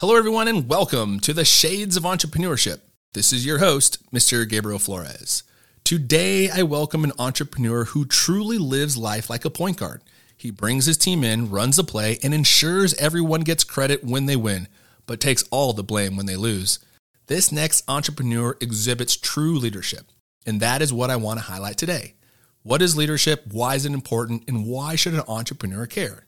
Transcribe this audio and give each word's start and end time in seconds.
Hello, 0.00 0.14
everyone, 0.14 0.46
and 0.46 0.68
welcome 0.68 1.18
to 1.18 1.32
the 1.32 1.44
Shades 1.44 1.96
of 1.96 2.04
Entrepreneurship. 2.04 2.82
This 3.14 3.32
is 3.32 3.44
your 3.44 3.58
host, 3.58 3.98
Mr. 4.12 4.48
Gabriel 4.48 4.78
Flores. 4.78 5.42
Today, 5.82 6.48
I 6.48 6.62
welcome 6.62 7.02
an 7.02 7.10
entrepreneur 7.18 7.84
who 7.84 8.04
truly 8.04 8.58
lives 8.58 8.96
life 8.96 9.28
like 9.28 9.44
a 9.44 9.50
point 9.50 9.78
guard. 9.78 10.04
He 10.36 10.52
brings 10.52 10.86
his 10.86 10.96
team 10.96 11.24
in, 11.24 11.50
runs 11.50 11.74
the 11.74 11.82
play, 11.82 12.20
and 12.22 12.32
ensures 12.32 12.94
everyone 12.94 13.40
gets 13.40 13.64
credit 13.64 14.04
when 14.04 14.26
they 14.26 14.36
win, 14.36 14.68
but 15.04 15.18
takes 15.18 15.42
all 15.50 15.72
the 15.72 15.82
blame 15.82 16.16
when 16.16 16.26
they 16.26 16.36
lose. 16.36 16.78
This 17.26 17.50
next 17.50 17.82
entrepreneur 17.88 18.56
exhibits 18.60 19.16
true 19.16 19.58
leadership, 19.58 20.12
and 20.46 20.60
that 20.60 20.80
is 20.80 20.92
what 20.92 21.10
I 21.10 21.16
want 21.16 21.40
to 21.40 21.46
highlight 21.46 21.76
today. 21.76 22.14
What 22.62 22.82
is 22.82 22.96
leadership? 22.96 23.46
Why 23.50 23.74
is 23.74 23.84
it 23.84 23.90
important? 23.90 24.44
And 24.46 24.64
why 24.64 24.94
should 24.94 25.14
an 25.14 25.22
entrepreneur 25.26 25.86
care? 25.86 26.27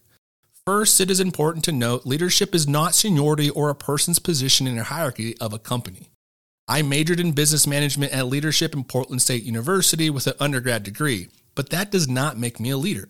First, 0.66 1.00
it 1.00 1.10
is 1.10 1.20
important 1.20 1.64
to 1.64 1.72
note 1.72 2.06
leadership 2.06 2.54
is 2.54 2.68
not 2.68 2.94
seniority 2.94 3.50
or 3.50 3.70
a 3.70 3.74
person's 3.74 4.18
position 4.18 4.66
in 4.66 4.78
a 4.78 4.84
hierarchy 4.84 5.36
of 5.38 5.52
a 5.52 5.58
company. 5.58 6.10
I 6.68 6.82
majored 6.82 7.18
in 7.18 7.32
business 7.32 7.66
management 7.66 8.12
and 8.12 8.28
leadership 8.28 8.74
in 8.74 8.84
Portland 8.84 9.22
State 9.22 9.42
University 9.42 10.10
with 10.10 10.26
an 10.26 10.34
undergrad 10.38 10.84
degree, 10.84 11.28
but 11.54 11.70
that 11.70 11.90
does 11.90 12.06
not 12.06 12.38
make 12.38 12.60
me 12.60 12.70
a 12.70 12.76
leader. 12.76 13.08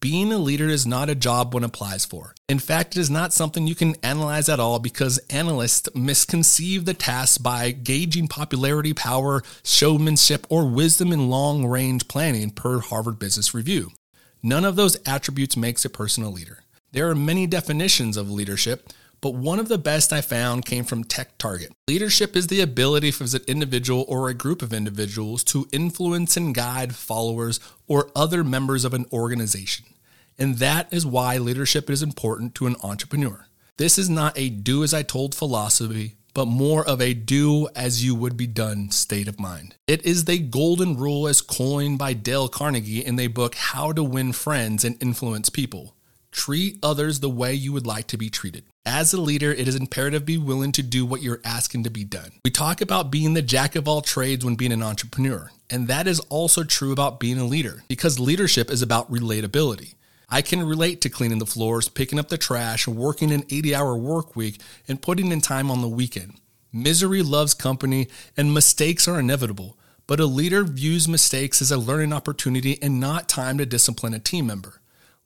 Being 0.00 0.32
a 0.32 0.38
leader 0.38 0.68
is 0.68 0.86
not 0.86 1.10
a 1.10 1.14
job 1.14 1.54
one 1.54 1.64
applies 1.64 2.04
for. 2.04 2.34
In 2.48 2.58
fact, 2.58 2.96
it 2.96 3.00
is 3.00 3.10
not 3.10 3.32
something 3.32 3.66
you 3.66 3.74
can 3.74 3.96
analyze 4.02 4.48
at 4.48 4.60
all 4.60 4.78
because 4.78 5.18
analysts 5.28 5.88
misconceive 5.94 6.84
the 6.84 6.94
task 6.94 7.42
by 7.42 7.72
gauging 7.72 8.28
popularity, 8.28 8.94
power, 8.94 9.42
showmanship, 9.64 10.46
or 10.48 10.68
wisdom 10.68 11.12
in 11.12 11.28
long 11.28 11.66
range 11.66 12.08
planning 12.08 12.50
per 12.50 12.78
Harvard 12.78 13.18
Business 13.18 13.54
Review. 13.54 13.90
None 14.42 14.64
of 14.64 14.76
those 14.76 14.96
attributes 15.04 15.56
makes 15.56 15.84
a 15.84 15.90
person 15.90 16.22
a 16.22 16.30
leader. 16.30 16.60
There 16.92 17.10
are 17.10 17.14
many 17.14 17.46
definitions 17.46 18.16
of 18.16 18.30
leadership, 18.30 18.88
but 19.20 19.34
one 19.34 19.58
of 19.58 19.68
the 19.68 19.76
best 19.76 20.10
I 20.10 20.22
found 20.22 20.64
came 20.64 20.84
from 20.84 21.04
TechTarget. 21.04 21.72
Leadership 21.86 22.34
is 22.34 22.46
the 22.46 22.62
ability 22.62 23.10
for 23.10 23.24
an 23.24 23.42
individual 23.46 24.06
or 24.08 24.28
a 24.28 24.34
group 24.34 24.62
of 24.62 24.72
individuals 24.72 25.44
to 25.44 25.68
influence 25.70 26.36
and 26.36 26.54
guide 26.54 26.94
followers 26.94 27.60
or 27.86 28.10
other 28.16 28.42
members 28.42 28.86
of 28.86 28.94
an 28.94 29.04
organization. 29.12 29.84
And 30.38 30.56
that 30.58 30.90
is 30.90 31.04
why 31.04 31.36
leadership 31.36 31.90
is 31.90 32.02
important 32.02 32.54
to 32.54 32.66
an 32.66 32.76
entrepreneur. 32.82 33.46
This 33.76 33.98
is 33.98 34.08
not 34.08 34.38
a 34.38 34.48
do 34.48 34.82
as 34.82 34.94
I 34.94 35.02
told 35.02 35.34
philosophy, 35.34 36.14
but 36.32 36.46
more 36.46 36.86
of 36.88 37.02
a 37.02 37.12
do 37.12 37.68
as 37.74 38.04
you 38.04 38.14
would 38.14 38.36
be 38.36 38.46
done 38.46 38.90
state 38.92 39.28
of 39.28 39.38
mind. 39.38 39.74
It 39.86 40.06
is 40.06 40.24
the 40.24 40.38
golden 40.38 40.96
rule 40.96 41.28
as 41.28 41.42
coined 41.42 41.98
by 41.98 42.14
Dale 42.14 42.48
Carnegie 42.48 43.04
in 43.04 43.16
the 43.16 43.26
book 43.26 43.56
How 43.56 43.92
to 43.92 44.02
Win 44.02 44.32
Friends 44.32 44.84
and 44.84 44.96
Influence 45.02 45.50
People. 45.50 45.94
Treat 46.30 46.78
others 46.82 47.20
the 47.20 47.30
way 47.30 47.54
you 47.54 47.72
would 47.72 47.86
like 47.86 48.06
to 48.08 48.18
be 48.18 48.30
treated. 48.30 48.64
As 48.84 49.12
a 49.12 49.20
leader, 49.20 49.52
it 49.52 49.68
is 49.68 49.76
imperative 49.76 50.22
to 50.22 50.26
be 50.26 50.38
willing 50.38 50.72
to 50.72 50.82
do 50.82 51.04
what 51.04 51.22
you're 51.22 51.40
asking 51.44 51.84
to 51.84 51.90
be 51.90 52.04
done. 52.04 52.32
We 52.44 52.50
talk 52.50 52.80
about 52.80 53.10
being 53.10 53.34
the 53.34 53.42
jack 53.42 53.76
of 53.76 53.86
all 53.86 54.00
trades 54.00 54.44
when 54.44 54.54
being 54.54 54.72
an 54.72 54.82
entrepreneur, 54.82 55.50
and 55.70 55.88
that 55.88 56.06
is 56.06 56.20
also 56.20 56.64
true 56.64 56.92
about 56.92 57.20
being 57.20 57.38
a 57.38 57.44
leader 57.44 57.82
because 57.88 58.18
leadership 58.18 58.70
is 58.70 58.82
about 58.82 59.10
relatability. 59.10 59.94
I 60.30 60.42
can 60.42 60.62
relate 60.62 61.00
to 61.02 61.08
cleaning 61.08 61.38
the 61.38 61.46
floors, 61.46 61.88
picking 61.88 62.18
up 62.18 62.28
the 62.28 62.36
trash, 62.36 62.86
working 62.86 63.32
an 63.32 63.44
80 63.50 63.74
hour 63.74 63.96
work 63.96 64.36
week, 64.36 64.60
and 64.86 65.00
putting 65.00 65.32
in 65.32 65.40
time 65.40 65.70
on 65.70 65.80
the 65.80 65.88
weekend. 65.88 66.34
Misery 66.70 67.22
loves 67.22 67.54
company, 67.54 68.08
and 68.36 68.52
mistakes 68.52 69.08
are 69.08 69.18
inevitable, 69.18 69.78
but 70.06 70.20
a 70.20 70.26
leader 70.26 70.64
views 70.64 71.08
mistakes 71.08 71.62
as 71.62 71.70
a 71.70 71.78
learning 71.78 72.12
opportunity 72.12 72.78
and 72.82 73.00
not 73.00 73.28
time 73.28 73.56
to 73.56 73.64
discipline 73.64 74.12
a 74.12 74.18
team 74.18 74.46
member. 74.46 74.80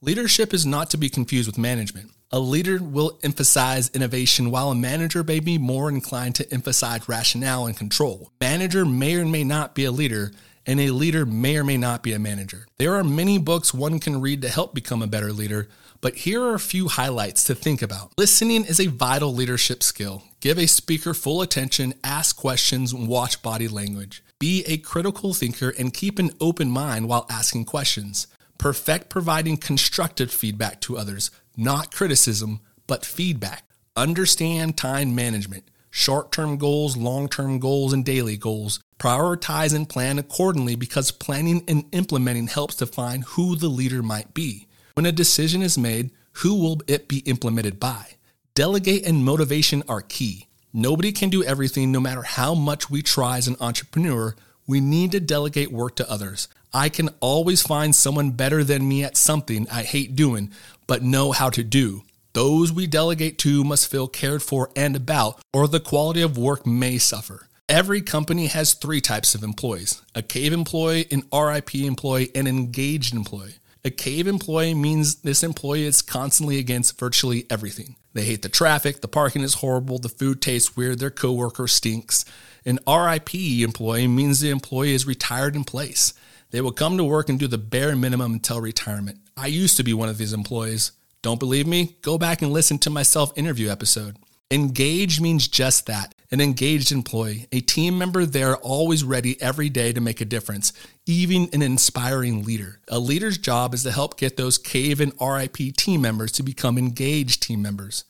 Leadership 0.05 0.53
is 0.53 0.67
not 0.67 0.91
to 0.91 0.97
be 0.97 1.09
confused 1.09 1.47
with 1.47 1.57
management. 1.57 2.11
A 2.33 2.41
leader 2.41 2.83
will 2.83 3.21
emphasize 3.23 3.89
innovation 3.91 4.51
while 4.51 4.73
a 4.73 4.75
manager 4.75 5.23
may 5.23 5.39
be 5.39 5.59
more 5.59 5.89
inclined 5.89 6.35
to 6.35 6.53
emphasize 6.53 7.09
rationale 7.09 7.67
and 7.67 7.77
control. 7.77 8.33
Manager 8.41 8.85
may 8.85 9.15
or 9.15 9.25
may 9.25 9.45
not 9.45 9.77
be 9.77 9.85
a 9.85 9.93
leader, 9.93 10.33
and 10.67 10.81
a 10.81 10.91
leader 10.91 11.25
may 11.25 11.57
or 11.57 11.63
may 11.63 11.77
not 11.77 12.03
be 12.03 12.13
a 12.15 12.19
manager. 12.19 12.67
There 12.79 12.97
are 12.97 13.05
many 13.05 13.39
books 13.39 13.73
one 13.73 14.01
can 14.01 14.21
read 14.21 14.43
to 14.43 14.49
help 14.49 14.75
become 14.75 15.03
a 15.03 15.07
better 15.07 15.33
leader, 15.33 15.69
but 16.01 16.17
here 16.17 16.43
are 16.43 16.57
a 16.57 16.59
few 16.59 16.89
highlights 16.89 17.45
to 17.45 17.55
think 17.55 17.81
about. 17.81 18.13
Listening 18.19 18.65
is 18.65 18.81
a 18.81 18.89
vital 18.89 19.33
leadership 19.33 19.85
skill. 19.85 20.25
Give 20.41 20.59
a 20.59 20.67
speaker 20.67 21.15
full 21.15 21.43
attention, 21.43 21.95
ask 22.03 22.37
questions, 22.37 22.93
watch 22.93 23.41
body 23.41 23.69
language. 23.69 24.25
Be 24.41 24.65
a 24.67 24.79
critical 24.79 25.33
thinker 25.33 25.73
and 25.79 25.95
keep 25.95 26.19
an 26.19 26.33
open 26.41 26.69
mind 26.69 27.09
while 27.09 27.27
asking 27.31 27.67
questions. 27.67 28.27
Perfect 28.63 29.09
providing 29.09 29.57
constructive 29.57 30.31
feedback 30.31 30.81
to 30.83 30.97
others, 30.97 31.33
not 31.57 31.93
criticism, 31.93 32.61
but 32.87 33.05
feedback. 33.05 33.65
Understand 33.97 34.77
time 34.77 35.17
management, 35.17 35.69
short 35.91 36.31
term 36.31 36.59
goals, 36.59 36.97
long 36.97 37.29
term 37.29 37.59
goals, 37.59 37.93
and 37.93 38.05
daily 38.05 38.37
goals. 38.37 38.79
Prioritize 39.01 39.75
and 39.75 39.89
plan 39.89 40.17
accordingly 40.17 40.77
because 40.77 41.11
planning 41.11 41.65
and 41.67 41.87
implementing 41.91 42.47
helps 42.47 42.77
define 42.77 43.23
who 43.23 43.57
the 43.57 43.67
leader 43.67 44.01
might 44.01 44.33
be. 44.33 44.69
When 44.95 45.07
a 45.07 45.11
decision 45.11 45.61
is 45.61 45.77
made, 45.77 46.13
who 46.35 46.55
will 46.55 46.83
it 46.87 47.09
be 47.09 47.19
implemented 47.19 47.81
by? 47.81 48.11
Delegate 48.55 49.05
and 49.05 49.25
motivation 49.25 49.83
are 49.89 50.03
key. 50.03 50.47
Nobody 50.73 51.11
can 51.11 51.31
do 51.31 51.43
everything 51.43 51.91
no 51.91 51.99
matter 51.99 52.23
how 52.23 52.55
much 52.55 52.89
we 52.89 53.03
try 53.03 53.39
as 53.39 53.49
an 53.49 53.57
entrepreneur. 53.59 54.37
We 54.69 54.81
need 54.81 55.11
to 55.11 55.19
delegate 55.19 55.73
work 55.73 55.97
to 55.97 56.09
others. 56.09 56.47
I 56.75 56.89
can 56.89 57.11
always 57.21 57.61
find 57.61 57.95
someone 57.95 58.31
better 58.31 58.65
than 58.65 58.89
me 58.89 59.05
at 59.05 59.17
something 59.17 59.67
I 59.71 59.83
hate 59.83 60.17
doing, 60.17 60.51
but 60.87 61.03
know 61.03 61.33
how 61.33 61.51
to 61.51 61.63
do. 61.63 62.03
Those 62.33 62.73
we 62.73 62.87
delegate 62.87 63.37
to 63.41 63.63
must 63.63 63.91
feel 63.91 64.09
cared 64.09 64.43
for 64.43 64.71
and 64.75 64.97
about, 64.97 65.39
or 65.53 65.69
the 65.69 65.81
quality 65.81 66.23
of 66.23 66.39
work 66.39 66.67
may 66.67 66.97
suffer. 66.97 67.49
Every 67.69 68.01
company 68.01 68.47
has 68.47 68.73
three 68.73 69.03
types 69.03 69.35
of 69.35 69.43
employees 69.43 70.01
a 70.15 70.23
cave 70.23 70.55
employee, 70.55 71.07
an 71.11 71.25
RIP 71.33 71.75
employee, 71.75 72.31
and 72.35 72.49
an 72.49 72.57
engaged 72.57 73.15
employee. 73.15 73.57
A 73.85 73.91
cave 73.91 74.27
employee 74.27 74.75
means 74.75 75.17
this 75.17 75.43
employee 75.43 75.85
is 75.85 76.01
constantly 76.03 76.59
against 76.59 76.99
virtually 76.99 77.47
everything. 77.51 77.97
They 78.15 78.25
hate 78.25 78.43
the 78.43 78.49
traffic, 78.49 79.01
the 79.01 79.09
parking 79.09 79.43
is 79.43 79.55
horrible, 79.55 79.99
the 79.99 80.09
food 80.09 80.41
tastes 80.41 80.77
weird, 80.77 81.01
their 81.01 81.11
coworker 81.11 81.67
stinks. 81.67 82.25
An 82.65 82.79
RIP 82.87 83.35
employee 83.35 84.07
means 84.07 84.41
the 84.41 84.51
employee 84.51 84.95
is 84.95 85.07
retired 85.07 85.57
in 85.57 85.65
place. 85.65 86.15
They 86.53 86.61
will 86.61 86.71
come 86.71 86.97
to 86.99 87.05
work 87.05 87.29
and 87.29 87.39
do 87.39 87.49
the 87.49 87.59
bare 87.59 87.97
minimum 87.97 88.35
until 88.35 88.61
retirement. 88.61 89.19
I 89.37 89.47
used 89.47 89.77
to 89.79 89.83
be 89.83 89.95
one 89.95 90.11
of 90.11 90.19
these 90.19 90.35
employees. 90.35 90.93
Don't 91.23 91.41
believe 91.41 91.67
me? 91.67 91.97
Go 92.03 92.19
back 92.19 92.43
and 92.43 92.53
listen 92.53 92.79
to 92.81 92.91
my 92.91 93.03
self 93.03 93.37
interview 93.37 93.71
episode. 93.71 94.17
Engaged 94.51 95.21
means 95.21 95.49
just 95.49 95.87
that 95.87 96.15
an 96.31 96.41
engaged 96.41 96.93
employee, 96.93 97.47
a 97.53 97.61
team 97.61 97.97
member 97.97 98.27
there 98.27 98.57
always 98.57 99.03
ready 99.03 99.41
every 99.41 99.71
day 99.71 99.93
to 99.93 100.01
make 100.01 100.21
a 100.21 100.27
difference, 100.27 100.73
even 101.07 101.49
an 101.55 101.63
inspiring 101.63 102.45
leader. 102.45 102.81
A 102.89 102.99
leader's 102.99 103.39
job 103.39 103.73
is 103.73 103.83
to 103.83 103.93
help 103.93 104.19
get 104.19 104.37
those 104.37 104.59
cave 104.59 105.01
and 105.01 105.13
RIP 105.21 105.75
team 105.77 106.03
members 106.03 106.33
to 106.33 106.43
become 106.43 106.77
engaged 106.77 107.43
team 107.43 107.63
members. 107.63 108.05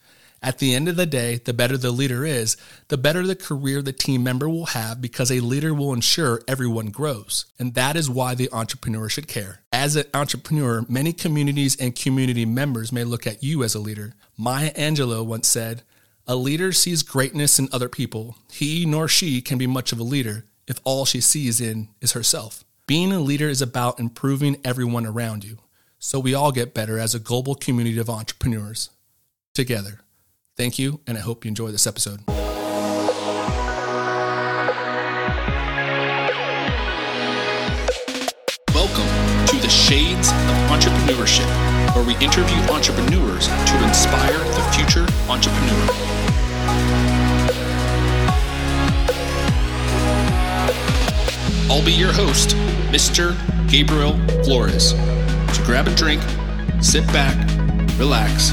At 0.45 0.59
the 0.59 0.75
end 0.75 0.89
of 0.89 0.97
the 0.97 1.07
day, 1.07 1.37
the 1.37 1.53
better 1.53 1.77
the 1.77 1.93
leader 1.93 2.25
is, 2.25 2.57
the 2.89 2.99
better 2.99 3.25
the 3.25 3.37
career 3.37 3.81
the 3.81 3.93
team 3.93 4.25
member 4.25 4.49
will 4.49 4.67
have 4.67 5.01
because 5.01 5.31
a 5.31 5.39
leader 5.39 5.73
will 5.73 5.93
ensure 5.93 6.43
everyone 6.49 6.87
grows. 6.87 7.47
And 7.61 7.75
that 7.75 7.95
is 7.95 8.11
why 8.11 8.35
the 8.35 8.51
entrepreneur 8.51 9.09
should 9.09 9.29
care. 9.29 9.61
As 9.73 9.95
an 9.95 10.07
entrepreneur, 10.13 10.85
many 10.89 11.13
communities 11.13 11.77
and 11.77 11.95
community 11.95 12.45
members 12.45 12.91
may 12.91 13.05
look 13.05 13.25
at 13.25 13.45
you 13.45 13.63
as 13.63 13.77
a 13.77 13.81
leader. 13.81 14.15
Maya 14.37 14.73
Angelou 14.75 15.25
once 15.25 15.47
said, 15.47 15.83
A 16.27 16.35
leader 16.35 16.73
sees 16.73 17.05
greatness 17.05 17.61
in 17.61 17.69
other 17.73 17.89
people. 17.89 18.37
He 18.51 18.85
nor 18.85 19.07
she 19.07 19.41
can 19.43 19.59
be 19.59 19.69
much 19.69 19.93
of 19.93 20.01
a 20.01 20.05
leader 20.05 20.47
if 20.67 20.81
all 20.83 21.05
she 21.05 21.21
sees 21.21 21.61
in 21.61 21.89
is 22.01 22.13
herself. 22.13 22.65
Being 22.89 23.13
a 23.13 23.21
leader 23.21 23.49
is 23.49 23.63
about 23.63 24.01
improving 24.01 24.57
everyone 24.65 25.07
around 25.07 25.45
you. 25.45 25.59
So 26.01 26.19
we 26.19 26.35
all 26.35 26.51
get 26.51 26.75
better 26.75 26.99
as 26.99 27.15
a 27.15 27.21
global 27.21 27.55
community 27.55 27.99
of 27.99 28.11
entrepreneurs. 28.11 28.91
Together. 29.55 30.01
Thank 30.63 30.79
you, 30.79 31.01
and 31.09 31.19
I 31.19 31.21
hope 31.21 31.45
you 31.45 31.49
enjoy 31.49 31.73
this 31.73 31.89
episode. 31.89 32.21
Welcome 38.73 39.09
to 39.49 39.57
the 39.57 39.69
Shades 39.69 40.29
of 40.29 40.55
Entrepreneurship, 40.71 41.51
where 41.97 42.05
we 42.05 42.15
interview 42.25 42.59
entrepreneurs 42.73 43.49
to 43.49 43.85
inspire 43.85 44.39
the 44.39 44.63
future 44.71 45.05
entrepreneur. 45.29 45.89
I'll 51.69 51.85
be 51.85 51.91
your 51.91 52.13
host, 52.13 52.51
Mr. 52.93 53.35
Gabriel 53.69 54.17
Flores. 54.45 54.91
So 55.57 55.65
grab 55.65 55.89
a 55.89 55.95
drink, 55.97 56.23
sit 56.81 57.05
back, 57.09 57.37
relax, 57.99 58.53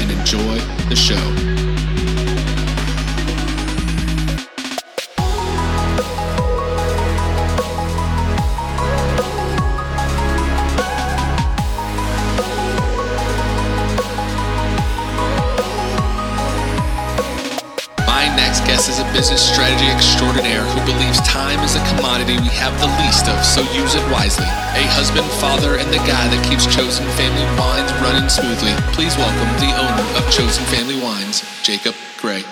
and 0.00 0.10
enjoy 0.10 0.58
the 0.88 0.96
show. 0.96 1.61
Have 22.62 22.78
the 22.78 22.86
least 23.02 23.26
of, 23.26 23.42
so 23.42 23.60
use 23.74 23.96
it 23.96 24.12
wisely. 24.12 24.46
A 24.46 24.86
husband, 24.94 25.26
father, 25.42 25.82
and 25.82 25.90
the 25.90 25.98
guy 26.06 26.30
that 26.30 26.46
keeps 26.46 26.62
Chosen 26.70 27.04
Family 27.18 27.42
Wines 27.58 27.90
running 27.98 28.28
smoothly. 28.30 28.70
Please 28.94 29.16
welcome 29.18 29.50
the 29.58 29.74
owner 29.74 30.06
of 30.14 30.30
Chosen 30.30 30.62
Family 30.66 30.94
Wines, 31.02 31.42
Jacob 31.64 31.96
Gray. 32.20 32.44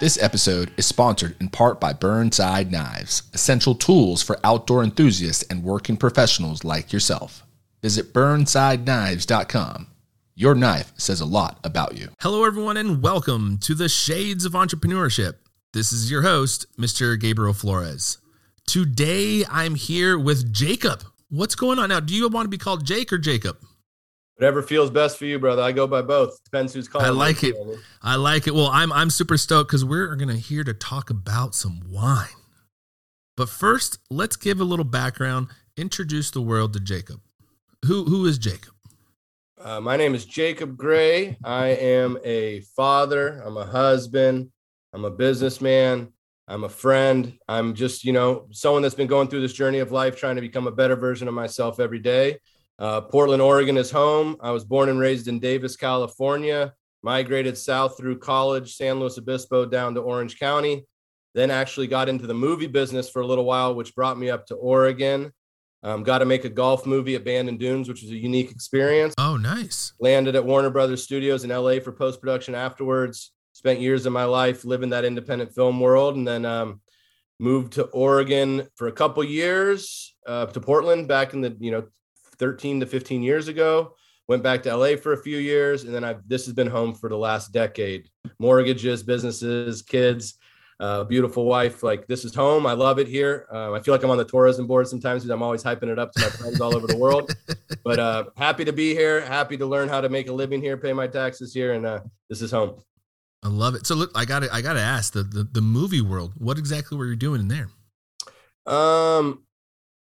This 0.00 0.20
episode 0.20 0.72
is 0.76 0.86
sponsored 0.86 1.36
in 1.40 1.50
part 1.50 1.78
by 1.78 1.92
Burnside 1.92 2.72
Knives, 2.72 3.22
essential 3.32 3.76
tools 3.76 4.22
for 4.24 4.40
outdoor 4.42 4.82
enthusiasts 4.82 5.44
and 5.48 5.62
working 5.62 5.96
professionals 5.96 6.64
like 6.64 6.92
yourself. 6.92 7.44
Visit 7.80 8.12
burnsideknives.com. 8.12 9.86
Your 10.34 10.56
knife 10.56 10.92
says 10.96 11.20
a 11.20 11.26
lot 11.26 11.60
about 11.62 11.96
you. 11.96 12.08
Hello, 12.18 12.44
everyone, 12.44 12.76
and 12.76 13.00
welcome 13.04 13.56
to 13.58 13.72
the 13.72 13.88
Shades 13.88 14.44
of 14.44 14.54
Entrepreneurship. 14.54 15.34
This 15.74 15.92
is 15.92 16.08
your 16.08 16.22
host, 16.22 16.66
Mr. 16.78 17.18
Gabriel 17.18 17.52
Flores. 17.52 18.18
Today, 18.64 19.44
I'm 19.50 19.74
here 19.74 20.16
with 20.16 20.52
Jacob. 20.52 21.02
What's 21.30 21.56
going 21.56 21.80
on 21.80 21.88
now? 21.88 21.98
Do 21.98 22.14
you 22.14 22.28
want 22.28 22.44
to 22.44 22.48
be 22.48 22.58
called 22.58 22.86
Jake 22.86 23.12
or 23.12 23.18
Jacob? 23.18 23.56
Whatever 24.36 24.62
feels 24.62 24.88
best 24.88 25.18
for 25.18 25.24
you, 25.24 25.40
brother. 25.40 25.62
I 25.62 25.72
go 25.72 25.88
by 25.88 26.00
both. 26.02 26.38
Depends 26.44 26.74
who's 26.74 26.86
calling. 26.86 27.08
I 27.08 27.10
like 27.10 27.42
it. 27.42 27.56
I 28.00 28.14
like 28.14 28.46
it. 28.46 28.54
Well, 28.54 28.68
I'm 28.68 28.92
I'm 28.92 29.10
super 29.10 29.36
stoked 29.36 29.68
because 29.68 29.84
we're 29.84 30.14
gonna 30.14 30.36
here 30.36 30.62
to 30.62 30.74
talk 30.74 31.10
about 31.10 31.56
some 31.56 31.80
wine. 31.90 32.28
But 33.36 33.48
first, 33.48 33.98
let's 34.08 34.36
give 34.36 34.60
a 34.60 34.64
little 34.64 34.84
background. 34.84 35.48
Introduce 35.76 36.30
the 36.30 36.40
world 36.40 36.72
to 36.74 36.80
Jacob. 36.80 37.20
Who 37.86 38.04
who 38.04 38.26
is 38.26 38.38
Jacob? 38.38 38.74
Uh, 39.60 39.80
my 39.80 39.96
name 39.96 40.14
is 40.14 40.24
Jacob 40.24 40.76
Gray. 40.76 41.36
I 41.42 41.70
am 41.70 42.16
a 42.22 42.60
father. 42.76 43.42
I'm 43.44 43.56
a 43.56 43.66
husband. 43.66 44.50
I'm 44.94 45.04
a 45.04 45.10
businessman. 45.10 46.08
I'm 46.46 46.62
a 46.62 46.68
friend. 46.68 47.36
I'm 47.48 47.74
just, 47.74 48.04
you 48.04 48.12
know, 48.12 48.46
someone 48.52 48.80
that's 48.80 48.94
been 48.94 49.08
going 49.08 49.26
through 49.26 49.40
this 49.40 49.52
journey 49.52 49.80
of 49.80 49.90
life, 49.90 50.16
trying 50.16 50.36
to 50.36 50.40
become 50.40 50.68
a 50.68 50.72
better 50.72 50.94
version 50.94 51.26
of 51.26 51.34
myself 51.34 51.80
every 51.80 51.98
day. 51.98 52.38
Uh, 52.78 53.00
Portland, 53.00 53.42
Oregon 53.42 53.76
is 53.76 53.90
home. 53.90 54.36
I 54.40 54.52
was 54.52 54.64
born 54.64 54.88
and 54.88 55.00
raised 55.00 55.26
in 55.26 55.40
Davis, 55.40 55.74
California, 55.74 56.72
migrated 57.02 57.58
south 57.58 57.96
through 57.96 58.18
college, 58.18 58.76
San 58.76 59.00
Luis 59.00 59.18
Obispo 59.18 59.66
down 59.66 59.94
to 59.94 60.00
Orange 60.00 60.38
County, 60.38 60.86
then 61.34 61.50
actually 61.50 61.88
got 61.88 62.08
into 62.08 62.28
the 62.28 62.34
movie 62.34 62.68
business 62.68 63.10
for 63.10 63.22
a 63.22 63.26
little 63.26 63.44
while, 63.44 63.74
which 63.74 63.94
brought 63.96 64.18
me 64.18 64.30
up 64.30 64.46
to 64.46 64.54
Oregon. 64.54 65.32
Um, 65.82 66.02
got 66.02 66.18
to 66.18 66.24
make 66.24 66.44
a 66.44 66.48
golf 66.48 66.86
movie 66.86 67.14
at 67.14 67.24
Bandon 67.24 67.56
Dunes, 67.56 67.88
which 67.88 68.02
was 68.02 68.10
a 68.10 68.16
unique 68.16 68.50
experience. 68.50 69.14
Oh, 69.18 69.36
nice. 69.36 69.92
Landed 69.98 70.36
at 70.36 70.44
Warner 70.44 70.70
Brothers 70.70 71.02
Studios 71.02 71.44
in 71.44 71.50
LA 71.50 71.80
for 71.80 71.92
post 71.92 72.20
production 72.20 72.54
afterwards. 72.54 73.32
Spent 73.54 73.80
years 73.80 74.04
of 74.04 74.12
my 74.12 74.24
life 74.24 74.64
living 74.64 74.90
that 74.90 75.06
independent 75.06 75.54
film 75.54 75.80
world, 75.80 76.16
and 76.16 76.28
then 76.28 76.44
um, 76.44 76.82
moved 77.40 77.72
to 77.74 77.84
Oregon 77.86 78.68
for 78.76 78.88
a 78.88 78.92
couple 78.92 79.24
years 79.24 80.14
uh, 80.26 80.46
to 80.46 80.60
Portland 80.60 81.08
back 81.08 81.32
in 81.32 81.40
the 81.40 81.56
you 81.58 81.70
know 81.70 81.86
13 82.38 82.80
to 82.80 82.86
15 82.86 83.22
years 83.22 83.48
ago. 83.48 83.96
Went 84.28 84.42
back 84.42 84.62
to 84.64 84.76
LA 84.76 84.96
for 84.96 85.14
a 85.14 85.22
few 85.22 85.38
years, 85.38 85.84
and 85.84 85.94
then 85.94 86.04
I've 86.04 86.28
this 86.28 86.44
has 86.44 86.54
been 86.54 86.66
home 86.66 86.94
for 86.94 87.08
the 87.08 87.16
last 87.16 87.52
decade. 87.52 88.10
Mortgages, 88.38 89.02
businesses, 89.02 89.80
kids 89.82 90.38
uh, 90.80 91.04
beautiful 91.04 91.44
wife. 91.44 91.82
Like 91.82 92.06
this 92.06 92.24
is 92.24 92.34
home. 92.34 92.66
I 92.66 92.72
love 92.72 92.98
it 92.98 93.08
here. 93.08 93.46
Uh, 93.52 93.72
I 93.72 93.80
feel 93.80 93.94
like 93.94 94.02
I'm 94.02 94.10
on 94.10 94.18
the 94.18 94.24
tourism 94.24 94.66
board 94.66 94.88
sometimes 94.88 95.22
because 95.22 95.30
I'm 95.30 95.42
always 95.42 95.62
hyping 95.62 95.88
it 95.88 95.98
up 95.98 96.12
to 96.12 96.20
my 96.20 96.28
friends 96.28 96.60
all 96.60 96.76
over 96.76 96.86
the 96.86 96.96
world. 96.96 97.34
But 97.84 97.98
uh, 97.98 98.24
happy 98.36 98.64
to 98.64 98.72
be 98.72 98.94
here. 98.94 99.20
Happy 99.20 99.56
to 99.56 99.66
learn 99.66 99.88
how 99.88 100.00
to 100.00 100.08
make 100.08 100.28
a 100.28 100.32
living 100.32 100.60
here, 100.60 100.76
pay 100.76 100.92
my 100.92 101.06
taxes 101.06 101.52
here, 101.52 101.74
and 101.74 101.86
uh, 101.86 102.00
this 102.28 102.42
is 102.42 102.50
home. 102.50 102.82
I 103.44 103.48
love 103.48 103.74
it. 103.74 103.86
So 103.86 103.94
look, 103.94 104.10
I 104.14 104.24
got 104.24 104.40
to 104.40 104.52
I 104.52 104.62
got 104.62 104.72
to 104.72 104.80
ask 104.80 105.12
the, 105.12 105.22
the 105.22 105.44
the 105.44 105.60
movie 105.60 106.00
world. 106.00 106.32
What 106.38 106.58
exactly 106.58 106.96
were 106.96 107.06
you 107.06 107.14
doing 107.16 107.40
in 107.40 107.48
there? 107.48 107.68
Um, 108.66 109.44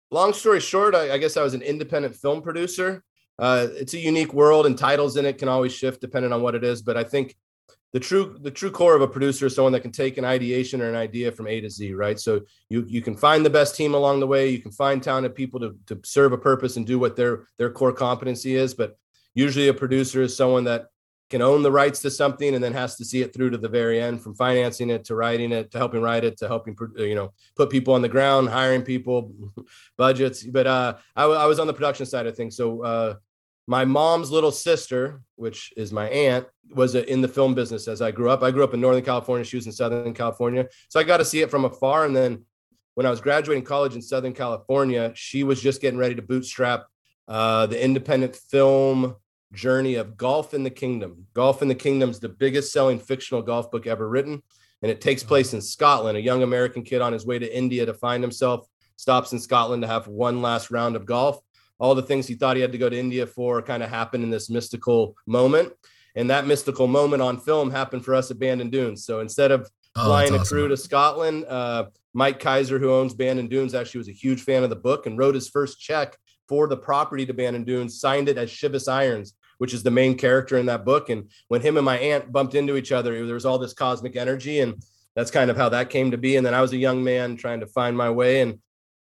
long 0.09 0.31
story 0.31 0.61
short, 0.61 0.95
I, 0.95 1.13
I 1.13 1.17
guess 1.17 1.35
I 1.35 1.43
was 1.43 1.53
an 1.53 1.61
independent 1.61 2.15
film 2.15 2.41
producer. 2.41 3.03
Uh, 3.37 3.67
it's 3.71 3.93
a 3.93 3.99
unique 3.99 4.33
world, 4.33 4.65
and 4.65 4.77
titles 4.77 5.17
in 5.17 5.25
it 5.25 5.37
can 5.37 5.49
always 5.49 5.73
shift 5.73 5.99
depending 5.99 6.31
on 6.31 6.41
what 6.41 6.55
it 6.55 6.63
is. 6.63 6.81
But 6.81 6.95
I 6.95 7.03
think 7.03 7.35
the 7.91 7.99
true 7.99 8.37
the 8.41 8.51
true 8.51 8.71
core 8.71 8.95
of 8.95 9.01
a 9.01 9.07
producer 9.07 9.47
is 9.47 9.55
someone 9.55 9.73
that 9.73 9.81
can 9.81 9.91
take 9.91 10.17
an 10.17 10.23
ideation 10.23 10.81
or 10.81 10.89
an 10.89 10.95
idea 10.95 11.29
from 11.31 11.47
A 11.47 11.59
to 11.59 11.69
Z, 11.69 11.93
right? 11.93 12.17
So 12.17 12.41
you 12.69 12.85
you 12.88 13.01
can 13.01 13.17
find 13.17 13.45
the 13.45 13.49
best 13.49 13.75
team 13.75 13.93
along 13.95 14.21
the 14.21 14.27
way. 14.27 14.47
You 14.47 14.61
can 14.61 14.71
find 14.71 15.03
talented 15.03 15.35
people 15.35 15.59
to 15.59 15.75
to 15.88 15.99
serve 16.05 16.31
a 16.31 16.38
purpose 16.38 16.77
and 16.77 16.88
do 16.88 16.99
what 16.99 17.17
their 17.17 17.47
their 17.57 17.69
core 17.69 17.93
competency 17.93 18.55
is. 18.55 18.73
But 18.73 18.97
usually, 19.33 19.67
a 19.67 19.73
producer 19.73 20.21
is 20.21 20.35
someone 20.38 20.63
that 20.65 20.88
can 21.30 21.42
own 21.42 21.63
the 21.63 21.72
rights 21.72 22.01
to 22.01 22.12
something 22.12 22.54
and 22.54 22.63
then 22.63 22.74
has 22.74 22.95
to 22.95 23.06
see 23.06 23.22
it 23.22 23.33
through 23.33 23.50
to 23.50 23.57
the 23.57 23.69
very 23.69 24.00
end, 24.01 24.22
from 24.22 24.36
financing 24.36 24.89
it 24.89 25.06
to 25.06 25.16
writing 25.16 25.51
it 25.51 25.72
to 25.72 25.77
helping 25.77 26.01
write 26.01 26.24
it 26.24 26.38
to 26.38 26.48
helping 26.48 26.75
you 26.98 27.16
know 27.16 27.33
put 27.56 27.69
people 27.69 27.94
on 27.94 28.01
the 28.01 28.10
ground, 28.10 28.50
hiring 28.50 28.83
people, 28.83 29.33
budgets. 29.98 30.44
But 30.44 30.68
uh, 30.68 30.95
I, 31.16 31.25
I 31.25 31.45
was 31.45 31.60
on 31.60 31.68
the 31.68 31.74
production 31.74 32.06
side 32.06 32.27
of 32.27 32.36
things, 32.36 32.56
so. 32.56 32.83
Uh, 32.83 33.16
my 33.68 33.83
mom's 33.83 34.30
little 34.30 34.51
sister, 34.51 35.22
which 35.38 35.74
is 35.75 35.92
my 35.92 36.07
aunt, 36.10 36.45
was 36.69 36.94
in 36.94 37.22
the 37.22 37.27
film 37.27 37.56
business 37.56 37.88
as 37.88 38.01
I 38.01 38.12
grew 38.12 38.30
up. 38.30 38.44
I 38.44 38.51
grew 38.51 38.63
up 38.63 38.74
in 38.74 38.81
Northern 38.81 39.04
California. 39.04 39.44
She 39.44 39.56
was 39.56 39.66
in 39.66 39.72
Southern 39.72 40.13
California. 40.13 40.68
So 40.89 41.00
I 41.00 41.04
got 41.04 41.18
to 41.18 41.25
see 41.25 41.42
it 41.42 41.50
from 41.50 41.66
afar. 41.66 42.06
And 42.06 42.16
then 42.16 42.45
when 42.94 43.06
I 43.06 43.10
was 43.10 43.22
graduating 43.22 43.63
college 43.63 43.95
in 43.95 44.01
Southern 44.01 44.33
California, 44.33 45.12
she 45.16 45.44
was 45.44 45.62
just 45.62 45.81
getting 45.81 46.00
ready 46.00 46.16
to 46.16 46.22
bootstrap 46.22 46.86
uh, 47.27 47.66
the 47.66 47.83
independent 47.83 48.36
film 48.36 49.16
journey 49.55 49.95
of 49.95 50.17
Golf 50.17 50.53
in 50.53 50.63
the 50.63 50.69
Kingdom. 50.69 51.25
Golf 51.33 51.61
in 51.61 51.67
the 51.67 51.75
Kingdom 51.75 52.09
is 52.09 52.19
the 52.19 52.29
biggest 52.29 52.71
selling 52.71 52.99
fictional 52.99 53.41
golf 53.41 53.71
book 53.71 53.87
ever 53.87 54.07
written. 54.07 54.41
And 54.81 54.91
it 54.91 55.01
takes 55.01 55.23
place 55.23 55.53
in 55.53 55.61
Scotland. 55.61 56.17
A 56.17 56.21
young 56.21 56.43
American 56.43 56.83
kid 56.83 57.01
on 57.01 57.13
his 57.13 57.25
way 57.25 57.39
to 57.39 57.57
India 57.57 57.85
to 57.85 57.93
find 57.93 58.21
himself 58.23 58.67
stops 58.97 59.33
in 59.33 59.39
Scotland 59.39 59.81
to 59.81 59.87
have 59.87 60.07
one 60.07 60.41
last 60.41 60.69
round 60.69 60.95
of 60.95 61.05
golf 61.05 61.39
all 61.79 61.95
the 61.95 62.03
things 62.03 62.27
he 62.27 62.35
thought 62.35 62.55
he 62.55 62.61
had 62.61 62.71
to 62.71 62.77
go 62.77 62.89
to 62.89 62.97
India 62.97 63.27
for 63.27 63.61
kind 63.61 63.83
of 63.83 63.89
happened 63.89 64.23
in 64.23 64.29
this 64.29 64.49
mystical 64.49 65.15
moment. 65.27 65.73
And 66.15 66.29
that 66.29 66.47
mystical 66.47 66.87
moment 66.87 67.21
on 67.21 67.39
film 67.39 67.69
happened 67.69 68.05
for 68.05 68.15
us 68.15 68.31
at 68.31 68.39
Bandon 68.39 68.69
Dunes. 68.69 69.05
So 69.05 69.19
instead 69.19 69.51
of 69.51 69.69
oh, 69.97 70.05
flying 70.05 70.33
a 70.33 70.43
crew 70.43 70.69
to 70.69 70.77
Scotland, 70.77 71.45
uh, 71.45 71.85
Mike 72.13 72.39
Keiser, 72.39 72.79
who 72.79 72.93
owns 72.93 73.13
Bandon 73.13 73.47
Dunes, 73.47 73.75
actually 73.75 73.97
was 73.97 74.07
a 74.07 74.13
huge 74.13 74.41
fan 74.41 74.63
of 74.63 74.69
the 74.69 74.77
book 74.77 75.05
and 75.05 75.17
wrote 75.17 75.35
his 75.35 75.49
first 75.49 75.79
check 75.79 76.17
for 76.47 76.67
the 76.67 76.77
property 76.77 77.25
to 77.25 77.33
Bandon 77.33 77.65
Dunes, 77.65 77.99
signed 77.99 78.29
it 78.29 78.37
as 78.37 78.49
Shivas 78.49 78.89
Irons, 78.89 79.33
which 79.57 79.73
is 79.73 79.83
the 79.83 79.91
main 79.91 80.17
character 80.17 80.57
in 80.57 80.65
that 80.67 80.85
book. 80.85 81.09
And 81.09 81.29
when 81.47 81.61
him 81.61 81.77
and 81.77 81.85
my 81.85 81.97
aunt 81.97 82.31
bumped 82.31 82.55
into 82.55 82.75
each 82.75 82.91
other, 82.91 83.25
there 83.25 83.33
was 83.33 83.45
all 83.45 83.57
this 83.57 83.73
cosmic 83.73 84.15
energy. 84.15 84.59
And 84.59 84.81
that's 85.15 85.31
kind 85.31 85.50
of 85.50 85.57
how 85.57 85.69
that 85.69 85.89
came 85.89 86.12
to 86.12 86.17
be. 86.17 86.35
And 86.35 86.45
then 86.45 86.53
I 86.53 86.62
was 86.62 86.74
a 86.74 86.77
young 86.77 87.03
man 87.03 87.38
trying 87.38 87.62
to 87.62 87.67
find 87.67 87.95
my 87.95 88.09
way. 88.09 88.41
And 88.41 88.59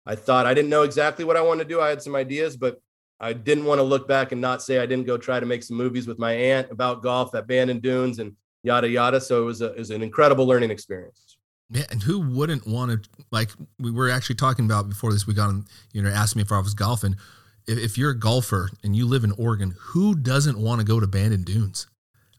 I 0.06 0.14
thought 0.14 0.46
I 0.46 0.54
didn't 0.54 0.70
know 0.70 0.82
exactly 0.82 1.24
what 1.24 1.36
I 1.36 1.42
wanted 1.42 1.64
to 1.64 1.68
do. 1.68 1.80
I 1.80 1.88
had 1.88 2.02
some 2.02 2.14
ideas, 2.14 2.56
but 2.56 2.80
I 3.18 3.32
didn't 3.32 3.64
want 3.64 3.78
to 3.78 3.82
look 3.82 4.06
back 4.06 4.32
and 4.32 4.40
not 4.40 4.62
say 4.62 4.78
I 4.78 4.86
didn't 4.86 5.06
go 5.06 5.16
try 5.16 5.40
to 5.40 5.46
make 5.46 5.62
some 5.62 5.76
movies 5.76 6.06
with 6.06 6.18
my 6.18 6.32
aunt 6.32 6.70
about 6.70 7.02
golf 7.02 7.34
at 7.34 7.46
Bandon 7.46 7.80
Dunes 7.80 8.18
and 8.18 8.36
yada 8.62 8.88
yada. 8.88 9.20
So 9.20 9.42
it 9.42 9.46
was 9.46 9.62
a, 9.62 9.72
it 9.72 9.78
was 9.78 9.90
an 9.90 10.02
incredible 10.02 10.46
learning 10.46 10.70
experience. 10.70 11.38
Yeah, 11.70 11.84
and 11.90 12.02
who 12.02 12.20
wouldn't 12.20 12.66
want 12.66 13.02
to 13.02 13.10
like 13.32 13.50
we 13.78 13.90
were 13.90 14.08
actually 14.08 14.36
talking 14.36 14.66
about 14.66 14.88
before 14.88 15.12
this? 15.12 15.26
We 15.26 15.34
got 15.34 15.48
on, 15.48 15.66
you 15.92 16.02
know, 16.02 16.10
asked 16.10 16.36
me 16.36 16.42
if 16.42 16.52
I 16.52 16.60
was 16.60 16.74
golfing. 16.74 17.16
If, 17.66 17.78
if 17.78 17.99
you're 17.99 18.11
a 18.11 18.18
golfer 18.18 18.70
and 18.82 18.94
you 18.94 19.06
live 19.06 19.25
in 19.25 19.32
Oregon, 19.32 19.75
who 19.78 20.14
doesn't 20.14 20.58
want 20.58 20.80
to 20.80 20.87
go 20.87 21.00
to 21.00 21.06
Bandon 21.06 21.42
Dunes? 21.42 21.87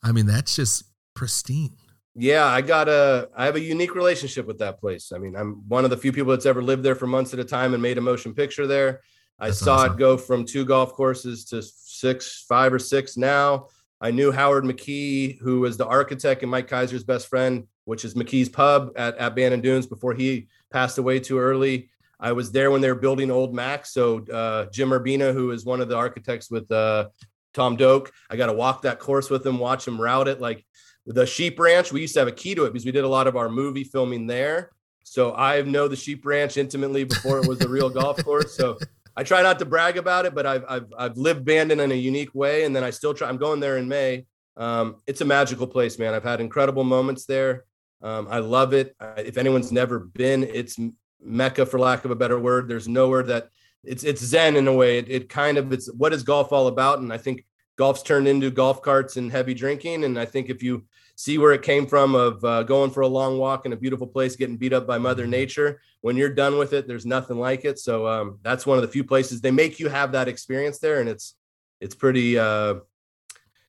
I 0.04 0.12
mean, 0.12 0.26
that's 0.26 0.56
just 0.56 0.84
pristine 1.16 1.78
yeah, 2.20 2.46
I 2.46 2.62
got 2.62 2.90
a 2.90 3.30
I 3.36 3.46
have 3.46 3.56
a 3.56 3.60
unique 3.60 3.94
relationship 3.94 4.48
with 4.48 4.58
that 4.58 4.80
place. 4.80 5.12
I 5.14 5.20
mean, 5.20 5.36
I'm 5.36 5.62
one 5.68 5.84
of 5.84 5.92
the 5.92 5.98
few 5.98 6.12
people 6.12 6.32
that's 6.32 6.48
ever 6.48 6.64
lived 6.64 6.82
there 6.82 6.96
for 6.96 7.06
months 7.06 7.32
at 7.34 7.40
a 7.40 7.46
time 7.46 7.76
and 7.76 7.82
made 7.82 8.00
a 8.00 8.02
motion 8.02 8.34
picture 8.34 8.66
there. 8.66 9.02
I 9.40 9.48
that's 9.48 9.60
saw 9.60 9.76
awesome. 9.76 9.94
it 9.94 10.00
go 10.00 10.18
from 10.18 10.44
two 10.44 10.66
golf 10.66 10.94
courses 10.94 11.46
to 11.46 11.62
six, 11.62 12.44
five 12.50 12.74
or 12.74 12.80
six 12.80 13.18
now. 13.18 13.68
I 14.02 14.10
knew 14.10 14.32
Howard 14.32 14.64
McKee, 14.64 15.38
who 15.40 15.60
was 15.60 15.78
the 15.78 15.86
architect 15.86 16.42
and 16.42 16.50
Mike 16.50 16.68
Keiser's 16.68 17.04
best 17.04 17.28
friend, 17.28 17.68
which 17.86 18.04
is 18.04 18.16
McKee's 18.16 18.50
Pub 18.50 18.94
at, 18.96 19.16
at 19.18 19.36
Bandon 19.36 19.62
Dunes 19.62 19.86
before 19.86 20.16
he 20.16 20.48
passed 20.72 20.98
away 20.98 21.20
too 21.20 21.38
early. 21.38 21.90
I 22.20 22.32
was 22.32 22.52
there 22.52 22.72
when 22.72 22.82
they 22.82 22.90
were 22.90 22.96
building 22.96 23.30
Old 23.32 23.54
Mac. 23.54 23.86
So 23.86 24.26
uh, 24.26 24.66
Jim 24.72 24.90
Urbina, 24.90 25.34
who 25.34 25.52
is 25.52 25.66
one 25.66 25.82
of 25.82 25.90
the 25.90 25.96
architects 25.96 26.50
with 26.50 26.72
uh, 26.72 27.10
Tom 27.54 27.76
Doak, 27.76 28.12
I 28.30 28.36
got 28.36 28.48
to 28.48 28.54
walk 28.54 28.84
that 28.84 29.00
course 29.00 29.30
with 29.30 29.46
him, 29.46 29.60
watch 29.60 29.88
him 29.88 30.00
route 30.00 30.28
it. 30.28 30.42
Like 30.42 30.66
the 31.06 31.26
sheep 31.26 31.60
ranch, 31.60 31.92
we 31.92 32.02
used 32.02 32.14
to 32.16 32.20
have 32.20 32.28
a 32.28 32.34
key 32.34 32.56
to 32.56 32.66
it 32.66 32.74
because 32.74 32.86
we 32.86 32.92
did 32.92 33.04
a 33.04 33.10
lot 33.10 33.28
of 33.28 33.36
our 33.36 33.50
movie 33.50 33.84
filming 33.84 34.28
there. 34.28 34.72
So 35.04 35.34
I 35.34 35.62
know 35.62 35.88
the 35.88 35.96
sheep 35.96 36.26
ranch 36.26 36.58
intimately 36.58 37.06
before 37.06 37.40
it 37.40 37.48
was 37.48 37.62
a 37.62 37.70
real 37.70 37.90
golf 37.90 38.24
course. 38.26 38.58
So 38.58 38.78
I 39.16 39.24
try 39.24 39.42
not 39.42 39.58
to 39.60 39.66
brag 39.66 39.98
about 39.98 40.26
it, 40.26 40.36
but 40.36 40.46
I've, 40.46 40.66
I've, 40.68 40.94
I've 40.98 41.18
lived 41.18 41.46
Bandon 41.46 41.80
in 41.80 41.92
a 41.92 41.96
unique 41.96 42.36
way. 42.36 42.66
And 42.66 42.76
then 42.76 42.84
I 42.84 42.90
still 42.90 43.14
try, 43.14 43.30
I'm 43.30 43.38
going 43.38 43.60
there 43.60 43.78
in 43.78 43.88
May. 43.88 44.26
Um, 44.58 44.98
it's 45.06 45.22
a 45.22 45.26
magical 45.26 45.68
place, 45.68 45.98
man. 45.98 46.14
I've 46.14 46.24
had 46.24 46.42
incredible 46.42 46.84
moments 46.84 47.26
there. 47.26 47.64
Um, 48.02 48.28
I 48.30 48.40
love 48.40 48.74
it. 48.74 48.96
if 49.18 49.38
anyone's 49.38 49.72
never 49.72 50.00
been, 50.00 50.44
it's 50.44 50.78
Mecca, 51.22 51.66
for 51.66 51.80
lack 51.80 52.06
of 52.06 52.12
a 52.12 52.16
better 52.16 52.40
word. 52.40 52.68
There's 52.68 52.88
nowhere 52.88 53.24
that 53.24 53.50
it's, 53.84 54.04
it's 54.04 54.24
Zen 54.24 54.56
in 54.56 54.68
a 54.68 54.74
way. 54.74 54.98
It, 55.00 55.10
it 55.10 55.30
kind 55.30 55.58
of, 55.58 55.72
it's 55.72 55.92
what 55.94 56.14
is 56.14 56.24
golf 56.24 56.52
all 56.52 56.68
about? 56.68 57.00
And 57.00 57.12
I 57.12 57.18
think 57.18 57.46
golf's 57.78 58.04
turned 58.04 58.28
into 58.28 58.50
golf 58.52 58.82
carts 58.82 59.18
and 59.18 59.32
heavy 59.32 59.54
drinking. 59.54 60.04
And 60.04 60.20
I 60.20 60.26
think 60.26 60.50
if 60.50 60.62
you 60.64 60.86
see 61.18 61.40
where 61.40 61.52
it 61.52 61.64
came 61.64 61.88
from 61.88 62.16
of 62.16 62.46
uh, 62.46 62.64
going 62.64 62.92
for 62.92 63.02
a 63.02 63.08
long 63.08 63.40
walk 63.40 63.66
in 63.66 63.74
a 63.74 63.76
beautiful 63.76 64.08
place, 64.08 64.36
getting 64.36 64.56
beat 64.56 64.72
up 64.72 64.86
by 64.86 65.00
Mother 65.00 65.26
Nature. 65.26 65.82
When 66.02 66.16
you're 66.16 66.34
done 66.34 66.58
with 66.58 66.74
it, 66.74 66.88
there's 66.88 67.06
nothing 67.06 67.40
like 67.40 67.66
it. 67.66 67.80
So 67.80 68.08
um, 68.08 68.40
that's 68.44 68.66
one 68.66 68.78
of 68.78 68.84
the 68.84 68.88
few 68.88 69.04
places 69.04 69.42
they 69.42 69.52
make 69.52 69.80
you 69.80 69.90
have 69.90 70.12
that 70.12 70.28
experience 70.28 70.78
there, 70.80 71.02
and 71.02 71.10
it's 71.10 71.34
it's 71.82 71.96
pretty. 71.96 72.38
Uh, 72.38 72.76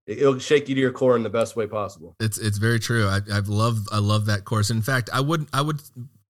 it'll 0.07 0.39
shake 0.39 0.69
you 0.69 0.75
to 0.75 0.81
your 0.81 0.93
core 0.93 1.17
in 1.17 1.23
the 1.23 1.31
best 1.31 1.57
way 1.57 1.67
possible. 1.67 2.15
It's 2.21 2.37
it's 2.39 2.59
very 2.59 2.79
true. 2.79 3.09
I, 3.09 3.21
I've 3.33 3.49
loved 3.49 3.89
I 3.91 3.99
love 3.99 4.27
that 4.27 4.45
course. 4.45 4.71
In 4.71 4.83
fact, 4.83 5.09
I 5.13 5.21
would 5.21 5.49
I 5.53 5.63
would 5.63 5.81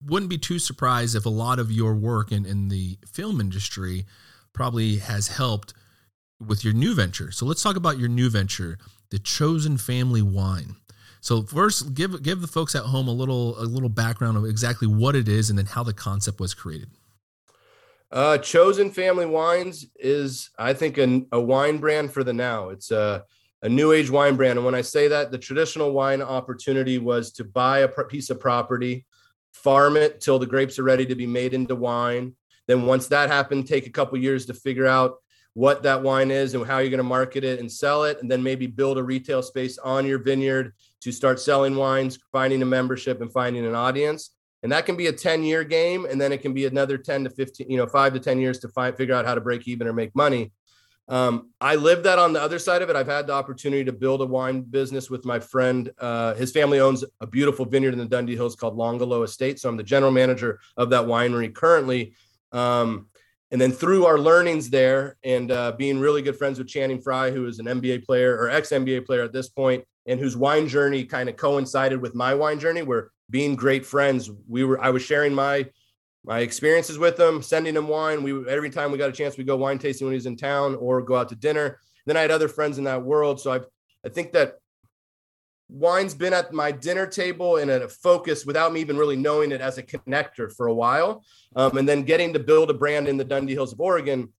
wouldn't 0.03 0.29
be 0.29 0.37
too 0.37 0.59
surprised 0.59 1.15
if 1.15 1.25
a 1.25 1.29
lot 1.29 1.59
of 1.59 1.71
your 1.71 1.93
work 1.93 2.31
in 2.31 2.45
in 2.45 2.69
the 2.69 2.97
film 3.05 3.41
industry 3.41 4.05
probably 4.53 4.97
has 4.97 5.27
helped 5.29 5.73
with 6.45 6.63
your 6.63 6.73
new 6.73 6.95
venture. 6.95 7.31
So 7.31 7.45
let's 7.45 7.61
talk 7.61 7.75
about 7.75 7.97
your 7.97 8.09
new 8.09 8.29
venture, 8.29 8.77
the 9.09 9.19
Chosen 9.19 9.77
Family 9.77 10.21
Wine. 10.21 10.75
So 11.21 11.43
first, 11.43 11.93
give 11.93 12.23
give 12.23 12.41
the 12.41 12.47
folks 12.47 12.75
at 12.75 12.83
home 12.83 13.07
a 13.07 13.13
little 13.13 13.59
a 13.59 13.63
little 13.63 13.89
background 13.89 14.37
of 14.37 14.45
exactly 14.45 14.87
what 14.87 15.15
it 15.15 15.27
is, 15.27 15.49
and 15.49 15.59
then 15.59 15.65
how 15.65 15.83
the 15.83 15.93
concept 15.93 16.39
was 16.39 16.53
created. 16.53 16.89
Uh, 18.11 18.37
Chosen 18.39 18.89
Family 18.89 19.25
Wines 19.25 19.85
is, 19.97 20.49
I 20.57 20.73
think, 20.73 20.97
a, 20.97 21.21
a 21.31 21.39
wine 21.39 21.77
brand 21.77 22.11
for 22.11 22.23
the 22.23 22.33
now. 22.33 22.69
It's 22.69 22.91
a 22.91 23.25
a 23.61 23.67
new 23.67 23.91
age 23.91 24.09
wine 24.09 24.37
brand, 24.37 24.57
and 24.57 24.65
when 24.65 24.75
I 24.75 24.81
say 24.81 25.09
that, 25.09 25.31
the 25.31 25.37
traditional 25.37 25.91
wine 25.91 26.21
opportunity 26.21 26.97
was 26.97 27.33
to 27.33 27.43
buy 27.43 27.79
a 27.79 27.89
piece 27.89 28.29
of 28.29 28.39
property, 28.39 29.05
farm 29.63 29.97
it 29.97 30.21
till 30.21 30.39
the 30.39 30.45
grapes 30.45 30.79
are 30.79 30.83
ready 30.83 31.05
to 31.05 31.15
be 31.15 31.27
made 31.27 31.53
into 31.53 31.75
wine. 31.75 32.33
Then 32.67 32.85
once 32.85 33.07
that 33.07 33.29
happened, 33.29 33.67
take 33.67 33.87
a 33.87 33.91
couple 33.91 34.17
years 34.17 34.45
to 34.47 34.53
figure 34.53 34.85
out 34.85 35.17
what 35.53 35.83
that 35.83 36.01
wine 36.03 36.31
is 36.31 36.53
and 36.53 36.65
how 36.65 36.77
you're 36.79 36.89
going 36.89 36.99
to 36.99 37.03
market 37.03 37.43
it 37.43 37.59
and 37.59 37.71
sell 37.71 38.03
it, 38.03 38.21
and 38.21 38.29
then 38.29 38.43
maybe 38.43 38.67
build 38.67 38.97
a 38.97 39.03
retail 39.03 39.41
space 39.41 39.77
on 39.79 40.05
your 40.05 40.19
vineyard 40.19 40.73
to 41.01 41.11
start 41.11 41.39
selling 41.39 41.75
wines, 41.75 42.19
finding 42.31 42.61
a 42.61 42.65
membership, 42.65 43.21
and 43.21 43.31
finding 43.33 43.65
an 43.65 43.75
audience. 43.75 44.31
And 44.61 44.71
that 44.71 44.85
can 44.85 44.95
be 44.95 45.07
a 45.07 45.13
10 45.13 45.43
year 45.43 45.63
game, 45.63 46.05
and 46.05 46.19
then 46.19 46.31
it 46.31 46.41
can 46.41 46.53
be 46.53 46.65
another 46.65 46.97
10 46.97 47.23
to 47.23 47.29
15, 47.29 47.69
you 47.69 47.77
know, 47.77 47.87
five 47.87 48.13
to 48.13 48.19
10 48.19 48.39
years 48.39 48.59
to 48.59 48.67
find 48.69 48.95
figure 48.95 49.15
out 49.15 49.25
how 49.25 49.35
to 49.35 49.41
break 49.41 49.67
even 49.67 49.87
or 49.87 49.93
make 49.93 50.15
money. 50.15 50.51
Um, 51.09 51.49
I 51.59 51.73
live 51.73 52.03
that 52.03 52.19
on 52.19 52.33
the 52.33 52.41
other 52.41 52.59
side 52.59 52.83
of 52.83 52.89
it. 52.91 52.95
I've 52.95 53.07
had 53.07 53.25
the 53.25 53.33
opportunity 53.33 53.83
to 53.83 53.91
build 53.91 54.21
a 54.21 54.25
wine 54.25 54.61
business 54.61 55.09
with 55.09 55.25
my 55.25 55.39
friend. 55.39 55.91
Uh, 55.97 56.35
his 56.35 56.51
family 56.51 56.79
owns 56.79 57.03
a 57.19 57.25
beautiful 57.25 57.65
vineyard 57.65 57.93
in 57.93 57.99
the 57.99 58.05
Dundee 58.05 58.35
Hills 58.35 58.55
called 58.55 58.77
L'Angolo 58.77 59.23
Estate. 59.23 59.59
So 59.59 59.69
I'm 59.69 59.75
the 59.75 59.83
general 59.83 60.11
manager 60.11 60.59
of 60.77 60.91
that 60.91 61.05
winery 61.05 61.53
currently. 61.53 62.13
Um, 62.51 63.07
and 63.51 63.59
then 63.59 63.71
through 63.71 64.05
our 64.05 64.19
learnings 64.19 64.69
there 64.69 65.17
and 65.23 65.51
uh, 65.51 65.71
being 65.71 65.99
really 65.99 66.21
good 66.21 66.37
friends 66.37 66.59
with 66.59 66.67
Channing 66.67 67.01
Frye, 67.01 67.31
who 67.31 67.47
is 67.47 67.57
an 67.57 67.65
NBA 67.65 68.05
player 68.05 68.37
or 68.37 68.47
ex 68.49 68.69
NBA 68.69 69.07
player 69.07 69.23
at 69.23 69.33
this 69.33 69.49
point, 69.49 69.83
and 70.05 70.19
whose 70.19 70.37
wine 70.37 70.67
journey 70.67 71.03
kind 71.05 71.27
of 71.27 71.35
coincided 71.35 71.99
with 71.99 72.13
my 72.13 72.35
wine 72.35 72.59
journey, 72.59 72.83
where 72.83 73.09
being 73.31 73.55
great 73.55 73.85
friends, 73.85 74.29
we 74.47 74.63
were 74.63 74.79
I 74.79 74.91
was 74.91 75.01
sharing 75.01 75.33
my 75.33 75.65
my 76.23 76.39
experiences 76.39 76.97
with 76.97 77.19
him, 77.19 77.41
sending 77.41 77.75
him 77.75 77.87
wine. 77.87 78.23
We 78.23 78.47
every 78.49 78.69
time 78.69 78.91
we 78.91 78.97
got 78.97 79.09
a 79.09 79.13
chance, 79.13 79.37
we 79.37 79.43
go 79.43 79.55
wine 79.55 79.79
tasting 79.79 80.05
when 80.05 80.13
he's 80.13 80.25
in 80.25 80.35
town 80.35 80.75
or 80.75 81.01
go 81.01 81.15
out 81.15 81.29
to 81.29 81.35
dinner. 81.35 81.79
Then 82.05 82.17
I 82.17 82.21
had 82.21 82.31
other 82.31 82.47
friends 82.47 82.77
in 82.77 82.83
that 82.85 83.03
world, 83.03 83.39
so 83.39 83.53
I 83.53 83.59
I 84.05 84.09
think 84.09 84.33
that 84.33 84.55
wine's 85.69 86.15
been 86.15 86.33
at 86.33 86.51
my 86.51 86.71
dinner 86.71 87.05
table 87.05 87.57
and 87.57 87.69
at 87.69 87.81
a 87.81 87.87
focus 87.87 88.45
without 88.45 88.73
me 88.73 88.81
even 88.81 88.97
really 88.97 89.15
knowing 89.15 89.51
it 89.51 89.61
as 89.61 89.77
a 89.77 89.83
connector 89.83 90.51
for 90.51 90.67
a 90.67 90.73
while. 90.73 91.23
Um, 91.55 91.77
and 91.77 91.87
then 91.87 92.03
getting 92.03 92.33
to 92.33 92.39
build 92.39 92.69
a 92.69 92.73
brand 92.73 93.07
in 93.07 93.17
the 93.17 93.23
Dundee 93.23 93.53
Hills 93.53 93.73
of 93.73 93.79
Oregon, 93.79 94.29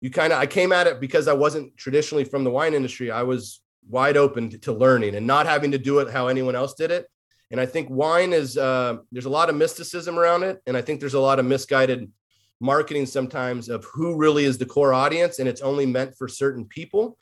you 0.00 0.10
kind 0.10 0.32
of 0.32 0.38
I 0.38 0.46
came 0.46 0.72
at 0.72 0.86
it 0.86 1.00
because 1.00 1.26
I 1.26 1.32
wasn't 1.32 1.76
traditionally 1.76 2.24
from 2.24 2.44
the 2.44 2.50
wine 2.50 2.74
industry. 2.74 3.10
I 3.10 3.22
was 3.22 3.60
wide 3.88 4.16
open 4.16 4.50
to, 4.50 4.58
to 4.58 4.72
learning 4.72 5.14
and 5.14 5.26
not 5.26 5.46
having 5.46 5.72
to 5.72 5.78
do 5.78 5.98
it 5.98 6.10
how 6.10 6.28
anyone 6.28 6.54
else 6.54 6.74
did 6.74 6.90
it. 6.90 7.06
And 7.54 7.60
I 7.60 7.66
think 7.66 7.88
wine 7.88 8.32
is 8.32 8.58
uh, 8.58 8.96
there's 9.12 9.26
a 9.26 9.30
lot 9.30 9.48
of 9.48 9.54
mysticism 9.54 10.18
around 10.18 10.42
it, 10.42 10.60
and 10.66 10.76
I 10.76 10.82
think 10.82 10.98
there's 10.98 11.14
a 11.14 11.20
lot 11.20 11.38
of 11.38 11.44
misguided 11.44 12.10
marketing 12.58 13.06
sometimes 13.06 13.68
of 13.68 13.84
who 13.84 14.16
really 14.16 14.44
is 14.44 14.58
the 14.58 14.66
core 14.66 14.92
audience, 14.92 15.38
and 15.38 15.48
it's 15.48 15.60
only 15.60 15.86
meant 15.86 16.16
for 16.16 16.26
certain 16.26 16.64
people. 16.64 17.16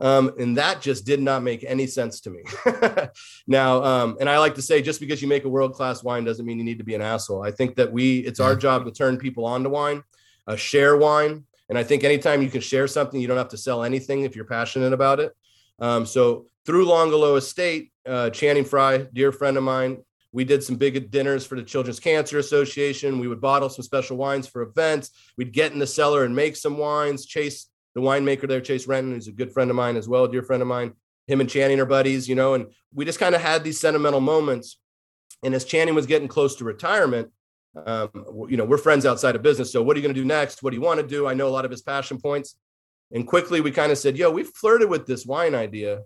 Um, 0.00 0.32
and 0.40 0.56
that 0.56 0.80
just 0.80 1.06
did 1.06 1.22
not 1.22 1.44
make 1.44 1.64
any 1.64 1.86
sense 1.86 2.20
to 2.22 2.30
me. 2.30 2.42
now, 3.46 3.84
um, 3.84 4.16
and 4.18 4.28
I 4.28 4.40
like 4.40 4.56
to 4.56 4.62
say, 4.62 4.82
just 4.82 4.98
because 4.98 5.22
you 5.22 5.28
make 5.28 5.44
a 5.44 5.48
world 5.48 5.74
class 5.74 6.02
wine 6.02 6.24
doesn't 6.24 6.44
mean 6.44 6.58
you 6.58 6.64
need 6.64 6.78
to 6.78 6.84
be 6.84 6.96
an 6.96 7.00
asshole. 7.00 7.44
I 7.44 7.52
think 7.52 7.76
that 7.76 7.92
we, 7.92 8.18
it's 8.18 8.40
our 8.40 8.56
job 8.56 8.86
to 8.86 8.90
turn 8.90 9.18
people 9.18 9.44
on 9.46 9.62
to 9.62 9.68
wine, 9.68 10.02
uh, 10.48 10.56
share 10.56 10.96
wine. 10.96 11.44
And 11.68 11.78
I 11.78 11.84
think 11.84 12.02
anytime 12.02 12.42
you 12.42 12.50
can 12.50 12.60
share 12.60 12.88
something, 12.88 13.20
you 13.20 13.28
don't 13.28 13.36
have 13.36 13.50
to 13.50 13.56
sell 13.56 13.84
anything 13.84 14.24
if 14.24 14.34
you're 14.34 14.46
passionate 14.46 14.92
about 14.92 15.20
it. 15.20 15.32
Um, 15.78 16.06
so 16.06 16.46
through 16.64 16.86
L'Angolo 16.86 17.38
Estate, 17.38 17.92
uh, 18.06 18.30
Channing 18.30 18.64
Frye, 18.64 19.06
dear 19.12 19.32
friend 19.32 19.56
of 19.56 19.62
mine, 19.62 19.98
we 20.32 20.44
did 20.44 20.62
some 20.62 20.76
big 20.76 21.10
dinners 21.10 21.46
for 21.46 21.54
the 21.56 21.62
Children's 21.62 22.00
Cancer 22.00 22.38
Association. 22.38 23.18
We 23.18 23.28
would 23.28 23.40
bottle 23.40 23.68
some 23.68 23.82
special 23.82 24.16
wines 24.16 24.46
for 24.46 24.62
events. 24.62 25.10
We'd 25.38 25.52
get 25.52 25.72
in 25.72 25.78
the 25.78 25.86
cellar 25.86 26.24
and 26.24 26.36
make 26.36 26.56
some 26.56 26.76
wines. 26.76 27.24
Chase, 27.24 27.68
the 27.94 28.00
winemaker 28.00 28.46
there, 28.46 28.60
Chase 28.60 28.86
Renton, 28.86 29.14
who's 29.14 29.28
a 29.28 29.32
good 29.32 29.52
friend 29.52 29.70
of 29.70 29.76
mine 29.76 29.96
as 29.96 30.08
well, 30.08 30.26
dear 30.26 30.42
friend 30.42 30.60
of 30.60 30.68
mine. 30.68 30.92
Him 31.26 31.40
and 31.40 31.48
Channing 31.48 31.80
are 31.80 31.86
buddies, 31.86 32.28
you 32.28 32.34
know, 32.34 32.54
and 32.54 32.66
we 32.94 33.04
just 33.04 33.18
kind 33.18 33.34
of 33.34 33.40
had 33.40 33.64
these 33.64 33.80
sentimental 33.80 34.20
moments. 34.20 34.78
And 35.42 35.54
as 35.54 35.64
Channing 35.64 35.94
was 35.94 36.06
getting 36.06 36.28
close 36.28 36.56
to 36.56 36.64
retirement, 36.64 37.30
um, 37.84 38.10
you 38.48 38.56
know, 38.56 38.64
we're 38.64 38.78
friends 38.78 39.04
outside 39.04 39.36
of 39.36 39.42
business. 39.42 39.72
So 39.72 39.82
what 39.82 39.96
are 39.96 40.00
you 40.00 40.02
going 40.02 40.14
to 40.14 40.20
do 40.20 40.26
next? 40.26 40.62
What 40.62 40.70
do 40.70 40.76
you 40.76 40.82
want 40.82 41.00
to 41.00 41.06
do? 41.06 41.26
I 41.26 41.34
know 41.34 41.48
a 41.48 41.50
lot 41.50 41.64
of 41.64 41.70
his 41.70 41.82
passion 41.82 42.18
points. 42.18 42.56
And 43.12 43.26
quickly 43.26 43.60
we 43.60 43.70
kind 43.70 43.92
of 43.92 43.98
said, 43.98 44.16
yo, 44.16 44.30
we 44.30 44.44
flirted 44.44 44.88
with 44.88 45.06
this 45.06 45.26
wine 45.26 45.54
idea 45.54 46.00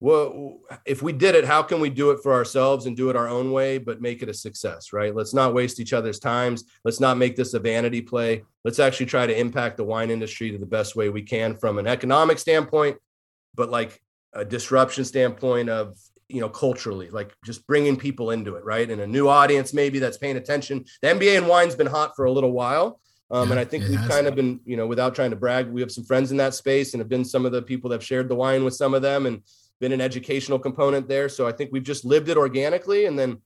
well 0.00 0.58
if 0.84 1.02
we 1.02 1.12
did 1.12 1.34
it 1.34 1.44
how 1.44 1.62
can 1.62 1.80
we 1.80 1.88
do 1.88 2.10
it 2.10 2.20
for 2.22 2.32
ourselves 2.32 2.86
and 2.86 2.96
do 2.96 3.08
it 3.08 3.16
our 3.16 3.28
own 3.28 3.50
way 3.50 3.78
but 3.78 4.00
make 4.00 4.22
it 4.22 4.28
a 4.28 4.34
success 4.34 4.92
right? 4.92 5.14
Let's 5.14 5.34
not 5.34 5.54
waste 5.54 5.80
each 5.80 5.92
other's 5.92 6.18
times. 6.18 6.64
Let's 6.84 7.00
not 7.00 7.16
make 7.16 7.36
this 7.36 7.54
a 7.54 7.58
vanity 7.58 8.02
play. 8.02 8.44
Let's 8.64 8.78
actually 8.78 9.06
try 9.06 9.26
to 9.26 9.38
impact 9.38 9.76
the 9.76 9.84
wine 9.84 10.10
industry 10.10 10.50
to 10.50 10.58
the 10.58 10.66
best 10.66 10.96
way 10.96 11.08
we 11.08 11.22
can 11.22 11.56
from 11.56 11.78
an 11.78 11.86
economic 11.86 12.38
standpoint 12.38 12.98
but 13.54 13.70
like 13.70 14.00
a 14.34 14.44
disruption 14.44 15.04
standpoint 15.04 15.70
of 15.70 15.96
you 16.28 16.40
know 16.40 16.48
culturally 16.48 17.08
like 17.08 17.32
just 17.44 17.66
bringing 17.66 17.96
people 17.96 18.30
into 18.30 18.56
it 18.56 18.64
right? 18.64 18.90
And 18.90 19.00
a 19.00 19.06
new 19.06 19.28
audience 19.28 19.72
maybe 19.72 19.98
that's 19.98 20.18
paying 20.18 20.36
attention. 20.36 20.84
The 21.00 21.08
nba 21.08 21.38
and 21.38 21.48
wine's 21.48 21.74
been 21.74 21.86
hot 21.86 22.12
for 22.16 22.26
a 22.26 22.32
little 22.32 22.52
while 22.52 23.00
um, 23.30 23.48
yeah, 23.48 23.52
and 23.52 23.60
I 23.60 23.64
think 23.64 23.88
we've 23.88 24.08
kind 24.08 24.26
of 24.28 24.36
been, 24.36 24.60
you 24.64 24.76
know, 24.76 24.86
without 24.86 25.14
trying 25.14 25.30
to 25.30 25.36
brag, 25.36 25.66
we 25.66 25.80
have 25.80 25.90
some 25.90 26.04
friends 26.04 26.30
in 26.30 26.36
that 26.36 26.54
space 26.54 26.94
and 26.94 27.00
have 27.00 27.08
been 27.08 27.24
some 27.24 27.44
of 27.44 27.50
the 27.50 27.62
people 27.62 27.90
that 27.90 27.96
have 27.96 28.04
shared 28.04 28.28
the 28.28 28.36
wine 28.36 28.62
with 28.62 28.74
some 28.74 28.94
of 28.94 29.02
them. 29.02 29.26
And 29.26 29.42
been 29.80 29.92
an 29.92 30.00
educational 30.00 30.58
component 30.58 31.08
there. 31.08 31.28
So 31.28 31.46
I 31.46 31.52
think 31.52 31.70
we've 31.72 31.82
just 31.82 32.04
lived 32.04 32.28
it 32.28 32.36
organically. 32.36 33.06
And 33.06 33.18
then 33.18 33.40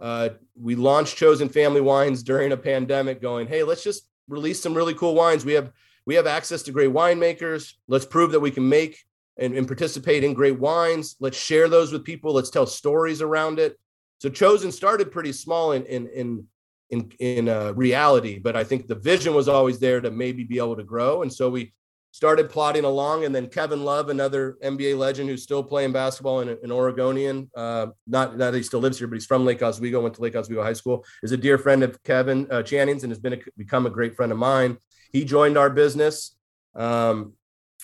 uh, 0.00 0.30
we 0.60 0.74
launched 0.74 1.16
Chosen 1.16 1.48
Family 1.48 1.80
Wines 1.80 2.22
during 2.22 2.52
a 2.52 2.56
pandemic, 2.56 3.20
going, 3.20 3.46
hey, 3.48 3.62
let's 3.62 3.84
just 3.84 4.08
release 4.28 4.60
some 4.62 4.74
really 4.74 4.94
cool 4.94 5.14
wines. 5.14 5.44
We 5.44 5.54
have 5.54 5.72
we 6.06 6.14
have 6.14 6.26
access 6.26 6.62
to 6.62 6.72
great 6.72 6.90
winemakers. 6.90 7.74
Let's 7.86 8.06
prove 8.06 8.32
that 8.32 8.40
we 8.40 8.50
can 8.50 8.66
make 8.66 9.04
and, 9.36 9.54
and 9.54 9.66
participate 9.66 10.24
in 10.24 10.32
great 10.32 10.58
wines. 10.58 11.16
Let's 11.20 11.36
share 11.36 11.68
those 11.68 11.92
with 11.92 12.04
people. 12.04 12.32
Let's 12.32 12.50
tell 12.50 12.66
stories 12.66 13.20
around 13.20 13.58
it. 13.58 13.78
So 14.18 14.28
Chosen 14.30 14.72
started 14.72 15.12
pretty 15.12 15.32
small 15.32 15.72
in 15.72 15.84
in 15.84 16.08
in 16.08 16.46
in, 16.90 17.12
in 17.18 17.48
uh, 17.50 17.72
reality, 17.74 18.38
but 18.38 18.56
I 18.56 18.64
think 18.64 18.86
the 18.86 18.94
vision 18.94 19.34
was 19.34 19.46
always 19.46 19.78
there 19.78 20.00
to 20.00 20.10
maybe 20.10 20.44
be 20.44 20.56
able 20.56 20.76
to 20.76 20.84
grow. 20.84 21.20
And 21.20 21.30
so 21.30 21.50
we 21.50 21.74
started 22.10 22.50
plodding 22.50 22.84
along. 22.84 23.24
And 23.24 23.34
then 23.34 23.48
Kevin 23.48 23.84
Love, 23.84 24.08
another 24.08 24.56
NBA 24.62 24.96
legend 24.96 25.28
who's 25.28 25.42
still 25.42 25.62
playing 25.62 25.92
basketball 25.92 26.40
in, 26.40 26.56
in 26.62 26.72
Oregonian, 26.72 27.50
uh, 27.56 27.88
not 28.06 28.38
that 28.38 28.54
he 28.54 28.62
still 28.62 28.80
lives 28.80 28.98
here, 28.98 29.06
but 29.06 29.14
he's 29.14 29.26
from 29.26 29.44
Lake 29.44 29.62
Oswego, 29.62 30.02
went 30.02 30.14
to 30.14 30.22
Lake 30.22 30.36
Oswego 30.36 30.62
High 30.62 30.72
School, 30.72 31.04
is 31.22 31.32
a 31.32 31.36
dear 31.36 31.58
friend 31.58 31.82
of 31.82 32.02
Kevin 32.02 32.46
uh, 32.50 32.62
Channing's 32.62 33.04
and 33.04 33.10
has 33.10 33.20
been 33.20 33.34
a, 33.34 33.38
become 33.56 33.86
a 33.86 33.90
great 33.90 34.16
friend 34.16 34.32
of 34.32 34.38
mine. 34.38 34.78
He 35.12 35.24
joined 35.24 35.56
our 35.56 35.70
business. 35.70 36.36
Um, 36.74 37.34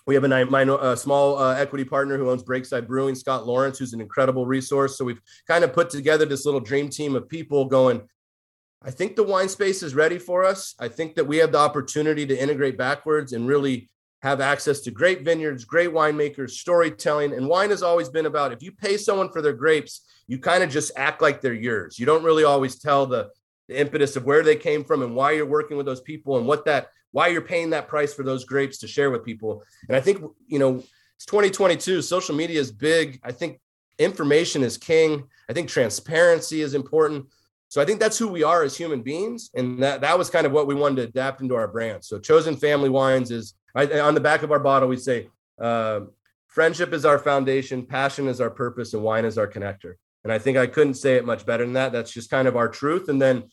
we 0.06 0.14
have 0.14 0.24
a, 0.24 0.92
a 0.92 0.96
small 0.96 1.38
uh, 1.38 1.54
equity 1.54 1.84
partner 1.84 2.18
who 2.18 2.30
owns 2.30 2.42
Breakside 2.42 2.86
Brewing, 2.86 3.14
Scott 3.14 3.46
Lawrence, 3.46 3.78
who's 3.78 3.94
an 3.94 4.00
incredible 4.00 4.46
resource. 4.46 4.98
So 4.98 5.04
we've 5.04 5.20
kind 5.48 5.64
of 5.64 5.72
put 5.72 5.88
together 5.88 6.26
this 6.26 6.44
little 6.44 6.60
dream 6.60 6.90
team 6.90 7.16
of 7.16 7.28
people 7.28 7.64
going, 7.64 8.02
I 8.82 8.90
think 8.90 9.16
the 9.16 9.22
wine 9.22 9.48
space 9.48 9.82
is 9.82 9.94
ready 9.94 10.18
for 10.18 10.44
us. 10.44 10.74
I 10.78 10.88
think 10.88 11.14
that 11.14 11.26
we 11.26 11.38
have 11.38 11.52
the 11.52 11.58
opportunity 11.58 12.26
to 12.26 12.38
integrate 12.38 12.76
backwards 12.76 13.32
and 13.32 13.48
really 13.48 13.88
have 14.24 14.40
access 14.40 14.80
to 14.80 14.90
great 14.90 15.20
vineyards, 15.20 15.66
great 15.66 15.90
winemakers, 15.90 16.52
storytelling. 16.52 17.34
And 17.34 17.46
wine 17.46 17.68
has 17.68 17.82
always 17.82 18.08
been 18.08 18.24
about 18.24 18.54
if 18.54 18.62
you 18.62 18.72
pay 18.72 18.96
someone 18.96 19.30
for 19.30 19.42
their 19.42 19.52
grapes, 19.52 20.00
you 20.26 20.38
kind 20.38 20.64
of 20.64 20.70
just 20.70 20.92
act 20.96 21.20
like 21.20 21.42
they're 21.42 21.52
yours. 21.52 21.98
You 21.98 22.06
don't 22.06 22.24
really 22.24 22.42
always 22.42 22.78
tell 22.78 23.04
the, 23.04 23.28
the, 23.68 23.78
impetus 23.78 24.16
of 24.16 24.24
where 24.24 24.42
they 24.42 24.56
came 24.56 24.82
from 24.82 25.02
and 25.02 25.14
why 25.14 25.32
you're 25.32 25.44
working 25.44 25.76
with 25.76 25.84
those 25.84 26.00
people 26.00 26.38
and 26.38 26.46
what 26.46 26.64
that 26.64 26.88
why 27.12 27.28
you're 27.28 27.42
paying 27.42 27.70
that 27.70 27.86
price 27.86 28.14
for 28.14 28.22
those 28.22 28.46
grapes 28.46 28.78
to 28.78 28.88
share 28.88 29.10
with 29.10 29.26
people. 29.26 29.62
And 29.88 29.96
I 29.96 30.00
think 30.00 30.22
you 30.46 30.58
know 30.58 30.82
it's 31.16 31.26
2022. 31.26 32.00
Social 32.00 32.34
media 32.34 32.58
is 32.58 32.72
big. 32.72 33.20
I 33.22 33.30
think 33.30 33.60
information 33.98 34.62
is 34.62 34.78
king. 34.78 35.24
I 35.50 35.52
think 35.52 35.68
transparency 35.68 36.62
is 36.62 36.72
important. 36.72 37.26
So 37.68 37.82
I 37.82 37.84
think 37.84 38.00
that's 38.00 38.16
who 38.16 38.28
we 38.28 38.42
are 38.42 38.62
as 38.62 38.74
human 38.74 39.02
beings, 39.02 39.50
and 39.54 39.82
that 39.82 40.00
that 40.00 40.16
was 40.16 40.30
kind 40.30 40.46
of 40.46 40.52
what 40.52 40.66
we 40.66 40.74
wanted 40.74 40.96
to 40.96 41.08
adapt 41.08 41.42
into 41.42 41.56
our 41.56 41.68
brand. 41.68 42.02
So 42.02 42.18
Chosen 42.18 42.56
Family 42.56 42.88
Wines 42.88 43.30
is 43.30 43.52
On 43.74 44.14
the 44.14 44.20
back 44.20 44.42
of 44.42 44.52
our 44.52 44.60
bottle, 44.60 44.88
we 44.88 44.96
say, 44.96 45.28
uh, 45.60 46.00
friendship 46.46 46.92
is 46.92 47.04
our 47.04 47.18
foundation, 47.18 47.84
passion 47.84 48.28
is 48.28 48.40
our 48.40 48.50
purpose, 48.50 48.94
and 48.94 49.02
wine 49.02 49.24
is 49.24 49.36
our 49.36 49.48
connector. 49.48 49.94
And 50.22 50.32
I 50.32 50.38
think 50.38 50.56
I 50.56 50.66
couldn't 50.66 50.94
say 50.94 51.16
it 51.16 51.26
much 51.26 51.44
better 51.44 51.64
than 51.64 51.74
that. 51.74 51.92
That's 51.92 52.12
just 52.12 52.30
kind 52.30 52.46
of 52.46 52.56
our 52.56 52.68
truth. 52.68 53.08
And 53.08 53.20
then 53.20 53.44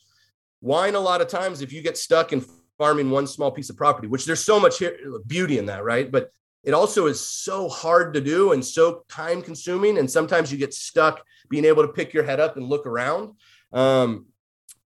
wine, 0.62 0.96
a 0.96 1.00
lot 1.00 1.22
of 1.22 1.28
times, 1.28 1.62
if 1.62 1.74
you 1.74 1.82
get 1.82 1.98
stuck 1.98 2.34
in 2.34 2.46
farming 2.78 3.10
one 3.10 3.28
small 3.28 3.52
piece 3.52 3.70
of 3.70 3.78
property, 3.78 4.08
which 4.08 4.26
there's 4.26 4.44
so 4.46 4.60
much 4.60 4.78
here, 4.78 4.98
beauty 5.28 5.58
in 5.58 5.66
that, 5.66 5.84
right? 5.84 6.12
But 6.12 6.32
it 6.64 6.74
also 6.74 7.08
is 7.08 7.20
so 7.20 7.68
hard 7.68 8.14
to 8.14 8.22
do 8.22 8.52
and 8.52 8.64
so 8.64 9.04
time 9.10 9.42
consuming. 9.42 9.98
And 9.98 10.10
sometimes 10.10 10.52
you 10.52 10.58
get 10.58 10.74
stuck 10.74 11.24
being 11.50 11.66
able 11.66 11.82
to 11.82 11.92
pick 11.92 12.14
your 12.14 12.24
head 12.24 12.40
up 12.40 12.58
and 12.58 12.66
look 12.66 12.86
around. 12.86 13.34
Um, 13.74 14.28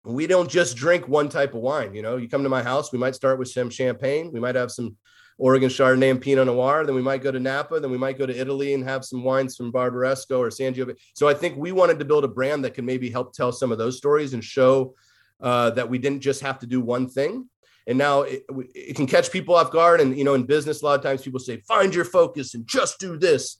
we 0.05 0.27
don't 0.27 0.49
just 0.49 0.77
drink 0.77 1.07
one 1.07 1.29
type 1.29 1.53
of 1.53 1.61
wine. 1.61 1.93
You 1.93 2.01
know, 2.01 2.17
you 2.17 2.29
come 2.29 2.43
to 2.43 2.49
my 2.49 2.63
house, 2.63 2.91
we 2.91 2.99
might 2.99 3.15
start 3.15 3.37
with 3.37 3.49
some 3.49 3.69
champagne, 3.69 4.31
we 4.31 4.39
might 4.39 4.55
have 4.55 4.71
some 4.71 4.95
Oregon 5.37 5.69
Chardonnay 5.69 6.11
and 6.11 6.21
Pinot 6.21 6.47
Noir. 6.47 6.85
Then 6.85 6.95
we 6.95 7.01
might 7.01 7.21
go 7.21 7.31
to 7.31 7.39
Napa. 7.39 7.79
Then 7.79 7.91
we 7.91 7.97
might 7.97 8.17
go 8.17 8.25
to 8.25 8.37
Italy 8.37 8.73
and 8.73 8.83
have 8.83 9.03
some 9.03 9.23
wines 9.23 9.55
from 9.55 9.71
Barbaresco 9.71 10.39
or 10.39 10.49
Sangiovese. 10.49 10.97
So 11.13 11.27
I 11.27 11.33
think 11.33 11.57
we 11.57 11.71
wanted 11.71 11.99
to 11.99 12.05
build 12.05 12.23
a 12.23 12.29
brand 12.29 12.63
that 12.63 12.73
can 12.73 12.85
maybe 12.85 13.09
help 13.09 13.33
tell 13.33 13.51
some 13.51 13.71
of 13.71 13.77
those 13.77 13.97
stories 13.97 14.33
and 14.33 14.43
show 14.43 14.95
uh, 15.41 15.71
that 15.71 15.89
we 15.89 15.97
didn't 15.97 16.21
just 16.21 16.41
have 16.41 16.59
to 16.59 16.65
do 16.65 16.79
one 16.79 17.09
thing. 17.09 17.49
And 17.87 17.97
now 17.97 18.21
it, 18.21 18.43
it 18.73 18.95
can 18.95 19.07
catch 19.07 19.31
people 19.31 19.55
off 19.55 19.71
guard. 19.71 20.01
And 20.01 20.17
you 20.17 20.23
know, 20.23 20.33
in 20.33 20.43
business, 20.43 20.81
a 20.81 20.85
lot 20.85 20.97
of 20.97 21.03
times 21.03 21.21
people 21.21 21.39
say, 21.39 21.57
"Find 21.67 21.93
your 21.93 22.05
focus 22.05 22.55
and 22.55 22.65
just 22.65 22.99
do 22.99 23.17
this." 23.17 23.57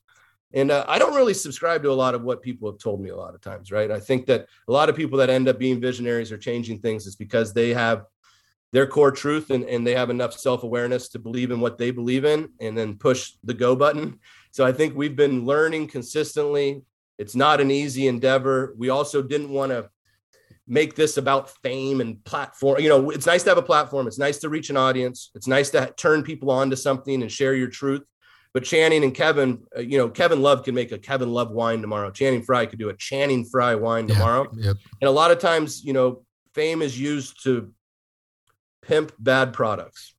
And 0.53 0.71
uh, 0.71 0.85
I 0.87 0.97
don't 0.97 1.13
really 1.13 1.33
subscribe 1.33 1.83
to 1.83 1.91
a 1.91 1.93
lot 1.93 2.15
of 2.15 2.23
what 2.23 2.41
people 2.41 2.71
have 2.71 2.79
told 2.79 3.01
me 3.01 3.09
a 3.09 3.15
lot 3.15 3.35
of 3.35 3.41
times, 3.41 3.71
right? 3.71 3.91
I 3.91 3.99
think 3.99 4.25
that 4.27 4.47
a 4.67 4.71
lot 4.71 4.89
of 4.89 4.95
people 4.95 5.19
that 5.19 5.29
end 5.29 5.49
up 5.49 5.59
being 5.59 5.81
visionaries 5.81 6.31
or 6.31 6.37
changing 6.37 6.79
things 6.79 7.05
is 7.05 7.15
because 7.17 7.53
they 7.53 7.73
have 7.73 8.05
their 8.75 8.85
core 8.85 9.09
truth 9.09 9.51
and, 9.51 9.63
and 9.63 9.87
they 9.87 9.95
have 9.95 10.09
enough 10.09 10.33
self-awareness 10.33 11.07
to 11.07 11.17
believe 11.17 11.49
in 11.49 11.61
what 11.61 11.77
they 11.77 11.91
believe 11.91 12.25
in 12.25 12.49
and 12.59 12.77
then 12.77 12.97
push 12.97 13.31
the 13.45 13.53
go 13.53 13.73
button. 13.73 14.19
So 14.51 14.65
i 14.65 14.73
think 14.73 14.93
we've 14.93 15.15
been 15.15 15.45
learning 15.45 15.87
consistently. 15.87 16.81
It's 17.17 17.35
not 17.35 17.61
an 17.61 17.71
easy 17.71 18.09
endeavor. 18.09 18.73
We 18.77 18.89
also 18.89 19.21
didn't 19.21 19.49
want 19.49 19.71
to 19.71 19.89
make 20.67 20.93
this 20.93 21.15
about 21.15 21.51
fame 21.63 22.01
and 22.01 22.21
platform. 22.25 22.81
You 22.81 22.89
know 22.89 23.11
it's 23.11 23.25
nice 23.25 23.43
to 23.43 23.49
have 23.51 23.57
a 23.57 23.69
platform. 23.73 24.07
It's 24.07 24.19
nice 24.19 24.39
to 24.39 24.49
reach 24.49 24.69
an 24.69 24.75
audience. 24.75 25.31
It's 25.35 25.47
nice 25.47 25.69
to 25.69 25.93
turn 25.95 26.21
people 26.23 26.51
on 26.51 26.69
to 26.71 26.75
something 26.75 27.21
and 27.21 27.31
share 27.31 27.55
your 27.55 27.69
truth. 27.69 28.03
But 28.53 28.65
channing 28.65 29.05
and 29.05 29.15
kevin 29.15 29.63
uh, 29.77 29.81
you 29.91 29.97
know 29.97 30.09
kevin 30.09 30.41
love 30.41 30.63
can 30.65 30.75
make 30.75 30.91
a 30.91 30.97
kevin 30.97 31.31
love 31.31 31.51
wine 31.51 31.79
tomorrow. 31.79 32.11
Channing 32.11 32.43
frye 32.43 32.65
could 32.65 32.79
do 32.79 32.89
a 32.89 32.97
channing 32.97 33.45
Frye 33.45 33.75
wine 33.75 34.07
tomorrow. 34.07 34.47
yeah, 34.53 34.67
yep. 34.67 34.77
and 34.99 35.07
a 35.07 35.11
lot 35.11 35.31
of 35.31 35.39
times 35.39 35.81
you 35.81 35.93
know 35.93 36.25
fame 36.53 36.81
is 36.81 36.99
used 36.99 37.43
to 37.43 37.71
pimp 38.85 39.11
bad 39.19 39.53
products. 39.53 40.13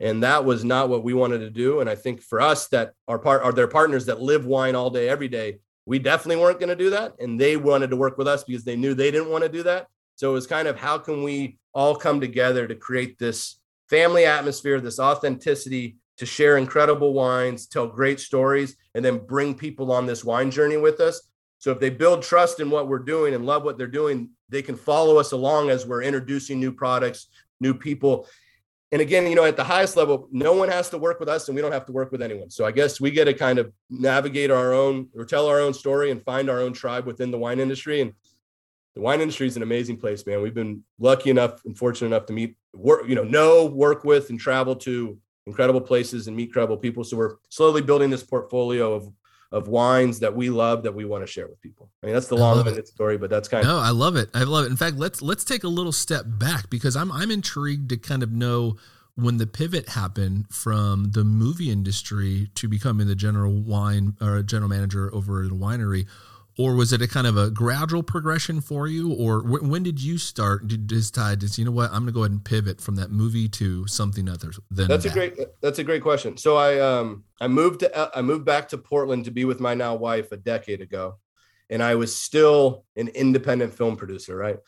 And 0.00 0.22
that 0.24 0.44
was 0.44 0.64
not 0.64 0.88
what 0.88 1.04
we 1.04 1.14
wanted 1.14 1.38
to 1.38 1.50
do. 1.50 1.80
And 1.80 1.88
I 1.88 1.94
think 1.94 2.22
for 2.22 2.40
us 2.40 2.66
that 2.68 2.94
our 3.06 3.18
part 3.18 3.42
are 3.42 3.52
their 3.52 3.68
partners 3.68 4.06
that 4.06 4.20
live 4.20 4.46
wine 4.46 4.74
all 4.74 4.90
day, 4.90 5.08
every 5.08 5.28
day, 5.28 5.58
we 5.86 5.98
definitely 5.98 6.42
weren't 6.42 6.58
going 6.58 6.70
to 6.70 6.76
do 6.76 6.90
that. 6.90 7.14
And 7.20 7.40
they 7.40 7.56
wanted 7.56 7.90
to 7.90 7.96
work 7.96 8.18
with 8.18 8.26
us 8.26 8.42
because 8.44 8.64
they 8.64 8.76
knew 8.76 8.94
they 8.94 9.10
didn't 9.10 9.30
want 9.30 9.44
to 9.44 9.48
do 9.48 9.62
that. 9.62 9.86
So 10.16 10.30
it 10.30 10.34
was 10.34 10.46
kind 10.46 10.68
of 10.68 10.78
how 10.78 10.98
can 10.98 11.22
we 11.22 11.58
all 11.72 11.94
come 11.94 12.20
together 12.20 12.66
to 12.66 12.74
create 12.74 13.18
this 13.18 13.60
family 13.88 14.24
atmosphere, 14.24 14.80
this 14.80 14.98
authenticity 14.98 15.96
to 16.18 16.26
share 16.26 16.56
incredible 16.56 17.14
wines, 17.14 17.66
tell 17.66 17.86
great 17.86 18.20
stories, 18.20 18.76
and 18.94 19.04
then 19.04 19.18
bring 19.18 19.54
people 19.54 19.92
on 19.92 20.06
this 20.06 20.24
wine 20.24 20.50
journey 20.50 20.76
with 20.76 21.00
us. 21.00 21.28
So 21.58 21.70
if 21.70 21.78
they 21.78 21.90
build 21.90 22.22
trust 22.22 22.60
in 22.60 22.70
what 22.70 22.88
we're 22.88 22.98
doing 22.98 23.34
and 23.34 23.46
love 23.46 23.62
what 23.64 23.78
they're 23.78 23.86
doing, 23.86 24.30
they 24.48 24.62
can 24.62 24.76
follow 24.76 25.16
us 25.18 25.32
along 25.32 25.70
as 25.70 25.86
we're 25.86 26.02
introducing 26.02 26.58
new 26.58 26.72
products, 26.72 27.28
new 27.62 27.72
people. 27.72 28.28
And 28.90 29.00
again, 29.00 29.26
you 29.26 29.34
know, 29.34 29.44
at 29.44 29.56
the 29.56 29.64
highest 29.64 29.96
level, 29.96 30.28
no 30.30 30.52
one 30.52 30.68
has 30.68 30.90
to 30.90 30.98
work 30.98 31.18
with 31.18 31.30
us 31.30 31.48
and 31.48 31.56
we 31.56 31.62
don't 31.62 31.72
have 31.72 31.86
to 31.86 31.92
work 31.92 32.12
with 32.12 32.20
anyone. 32.20 32.50
So 32.50 32.66
I 32.66 32.72
guess 32.72 33.00
we 33.00 33.10
get 33.10 33.24
to 33.24 33.32
kind 33.32 33.58
of 33.58 33.72
navigate 33.88 34.50
our 34.50 34.74
own 34.74 35.08
or 35.16 35.24
tell 35.24 35.46
our 35.46 35.60
own 35.60 35.72
story 35.72 36.10
and 36.10 36.22
find 36.22 36.50
our 36.50 36.60
own 36.60 36.74
tribe 36.74 37.06
within 37.06 37.30
the 37.30 37.38
wine 37.38 37.58
industry. 37.58 38.02
And 38.02 38.12
the 38.94 39.00
wine 39.00 39.22
industry 39.22 39.46
is 39.46 39.56
an 39.56 39.62
amazing 39.62 39.96
place, 39.96 40.26
man. 40.26 40.42
We've 40.42 40.52
been 40.52 40.84
lucky 40.98 41.30
enough 41.30 41.64
and 41.64 41.78
fortunate 41.78 42.08
enough 42.08 42.26
to 42.26 42.34
meet, 42.34 42.56
work, 42.74 43.08
you 43.08 43.14
know, 43.14 43.24
know, 43.24 43.64
work 43.64 44.04
with, 44.04 44.28
and 44.28 44.38
travel 44.38 44.76
to 44.76 45.18
incredible 45.46 45.80
places 45.80 46.26
and 46.26 46.36
meet 46.36 46.48
incredible 46.48 46.76
people. 46.76 47.02
So 47.02 47.16
we're 47.16 47.36
slowly 47.48 47.80
building 47.80 48.10
this 48.10 48.22
portfolio 48.22 48.92
of 48.92 49.10
of 49.52 49.68
wines 49.68 50.18
that 50.20 50.34
we 50.34 50.50
love 50.50 50.82
that 50.82 50.94
we 50.94 51.04
want 51.04 51.22
to 51.22 51.26
share 51.30 51.46
with 51.46 51.60
people. 51.60 51.90
I 52.02 52.06
mean, 52.06 52.14
that's 52.14 52.26
the 52.26 52.36
long-winded 52.36 52.88
story, 52.88 53.18
but 53.18 53.30
that's 53.30 53.48
kind 53.48 53.64
no, 53.64 53.76
of. 53.76 53.82
No, 53.82 53.88
I 53.88 53.90
love 53.90 54.16
it. 54.16 54.30
I 54.34 54.44
love 54.44 54.64
it. 54.64 54.70
In 54.70 54.76
fact, 54.76 54.96
let's 54.96 55.22
let's 55.22 55.44
take 55.44 55.62
a 55.62 55.68
little 55.68 55.92
step 55.92 56.24
back 56.26 56.70
because 56.70 56.96
I'm 56.96 57.12
I'm 57.12 57.30
intrigued 57.30 57.90
to 57.90 57.96
kind 57.98 58.22
of 58.22 58.32
know 58.32 58.76
when 59.14 59.36
the 59.36 59.46
pivot 59.46 59.90
happened 59.90 60.46
from 60.50 61.10
the 61.12 61.22
movie 61.22 61.70
industry 61.70 62.48
to 62.54 62.66
becoming 62.66 63.06
the 63.06 63.14
general 63.14 63.52
wine 63.52 64.16
or 64.22 64.42
general 64.42 64.70
manager 64.70 65.14
over 65.14 65.42
at 65.44 65.50
a 65.50 65.54
winery 65.54 66.06
or 66.58 66.74
was 66.74 66.92
it 66.92 67.00
a 67.00 67.08
kind 67.08 67.26
of 67.26 67.36
a 67.36 67.50
gradual 67.50 68.02
progression 68.02 68.60
for 68.60 68.86
you? 68.86 69.12
Or 69.12 69.42
when 69.42 69.82
did 69.82 70.00
you 70.02 70.18
start 70.18 70.68
did 70.68 70.86
decide 70.86 71.40
just 71.40 71.58
you 71.58 71.64
know 71.64 71.70
what 71.70 71.90
i'm 71.90 72.04
going 72.04 72.06
to 72.06 72.12
go 72.12 72.20
ahead 72.20 72.32
and 72.32 72.44
pivot 72.44 72.80
from 72.80 72.96
that 72.96 73.10
movie 73.10 73.48
to 73.48 73.86
something 73.86 74.28
other 74.28 74.52
than 74.70 74.88
that's 74.88 75.04
that. 75.04 75.10
a 75.10 75.12
great 75.12 75.38
that's 75.60 75.78
a 75.78 75.84
great 75.84 76.02
question. 76.02 76.36
So 76.36 76.56
i 76.56 76.78
um 76.80 77.24
i 77.40 77.48
moved 77.48 77.80
to 77.80 78.10
i 78.16 78.22
moved 78.22 78.44
back 78.44 78.68
to 78.68 78.78
portland 78.78 79.24
to 79.24 79.30
be 79.30 79.44
with 79.44 79.60
my 79.60 79.74
now 79.74 79.94
wife 79.94 80.32
a 80.32 80.36
decade 80.36 80.80
ago 80.80 81.18
and 81.70 81.82
i 81.82 81.94
was 81.94 82.14
still 82.14 82.84
an 82.96 83.08
independent 83.08 83.74
film 83.74 83.96
producer 83.96 84.36
right 84.36 84.58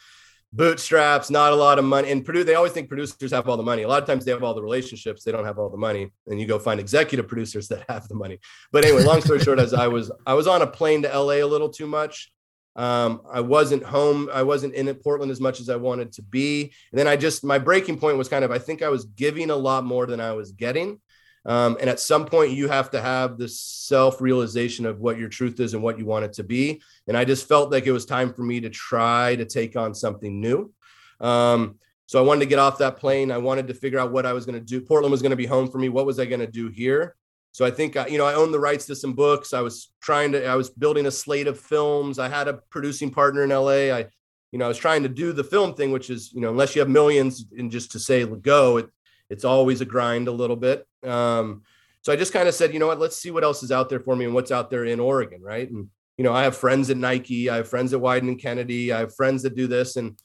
bootstraps, 0.55 1.31
not 1.31 1.53
a 1.53 1.57
lot 1.57 1.79
of 1.79 1.85
money. 1.85 2.11
And 2.11 2.25
Purdue, 2.25 2.45
they 2.45 2.55
always 2.55 2.73
think 2.73 2.89
producers 2.89 3.33
have 3.33 3.49
all 3.49 3.57
the 3.57 3.63
money. 3.63 3.83
A 3.83 3.89
lot 3.89 4.01
of 4.01 4.07
times 4.07 4.25
they 4.25 4.31
have 4.31 4.45
all 4.45 4.55
the 4.55 4.63
relationships, 4.63 5.25
they 5.25 5.33
don't 5.33 5.45
have 5.45 5.59
all 5.59 5.69
the 5.69 5.77
money. 5.77 6.11
And 6.29 6.41
you 6.41 6.47
go 6.47 6.59
find 6.59 6.79
executive 6.79 7.27
producers 7.27 7.69
that 7.69 7.85
have 7.89 8.07
the 8.09 8.15
money. 8.15 8.39
But 8.73 8.85
anyway, 8.85 9.03
long 9.03 9.21
story 9.21 9.41
short, 9.41 9.59
as 9.59 9.75
I 9.75 9.89
was 9.89 10.13
I 10.27 10.35
was 10.35 10.47
on 10.47 10.63
a 10.63 10.67
plane 10.67 11.03
to 11.03 11.09
LA 11.09 11.35
a 11.35 11.45
little 11.45 11.69
too 11.69 11.87
much. 11.87 12.31
Um, 12.77 13.23
I 13.31 13.41
wasn't 13.41 13.85
home, 13.85 14.29
I 14.33 14.43
wasn't 14.43 14.75
in 14.75 14.93
Portland 14.97 15.31
as 15.31 15.41
much 15.41 15.61
as 15.61 15.69
I 15.69 15.77
wanted 15.77 16.13
to 16.15 16.23
be. 16.23 16.73
And 16.91 16.99
then 16.99 17.07
I 17.07 17.17
just 17.17 17.45
my 17.45 17.59
breaking 17.59 17.99
point 17.99 18.17
was 18.17 18.29
kind 18.29 18.45
of 18.45 18.51
I 18.51 18.59
think 18.59 18.83
I 18.83 18.89
was 18.89 19.05
giving 19.05 19.51
a 19.51 19.57
lot 19.57 19.85
more 19.85 20.07
than 20.07 20.21
I 20.21 20.33
was 20.33 20.53
getting. 20.53 21.01
Um, 21.47 21.77
and 21.81 21.91
at 21.91 22.01
some 22.01 22.25
point, 22.25 22.53
you 22.53 22.69
have 22.69 22.91
to 22.91 23.01
have 23.01 23.37
this 23.37 23.61
self 23.61 24.21
realization 24.21 24.87
of 24.87 25.01
what 25.01 25.19
your 25.19 25.29
truth 25.29 25.61
is 25.61 25.75
and 25.75 25.83
what 25.83 25.99
you 25.99 26.07
want 26.07 26.25
it 26.25 26.33
to 26.35 26.45
be. 26.45 26.83
And 27.07 27.17
I 27.17 27.25
just 27.25 27.47
felt 27.47 27.71
like 27.71 27.87
it 27.87 27.93
was 27.93 28.07
time 28.07 28.33
for 28.33 28.43
me 28.43 28.61
to 28.61 28.71
try 28.71 29.37
to 29.37 29.45
take 29.45 29.77
on 29.77 29.95
something 29.95 30.41
new. 30.41 30.73
Um, 31.21 31.77
so 32.07 32.19
I 32.19 32.23
wanted 32.23 32.41
to 32.41 32.47
get 32.47 32.59
off 32.59 32.79
that 32.79 32.97
plane. 32.97 33.31
I 33.31 33.39
wanted 33.39 33.69
to 33.69 33.75
figure 33.75 33.99
out 33.99 34.13
what 34.13 34.27
I 34.27 34.33
was 34.33 34.47
going 34.47 34.59
to 34.59 34.65
do. 34.65 34.81
Portland 34.81 35.13
was 35.13 35.23
going 35.23 35.31
to 35.31 35.37
be 35.37 35.47
home 35.47 35.71
for 35.71 35.79
me. 35.79 35.89
What 35.89 36.07
was 36.07 36.19
I 36.19 36.27
going 36.27 36.41
to 36.41 36.47
do 36.47 36.69
here? 36.69 37.17
So 37.53 37.65
I 37.65 37.71
think 37.71 37.95
you 38.11 38.19
know 38.19 38.27
I 38.27 38.35
owned 38.35 38.53
the 38.53 38.59
rights 38.59 38.87
to 38.87 38.97
some 38.97 39.13
books. 39.13 39.53
I 39.55 39.61
was 39.61 39.93
trying 40.03 40.33
to. 40.33 40.45
I 40.45 40.57
was 40.57 40.71
building 40.71 41.07
a 41.07 41.11
slate 41.11 41.47
of 41.47 41.59
films. 41.59 42.19
I 42.19 42.29
had 42.29 42.49
a 42.49 42.55
producing 42.69 43.11
partner 43.11 43.45
in 43.45 43.51
LA. 43.51 43.95
I, 43.95 44.07
you 44.51 44.59
know, 44.59 44.65
I 44.65 44.69
was 44.69 44.77
trying 44.77 45.05
to 45.05 45.09
do 45.09 45.33
the 45.33 45.45
film 45.45 45.75
thing, 45.75 45.93
which 45.93 46.11
is 46.11 46.33
you 46.33 46.41
know 46.41 46.51
unless 46.51 46.75
you 46.75 46.81
have 46.81 46.89
millions 46.89 47.45
and 47.57 47.71
just 47.71 47.93
to 47.93 48.01
say 48.01 48.27
go, 48.27 48.79
it, 48.79 48.91
it's 49.31 49.45
always 49.45 49.81
a 49.81 49.85
grind 49.85 50.29
a 50.29 50.33
little 50.33 50.57
bit. 50.57 50.87
Um, 51.03 51.63
so 52.03 52.13
I 52.13 52.17
just 52.17 52.33
kind 52.33 52.49
of 52.49 52.55
said, 52.55 52.73
you 52.73 52.79
know 52.79 52.87
what, 52.87 53.01
let's 53.01 53.17
see 53.17 53.31
what 53.31 53.45
else 53.45 53.63
is 53.63 53.73
out 53.73 53.89
there 53.89 54.01
for 54.01 54.15
me 54.15 54.25
and 54.25 54.35
what's 54.35 54.53
out 54.53 54.71
there 54.71 54.85
in 54.85 55.01
Oregon, 55.01 55.43
right? 55.43 55.71
And 55.71 55.89
you 56.17 56.25
know, 56.25 56.33
I 56.33 56.45
have 56.45 56.57
friends 56.57 56.91
at 56.91 56.97
Nike, 56.97 57.51
I 57.51 57.57
have 57.57 57.69
friends 57.69 57.93
at 57.93 58.01
Wieden 58.01 58.29
and 58.29 58.41
Kennedy, 58.41 58.93
I 58.93 59.01
have 59.01 59.15
friends 59.15 59.43
that 59.43 59.57
do 59.57 59.67
this, 59.67 59.97
and 59.97 60.17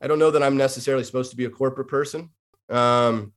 I 0.00 0.06
don't 0.06 0.18
know 0.18 0.30
that 0.30 0.42
I'm 0.42 0.56
necessarily 0.56 1.04
supposed 1.04 1.30
to 1.30 1.36
be 1.36 1.46
a 1.46 1.50
corporate 1.50 1.88
person. 1.88 2.30
Um, 2.68 3.32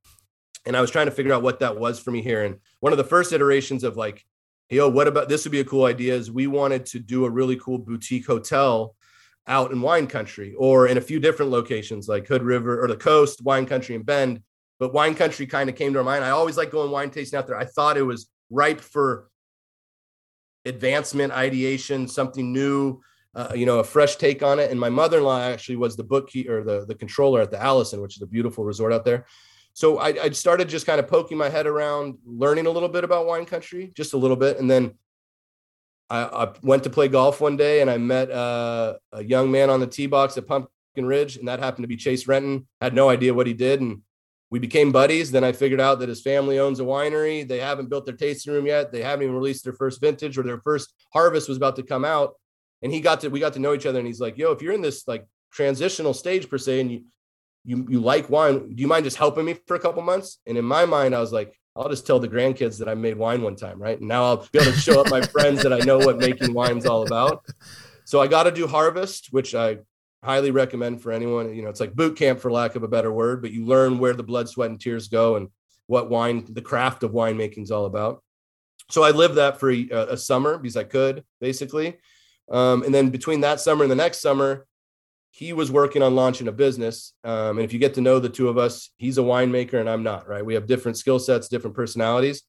and 0.65 0.76
I 0.76 0.82
was 0.82 0.91
trying 0.91 1.06
to 1.06 1.12
figure 1.12 1.34
out 1.34 1.43
what 1.43 1.60
that 1.60 1.80
was 1.80 2.00
for 2.00 2.12
me 2.12 2.22
here. 2.22 2.43
And 2.43 2.60
one 2.82 2.91
of 2.91 2.98
the 2.98 3.04
first 3.04 3.32
iterations 3.32 3.84
of 3.84 3.96
like, 3.96 4.24
hey, 4.67 4.80
oh, 4.80 4.89
what 4.89 5.08
about 5.08 5.30
this 5.30 5.46
would 5.46 5.52
be 5.52 5.62
a 5.62 5.65
cool 5.65 5.86
idea 5.86 6.13
is 6.13 6.30
we 6.30 6.46
wanted 6.46 6.86
to 6.88 7.00
do 7.00 7.26
a 7.26 7.30
really 7.30 7.56
cool 7.56 7.78
boutique 7.78 8.28
hotel 8.28 8.96
out 9.48 9.72
in 9.72 9.82
wine 9.82 10.08
country 10.08 10.54
or 10.58 10.88
in 10.88 10.98
a 10.98 11.02
few 11.02 11.22
different 11.22 11.52
locations 11.52 12.10
like 12.10 12.28
Hood 12.28 12.43
River 12.43 12.84
or 12.84 12.89
the 12.89 12.98
coast, 12.98 13.41
wine 13.43 13.65
country 13.65 13.96
and 13.96 14.06
Bend 14.06 14.41
but 14.79 14.93
wine 14.93 15.15
country 15.15 15.47
kind 15.47 15.69
of 15.69 15.75
came 15.75 15.93
to 15.93 15.99
our 15.99 16.05
mind. 16.05 16.23
I 16.23 16.29
always 16.29 16.57
like 16.57 16.71
going 16.71 16.91
wine 16.91 17.09
tasting 17.09 17.37
out 17.37 17.47
there. 17.47 17.57
I 17.57 17.65
thought 17.65 17.97
it 17.97 18.03
was 18.03 18.29
ripe 18.49 18.81
for 18.81 19.29
advancement, 20.65 21.33
ideation, 21.33 22.07
something 22.07 22.51
new, 22.53 23.01
uh, 23.35 23.53
you 23.55 23.65
know, 23.65 23.79
a 23.79 23.83
fresh 23.83 24.15
take 24.17 24.43
on 24.43 24.59
it. 24.59 24.71
And 24.71 24.79
my 24.79 24.89
mother-in-law 24.89 25.41
actually 25.41 25.77
was 25.77 25.95
the 25.95 26.03
bookkeeper 26.03 26.59
or 26.59 26.63
the, 26.63 26.85
the 26.85 26.95
controller 26.95 27.41
at 27.41 27.51
the 27.51 27.61
Allison, 27.61 28.01
which 28.01 28.17
is 28.17 28.21
a 28.21 28.27
beautiful 28.27 28.63
resort 28.63 28.93
out 28.93 29.05
there. 29.05 29.25
So 29.73 29.99
I, 29.99 30.07
I 30.23 30.29
started 30.31 30.69
just 30.69 30.87
kind 30.87 30.99
of 30.99 31.07
poking 31.07 31.37
my 31.37 31.49
head 31.49 31.67
around, 31.67 32.17
learning 32.25 32.65
a 32.65 32.71
little 32.71 32.89
bit 32.89 33.03
about 33.03 33.27
wine 33.27 33.45
country, 33.45 33.91
just 33.95 34.13
a 34.13 34.17
little 34.17 34.35
bit. 34.35 34.59
And 34.59 34.69
then 34.69 34.95
I, 36.09 36.23
I 36.23 36.53
went 36.63 36.83
to 36.85 36.89
play 36.89 37.07
golf 37.07 37.41
one 37.41 37.57
day 37.57 37.81
and 37.81 37.89
I 37.89 37.97
met 37.97 38.31
uh, 38.31 38.95
a 39.11 39.23
young 39.23 39.51
man 39.51 39.69
on 39.69 39.79
the 39.79 39.87
tee 39.87 40.07
box 40.07 40.35
at 40.37 40.47
Pumpkin 40.47 41.05
Ridge. 41.05 41.37
And 41.37 41.47
that 41.47 41.59
happened 41.59 41.83
to 41.83 41.87
be 41.87 41.95
Chase 41.95 42.27
Renton. 42.27 42.67
had 42.81 42.95
no 42.95 43.09
idea 43.09 43.35
what 43.35 43.45
he 43.45 43.53
did. 43.53 43.81
And 43.81 44.01
we 44.49 44.60
became 44.60 44.91
buddies. 44.91 45.31
Then 45.31 45.43
I 45.43 45.51
figured 45.51 45.81
out 45.81 45.99
that 45.99 46.10
his 46.10 46.21
family 46.21 46.60
owns 46.60 46.79
a 46.79 46.83
winery. 46.83 47.47
They 47.47 47.60
haven't 47.60 47.89
built 47.89 48.05
their 48.05 48.15
tasting 48.15 48.53
room 48.53 48.65
yet. 48.65 48.91
They 48.91 49.01
haven't 49.01 49.23
even 49.23 49.36
released 49.36 49.63
their 49.63 49.73
first 49.73 49.99
vintage 49.99 50.38
or 50.38 50.43
their 50.43 50.62
first 50.62 50.93
harvest 51.12 51.49
was 51.49 51.57
about 51.57 51.75
to 51.77 51.83
come 51.83 52.05
out. 52.05 52.36
And 52.81 52.91
he 52.91 53.01
got 53.01 53.21
to, 53.21 53.29
we 53.29 53.39
got 53.39 53.53
to 53.53 53.60
know 53.60 53.73
each 53.73 53.86
other. 53.86 53.99
And 53.99 54.07
he's 54.07 54.21
like, 54.21 54.38
yo, 54.38 54.51
if 54.51 54.62
you're 54.62 54.73
in 54.73 54.81
this 54.81 55.07
like 55.07 55.25
transitional 55.51 56.13
stage 56.13 56.49
per 56.49 56.57
se, 56.57 56.79
and 56.79 56.91
you, 56.91 57.03
you, 57.65 57.86
you 57.89 57.99
like 57.99 58.29
wine, 58.29 58.73
do 58.73 58.81
you 58.81 58.88
mind 58.88 59.03
just 59.03 59.17
helping 59.17 59.43
me 59.43 59.57
for 59.65 59.75
a 59.75 59.79
couple 59.79 60.01
months? 60.01 60.39
And 60.45 60.57
in 60.57 60.63
my 60.63 60.86
mind, 60.86 61.13
I 61.13 61.19
was 61.19 61.33
like, 61.33 61.53
I'll 61.75 61.89
just 61.89 62.07
tell 62.07 62.19
the 62.19 62.29
grandkids 62.29 62.79
that 62.79 62.88
I 62.89 62.95
made 62.95 63.17
wine 63.17 63.41
one 63.41 63.55
time, 63.55 63.79
right? 63.79 63.99
And 63.99 64.07
now 64.07 64.23
I'll 64.23 64.47
be 64.51 64.60
able 64.60 64.71
to 64.71 64.77
show 64.77 65.01
up 65.01 65.12
my 65.12 65.21
friends 65.21 65.62
that 65.63 65.73
I 65.73 65.79
know 65.79 65.97
what 65.97 66.17
making 66.17 66.53
wine's 66.53 66.86
all 66.86 67.05
about. 67.05 67.45
So 68.05 68.21
I 68.21 68.27
got 68.27 68.43
to 68.43 68.51
do 68.51 68.65
harvest, 68.67 69.27
which 69.31 69.53
I 69.53 69.79
highly 70.23 70.51
recommend 70.51 71.01
for 71.01 71.12
anyone. 71.12 71.53
You 71.53 71.63
know, 71.63 71.69
it's 71.69 71.80
like 71.80 71.95
boot 71.95 72.17
camp 72.17 72.39
for 72.39 72.51
lack 72.51 72.75
of 72.75 72.84
a 72.84 72.88
better 72.88 73.12
word, 73.12 73.41
but 73.41 73.51
you 73.51 73.65
learn 73.65 73.99
where 73.99 74.13
the 74.13 74.23
blood, 74.23 74.49
sweat, 74.49 74.69
and 74.69 74.80
tears 74.80 75.08
go 75.08 75.36
and 75.36 75.49
what 75.88 76.10
wine, 76.10 76.45
the 76.49 76.62
craft 76.62 77.03
of 77.03 77.12
winemaking 77.12 77.63
is 77.63 77.71
all 77.71 77.86
about. 77.86 78.23
So 78.89 79.03
I 79.03 79.12
lived 79.12 79.36
that 79.36 79.60
for 79.60 79.71
a, 79.71 79.88
a 79.91 80.17
summer 80.17 80.58
because 80.58 80.77
I 80.77 80.84
could 80.84 81.23
basically. 81.39 81.97
Um, 82.49 82.84
and 82.84 82.93
then 82.93 83.10
between 83.10 83.41
that 83.41 83.60
summer 83.60 83.84
and 83.84 83.91
the 83.91 83.95
next 83.95 84.21
summer, 84.21 84.65
he 85.32 85.53
was 85.53 85.71
working 85.71 86.01
on 86.01 86.15
launching 86.15 86.47
a 86.47 86.51
business. 86.51 87.13
Um, 87.23 87.58
and 87.58 87.62
if 87.62 87.73
you 87.73 87.80
get 87.80 87.93
to 87.95 88.01
know 88.01 88.19
the 88.19 88.30
two 88.30 88.49
of 88.49 88.58
us, 88.58 88.89
he's 88.97 89.17
a 89.17 89.21
winemaker 89.21 89.80
and 89.80 89.89
I'm 89.89 90.03
not, 90.03 90.27
right? 90.27 90.45
We 90.45 90.53
have 90.53 90.65
different 90.65 90.97
skill 90.97 91.19
sets, 91.19 91.47
different 91.47 91.75
personalities. 91.75 92.43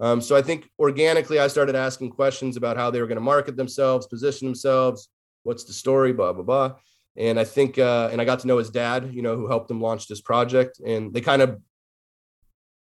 Um, 0.00 0.20
so 0.20 0.34
I 0.34 0.42
think 0.42 0.68
organically, 0.78 1.38
I 1.38 1.46
started 1.48 1.76
asking 1.76 2.10
questions 2.10 2.56
about 2.56 2.76
how 2.76 2.90
they 2.90 3.00
were 3.00 3.06
going 3.06 3.16
to 3.16 3.22
market 3.22 3.56
themselves, 3.56 4.06
position 4.06 4.46
themselves, 4.48 5.08
what's 5.44 5.64
the 5.64 5.72
story, 5.72 6.12
blah, 6.12 6.32
blah, 6.32 6.42
blah. 6.42 6.74
And 7.16 7.38
I 7.38 7.44
think, 7.44 7.78
uh, 7.78 8.08
and 8.10 8.20
I 8.20 8.24
got 8.24 8.40
to 8.40 8.46
know 8.46 8.58
his 8.58 8.70
dad, 8.70 9.12
you 9.12 9.22
know, 9.22 9.36
who 9.36 9.46
helped 9.46 9.70
him 9.70 9.80
launch 9.80 10.08
this 10.08 10.20
project. 10.20 10.80
And 10.80 11.12
they 11.12 11.20
kind 11.20 11.42
of 11.42 11.60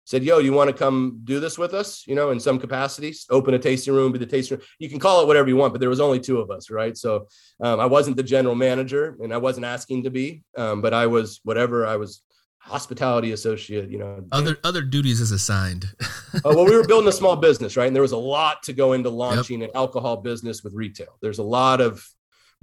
said, 0.05 0.23
Yo, 0.23 0.39
you 0.39 0.53
want 0.53 0.69
to 0.69 0.75
come 0.75 1.21
do 1.23 1.39
this 1.39 1.57
with 1.57 1.73
us? 1.73 2.05
You 2.07 2.15
know, 2.15 2.31
in 2.31 2.39
some 2.39 2.59
capacities, 2.59 3.25
open 3.29 3.53
a 3.53 3.59
tasting 3.59 3.93
room, 3.93 4.11
be 4.11 4.19
the 4.19 4.25
tasting 4.25 4.57
room. 4.57 4.65
You 4.79 4.89
can 4.89 4.99
call 4.99 5.21
it 5.21 5.27
whatever 5.27 5.47
you 5.47 5.57
want, 5.57 5.73
but 5.73 5.79
there 5.79 5.89
was 5.89 5.99
only 5.99 6.19
two 6.19 6.39
of 6.39 6.49
us, 6.49 6.69
right? 6.69 6.95
So 6.97 7.27
um, 7.61 7.79
I 7.79 7.85
wasn't 7.85 8.17
the 8.17 8.23
general 8.23 8.55
manager 8.55 9.17
and 9.21 9.33
I 9.33 9.37
wasn't 9.37 9.65
asking 9.65 10.03
to 10.03 10.09
be, 10.09 10.43
um, 10.57 10.81
but 10.81 10.93
I 10.93 11.07
was 11.07 11.41
whatever 11.43 11.85
I 11.85 11.97
was 11.97 12.21
hospitality 12.59 13.31
associate, 13.31 13.89
you 13.91 13.99
know. 13.99 14.25
Other 14.31 14.57
other 14.63 14.81
duties 14.81 15.21
is 15.21 15.31
assigned. 15.31 15.85
uh, 16.33 16.39
well, 16.45 16.65
we 16.65 16.75
were 16.75 16.87
building 16.87 17.09
a 17.09 17.11
small 17.11 17.35
business, 17.35 17.77
right? 17.77 17.87
And 17.87 17.95
there 17.95 18.01
was 18.01 18.11
a 18.11 18.17
lot 18.17 18.63
to 18.63 18.73
go 18.73 18.93
into 18.93 19.09
launching 19.09 19.61
yep. 19.61 19.69
an 19.69 19.75
alcohol 19.75 20.17
business 20.17 20.63
with 20.63 20.73
retail. 20.73 21.17
There's 21.21 21.39
a 21.39 21.43
lot 21.43 21.81
of 21.81 22.07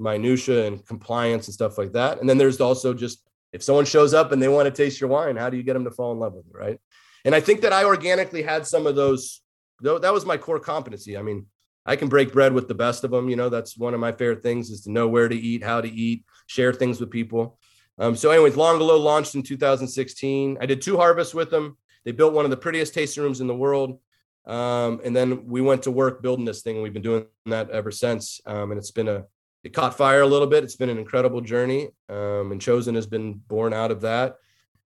minutia 0.02 0.66
and 0.66 0.84
compliance 0.84 1.46
and 1.46 1.54
stuff 1.54 1.78
like 1.78 1.92
that. 1.92 2.20
And 2.20 2.28
then 2.28 2.38
there's 2.38 2.60
also 2.60 2.92
just 2.92 3.26
if 3.52 3.62
someone 3.62 3.84
shows 3.84 4.14
up 4.14 4.32
and 4.32 4.42
they 4.42 4.48
want 4.48 4.66
to 4.66 4.70
taste 4.70 5.00
your 5.00 5.10
wine, 5.10 5.36
how 5.36 5.50
do 5.50 5.56
you 5.56 5.62
get 5.62 5.74
them 5.74 5.84
to 5.84 5.90
fall 5.90 6.12
in 6.12 6.18
love 6.18 6.34
with 6.34 6.46
it, 6.46 6.54
right? 6.54 6.78
And 7.24 7.34
I 7.34 7.40
think 7.40 7.60
that 7.60 7.72
I 7.72 7.84
organically 7.84 8.42
had 8.42 8.66
some 8.66 8.86
of 8.86 8.96
those. 8.96 9.40
Though 9.80 9.98
that 9.98 10.12
was 10.12 10.24
my 10.24 10.36
core 10.36 10.60
competency. 10.60 11.16
I 11.16 11.22
mean, 11.22 11.46
I 11.84 11.96
can 11.96 12.08
break 12.08 12.32
bread 12.32 12.52
with 12.52 12.68
the 12.68 12.74
best 12.74 13.04
of 13.04 13.10
them. 13.10 13.28
You 13.28 13.36
know, 13.36 13.48
that's 13.48 13.76
one 13.76 13.94
of 13.94 14.00
my 14.00 14.12
favorite 14.12 14.42
things 14.42 14.70
is 14.70 14.82
to 14.82 14.92
know 14.92 15.08
where 15.08 15.28
to 15.28 15.36
eat, 15.36 15.64
how 15.64 15.80
to 15.80 15.90
eat, 15.90 16.24
share 16.46 16.72
things 16.72 17.00
with 17.00 17.10
people. 17.10 17.58
Um, 17.98 18.16
so, 18.16 18.30
anyways, 18.30 18.56
L'Angolo 18.56 19.00
launched 19.00 19.34
in 19.34 19.42
2016. 19.42 20.58
I 20.60 20.66
did 20.66 20.80
two 20.80 20.96
harvests 20.96 21.34
with 21.34 21.50
them. 21.50 21.76
They 22.04 22.12
built 22.12 22.32
one 22.32 22.44
of 22.44 22.50
the 22.50 22.56
prettiest 22.56 22.94
tasting 22.94 23.22
rooms 23.22 23.40
in 23.40 23.46
the 23.46 23.54
world. 23.54 23.98
Um, 24.46 25.00
and 25.04 25.14
then 25.14 25.46
we 25.46 25.60
went 25.60 25.84
to 25.84 25.90
work 25.90 26.22
building 26.22 26.44
this 26.44 26.62
thing. 26.62 26.82
We've 26.82 26.92
been 26.92 27.02
doing 27.02 27.26
that 27.46 27.70
ever 27.70 27.90
since. 27.90 28.40
Um, 28.46 28.72
and 28.72 28.78
it's 28.78 28.90
been 28.90 29.08
a, 29.08 29.24
it 29.64 29.72
caught 29.72 29.96
fire 29.96 30.22
a 30.22 30.26
little 30.26 30.46
bit. 30.46 30.64
It's 30.64 30.76
been 30.76 30.90
an 30.90 30.98
incredible 30.98 31.40
journey. 31.40 31.88
Um, 32.08 32.52
and 32.52 32.60
Chosen 32.60 32.94
has 32.94 33.06
been 33.06 33.34
born 33.34 33.72
out 33.72 33.90
of 33.90 34.00
that 34.02 34.36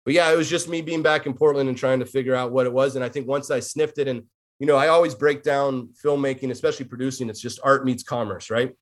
but 0.04 0.14
yeah, 0.14 0.30
it 0.30 0.36
was 0.36 0.50
just 0.50 0.68
me 0.68 0.82
being 0.82 1.02
back 1.02 1.26
in 1.26 1.34
Portland 1.34 1.68
and 1.68 1.78
trying 1.78 2.00
to 2.00 2.06
figure 2.06 2.34
out 2.34 2.52
what 2.52 2.66
it 2.66 2.72
was. 2.72 2.94
And 2.94 3.04
I 3.04 3.08
think 3.08 3.26
once 3.26 3.50
I 3.50 3.60
sniffed 3.60 3.98
it, 3.98 4.08
and 4.08 4.24
you 4.58 4.66
know, 4.66 4.76
I 4.76 4.88
always 4.88 5.14
break 5.14 5.42
down 5.42 5.88
filmmaking, 6.04 6.50
especially 6.50 6.86
producing. 6.86 7.28
It's 7.28 7.40
just 7.40 7.58
art 7.64 7.84
meets 7.84 8.02
commerce, 8.02 8.50
right? 8.50 8.72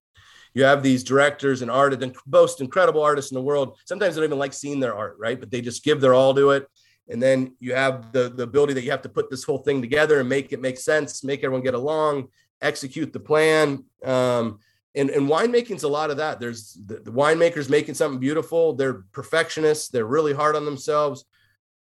You 0.55 0.65
have 0.65 0.83
these 0.83 1.03
directors 1.03 1.63
and 1.63 1.71
artists, 1.71 2.05
the 2.05 2.15
most 2.27 2.61
incredible 2.61 3.03
artists 3.03 3.31
in 3.31 3.37
the 3.37 3.43
world. 3.43 3.79
Sometimes 3.87 4.15
they 4.15 4.21
don't 4.21 4.29
even 4.29 4.39
like 4.39 4.53
seeing 4.53 4.81
their 4.81 4.95
art, 4.95 5.17
right? 5.19 5.39
But 5.39 5.51
they 5.51 5.63
just 5.63 5.83
give 5.83 6.01
their 6.01 6.13
all 6.13 6.35
to 6.35 6.51
it. 6.51 6.67
And 7.09 7.23
then 7.23 7.57
you 7.59 7.75
have 7.75 8.13
the 8.13 8.29
the 8.29 8.43
ability 8.43 8.75
that 8.75 8.83
you 8.83 8.91
have 8.91 9.03
to 9.03 9.09
put 9.09 9.31
this 9.31 9.45
whole 9.45 9.59
thing 9.59 9.81
together 9.81 10.21
and 10.21 10.29
make 10.29 10.53
it 10.53 10.61
make 10.61 10.79
sense, 10.79 11.25
make 11.25 11.43
everyone 11.43 11.65
get 11.65 11.75
along, 11.75 12.29
execute 12.61 13.13
the 13.13 13.21
plan. 13.21 13.85
Um, 14.05 14.59
and, 14.95 15.11
and 15.11 15.55
is 15.55 15.83
a 15.83 15.89
lot 15.89 16.11
of 16.11 16.19
that. 16.19 16.39
There's 16.39 16.79
the, 16.87 16.97
the 16.97 17.13
winemakers 17.13 17.71
making 17.71 17.95
something 17.95 18.21
beautiful. 18.21 18.75
They're 18.75 19.05
perfectionists. 19.13 19.89
They're 19.89 20.05
really 20.05 20.35
hard 20.35 20.55
on 20.55 20.65
themselves. 20.65 21.25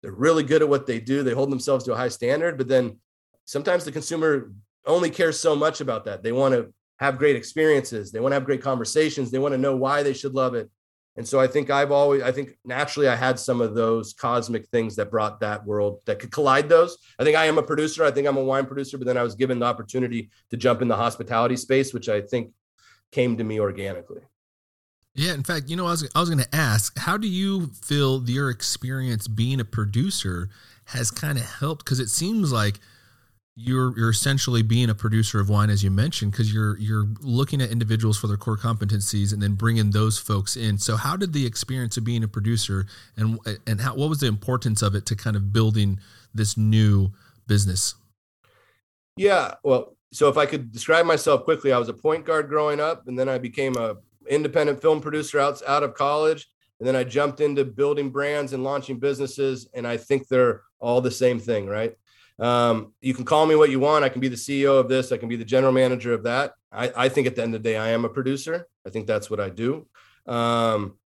They're 0.02 0.12
really 0.12 0.42
good 0.42 0.62
at 0.62 0.68
what 0.68 0.86
they 0.86 0.98
do. 0.98 1.22
They 1.22 1.34
hold 1.34 1.50
themselves 1.50 1.84
to 1.84 1.92
a 1.92 1.96
high 1.96 2.08
standard. 2.08 2.56
But 2.56 2.68
then 2.68 2.98
sometimes 3.44 3.84
the 3.84 3.92
consumer 3.92 4.52
only 4.86 5.10
cares 5.10 5.38
so 5.38 5.54
much 5.54 5.80
about 5.80 6.06
that. 6.06 6.22
They 6.22 6.32
want 6.32 6.54
to 6.54 6.72
have 6.98 7.18
great 7.18 7.36
experiences. 7.36 8.12
They 8.12 8.20
want 8.20 8.32
to 8.32 8.36
have 8.36 8.44
great 8.44 8.62
conversations. 8.62 9.30
They 9.30 9.38
want 9.38 9.52
to 9.52 9.58
know 9.58 9.76
why 9.76 10.02
they 10.02 10.12
should 10.14 10.34
love 10.34 10.54
it. 10.54 10.70
And 11.16 11.28
so 11.28 11.38
I 11.38 11.46
think 11.46 11.68
I've 11.68 11.92
always, 11.92 12.22
I 12.22 12.32
think 12.32 12.56
naturally 12.64 13.06
I 13.06 13.16
had 13.16 13.38
some 13.38 13.60
of 13.60 13.74
those 13.74 14.14
cosmic 14.14 14.66
things 14.68 14.96
that 14.96 15.10
brought 15.10 15.40
that 15.40 15.64
world 15.66 16.00
that 16.06 16.18
could 16.18 16.32
collide 16.32 16.70
those. 16.70 16.96
I 17.18 17.24
think 17.24 17.36
I 17.36 17.44
am 17.44 17.58
a 17.58 17.62
producer. 17.62 18.02
I 18.02 18.10
think 18.10 18.26
I'm 18.26 18.38
a 18.38 18.44
wine 18.44 18.64
producer, 18.64 18.96
but 18.96 19.06
then 19.06 19.18
I 19.18 19.22
was 19.22 19.34
given 19.34 19.58
the 19.58 19.66
opportunity 19.66 20.30
to 20.50 20.56
jump 20.56 20.80
in 20.80 20.88
the 20.88 20.96
hospitality 20.96 21.56
space, 21.56 21.92
which 21.92 22.08
I 22.08 22.22
think 22.22 22.52
came 23.12 23.36
to 23.36 23.44
me 23.44 23.60
organically. 23.60 24.22
Yeah, 25.14 25.34
in 25.34 25.42
fact, 25.42 25.68
you 25.68 25.76
know, 25.76 25.86
I 25.86 25.90
was 25.90 26.08
I 26.14 26.20
was 26.20 26.30
going 26.30 26.42
to 26.42 26.56
ask, 26.56 26.98
how 26.98 27.16
do 27.16 27.28
you 27.28 27.68
feel 27.84 28.28
your 28.28 28.50
experience 28.50 29.28
being 29.28 29.60
a 29.60 29.64
producer 29.64 30.48
has 30.86 31.10
kind 31.10 31.38
of 31.38 31.44
helped? 31.44 31.84
Because 31.84 32.00
it 32.00 32.08
seems 32.08 32.50
like 32.50 32.80
you're 33.54 33.96
you're 33.98 34.10
essentially 34.10 34.62
being 34.62 34.88
a 34.88 34.94
producer 34.94 35.38
of 35.38 35.50
wine, 35.50 35.68
as 35.68 35.84
you 35.84 35.90
mentioned, 35.90 36.32
because 36.32 36.52
you're 36.52 36.78
you're 36.78 37.06
looking 37.20 37.60
at 37.60 37.70
individuals 37.70 38.18
for 38.18 38.26
their 38.26 38.38
core 38.38 38.56
competencies 38.56 39.34
and 39.34 39.42
then 39.42 39.52
bringing 39.54 39.90
those 39.90 40.18
folks 40.18 40.56
in. 40.56 40.78
So, 40.78 40.96
how 40.96 41.16
did 41.18 41.34
the 41.34 41.44
experience 41.44 41.98
of 41.98 42.04
being 42.04 42.24
a 42.24 42.28
producer 42.28 42.86
and 43.14 43.38
and 43.66 43.82
how 43.82 43.94
what 43.94 44.08
was 44.08 44.20
the 44.20 44.28
importance 44.28 44.80
of 44.80 44.94
it 44.94 45.04
to 45.06 45.16
kind 45.16 45.36
of 45.36 45.52
building 45.52 46.00
this 46.34 46.56
new 46.56 47.10
business? 47.46 47.94
Yeah, 49.18 49.56
well, 49.62 49.94
so 50.12 50.28
if 50.28 50.36
I 50.36 50.46
could 50.46 50.70
describe 50.70 51.06
myself 51.06 51.44
quickly, 51.44 51.72
I 51.72 51.78
was 51.78 51.88
a 51.88 51.94
point 51.94 52.26
guard 52.26 52.48
growing 52.48 52.80
up, 52.80 53.08
and 53.08 53.18
then 53.18 53.28
I 53.28 53.38
became 53.38 53.76
a 53.76 53.96
independent 54.28 54.80
film 54.80 55.00
producer 55.00 55.40
out, 55.40 55.62
out 55.66 55.82
of 55.82 55.94
college. 55.94 56.48
And 56.78 56.86
then 56.86 56.96
I 56.96 57.04
jumped 57.04 57.40
into 57.40 57.64
building 57.64 58.10
brands 58.10 58.52
and 58.52 58.64
launching 58.64 58.98
businesses. 58.98 59.68
And 59.74 59.86
I 59.86 59.96
think 59.96 60.28
they're 60.28 60.62
all 60.80 61.00
the 61.00 61.10
same 61.10 61.38
thing, 61.38 61.66
right? 61.66 61.94
Um, 62.38 62.92
you 63.00 63.14
can 63.14 63.24
call 63.24 63.46
me 63.46 63.54
what 63.54 63.70
you 63.70 63.78
want. 63.78 64.04
I 64.04 64.08
can 64.08 64.20
be 64.20 64.28
the 64.28 64.36
CEO 64.36 64.78
of 64.78 64.88
this. 64.88 65.12
I 65.12 65.16
can 65.16 65.28
be 65.28 65.36
the 65.36 65.44
general 65.44 65.72
manager 65.72 66.12
of 66.12 66.24
that. 66.24 66.54
I, 66.72 66.92
I 66.96 67.08
think 67.08 67.26
at 67.26 67.36
the 67.36 67.42
end 67.42 67.54
of 67.54 67.62
the 67.62 67.68
day, 67.68 67.76
I 67.76 67.90
am 67.90 68.04
a 68.04 68.08
producer. 68.08 68.66
I 68.86 68.90
think 68.90 69.06
that's 69.06 69.30
what 69.30 69.38
I 69.38 69.48
do. 69.48 69.86
Um, 70.26 70.98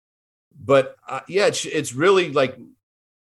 but 0.58 0.96
uh, 1.06 1.20
yeah, 1.28 1.46
it's, 1.46 1.64
it's 1.66 1.92
really 1.92 2.32
like 2.32 2.58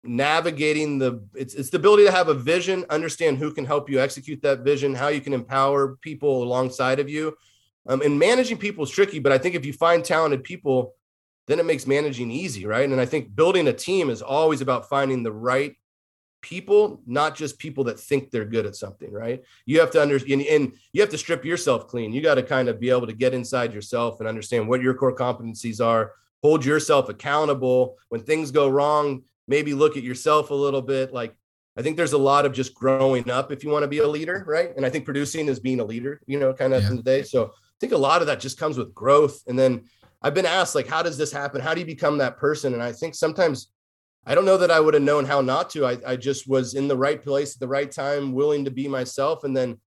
navigating 0.04 0.98
the 0.98 1.22
it's, 1.34 1.54
it's 1.54 1.70
the 1.70 1.76
ability 1.76 2.04
to 2.04 2.10
have 2.10 2.28
a 2.28 2.34
vision 2.34 2.84
understand 2.90 3.38
who 3.38 3.52
can 3.52 3.64
help 3.64 3.88
you 3.88 4.00
execute 4.00 4.42
that 4.42 4.60
vision 4.60 4.94
how 4.94 5.08
you 5.08 5.20
can 5.20 5.32
empower 5.32 5.96
people 5.96 6.42
alongside 6.42 6.98
of 6.98 7.08
you. 7.08 7.36
Um, 7.86 8.00
and 8.02 8.18
managing 8.18 8.58
people 8.58 8.84
is 8.84 8.90
tricky 8.90 9.18
but 9.20 9.32
i 9.32 9.38
think 9.38 9.54
if 9.54 9.64
you 9.64 9.72
find 9.72 10.04
talented 10.04 10.44
people 10.44 10.94
then 11.46 11.58
it 11.58 11.66
makes 11.66 11.86
managing 11.86 12.30
easy 12.30 12.66
right? 12.66 12.88
And 12.88 13.00
i 13.00 13.06
think 13.06 13.34
building 13.34 13.68
a 13.68 13.72
team 13.72 14.10
is 14.10 14.22
always 14.22 14.60
about 14.60 14.88
finding 14.88 15.22
the 15.22 15.32
right 15.32 15.76
people 16.40 17.00
not 17.06 17.36
just 17.36 17.58
people 17.60 17.84
that 17.84 18.00
think 18.00 18.30
they're 18.30 18.44
good 18.44 18.66
at 18.66 18.74
something 18.74 19.12
right? 19.12 19.42
You 19.66 19.78
have 19.80 19.92
to 19.92 20.02
understand 20.02 20.42
and 20.42 20.72
you 20.92 21.00
have 21.00 21.10
to 21.10 21.18
strip 21.18 21.44
yourself 21.44 21.86
clean. 21.86 22.12
You 22.12 22.22
got 22.22 22.34
to 22.34 22.42
kind 22.42 22.68
of 22.68 22.80
be 22.80 22.90
able 22.90 23.06
to 23.06 23.12
get 23.12 23.34
inside 23.34 23.72
yourself 23.72 24.18
and 24.18 24.28
understand 24.28 24.68
what 24.68 24.82
your 24.82 24.94
core 24.94 25.14
competencies 25.14 25.84
are 25.84 26.12
hold 26.42 26.64
yourself 26.64 27.08
accountable. 27.08 27.96
When 28.08 28.22
things 28.22 28.50
go 28.50 28.68
wrong 28.68 29.22
maybe 29.48 29.74
look 29.74 29.96
at 29.96 30.02
yourself 30.02 30.50
a 30.50 30.54
little 30.54 30.82
bit 30.82 31.12
like 31.12 31.34
i 31.76 31.82
think 31.82 31.96
there's 31.96 32.12
a 32.12 32.18
lot 32.18 32.46
of 32.46 32.52
just 32.52 32.74
growing 32.74 33.30
up 33.30 33.50
if 33.52 33.64
you 33.64 33.70
want 33.70 33.82
to 33.82 33.88
be 33.88 33.98
a 33.98 34.06
leader 34.06 34.44
right? 34.46 34.74
And 34.76 34.86
i 34.86 34.90
think 34.90 35.04
producing 35.04 35.48
is 35.48 35.60
being 35.60 35.80
a 35.80 35.84
leader 35.84 36.20
you 36.26 36.38
know 36.38 36.52
kind 36.52 36.72
of 36.72 36.82
yeah. 36.82 36.90
in 36.90 36.96
the 36.96 37.02
day. 37.02 37.22
So 37.22 37.46
i 37.46 37.78
think 37.80 37.92
a 37.92 37.98
lot 37.98 38.20
of 38.20 38.26
that 38.28 38.40
just 38.40 38.58
comes 38.58 38.78
with 38.78 38.94
growth. 38.94 39.42
And 39.46 39.58
then 39.58 39.84
i've 40.22 40.34
been 40.34 40.46
asked 40.46 40.74
like 40.74 40.86
how 40.86 41.02
does 41.02 41.18
this 41.18 41.32
happen? 41.32 41.60
How 41.60 41.74
do 41.74 41.80
you 41.80 41.86
become 41.86 42.18
that 42.18 42.38
person? 42.38 42.74
And 42.74 42.82
i 42.82 42.92
think 42.92 43.14
sometimes 43.14 43.72
i 44.26 44.34
don't 44.34 44.44
know 44.44 44.58
that 44.58 44.70
i 44.70 44.78
would 44.78 44.94
have 44.94 45.02
known 45.02 45.24
how 45.24 45.40
not 45.40 45.70
to. 45.70 45.86
I, 45.86 45.98
I 46.06 46.16
just 46.16 46.48
was 46.48 46.74
in 46.74 46.88
the 46.88 46.96
right 46.96 47.22
place 47.22 47.54
at 47.54 47.60
the 47.60 47.68
right 47.68 47.90
time 47.90 48.32
willing 48.32 48.64
to 48.64 48.70
be 48.70 48.88
myself. 48.88 49.44
And 49.44 49.56
then 49.56 49.80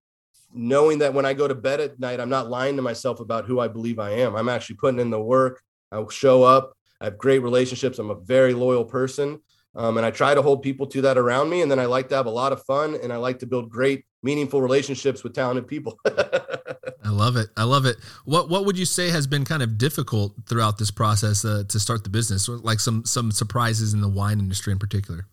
knowing 0.54 1.00
that 1.00 1.14
when 1.14 1.26
i 1.26 1.34
go 1.34 1.48
to 1.48 1.56
bed 1.56 1.82
at 1.82 2.00
night 2.00 2.20
i'm 2.20 2.30
not 2.30 2.50
lying 2.50 2.78
to 2.78 2.82
myself 2.82 3.20
about 3.20 3.46
who 3.46 3.60
i 3.60 3.68
believe 3.68 4.00
i 4.00 4.12
am. 4.12 4.36
I'm 4.36 4.50
actually 4.50 4.78
putting 4.78 5.00
in 5.00 5.10
the 5.10 5.22
work. 5.22 5.62
I'll 5.92 6.10
show 6.10 6.44
up 6.44 6.74
I 7.02 7.06
have 7.06 7.18
great 7.18 7.40
relationships. 7.40 8.00
I'm 8.00 8.10
a 8.10 8.16
very 8.16 8.54
loyal 8.54 8.86
person. 8.86 9.42
Um, 9.76 9.98
and 9.98 10.06
I 10.06 10.12
try 10.12 10.34
to 10.34 10.42
hold 10.42 10.62
people 10.62 10.88
to 10.88 11.02
that 11.02 11.18
around 11.18 11.50
me. 11.50 11.62
And 11.62 11.70
then 11.70 11.80
I 11.80 11.86
like 11.86 12.08
to 12.10 12.16
have 12.16 12.28
a 12.28 12.32
lot 12.32 12.54
of 12.54 12.64
fun 12.64 12.98
and 13.02 13.12
I 13.12 13.18
like 13.18 13.40
to 13.40 13.46
build 13.46 13.70
great, 13.70 14.06
meaningful 14.24 14.62
relationships 14.62 15.22
with 15.22 15.34
talented 15.34 15.68
people. 15.68 16.00
I 16.06 17.10
love 17.10 17.36
it. 17.36 17.50
I 17.58 17.64
love 17.64 17.86
it. 17.86 17.98
What 18.24 18.50
What 18.50 18.66
would 18.66 18.78
you 18.78 18.86
say 18.86 19.10
has 19.10 19.28
been 19.28 19.44
kind 19.44 19.62
of 19.62 19.78
difficult 19.78 20.34
throughout 20.48 20.78
this 20.78 20.92
process 20.92 21.44
uh, 21.44 21.64
to 21.68 21.80
start 21.80 22.04
the 22.04 22.10
business? 22.10 22.48
Like 22.48 22.80
some 22.80 23.04
some 23.04 23.32
surprises 23.32 23.94
in 23.94 24.00
the 24.00 24.08
wine 24.08 24.40
industry 24.40 24.72
in 24.72 24.80
particular. 24.80 25.28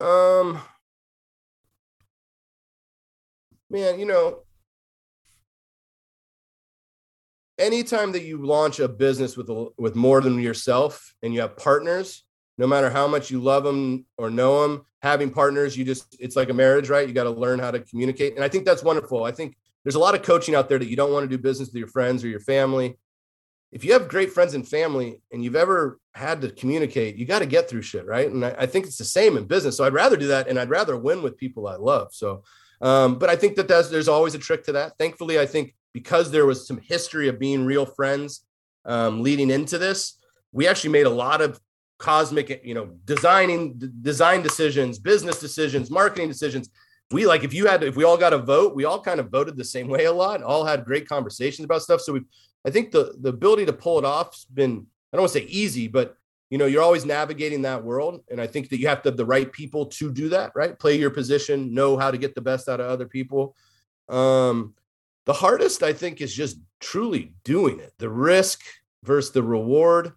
Um, 0.00 0.60
man, 3.70 3.98
you 3.98 4.06
know, 4.06 4.42
anytime 7.58 8.12
that 8.12 8.22
you 8.22 8.44
launch 8.44 8.80
a 8.80 8.88
business 8.88 9.36
with 9.36 9.50
with 9.76 9.94
more 9.94 10.20
than 10.20 10.38
yourself 10.38 11.14
and 11.22 11.32
you 11.34 11.40
have 11.40 11.56
partners 11.56 12.24
no 12.58 12.66
matter 12.66 12.90
how 12.90 13.06
much 13.06 13.30
you 13.30 13.40
love 13.40 13.64
them 13.64 14.06
or 14.16 14.30
know 14.30 14.62
them, 14.62 14.86
having 15.02 15.30
partners, 15.30 15.76
you 15.76 15.84
just, 15.84 16.16
it's 16.18 16.36
like 16.36 16.48
a 16.48 16.54
marriage, 16.54 16.88
right? 16.88 17.06
You 17.06 17.14
got 17.14 17.24
to 17.24 17.30
learn 17.30 17.58
how 17.58 17.70
to 17.70 17.80
communicate. 17.80 18.34
And 18.34 18.44
I 18.44 18.48
think 18.48 18.64
that's 18.64 18.82
wonderful. 18.82 19.24
I 19.24 19.32
think 19.32 19.56
there's 19.84 19.94
a 19.94 20.00
lot 20.00 20.14
of 20.14 20.22
coaching 20.22 20.54
out 20.54 20.68
there 20.68 20.78
that 20.78 20.88
you 20.88 20.96
don't 20.96 21.12
want 21.12 21.28
to 21.28 21.36
do 21.36 21.40
business 21.40 21.68
with 21.68 21.76
your 21.76 21.88
friends 21.88 22.24
or 22.24 22.28
your 22.28 22.40
family. 22.40 22.96
If 23.72 23.84
you 23.84 23.92
have 23.92 24.08
great 24.08 24.32
friends 24.32 24.54
and 24.54 24.66
family 24.66 25.20
and 25.30 25.44
you've 25.44 25.56
ever 25.56 26.00
had 26.14 26.40
to 26.40 26.50
communicate, 26.50 27.16
you 27.16 27.26
got 27.26 27.40
to 27.40 27.46
get 27.46 27.68
through 27.68 27.82
shit, 27.82 28.06
right? 28.06 28.30
And 28.30 28.44
I, 28.44 28.54
I, 28.60 28.66
think 28.66 28.86
it's 28.86 28.96
the 28.96 29.04
same 29.04 29.36
in 29.36 29.44
business. 29.44 29.76
So 29.76 29.84
I'd 29.84 29.92
rather 29.92 30.16
do 30.16 30.28
that 30.28 30.48
and 30.48 30.58
I'd 30.58 30.70
rather 30.70 30.96
win 30.96 31.22
with 31.22 31.36
people 31.36 31.68
I 31.68 31.76
love. 31.76 32.08
So, 32.12 32.42
um, 32.80 33.18
but 33.18 33.28
I 33.28 33.36
think 33.36 33.56
that 33.56 33.68
there's 33.68 34.08
always 34.08 34.34
a 34.34 34.38
trick 34.38 34.64
to 34.64 34.72
that. 34.72 34.96
Thankfully, 34.98 35.38
I 35.38 35.46
think 35.46 35.74
because 35.96 36.30
there 36.30 36.44
was 36.44 36.66
some 36.68 36.76
history 36.76 37.26
of 37.26 37.38
being 37.38 37.64
real 37.64 37.86
friends 37.86 38.44
um, 38.84 39.22
leading 39.22 39.48
into 39.48 39.78
this, 39.78 40.18
we 40.52 40.68
actually 40.68 40.90
made 40.90 41.06
a 41.06 41.16
lot 41.24 41.40
of 41.40 41.58
cosmic, 41.98 42.60
you 42.62 42.74
know, 42.74 42.90
designing 43.06 43.80
design 44.02 44.42
decisions, 44.42 44.98
business 44.98 45.40
decisions, 45.40 45.90
marketing 45.90 46.28
decisions. 46.28 46.68
We 47.12 47.26
like 47.26 47.44
if 47.44 47.54
you 47.54 47.66
had 47.66 47.82
if 47.82 47.96
we 47.96 48.04
all 48.04 48.18
got 48.18 48.34
a 48.34 48.38
vote, 48.38 48.76
we 48.76 48.84
all 48.84 49.00
kind 49.00 49.20
of 49.20 49.30
voted 49.30 49.56
the 49.56 49.64
same 49.64 49.88
way 49.88 50.04
a 50.04 50.12
lot, 50.12 50.42
all 50.42 50.66
had 50.66 50.84
great 50.84 51.08
conversations 51.08 51.64
about 51.64 51.80
stuff. 51.80 52.02
So 52.02 52.12
we 52.12 52.20
I 52.66 52.70
think 52.70 52.90
the 52.90 53.14
the 53.22 53.30
ability 53.30 53.64
to 53.64 53.72
pull 53.72 53.98
it 53.98 54.04
off's 54.04 54.44
been 54.44 54.86
I 55.10 55.16
don't 55.16 55.22
want 55.22 55.32
to 55.32 55.38
say 55.38 55.46
easy, 55.46 55.88
but 55.88 56.14
you 56.50 56.58
know, 56.58 56.66
you're 56.66 56.82
always 56.82 57.06
navigating 57.06 57.62
that 57.62 57.82
world. 57.82 58.22
And 58.30 58.38
I 58.38 58.46
think 58.46 58.68
that 58.68 58.80
you 58.80 58.88
have 58.88 59.00
to 59.04 59.08
have 59.08 59.16
the 59.16 59.24
right 59.24 59.50
people 59.50 59.86
to 59.86 60.12
do 60.12 60.28
that, 60.28 60.52
right? 60.54 60.78
Play 60.78 60.98
your 60.98 61.10
position, 61.10 61.72
know 61.72 61.96
how 61.96 62.10
to 62.10 62.18
get 62.18 62.34
the 62.34 62.42
best 62.42 62.68
out 62.68 62.80
of 62.80 62.86
other 62.86 63.06
people. 63.06 63.56
Um, 64.10 64.74
the 65.26 65.32
hardest, 65.32 65.82
I 65.82 65.92
think, 65.92 66.20
is 66.20 66.34
just 66.34 66.58
truly 66.80 67.34
doing 67.44 67.80
it. 67.80 67.92
The 67.98 68.08
risk 68.08 68.62
versus 69.04 69.32
the 69.32 69.42
reward 69.42 70.12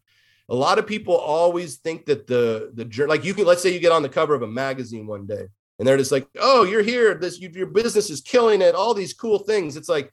a 0.50 0.56
lot 0.56 0.80
of 0.80 0.88
people 0.88 1.16
always 1.16 1.78
think 1.78 2.06
that 2.08 2.28
the 2.28 2.72
the 2.74 2.86
journey, 2.86 3.10
like 3.10 3.24
you 3.24 3.34
can 3.34 3.46
let's 3.46 3.62
say 3.62 3.72
you 3.72 3.80
get 3.80 3.92
on 3.92 4.02
the 4.02 4.10
cover 4.10 4.34
of 4.34 4.42
a 4.42 4.48
magazine 4.48 5.06
one 5.06 5.26
day 5.26 5.46
and 5.78 5.88
they're 5.88 5.98
just 5.98 6.12
like 6.12 6.28
oh 6.40 6.64
you're 6.64 6.84
here 6.84 7.14
this 7.14 7.40
you, 7.40 7.50
your 7.54 7.68
business 7.68 8.10
is 8.10 8.22
killing 8.22 8.62
it 8.62 8.76
all 8.76 8.94
these 8.94 9.14
cool 9.14 9.40
things 9.40 9.78
it's 9.78 9.90
like 9.90 10.12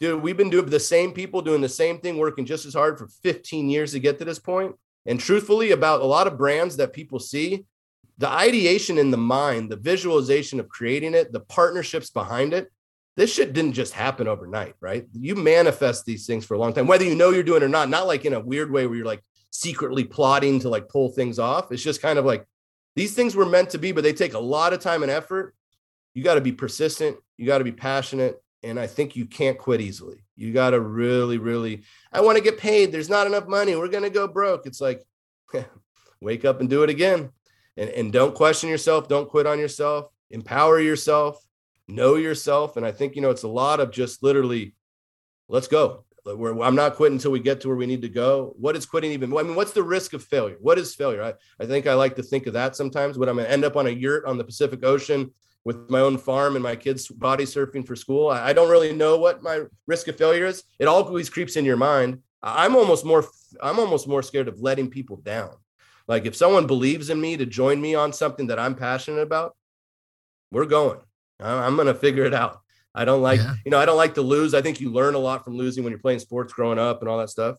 dude 0.00 0.22
we've 0.22 0.36
been 0.36 0.50
doing 0.50 0.66
the 0.66 0.80
same 0.80 1.12
people 1.12 1.42
doing 1.42 1.60
the 1.60 1.68
same 1.68 1.98
thing 1.98 2.16
working 2.16 2.46
just 2.46 2.66
as 2.66 2.74
hard 2.74 2.98
for 2.98 3.06
15 3.22 3.68
years 3.68 3.92
to 3.92 4.00
get 4.00 4.18
to 4.18 4.24
this 4.24 4.38
point. 4.38 4.70
point 4.70 4.80
and 5.06 5.20
truthfully 5.20 5.72
about 5.72 6.00
a 6.00 6.06
lot 6.06 6.26
of 6.26 6.38
brands 6.38 6.76
that 6.78 6.92
people 6.92 7.18
see 7.18 7.64
the 8.18 8.28
ideation 8.28 8.96
in 8.96 9.10
the 9.10 9.16
mind 9.18 9.70
the 9.70 9.76
visualization 9.76 10.58
of 10.58 10.70
creating 10.70 11.14
it 11.14 11.32
the 11.32 11.40
partnerships 11.40 12.08
behind 12.08 12.54
it 12.54 12.72
this 13.16 13.32
shit 13.32 13.52
didn't 13.52 13.72
just 13.72 13.94
happen 13.94 14.28
overnight, 14.28 14.74
right? 14.80 15.06
You 15.12 15.34
manifest 15.34 16.04
these 16.04 16.26
things 16.26 16.44
for 16.44 16.54
a 16.54 16.58
long 16.58 16.72
time, 16.72 16.86
whether 16.86 17.04
you 17.04 17.14
know 17.14 17.30
you're 17.30 17.42
doing 17.42 17.62
it 17.62 17.66
or 17.66 17.68
not, 17.68 17.88
not 17.88 18.06
like 18.06 18.24
in 18.24 18.34
a 18.34 18.40
weird 18.40 18.70
way 18.70 18.86
where 18.86 18.96
you're 18.96 19.06
like, 19.06 19.22
secretly 19.56 20.04
plotting 20.04 20.60
to 20.60 20.68
like 20.68 20.88
pull 20.88 21.08
things 21.08 21.38
off. 21.38 21.72
It's 21.72 21.82
just 21.82 22.02
kind 22.02 22.18
of 22.18 22.24
like 22.24 22.46
these 22.94 23.14
things 23.14 23.34
were 23.34 23.46
meant 23.46 23.70
to 23.70 23.78
be, 23.78 23.92
but 23.92 24.04
they 24.04 24.12
take 24.12 24.34
a 24.34 24.38
lot 24.38 24.72
of 24.72 24.80
time 24.80 25.02
and 25.02 25.10
effort. 25.10 25.54
You 26.14 26.22
got 26.22 26.34
to 26.34 26.40
be 26.40 26.52
persistent, 26.52 27.16
you 27.36 27.46
got 27.46 27.58
to 27.58 27.64
be 27.64 27.72
passionate. 27.72 28.42
And 28.62 28.80
I 28.80 28.86
think 28.86 29.14
you 29.14 29.26
can't 29.26 29.58
quit 29.58 29.80
easily. 29.80 30.24
You 30.34 30.52
got 30.52 30.70
to 30.70 30.80
really, 30.80 31.38
really, 31.38 31.82
I 32.12 32.20
want 32.20 32.36
to 32.36 32.42
get 32.42 32.58
paid. 32.58 32.90
There's 32.90 33.08
not 33.08 33.26
enough 33.26 33.46
money. 33.46 33.76
We're 33.76 33.88
going 33.88 34.02
to 34.02 34.10
go 34.10 34.26
broke. 34.26 34.66
It's 34.66 34.80
like, 34.80 35.04
wake 36.20 36.44
up 36.44 36.60
and 36.60 36.68
do 36.68 36.82
it 36.82 36.90
again. 36.90 37.30
And, 37.76 37.90
and 37.90 38.12
don't 38.12 38.34
question 38.34 38.68
yourself. 38.68 39.08
Don't 39.08 39.28
quit 39.28 39.46
on 39.46 39.58
yourself. 39.58 40.10
Empower 40.30 40.80
yourself. 40.80 41.45
Know 41.88 42.16
yourself. 42.16 42.76
And 42.76 42.84
I 42.84 42.92
think, 42.92 43.16
you 43.16 43.22
know, 43.22 43.30
it's 43.30 43.44
a 43.44 43.48
lot 43.48 43.80
of 43.80 43.90
just 43.90 44.22
literally, 44.22 44.74
let's 45.48 45.68
go 45.68 46.04
where 46.34 46.60
I'm 46.62 46.74
not 46.74 46.96
quitting 46.96 47.16
until 47.16 47.30
we 47.30 47.40
get 47.40 47.60
to 47.60 47.68
where 47.68 47.76
we 47.76 47.86
need 47.86 48.02
to 48.02 48.08
go. 48.08 48.54
What 48.58 48.76
is 48.76 48.86
quitting 48.86 49.12
even? 49.12 49.36
I 49.36 49.42
mean, 49.42 49.54
what's 49.54 49.72
the 49.72 49.82
risk 49.82 50.12
of 50.12 50.24
failure? 50.24 50.56
What 50.60 50.78
is 50.78 50.94
failure? 50.94 51.22
I, 51.22 51.34
I 51.60 51.66
think 51.66 51.86
I 51.86 51.94
like 51.94 52.16
to 52.16 52.22
think 52.22 52.46
of 52.46 52.54
that 52.54 52.74
sometimes. 52.74 53.16
When 53.16 53.28
I'm 53.28 53.36
going 53.36 53.46
to 53.46 53.52
end 53.52 53.64
up 53.64 53.76
on 53.76 53.86
a 53.86 53.90
yurt 53.90 54.24
on 54.24 54.36
the 54.36 54.44
Pacific 54.44 54.84
Ocean 54.84 55.32
with 55.64 55.88
my 55.88 56.00
own 56.00 56.18
farm 56.18 56.56
and 56.56 56.62
my 56.62 56.74
kids 56.74 57.06
body 57.08 57.44
surfing 57.44 57.86
for 57.86 57.94
school, 57.94 58.28
I, 58.28 58.48
I 58.48 58.52
don't 58.52 58.70
really 58.70 58.92
know 58.92 59.18
what 59.18 59.42
my 59.42 59.62
risk 59.86 60.08
of 60.08 60.16
failure 60.16 60.46
is. 60.46 60.64
It 60.78 60.86
always 60.86 61.30
creeps 61.30 61.56
in 61.56 61.64
your 61.64 61.76
mind. 61.76 62.20
I'm 62.42 62.76
almost 62.76 63.04
more 63.04 63.24
I'm 63.60 63.78
almost 63.78 64.08
more 64.08 64.22
scared 64.22 64.48
of 64.48 64.60
letting 64.60 64.90
people 64.90 65.16
down. 65.16 65.52
Like 66.08 66.26
if 66.26 66.36
someone 66.36 66.66
believes 66.66 67.10
in 67.10 67.20
me 67.20 67.36
to 67.36 67.46
join 67.46 67.80
me 67.80 67.94
on 67.94 68.12
something 68.12 68.48
that 68.48 68.58
I'm 68.58 68.74
passionate 68.74 69.20
about, 69.20 69.56
we're 70.50 70.66
going. 70.66 70.98
I'm 71.40 71.76
going 71.76 71.86
to 71.86 71.94
figure 71.94 72.24
it 72.24 72.34
out. 72.34 72.60
I 72.94 73.04
don't 73.04 73.22
like, 73.22 73.40
yeah. 73.40 73.54
you 73.64 73.70
know, 73.70 73.78
I 73.78 73.84
don't 73.84 73.96
like 73.96 74.14
to 74.14 74.22
lose. 74.22 74.54
I 74.54 74.62
think 74.62 74.80
you 74.80 74.90
learn 74.90 75.14
a 75.14 75.18
lot 75.18 75.44
from 75.44 75.56
losing 75.56 75.84
when 75.84 75.90
you're 75.90 76.00
playing 76.00 76.18
sports 76.18 76.52
growing 76.52 76.78
up 76.78 77.00
and 77.00 77.08
all 77.08 77.18
that 77.18 77.30
stuff. 77.30 77.56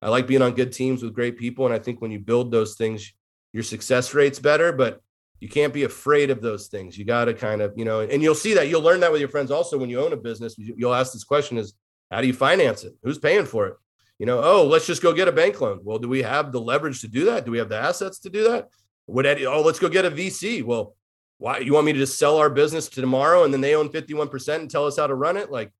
I 0.00 0.08
like 0.10 0.26
being 0.26 0.42
on 0.42 0.54
good 0.54 0.72
teams 0.72 1.02
with 1.02 1.14
great 1.14 1.36
people. 1.36 1.64
And 1.66 1.74
I 1.74 1.78
think 1.78 2.00
when 2.00 2.12
you 2.12 2.20
build 2.20 2.52
those 2.52 2.76
things, 2.76 3.12
your 3.52 3.64
success 3.64 4.14
rate's 4.14 4.38
better, 4.38 4.72
but 4.72 5.00
you 5.40 5.48
can't 5.48 5.74
be 5.74 5.84
afraid 5.84 6.30
of 6.30 6.40
those 6.40 6.68
things. 6.68 6.96
You 6.96 7.04
got 7.04 7.26
to 7.26 7.34
kind 7.34 7.62
of, 7.62 7.72
you 7.76 7.84
know, 7.84 8.00
and 8.00 8.22
you'll 8.22 8.34
see 8.34 8.54
that 8.54 8.68
you'll 8.68 8.82
learn 8.82 9.00
that 9.00 9.12
with 9.12 9.20
your 9.20 9.28
friends 9.28 9.50
also 9.50 9.76
when 9.76 9.90
you 9.90 10.00
own 10.00 10.12
a 10.12 10.16
business. 10.16 10.54
You'll 10.56 10.94
ask 10.94 11.12
this 11.12 11.24
question 11.24 11.58
is 11.58 11.74
how 12.10 12.20
do 12.20 12.26
you 12.26 12.32
finance 12.32 12.84
it? 12.84 12.94
Who's 13.02 13.18
paying 13.18 13.44
for 13.44 13.66
it? 13.66 13.74
You 14.18 14.26
know, 14.26 14.40
oh, 14.42 14.66
let's 14.66 14.86
just 14.86 15.02
go 15.02 15.12
get 15.12 15.28
a 15.28 15.32
bank 15.32 15.60
loan. 15.60 15.80
Well, 15.82 15.98
do 15.98 16.08
we 16.08 16.22
have 16.22 16.52
the 16.52 16.60
leverage 16.60 17.00
to 17.02 17.08
do 17.08 17.26
that? 17.26 17.44
Do 17.44 17.50
we 17.50 17.58
have 17.58 17.68
the 17.68 17.78
assets 17.78 18.20
to 18.20 18.30
do 18.30 18.48
that? 18.48 18.68
Would 19.08 19.26
Eddie, 19.26 19.46
oh, 19.46 19.60
let's 19.60 19.78
go 19.78 19.88
get 19.88 20.04
a 20.04 20.10
VC. 20.10 20.64
Well, 20.64 20.95
why 21.38 21.58
you 21.58 21.74
want 21.74 21.86
me 21.86 21.92
to 21.92 21.98
just 21.98 22.18
sell 22.18 22.38
our 22.38 22.50
business 22.50 22.88
to 22.88 23.00
tomorrow 23.00 23.44
and 23.44 23.52
then 23.52 23.60
they 23.60 23.74
own 23.74 23.88
51% 23.88 24.54
and 24.54 24.70
tell 24.70 24.86
us 24.86 24.96
how 24.96 25.06
to 25.06 25.14
run 25.14 25.36
it? 25.36 25.50
Like 25.50 25.72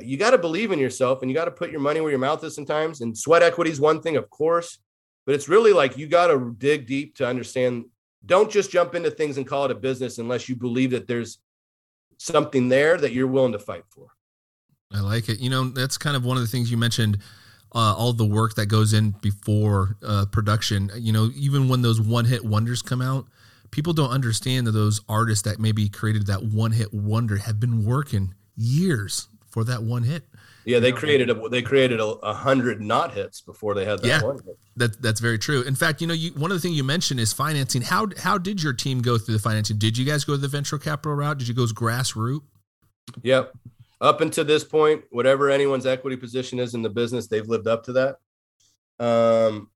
you 0.00 0.16
got 0.16 0.30
to 0.30 0.38
believe 0.38 0.72
in 0.72 0.78
yourself 0.78 1.22
and 1.22 1.30
you 1.30 1.34
got 1.34 1.44
to 1.44 1.50
put 1.50 1.70
your 1.70 1.80
money 1.80 2.00
where 2.00 2.10
your 2.10 2.18
mouth 2.18 2.42
is 2.44 2.54
sometimes. 2.54 3.00
And 3.00 3.16
sweat 3.16 3.42
equity 3.42 3.70
is 3.70 3.80
one 3.80 4.00
thing 4.00 4.16
of 4.16 4.30
course 4.30 4.78
but 5.24 5.34
it's 5.34 5.48
really 5.48 5.72
like 5.72 5.96
you 5.96 6.06
got 6.06 6.28
to 6.28 6.54
dig 6.58 6.86
deep 6.86 7.16
to 7.16 7.26
understand. 7.26 7.84
Don't 8.26 8.50
just 8.50 8.70
jump 8.70 8.94
into 8.94 9.10
things 9.10 9.36
and 9.36 9.46
call 9.46 9.64
it 9.64 9.70
a 9.70 9.74
business 9.74 10.18
unless 10.18 10.48
you 10.48 10.56
believe 10.56 10.90
that 10.90 11.06
there's 11.06 11.38
something 12.18 12.68
there 12.68 12.96
that 12.98 13.12
you're 13.12 13.26
willing 13.26 13.52
to 13.52 13.58
fight 13.58 13.84
for. 13.88 14.08
I 14.92 15.00
like 15.00 15.28
it. 15.28 15.40
You 15.40 15.50
know 15.50 15.68
that's 15.70 15.96
kind 15.96 16.16
of 16.16 16.24
one 16.24 16.36
of 16.36 16.42
the 16.42 16.48
things 16.48 16.70
you 16.70 16.76
mentioned 16.76 17.18
uh, 17.74 17.94
all 17.96 18.12
the 18.12 18.26
work 18.26 18.54
that 18.56 18.66
goes 18.66 18.92
in 18.92 19.10
before 19.22 19.96
uh, 20.04 20.26
production. 20.26 20.90
You 20.96 21.12
know 21.12 21.30
even 21.34 21.68
when 21.68 21.82
those 21.82 22.00
one 22.00 22.24
hit 22.24 22.44
wonders 22.44 22.82
come 22.82 23.00
out 23.00 23.26
people 23.72 23.92
don't 23.92 24.10
understand 24.10 24.68
that 24.68 24.72
those 24.72 25.00
artists 25.08 25.42
that 25.42 25.58
maybe 25.58 25.88
created 25.88 26.28
that 26.28 26.44
one 26.44 26.70
hit 26.70 26.94
wonder 26.94 27.38
have 27.38 27.58
been 27.58 27.84
working 27.84 28.34
years 28.56 29.26
for 29.50 29.64
that 29.64 29.82
one 29.82 30.04
hit. 30.04 30.24
Yeah, 30.64 30.78
they 30.78 30.92
created 30.92 31.28
a 31.28 31.48
they 31.48 31.60
created 31.60 31.98
a, 31.98 32.06
a, 32.06 32.32
hundred 32.32 32.80
not 32.80 33.12
hits 33.12 33.40
before 33.40 33.74
they 33.74 33.84
had 33.84 33.98
that 34.00 34.06
yeah, 34.06 34.22
one. 34.22 34.36
Hit. 34.36 34.56
That 34.76 35.02
that's 35.02 35.20
very 35.20 35.38
true. 35.38 35.62
In 35.62 35.74
fact, 35.74 36.00
you 36.00 36.06
know, 36.06 36.14
you, 36.14 36.30
one 36.34 36.52
of 36.52 36.56
the 36.56 36.60
things 36.60 36.76
you 36.76 36.84
mentioned 36.84 37.18
is 37.18 37.32
financing. 37.32 37.82
How 37.82 38.06
how 38.16 38.38
did 38.38 38.62
your 38.62 38.72
team 38.72 39.02
go 39.02 39.18
through 39.18 39.34
the 39.34 39.40
financing? 39.40 39.78
Did 39.78 39.98
you 39.98 40.04
guys 40.04 40.24
go 40.24 40.36
the 40.36 40.46
venture 40.46 40.78
capital 40.78 41.16
route? 41.16 41.38
Did 41.38 41.48
you 41.48 41.54
go 41.54 41.64
grassroots? 41.64 42.42
Yep. 43.22 43.52
Up 44.00 44.20
until 44.20 44.44
this 44.44 44.62
point, 44.62 45.04
whatever 45.10 45.50
anyone's 45.50 45.86
equity 45.86 46.16
position 46.16 46.60
is 46.60 46.74
in 46.74 46.82
the 46.82 46.90
business, 46.90 47.26
they've 47.26 47.46
lived 47.46 47.66
up 47.66 47.84
to 47.84 47.92
that. 47.92 48.16
Um, 49.04 49.70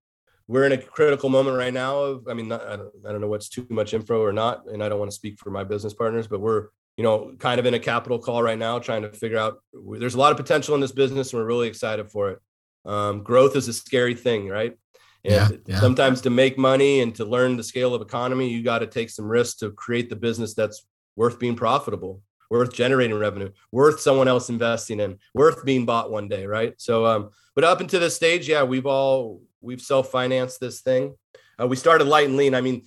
we're 0.49 0.65
in 0.65 0.73
a 0.73 0.79
critical 0.79 1.29
moment 1.29 1.57
right 1.57 1.75
now 1.75 1.99
of 1.99 2.27
i 2.29 2.35
mean 2.35 2.49
not, 2.49 2.63
I, 2.67 2.77
don't, 2.77 2.93
I 3.07 3.13
don't 3.13 3.21
know 3.21 3.29
what's 3.29 3.49
too 3.49 3.67
much 3.71 3.95
info 3.95 4.21
or 4.21 4.33
not 4.33 4.67
and 4.67 4.83
i 4.83 4.89
don't 4.89 4.99
want 4.99 5.11
to 5.11 5.15
speak 5.17 5.39
for 5.39 5.51
my 5.51 5.65
business 5.65 5.95
partners 5.95 6.27
but 6.27 6.41
we're 6.41 6.69
you 6.97 7.05
know 7.05 7.35
kind 7.39 7.61
of 7.61 7.67
in 7.67 7.75
a 7.75 7.79
capital 7.79 8.19
call 8.19 8.43
right 8.43 8.59
now 8.59 8.79
trying 8.79 9.03
to 9.03 9.13
figure 9.13 9.39
out 9.39 9.61
there's 9.99 10.15
a 10.15 10.19
lot 10.19 10.31
of 10.31 10.37
potential 10.37 10.75
in 10.75 10.81
this 10.81 10.93
business 10.93 11.33
and 11.33 11.41
we're 11.41 11.47
really 11.47 11.69
excited 11.69 12.11
for 12.11 12.31
it. 12.31 12.39
Um, 12.85 13.23
growth 13.23 13.57
is 13.57 13.69
a 13.69 13.73
scary 13.73 14.15
thing 14.15 14.49
right? 14.49 14.77
And 15.25 15.51
yeah, 15.51 15.57
yeah. 15.67 15.81
sometimes 15.81 16.21
to 16.23 16.31
make 16.31 16.57
money 16.57 17.01
and 17.01 17.15
to 17.17 17.25
learn 17.25 17.57
the 17.57 17.65
scale 17.65 17.95
of 17.95 18.03
economy 18.03 18.49
you 18.49 18.63
got 18.63 18.79
to 18.79 18.87
take 18.87 19.11
some 19.11 19.27
risks 19.27 19.59
to 19.59 19.73
create 19.73 20.09
the 20.09 20.17
business 20.17 20.55
that's 20.55 20.87
worth 21.17 21.39
being 21.39 21.57
profitable 21.57 22.23
worth 22.49 22.73
generating 22.73 23.19
revenue 23.19 23.51
worth 23.73 24.01
someone 24.01 24.29
else 24.29 24.49
investing 24.49 25.01
in 25.01 25.19
worth 25.35 25.65
being 25.65 25.85
bought 25.85 26.11
one 26.11 26.29
day 26.29 26.47
right? 26.47 26.75
So 26.79 27.05
um 27.05 27.31
but 27.55 27.65
up 27.65 27.81
until 27.81 28.01
this 28.01 28.17
stage 28.17 28.49
yeah 28.49 28.63
we've 28.63 28.87
all 28.87 29.43
we've 29.67 29.81
self-financed 29.81 30.61
this 30.61 30.81
thing. 30.81 31.15
Uh, 31.61 31.67
we 31.67 31.77
started 31.77 32.07
light 32.07 32.29
and 32.29 32.37
lean. 32.37 32.55
I 32.55 32.61
mean, 32.61 32.85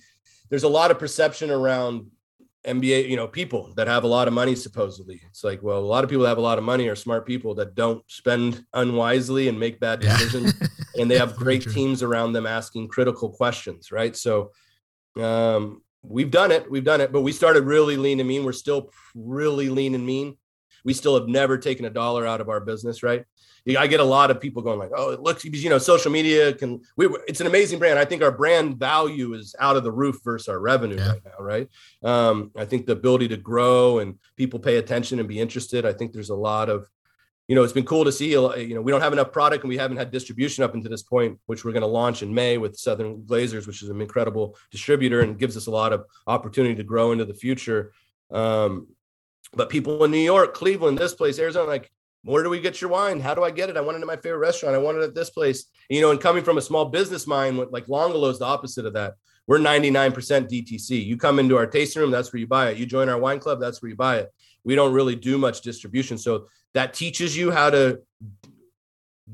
there's 0.48 0.64
a 0.64 0.68
lot 0.68 0.90
of 0.90 0.98
perception 0.98 1.50
around 1.50 2.10
NBA, 2.66 3.08
you 3.08 3.16
know, 3.16 3.26
people 3.26 3.72
that 3.76 3.86
have 3.86 4.04
a 4.04 4.08
lot 4.08 4.28
of 4.28 4.34
money 4.34 4.54
supposedly. 4.54 5.20
It's 5.28 5.44
like, 5.44 5.62
well, 5.62 5.78
a 5.78 5.80
lot 5.80 6.04
of 6.04 6.10
people 6.10 6.24
that 6.24 6.30
have 6.30 6.38
a 6.38 6.42
lot 6.42 6.58
of 6.58 6.64
money 6.64 6.88
are 6.88 6.96
smart 6.96 7.26
people 7.26 7.54
that 7.56 7.74
don't 7.74 8.02
spend 8.08 8.64
unwisely 8.74 9.48
and 9.48 9.58
make 9.58 9.80
bad 9.80 10.00
decisions. 10.00 10.54
Yeah. 10.60 10.66
and 11.00 11.10
they 11.10 11.18
have 11.18 11.36
great 11.36 11.62
teams 11.62 12.02
around 12.02 12.32
them 12.32 12.46
asking 12.46 12.88
critical 12.88 13.30
questions, 13.30 13.92
right? 13.92 14.14
So 14.16 14.50
um, 15.16 15.82
we've 16.02 16.30
done 16.30 16.50
it. 16.50 16.70
We've 16.70 16.84
done 16.84 17.00
it, 17.00 17.12
but 17.12 17.22
we 17.22 17.32
started 17.32 17.64
really 17.64 17.96
lean 17.96 18.20
and 18.20 18.28
mean. 18.28 18.44
We're 18.44 18.52
still 18.52 18.90
really 19.14 19.68
lean 19.68 19.94
and 19.94 20.04
mean. 20.04 20.36
We 20.84 20.94
still 20.94 21.18
have 21.18 21.28
never 21.28 21.58
taken 21.58 21.84
a 21.84 21.90
dollar 21.90 22.26
out 22.26 22.40
of 22.40 22.48
our 22.48 22.60
business, 22.60 23.02
right? 23.02 23.24
I 23.78 23.86
get 23.86 24.00
a 24.00 24.04
lot 24.04 24.30
of 24.30 24.40
people 24.40 24.62
going 24.62 24.78
like, 24.78 24.90
"Oh, 24.96 25.10
it 25.10 25.20
looks," 25.20 25.42
because 25.42 25.62
you 25.62 25.70
know, 25.70 25.78
social 25.78 26.10
media 26.10 26.52
can. 26.52 26.80
We, 26.96 27.08
it's 27.28 27.40
an 27.40 27.46
amazing 27.46 27.78
brand. 27.78 27.98
I 27.98 28.04
think 28.04 28.22
our 28.22 28.32
brand 28.32 28.78
value 28.78 29.34
is 29.34 29.54
out 29.58 29.76
of 29.76 29.84
the 29.84 29.92
roof 29.92 30.18
versus 30.24 30.48
our 30.48 30.58
revenue 30.58 30.96
yeah. 30.96 31.12
right 31.12 31.22
now, 31.24 31.44
right? 31.44 31.68
Um, 32.02 32.50
I 32.56 32.64
think 32.64 32.86
the 32.86 32.92
ability 32.92 33.28
to 33.28 33.36
grow 33.36 33.98
and 33.98 34.18
people 34.36 34.60
pay 34.60 34.76
attention 34.76 35.18
and 35.18 35.28
be 35.28 35.40
interested. 35.40 35.84
I 35.84 35.92
think 35.92 36.12
there's 36.12 36.30
a 36.30 36.34
lot 36.34 36.68
of, 36.68 36.88
you 37.48 37.54
know, 37.54 37.62
it's 37.62 37.72
been 37.72 37.84
cool 37.84 38.04
to 38.04 38.12
see, 38.12 38.36
uh, 38.36 38.54
you 38.54 38.74
know, 38.74 38.80
we 38.80 38.92
don't 38.92 39.00
have 39.00 39.12
enough 39.12 39.32
product 39.32 39.64
and 39.64 39.68
we 39.68 39.76
haven't 39.76 39.98
had 39.98 40.10
distribution 40.10 40.64
up 40.64 40.74
until 40.74 40.90
this 40.90 41.02
point, 41.02 41.38
which 41.46 41.64
we're 41.64 41.72
going 41.72 41.82
to 41.82 41.86
launch 41.86 42.22
in 42.22 42.32
May 42.32 42.58
with 42.58 42.76
Southern 42.76 43.22
Glazers, 43.22 43.66
which 43.66 43.82
is 43.82 43.88
an 43.88 44.00
incredible 44.00 44.56
distributor 44.70 45.20
and 45.20 45.38
gives 45.38 45.56
us 45.56 45.66
a 45.66 45.70
lot 45.70 45.92
of 45.92 46.04
opportunity 46.26 46.74
to 46.76 46.84
grow 46.84 47.12
into 47.12 47.24
the 47.24 47.34
future. 47.34 47.92
Um, 48.30 48.88
but 49.52 49.70
people 49.70 50.04
in 50.04 50.10
New 50.10 50.18
York, 50.18 50.54
Cleveland, 50.54 50.98
this 50.98 51.14
place, 51.14 51.38
Arizona, 51.38 51.66
like, 51.66 51.90
where 52.22 52.42
do 52.42 52.50
we 52.50 52.60
get 52.60 52.80
your 52.80 52.90
wine? 52.90 53.18
How 53.18 53.34
do 53.34 53.42
I 53.42 53.50
get 53.50 53.70
it? 53.70 53.76
I 53.76 53.80
want 53.80 53.96
it 53.96 54.02
at 54.02 54.06
my 54.06 54.16
favorite 54.16 54.38
restaurant. 54.38 54.74
I 54.74 54.78
want 54.78 54.98
it 54.98 55.02
at 55.02 55.14
this 55.14 55.30
place. 55.30 55.66
You 55.88 56.00
know, 56.00 56.10
and 56.10 56.20
coming 56.20 56.44
from 56.44 56.58
a 56.58 56.62
small 56.62 56.86
business 56.86 57.26
mind, 57.26 57.58
like 57.70 57.88
L'Angolo 57.88 58.30
is 58.30 58.38
the 58.38 58.44
opposite 58.44 58.84
of 58.84 58.92
that. 58.92 59.14
We're 59.46 59.58
99% 59.58 60.12
DTC. 60.12 61.04
You 61.04 61.16
come 61.16 61.38
into 61.38 61.56
our 61.56 61.66
tasting 61.66 62.02
room, 62.02 62.10
that's 62.10 62.32
where 62.32 62.40
you 62.40 62.46
buy 62.46 62.70
it. 62.70 62.76
You 62.76 62.86
join 62.86 63.08
our 63.08 63.18
wine 63.18 63.40
club, 63.40 63.58
that's 63.58 63.82
where 63.82 63.88
you 63.88 63.96
buy 63.96 64.18
it. 64.18 64.32
We 64.64 64.74
don't 64.74 64.92
really 64.92 65.16
do 65.16 65.38
much 65.38 65.62
distribution. 65.62 66.18
So 66.18 66.46
that 66.74 66.94
teaches 66.94 67.36
you 67.36 67.50
how 67.50 67.70
to 67.70 68.00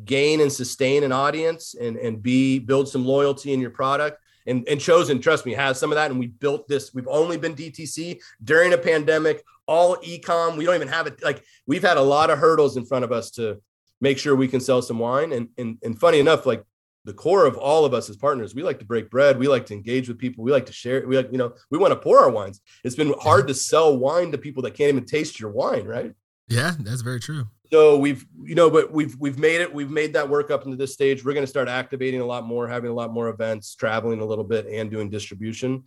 gain 0.04 0.40
and 0.40 0.52
sustain 0.52 1.02
an 1.02 1.12
audience 1.12 1.74
and, 1.74 1.96
and 1.96 2.22
be 2.22 2.58
build 2.58 2.88
some 2.88 3.04
loyalty 3.04 3.52
in 3.52 3.60
your 3.60 3.70
product. 3.70 4.18
And, 4.46 4.66
and 4.68 4.80
chosen, 4.80 5.20
trust 5.20 5.46
me, 5.46 5.52
has 5.54 5.78
some 5.78 5.90
of 5.90 5.96
that. 5.96 6.10
And 6.10 6.20
we 6.20 6.28
built 6.28 6.68
this. 6.68 6.94
We've 6.94 7.08
only 7.08 7.36
been 7.36 7.54
DTC 7.54 8.20
during 8.44 8.72
a 8.72 8.78
pandemic, 8.78 9.42
all 9.66 9.96
ecom. 9.96 10.56
We 10.56 10.64
don't 10.64 10.76
even 10.76 10.88
have 10.88 11.06
it. 11.06 11.22
Like 11.22 11.42
we've 11.66 11.82
had 11.82 11.96
a 11.96 12.02
lot 12.02 12.30
of 12.30 12.38
hurdles 12.38 12.76
in 12.76 12.86
front 12.86 13.04
of 13.04 13.12
us 13.12 13.30
to 13.32 13.60
make 14.00 14.18
sure 14.18 14.36
we 14.36 14.48
can 14.48 14.60
sell 14.60 14.82
some 14.82 14.98
wine. 14.98 15.32
And 15.32 15.48
and, 15.58 15.78
and 15.82 15.98
funny 15.98 16.20
enough, 16.20 16.46
like 16.46 16.62
the 17.06 17.14
core 17.14 17.46
of 17.46 17.56
all 17.56 17.84
of 17.84 17.94
us 17.94 18.10
as 18.10 18.16
partners, 18.16 18.54
we 18.54 18.62
like 18.62 18.80
to 18.80 18.84
break 18.84 19.08
bread. 19.10 19.38
We 19.38 19.46
like 19.46 19.64
to 19.66 19.74
engage 19.74 20.08
with 20.08 20.18
people. 20.18 20.44
We 20.44 20.50
like 20.50 20.66
to 20.66 20.72
share. 20.72 21.06
We 21.06 21.16
like, 21.16 21.30
you 21.30 21.38
know, 21.38 21.54
we 21.70 21.78
want 21.78 21.92
to 21.92 21.98
pour 21.98 22.18
our 22.18 22.30
wines. 22.30 22.60
It's 22.84 22.96
been 22.96 23.14
hard 23.20 23.46
to 23.48 23.54
sell 23.54 23.96
wine 23.96 24.32
to 24.32 24.38
people 24.38 24.62
that 24.64 24.74
can't 24.74 24.90
even 24.90 25.06
taste 25.06 25.38
your 25.40 25.50
wine, 25.50 25.86
right? 25.86 26.12
Yeah, 26.48 26.72
that's 26.78 27.02
very 27.02 27.20
true. 27.20 27.46
So 27.72 27.98
we've, 27.98 28.24
you 28.42 28.54
know, 28.54 28.70
but 28.70 28.92
we've 28.92 29.16
we've 29.18 29.38
made 29.38 29.60
it. 29.60 29.72
We've 29.72 29.90
made 29.90 30.12
that 30.12 30.28
work 30.28 30.50
up 30.50 30.64
into 30.64 30.76
this 30.76 30.92
stage. 30.92 31.24
We're 31.24 31.32
going 31.32 31.44
to 31.44 31.50
start 31.50 31.68
activating 31.68 32.20
a 32.20 32.26
lot 32.26 32.44
more, 32.44 32.68
having 32.68 32.90
a 32.90 32.94
lot 32.94 33.12
more 33.12 33.28
events, 33.28 33.74
traveling 33.74 34.20
a 34.20 34.24
little 34.24 34.44
bit, 34.44 34.66
and 34.66 34.90
doing 34.90 35.10
distribution. 35.10 35.84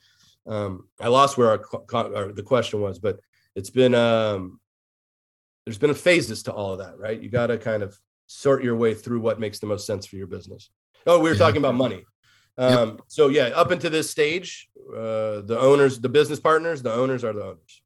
Um, 0.47 0.87
I 0.99 1.07
lost 1.07 1.37
where 1.37 1.49
our, 1.49 2.15
our 2.15 2.31
the 2.33 2.43
question 2.43 2.81
was, 2.81 2.99
but 2.99 3.19
it's 3.55 3.69
been 3.69 3.95
um, 3.95 4.59
there's 5.65 5.77
been 5.77 5.89
a 5.89 5.95
phases 5.95 6.43
to 6.43 6.53
all 6.53 6.73
of 6.73 6.79
that, 6.79 6.97
right? 6.97 7.21
You 7.21 7.29
got 7.29 7.47
to 7.47 7.57
kind 7.57 7.83
of 7.83 7.97
sort 8.27 8.63
your 8.63 8.75
way 8.75 8.93
through 8.93 9.19
what 9.21 9.39
makes 9.39 9.59
the 9.59 9.67
most 9.67 9.85
sense 9.85 10.05
for 10.05 10.15
your 10.15 10.27
business. 10.27 10.69
Oh, 11.07 11.19
we 11.19 11.29
were 11.29 11.35
yeah. 11.35 11.39
talking 11.39 11.57
about 11.57 11.75
money. 11.75 12.05
Um, 12.57 12.89
yep. 12.89 13.01
So 13.07 13.27
yeah, 13.29 13.47
up 13.47 13.71
into 13.71 13.89
this 13.89 14.09
stage, 14.09 14.69
uh, 14.91 15.41
the 15.41 15.57
owners, 15.59 15.99
the 15.99 16.09
business 16.09 16.39
partners, 16.39 16.81
the 16.81 16.93
owners 16.93 17.23
are 17.23 17.33
the 17.33 17.43
owners. 17.43 17.81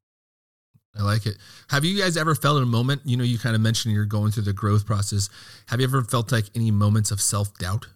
I 0.98 1.02
like 1.02 1.26
it. 1.26 1.36
Have 1.70 1.84
you 1.84 2.00
guys 2.00 2.16
ever 2.16 2.34
felt 2.34 2.58
in 2.58 2.62
a 2.62 2.66
moment? 2.66 3.02
You 3.04 3.16
know, 3.16 3.24
you 3.24 3.38
kind 3.38 3.56
of 3.56 3.60
mentioned 3.60 3.94
you're 3.94 4.04
going 4.04 4.30
through 4.30 4.44
the 4.44 4.52
growth 4.52 4.86
process. 4.86 5.28
Have 5.66 5.80
you 5.80 5.86
ever 5.86 6.02
felt 6.02 6.30
like 6.30 6.44
any 6.54 6.70
moments 6.70 7.10
of 7.10 7.20
self 7.20 7.56
doubt? 7.58 7.86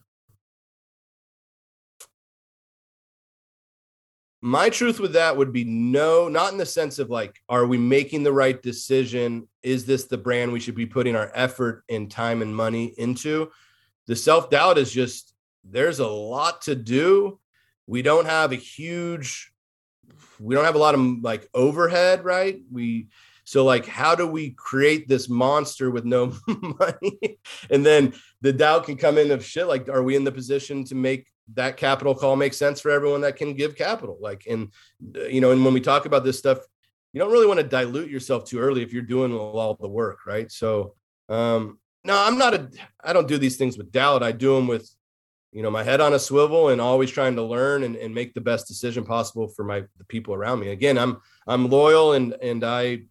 My 4.41 4.71
truth 4.71 5.01
with 5.01 5.15
that 5.15 5.37
would 5.37 5.53
be 5.53 5.65
no, 5.65 6.29
not 6.29 6.53
in 6.53 6.59
the 6.59 6.67
sense 6.67 6.99
of 7.01 7.11
like, 7.11 7.41
are 7.49 7.67
we 7.67 7.77
making 7.77 8.23
the 8.23 8.33
right 8.33 8.61
decision? 8.63 9.49
Is 9.63 9.85
this 9.85 10.05
the 10.05 10.19
brand 10.19 10.53
we 10.53 10.61
should 10.61 10.77
be 10.77 10.87
putting 10.87 11.17
our 11.17 11.33
effort 11.35 11.83
and 11.89 12.11
time 12.11 12.43
and 12.43 12.55
money 12.55 12.95
into? 12.99 13.51
the 14.09 14.17
self 14.17 14.51
doubt 14.51 14.79
is 14.79 14.91
just 14.91 15.35
there's 15.63 16.01
a 16.01 16.09
lot 16.09 16.63
to 16.63 16.75
do. 16.75 17.39
We 17.87 18.03
don't 18.03 18.27
have 18.27 18.53
a 18.53 18.57
huge, 18.57 19.53
we 20.41 20.55
don't 20.55 20.65
have 20.65 20.75
a 20.75 20.79
lot 20.79 20.95
of 20.95 21.01
like 21.23 21.49
overhead, 21.55 22.25
right? 22.25 22.61
We, 22.71 23.09
so 23.45 23.65
like, 23.65 23.87
how 23.87 24.15
do 24.15 24.27
we 24.27 24.51
create 24.51 25.09
this 25.09 25.29
monster 25.29 25.91
with 25.91 26.05
no 26.05 26.35
money? 26.47 27.39
and 27.71 27.85
then 27.85 28.13
the 28.43 28.53
doubt 28.53 28.85
can 28.85 28.97
come 28.97 29.17
in 29.19 29.31
of 29.31 29.45
shit. 29.45 29.67
Like, 29.67 29.89
are 29.89 30.03
we 30.03 30.17
in 30.17 30.25
the 30.25 30.33
position 30.33 30.85
to 30.85 30.95
make 30.95 31.27
that 31.55 31.77
capital 31.77 32.15
call 32.15 32.37
make 32.37 32.53
sense 32.53 32.81
for 32.81 32.91
everyone 32.91 33.23
that 33.23 33.37
can 33.37 33.55
give 33.55 33.75
capital? 33.75 34.19
Like, 34.21 34.45
and 34.49 34.73
you 35.15 35.41
know, 35.41 35.53
and 35.53 35.65
when 35.65 35.75
we 35.75 35.81
talk 35.81 36.05
about 36.05 36.25
this 36.25 36.39
stuff, 36.39 36.59
you 37.13 37.21
don't 37.21 37.33
really 37.33 37.47
want 37.47 37.59
to 37.59 37.67
dilute 37.67 38.11
yourself 38.11 38.45
too 38.45 38.59
early 38.59 38.83
if 38.83 38.93
you're 38.93 39.03
doing 39.03 39.33
all 39.33 39.77
the 39.81 39.89
work, 39.89 40.27
right? 40.27 40.53
So, 40.53 40.95
um, 41.29 41.79
no, 42.05 42.17
I'm 42.17 42.39
not 42.39 42.55
a. 42.55 42.71
I 43.03 43.13
don't 43.13 43.29
do 43.29 43.39
these 43.39 43.57
things 43.57 43.79
with 43.79 43.91
doubt. 43.91 44.23
I 44.23 44.33
do 44.33 44.55
them 44.55 44.67
with, 44.67 44.91
you 45.53 45.63
know, 45.63 45.71
my 45.71 45.83
head 45.83 46.01
on 46.01 46.15
a 46.15 46.19
swivel 46.19 46.69
and 46.69 46.81
always 46.81 47.11
trying 47.11 47.37
to 47.37 47.43
learn 47.43 47.85
and, 47.85 47.97
and 47.97 48.15
make 48.15 48.35
the 48.35 48.41
best 48.41 48.69
decision 48.69 49.05
possible 49.05 49.49
for 49.49 49.65
my 49.65 49.81
the 49.97 50.05
people 50.05 50.35
around 50.35 50.61
me. 50.61 50.69
Again, 50.69 50.99
I'm 50.99 51.19
I'm 51.47 51.69
loyal 51.69 52.13
and 52.13 52.35
and 52.43 52.65
I 52.65 53.03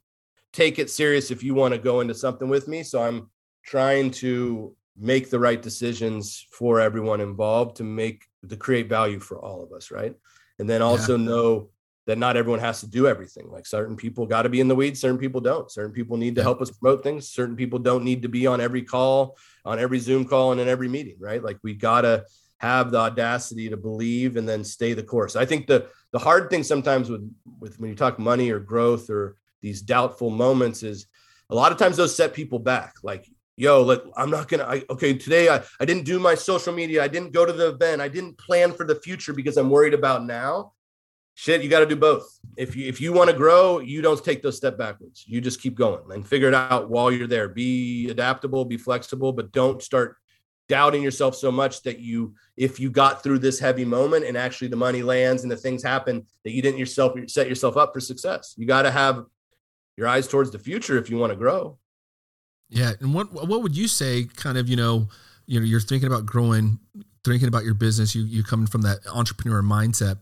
take 0.54 0.80
it 0.80 0.89
serious 0.89 1.32
if 1.32 1.43
you 1.43 1.54
want 1.54 1.73
to 1.73 1.80
go 1.80 2.02
into 2.02 2.13
something 2.13 2.50
with 2.50 2.67
me. 2.67 2.84
So 2.84 3.02
I'm 3.02 3.30
trying 3.63 4.12
to 4.12 4.76
make 4.95 5.30
the 5.30 5.39
right 5.39 5.62
decisions 5.62 6.45
for 6.52 6.80
everyone 6.80 7.21
involved 7.21 7.78
to 7.78 7.84
make 7.84 8.26
to 8.47 8.56
create 8.56 8.89
value 8.89 9.19
for 9.19 9.39
all 9.39 9.63
of 9.63 9.71
us, 9.71 9.91
right? 9.91 10.15
And 10.60 10.69
then 10.69 10.82
also 10.82 11.17
yeah. 11.17 11.26
know 11.26 11.69
that 12.08 12.17
not 12.17 12.38
everyone 12.38 12.62
has 12.62 12.80
to 12.80 12.88
do 12.88 13.06
everything. 13.06 13.50
Like 13.52 13.67
certain 13.67 13.98
people 13.98 14.26
got 14.26 14.43
to 14.43 14.50
be 14.50 14.62
in 14.62 14.70
the 14.70 14.76
weeds, 14.76 15.02
certain 15.02 15.17
people 15.17 15.41
don't. 15.41 15.70
Certain 15.70 15.91
people 15.91 16.15
need 16.15 16.36
to 16.36 16.41
help 16.41 16.62
us 16.62 16.72
promote 16.72 17.04
things. 17.04 17.30
Certain 17.30 17.56
people 17.56 17.80
don't 17.80 18.06
need 18.06 18.22
to 18.22 18.30
be 18.30 18.48
on 18.48 18.62
every 18.62 18.82
call, 18.82 19.38
on 19.65 19.78
every 19.78 20.00
Zoom 20.00 20.26
call, 20.26 20.54
and 20.54 20.62
in 20.62 20.70
every 20.70 20.88
meeting, 20.88 21.17
right? 21.20 21.43
Like 21.43 21.60
we 21.63 21.76
got 21.76 22.02
to 22.02 22.24
have 22.60 22.91
the 22.91 22.98
audacity 22.98 23.70
to 23.70 23.78
believe 23.78 24.38
and 24.38 24.48
then 24.48 24.63
stay 24.63 24.93
the 24.93 25.04
course. 25.04 25.36
I 25.36 25.46
think 25.46 25.67
the 25.67 25.89
the 26.13 26.20
hard 26.20 26.50
thing 26.50 26.63
sometimes 26.63 27.10
with 27.10 27.30
with 27.60 27.78
when 27.80 27.89
you 27.89 27.96
talk 27.96 28.17
money 28.17 28.52
or 28.52 28.60
growth 28.60 29.10
or 29.10 29.36
these 29.62 29.82
doubtful 29.82 30.30
moments 30.30 30.84
is 30.84 31.08
a 31.50 31.56
lot 31.56 31.74
of 31.74 31.78
times 31.78 31.98
those 31.98 32.15
set 32.15 32.34
people 32.34 32.58
back. 32.58 32.96
Like, 33.04 33.28
yo, 33.58 33.84
let, 33.84 34.02
I'm 34.15 34.30
not 34.30 34.48
gonna. 34.48 34.63
I, 34.63 34.84
okay, 34.89 35.13
today 35.13 35.50
I 35.50 35.62
I 35.82 35.84
didn't 35.84 36.06
do 36.06 36.20
my 36.20 36.36
social 36.36 36.74
media. 36.74 37.04
I 37.04 37.10
didn't 37.10 37.34
go 37.34 37.46
to 37.46 37.52
the 37.52 37.67
event. 37.67 38.02
I 38.02 38.08
didn't 38.08 38.38
plan 38.38 38.72
for 38.72 38.86
the 38.86 38.96
future 38.96 39.34
because 39.34 39.58
I'm 39.58 39.70
worried 39.70 39.93
about 39.93 40.26
now 40.26 40.72
shit 41.38 41.62
you 41.62 41.69
got 41.69 41.82
to 41.82 41.86
do 41.86 41.95
both. 41.95 42.39
If 42.58 42.76
you 42.76 42.88
if 42.88 43.00
you 43.00 43.13
want 43.13 43.30
to 43.30 43.36
grow 43.36 43.80
you 43.80 44.02
don't 44.02 44.21
take 44.23 44.41
those 44.41 44.58
step 44.58 44.76
backwards. 44.76 45.23
You 45.28 45.39
just 45.39 45.62
keep 45.62 45.76
going 45.76 46.02
and 46.12 46.28
figure 46.28 46.47
it 46.47 46.56
out 46.56 46.89
while 46.89 47.12
you're 47.12 47.28
there. 47.28 47.47
Be 47.47 48.10
adaptable 48.10 48.65
be 48.65 48.78
flexible 48.78 49.32
but 49.32 49.52
don't 49.52 49.82
start 49.82 50.17
doubting 50.67 51.04
yourself 51.04 51.36
so 51.36 51.52
much 51.52 51.84
that 51.84 52.00
you 52.00 52.34
if 52.58 52.80
you 52.80 52.89
got 52.89 53.21
through 53.21 53.39
this 53.39 53.60
heavy 53.60 53.86
moment 53.86 54.26
and 54.26 54.36
actually 54.36 54.67
the 54.67 54.76
money 54.76 55.04
lands 55.04 55.43
and 55.43 55.52
the 55.52 55.56
things 55.56 55.84
happen 55.84 56.26
that 56.43 56.52
you 56.52 56.62
didn't 56.62 56.80
yourself 56.80 57.13
set 57.28 57.47
yourself 57.47 57.78
up 57.78 57.93
for 57.93 58.02
success. 58.02 58.56
You 58.58 58.65
got 58.65 58.82
to 58.82 58.91
have 58.91 59.23
your 59.95 60.08
eyes 60.08 60.28
towards 60.28 60.50
the 60.50 60.60
future 60.60 60.97
if 60.97 61.08
you 61.08 61.17
want 61.17 61.32
to 61.32 61.38
grow. 61.38 61.78
Yeah 62.69 62.93
and 63.00 63.13
what 63.13 63.32
what 63.32 63.62
would 63.62 63.78
you 63.78 63.88
say 63.88 64.26
kind 64.36 64.58
of 64.58 64.67
you 64.67 64.76
know 64.76 65.08
you 65.45 65.60
know 65.60 65.65
you're 65.67 65.80
thinking 65.82 66.08
about 66.08 66.26
growing 66.26 66.80
thinking 67.23 67.47
about 67.47 67.63
your 67.63 67.76
business 67.76 68.15
you 68.15 68.23
you 68.23 68.43
coming 68.43 68.65
from 68.65 68.82
that 68.82 69.00
entrepreneur 69.13 69.62
mindset 69.62 70.17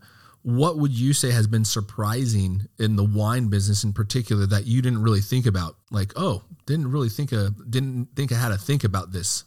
what 0.45 0.77
would 0.77 0.91
you 0.91 1.11
say 1.11 1.31
has 1.31 1.47
been 1.47 1.65
surprising 1.65 2.67
in 2.77 2.97
the 2.97 3.03
wine 3.03 3.47
business 3.47 3.83
in 3.83 3.91
particular 3.93 4.45
that 4.45 4.67
you 4.67 4.79
didn't 4.79 5.01
really 5.01 5.19
think 5.19 5.47
about? 5.47 5.75
Like 5.89 6.13
oh 6.15 6.43
didn't 6.67 6.91
really 6.91 7.09
think 7.09 7.31
of 7.31 7.69
didn't 7.69 8.09
think 8.15 8.29
of 8.29 8.37
how 8.37 8.49
to 8.49 8.57
think 8.57 8.83
about 8.83 9.11
this. 9.11 9.43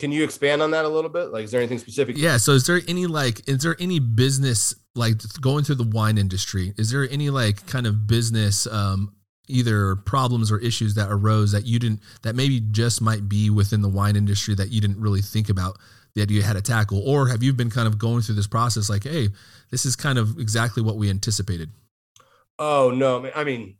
Can 0.00 0.10
you 0.10 0.24
expand 0.24 0.60
on 0.60 0.72
that 0.72 0.84
a 0.84 0.88
little 0.88 1.08
bit? 1.08 1.26
Like 1.26 1.44
is 1.44 1.52
there 1.52 1.60
anything 1.60 1.78
specific? 1.78 2.18
Yeah 2.18 2.36
so 2.36 2.50
is 2.50 2.66
there 2.66 2.80
any 2.88 3.06
like 3.06 3.48
is 3.48 3.62
there 3.62 3.76
any 3.78 4.00
business 4.00 4.74
like 4.96 5.18
going 5.40 5.62
through 5.62 5.76
the 5.76 5.88
wine 5.88 6.18
industry 6.18 6.74
is 6.76 6.90
there 6.90 7.08
any 7.08 7.30
like 7.30 7.64
kind 7.68 7.86
of 7.86 8.08
business 8.08 8.66
um 8.66 9.14
either 9.46 9.94
problems 9.94 10.50
or 10.50 10.58
issues 10.58 10.96
that 10.96 11.08
arose 11.10 11.52
that 11.52 11.64
you 11.64 11.78
didn't 11.78 12.00
that 12.22 12.34
maybe 12.34 12.58
just 12.58 13.00
might 13.00 13.28
be 13.28 13.50
within 13.50 13.82
the 13.82 13.88
wine 13.88 14.16
industry 14.16 14.56
that 14.56 14.70
you 14.70 14.80
didn't 14.80 15.00
really 15.00 15.22
think 15.22 15.48
about 15.48 15.78
that 16.14 16.30
you 16.30 16.42
had 16.42 16.54
to 16.54 16.62
tackle 16.62 17.02
or 17.06 17.28
have 17.28 17.42
you 17.42 17.52
been 17.52 17.70
kind 17.70 17.86
of 17.86 17.98
going 17.98 18.22
through 18.22 18.34
this 18.34 18.46
process 18.46 18.88
like 18.88 19.04
hey 19.04 19.28
this 19.70 19.84
is 19.84 19.96
kind 19.96 20.18
of 20.18 20.38
exactly 20.38 20.82
what 20.82 20.96
we 20.96 21.08
anticipated 21.10 21.70
oh 22.58 22.90
no 22.94 23.30
i 23.34 23.44
mean 23.44 23.76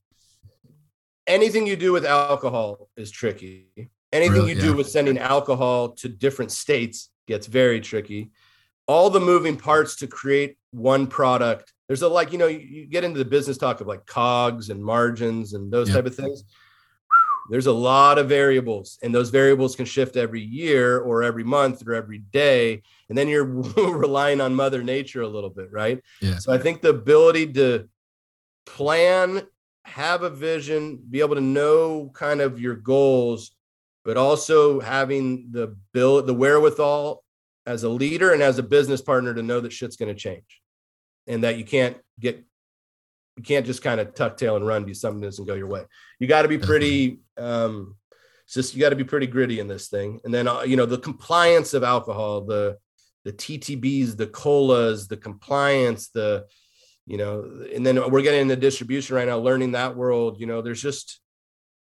anything 1.27 1.67
you 1.67 1.77
do 1.77 1.93
with 1.93 2.05
alcohol 2.05 2.89
is 2.97 3.11
tricky 3.11 3.67
anything 4.13 4.35
really? 4.35 4.51
you 4.51 4.57
yeah. 4.57 4.63
do 4.63 4.77
with 4.77 4.89
sending 4.89 5.19
alcohol 5.19 5.91
to 5.91 6.09
different 6.09 6.51
states 6.51 7.11
gets 7.27 7.47
very 7.47 7.81
tricky 7.81 8.31
all 8.87 9.11
the 9.11 9.21
moving 9.21 9.57
parts 9.57 9.97
to 9.97 10.07
create 10.07 10.57
one 10.73 11.07
product 11.07 11.73
there's 11.89 12.03
a 12.03 12.09
like 12.09 12.33
you 12.33 12.39
know 12.39 12.47
you, 12.47 12.59
you 12.59 12.87
get 12.87 13.05
into 13.05 13.19
the 13.19 13.25
business 13.25 13.59
talk 13.59 13.81
of 13.81 13.87
like 13.87 14.05
cogs 14.07 14.71
and 14.71 14.83
margins 14.83 15.55
and 15.55 15.73
those 15.73 15.89
yeah. 15.89 15.97
type 15.97 16.07
of 16.07 16.15
things 16.15 16.45
there's 17.51 17.67
a 17.67 17.73
lot 17.73 18.19
of 18.19 18.29
variables 18.29 18.99
and 19.03 19.15
those 19.15 19.31
variables 19.31 19.77
can 19.77 19.85
shift 19.85 20.17
every 20.17 20.41
year 20.41 20.99
or 21.01 21.23
every 21.23 21.45
month 21.45 21.87
or 21.87 21.95
every 21.95 22.19
day 22.19 22.83
and 23.09 23.19
then 23.19 23.29
you're 23.29 23.45
relying 23.77 24.41
on 24.41 24.55
mother 24.55 24.83
nature 24.83 25.23
a 25.23 25.29
little 25.29 25.51
bit 25.51 25.71
right 25.73 26.01
yeah. 26.23 26.39
so 26.39 26.53
i 26.53 26.59
think 26.59 26.81
the 26.81 26.91
ability 26.91 27.53
to 27.53 27.89
plan 28.67 29.43
have 29.85 30.23
a 30.23 30.31
vision 30.31 31.01
be 31.11 31.21
able 31.21 31.35
to 31.35 31.41
know 31.41 32.11
kind 32.15 32.41
of 32.41 32.61
your 32.61 32.77
goals 32.77 33.53
but 34.05 34.17
also 34.17 34.81
having 34.81 35.49
the 35.51 35.77
bill 35.93 36.23
the 36.23 36.35
wherewithal 36.35 37.25
as 37.67 37.83
a 37.83 37.89
leader 37.89 38.33
and 38.33 38.43
as 38.43 38.59
a 38.59 38.63
business 38.63 39.03
partner 39.03 39.35
to 39.35 39.43
know 39.43 39.61
that 39.61 39.73
shit's 39.73 39.97
going 39.97 40.13
to 40.13 40.19
change 40.19 40.61
and 41.27 41.45
that 41.45 41.59
you 41.59 41.65
can't 41.65 41.97
get 42.19 42.45
you 43.37 43.43
can't 43.43 43.67
just 43.67 43.83
kind 43.83 44.01
of 44.01 44.15
tuck 44.15 44.37
tail 44.37 44.57
and 44.57 44.67
run 44.67 44.85
because 44.85 45.01
something 45.01 45.21
that 45.21 45.29
doesn't 45.29 45.47
go 45.47 45.55
your 45.55 45.67
way. 45.67 45.85
You 46.19 46.27
got 46.27 46.43
to 46.43 46.49
be 46.49 46.59
pretty 46.59 47.21
um, 47.39 47.97
just 48.49 48.75
you 48.75 48.81
got 48.81 48.91
to 48.91 48.97
be 48.97 49.05
pretty 49.05 49.27
gritty 49.27 49.61
in 49.61 49.69
this 49.69 49.89
thing. 49.89 50.21
And 50.25 50.35
then 50.35 50.49
uh, 50.49 50.63
you 50.63 50.77
know 50.77 50.87
the 50.87 50.99
compliance 50.99 51.75
of 51.75 51.83
alcohol, 51.83 52.43
the 52.43 52.77
the 53.25 53.33
TTBs, 53.33 54.17
the 54.17 54.27
colas, 54.27 55.07
the 55.07 55.17
compliance, 55.17 56.09
the 56.09 56.47
you 57.07 57.17
know, 57.17 57.65
and 57.75 57.85
then 57.85 58.11
we're 58.11 58.23
getting 58.23 58.43
into 58.43 58.57
distribution 58.57 59.17
right 59.17 59.27
now, 59.27 59.39
learning 59.39 59.73
that 59.73 59.97
world. 59.97 60.41
You 60.41 60.47
know, 60.47 60.63
there's 60.63 60.83
just 60.83 61.21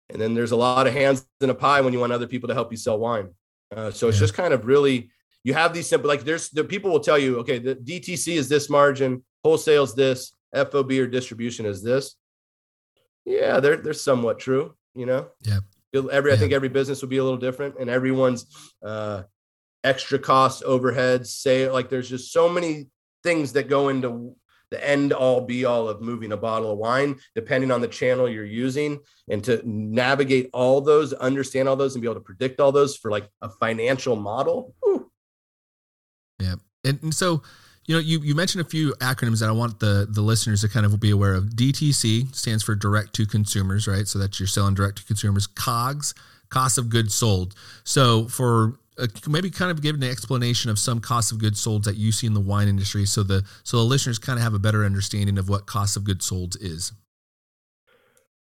and 0.09 0.21
then 0.21 0.33
there's 0.33 0.51
a 0.51 0.55
lot 0.55 0.87
of 0.87 0.93
hands 0.93 1.25
in 1.41 1.49
a 1.49 1.55
pie 1.55 1.81
when 1.81 1.93
you 1.93 1.99
want 1.99 2.13
other 2.13 2.27
people 2.27 2.47
to 2.47 2.53
help 2.53 2.71
you 2.71 2.77
sell 2.77 2.99
wine. 2.99 3.29
Uh, 3.75 3.91
so 3.91 4.07
it's 4.07 4.17
yeah. 4.17 4.21
just 4.21 4.33
kind 4.33 4.53
of 4.53 4.65
really 4.65 5.09
you 5.43 5.53
have 5.53 5.73
these 5.73 5.87
simple 5.87 6.07
like 6.07 6.23
there's 6.23 6.49
the 6.49 6.63
people 6.63 6.91
will 6.91 6.99
tell 6.99 7.17
you 7.17 7.39
okay 7.39 7.59
the 7.59 7.75
DTC 7.75 8.35
is 8.35 8.49
this 8.49 8.69
margin, 8.69 9.23
wholesale's 9.43 9.95
this, 9.95 10.34
FOB 10.55 10.91
or 10.91 11.07
distribution 11.07 11.65
is 11.65 11.83
this. 11.83 12.15
Yeah, 13.25 13.59
they're 13.59 13.77
they're 13.77 13.93
somewhat 13.93 14.39
true. 14.39 14.75
You 14.93 15.05
know. 15.05 15.27
Yeah. 15.41 15.59
Every 16.11 16.33
I 16.33 16.35
think 16.35 16.51
every 16.51 16.67
business 16.67 17.01
will 17.01 17.09
be 17.09 17.17
a 17.17 17.23
little 17.23 17.39
different, 17.39 17.75
and 17.79 17.89
everyone's 17.89 18.45
uh, 18.83 19.23
extra 19.85 20.19
costs, 20.19 20.61
overheads, 20.63 21.27
say 21.27 21.69
like 21.69 21.89
there's 21.89 22.09
just 22.09 22.33
so 22.33 22.49
many 22.49 22.87
things 23.23 23.53
that 23.53 23.69
go 23.69 23.87
into 23.89 24.35
the 24.71 24.87
end 24.87 25.13
all 25.13 25.41
be 25.41 25.63
all 25.63 25.87
of 25.87 26.01
moving 26.01 26.31
a 26.31 26.37
bottle 26.37 26.71
of 26.71 26.77
wine, 26.77 27.17
depending 27.33 27.71
on 27.71 27.81
the 27.81 27.87
channel 27.87 28.27
you're 28.27 28.43
using, 28.43 28.99
and 29.29 29.43
to 29.43 29.61
navigate 29.63 30.49
all 30.53 30.81
those, 30.81 31.13
understand 31.13 31.69
all 31.69 31.75
those, 31.75 31.95
and 31.95 32.01
be 32.01 32.07
able 32.07 32.15
to 32.15 32.21
predict 32.21 32.59
all 32.59 32.71
those 32.71 32.97
for 32.97 33.11
like 33.11 33.29
a 33.41 33.49
financial 33.49 34.15
model. 34.15 34.75
Whew. 34.83 35.11
Yeah, 36.39 36.55
and, 36.83 37.01
and 37.03 37.13
so 37.13 37.43
you 37.85 37.95
know 37.95 37.99
you, 37.99 38.19
you 38.19 38.35
mentioned 38.35 38.61
a 38.65 38.69
few 38.69 38.93
acronyms 38.95 39.39
that 39.39 39.49
i 39.49 39.51
want 39.51 39.79
the 39.79 40.07
the 40.09 40.21
listeners 40.21 40.61
to 40.61 40.69
kind 40.69 40.85
of 40.85 40.99
be 40.99 41.11
aware 41.11 41.33
of. 41.33 41.45
Dtc 41.45 42.33
stands 42.35 42.63
for 42.63 42.75
direct 42.75 43.13
to 43.15 43.25
consumers 43.25 43.87
right? 43.87 44.07
So 44.07 44.19
that's 44.19 44.39
you're 44.39 44.47
selling 44.47 44.73
direct 44.73 44.97
to 44.97 45.05
consumers. 45.05 45.47
Cogs 45.47 46.13
cost 46.49 46.77
of 46.77 46.89
goods 46.89 47.13
sold. 47.13 47.53
So 47.83 48.27
for 48.27 48.79
uh, 48.97 49.07
maybe 49.27 49.49
kind 49.49 49.71
of 49.71 49.81
give 49.81 49.95
an 49.95 50.03
explanation 50.03 50.71
of 50.71 50.79
some 50.79 50.99
cost 50.99 51.31
of 51.31 51.39
goods 51.39 51.59
sold 51.59 51.83
that 51.83 51.97
you 51.97 52.11
see 52.11 52.27
in 52.27 52.33
the 52.33 52.39
wine 52.39 52.67
industry 52.67 53.05
so 53.05 53.23
the 53.23 53.43
so 53.63 53.77
the 53.77 53.83
listeners 53.83 54.17
kind 54.17 54.39
of 54.39 54.43
have 54.43 54.53
a 54.53 54.59
better 54.59 54.85
understanding 54.85 55.37
of 55.37 55.49
what 55.49 55.65
cost 55.65 55.97
of 55.97 56.03
goods 56.03 56.25
sold 56.25 56.55
is. 56.61 56.93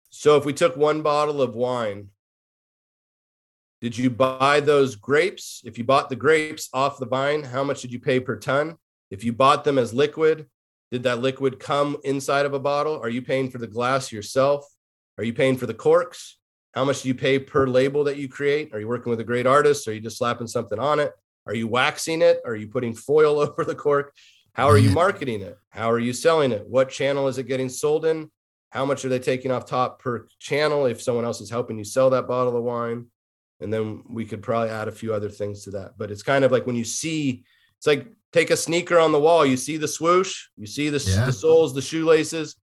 So 0.09 0.37
if 0.37 0.45
we 0.45 0.53
took 0.53 0.77
one 0.77 1.01
bottle 1.01 1.41
of 1.41 1.55
wine 1.55 2.09
did 3.81 3.97
you 3.97 4.09
buy 4.09 4.61
those 4.61 4.95
grapes? 4.95 5.61
If 5.65 5.77
you 5.77 5.83
bought 5.83 6.07
the 6.07 6.15
grapes 6.15 6.69
off 6.71 6.99
the 6.99 7.05
vine 7.05 7.43
how 7.43 7.63
much 7.63 7.81
did 7.81 7.91
you 7.91 7.99
pay 7.99 8.19
per 8.19 8.37
ton 8.37 8.77
if 9.13 9.23
you 9.23 9.31
bought 9.31 9.63
them 9.63 9.77
as 9.77 9.93
liquid 9.93 10.47
did 10.91 11.03
that 11.03 11.21
liquid 11.21 11.59
come 11.59 11.97
inside 12.03 12.45
of 12.45 12.53
a 12.53 12.59
bottle 12.59 12.99
are 13.01 13.09
you 13.09 13.21
paying 13.21 13.49
for 13.49 13.59
the 13.59 13.67
glass 13.67 14.11
yourself 14.11 14.65
are 15.17 15.23
you 15.23 15.33
paying 15.33 15.57
for 15.57 15.67
the 15.67 15.73
corks 15.73 16.37
how 16.73 16.83
much 16.83 17.03
do 17.03 17.07
you 17.07 17.15
pay 17.15 17.37
per 17.37 17.67
label 17.67 18.03
that 18.05 18.17
you 18.17 18.27
create? 18.27 18.73
Are 18.73 18.79
you 18.79 18.87
working 18.87 19.11
with 19.11 19.19
a 19.19 19.23
great 19.23 19.45
artist? 19.45 19.87
Are 19.87 19.93
you 19.93 19.99
just 19.99 20.17
slapping 20.17 20.47
something 20.47 20.79
on 20.79 20.99
it? 20.99 21.13
Are 21.45 21.53
you 21.53 21.67
waxing 21.67 22.21
it? 22.21 22.41
Are 22.45 22.55
you 22.55 22.67
putting 22.67 22.95
foil 22.95 23.39
over 23.39 23.63
the 23.63 23.75
cork? 23.75 24.13
How 24.53 24.67
are 24.67 24.77
you 24.77 24.87
mm-hmm. 24.87 24.95
marketing 24.95 25.41
it? 25.41 25.57
How 25.69 25.91
are 25.91 25.99
you 25.99 26.13
selling 26.13 26.51
it? 26.51 26.65
What 26.67 26.89
channel 26.89 27.27
is 27.27 27.37
it 27.37 27.47
getting 27.47 27.69
sold 27.69 28.05
in? 28.05 28.31
How 28.71 28.85
much 28.85 29.05
are 29.05 29.09
they 29.09 29.19
taking 29.19 29.51
off 29.51 29.65
top 29.65 29.99
per 29.99 30.27
channel 30.39 30.87
if 30.87 31.01
someone 31.01 31.25
else 31.25 31.41
is 31.41 31.49
helping 31.49 31.77
you 31.77 31.83
sell 31.83 32.09
that 32.09 32.27
bottle 32.27 32.57
of 32.57 32.63
wine? 32.63 33.07
And 33.59 33.71
then 33.71 34.03
we 34.09 34.25
could 34.25 34.41
probably 34.41 34.69
add 34.69 34.87
a 34.87 34.91
few 34.91 35.13
other 35.13 35.29
things 35.29 35.63
to 35.63 35.71
that. 35.71 35.91
But 35.97 36.11
it's 36.11 36.23
kind 36.23 36.43
of 36.43 36.51
like 36.51 36.65
when 36.65 36.75
you 36.75 36.83
see, 36.83 37.45
it's 37.83 37.87
like 37.87 38.07
take 38.31 38.49
a 38.49 38.55
sneaker 38.55 38.97
on 38.97 39.11
the 39.11 39.19
wall, 39.19 39.45
you 39.45 39.57
see 39.57 39.75
the 39.75 39.89
swoosh, 39.89 40.45
you 40.55 40.65
see 40.65 40.87
the, 40.87 41.03
yeah. 41.05 41.25
the 41.25 41.33
soles, 41.33 41.73
the 41.73 41.81
shoelaces. 41.81 42.55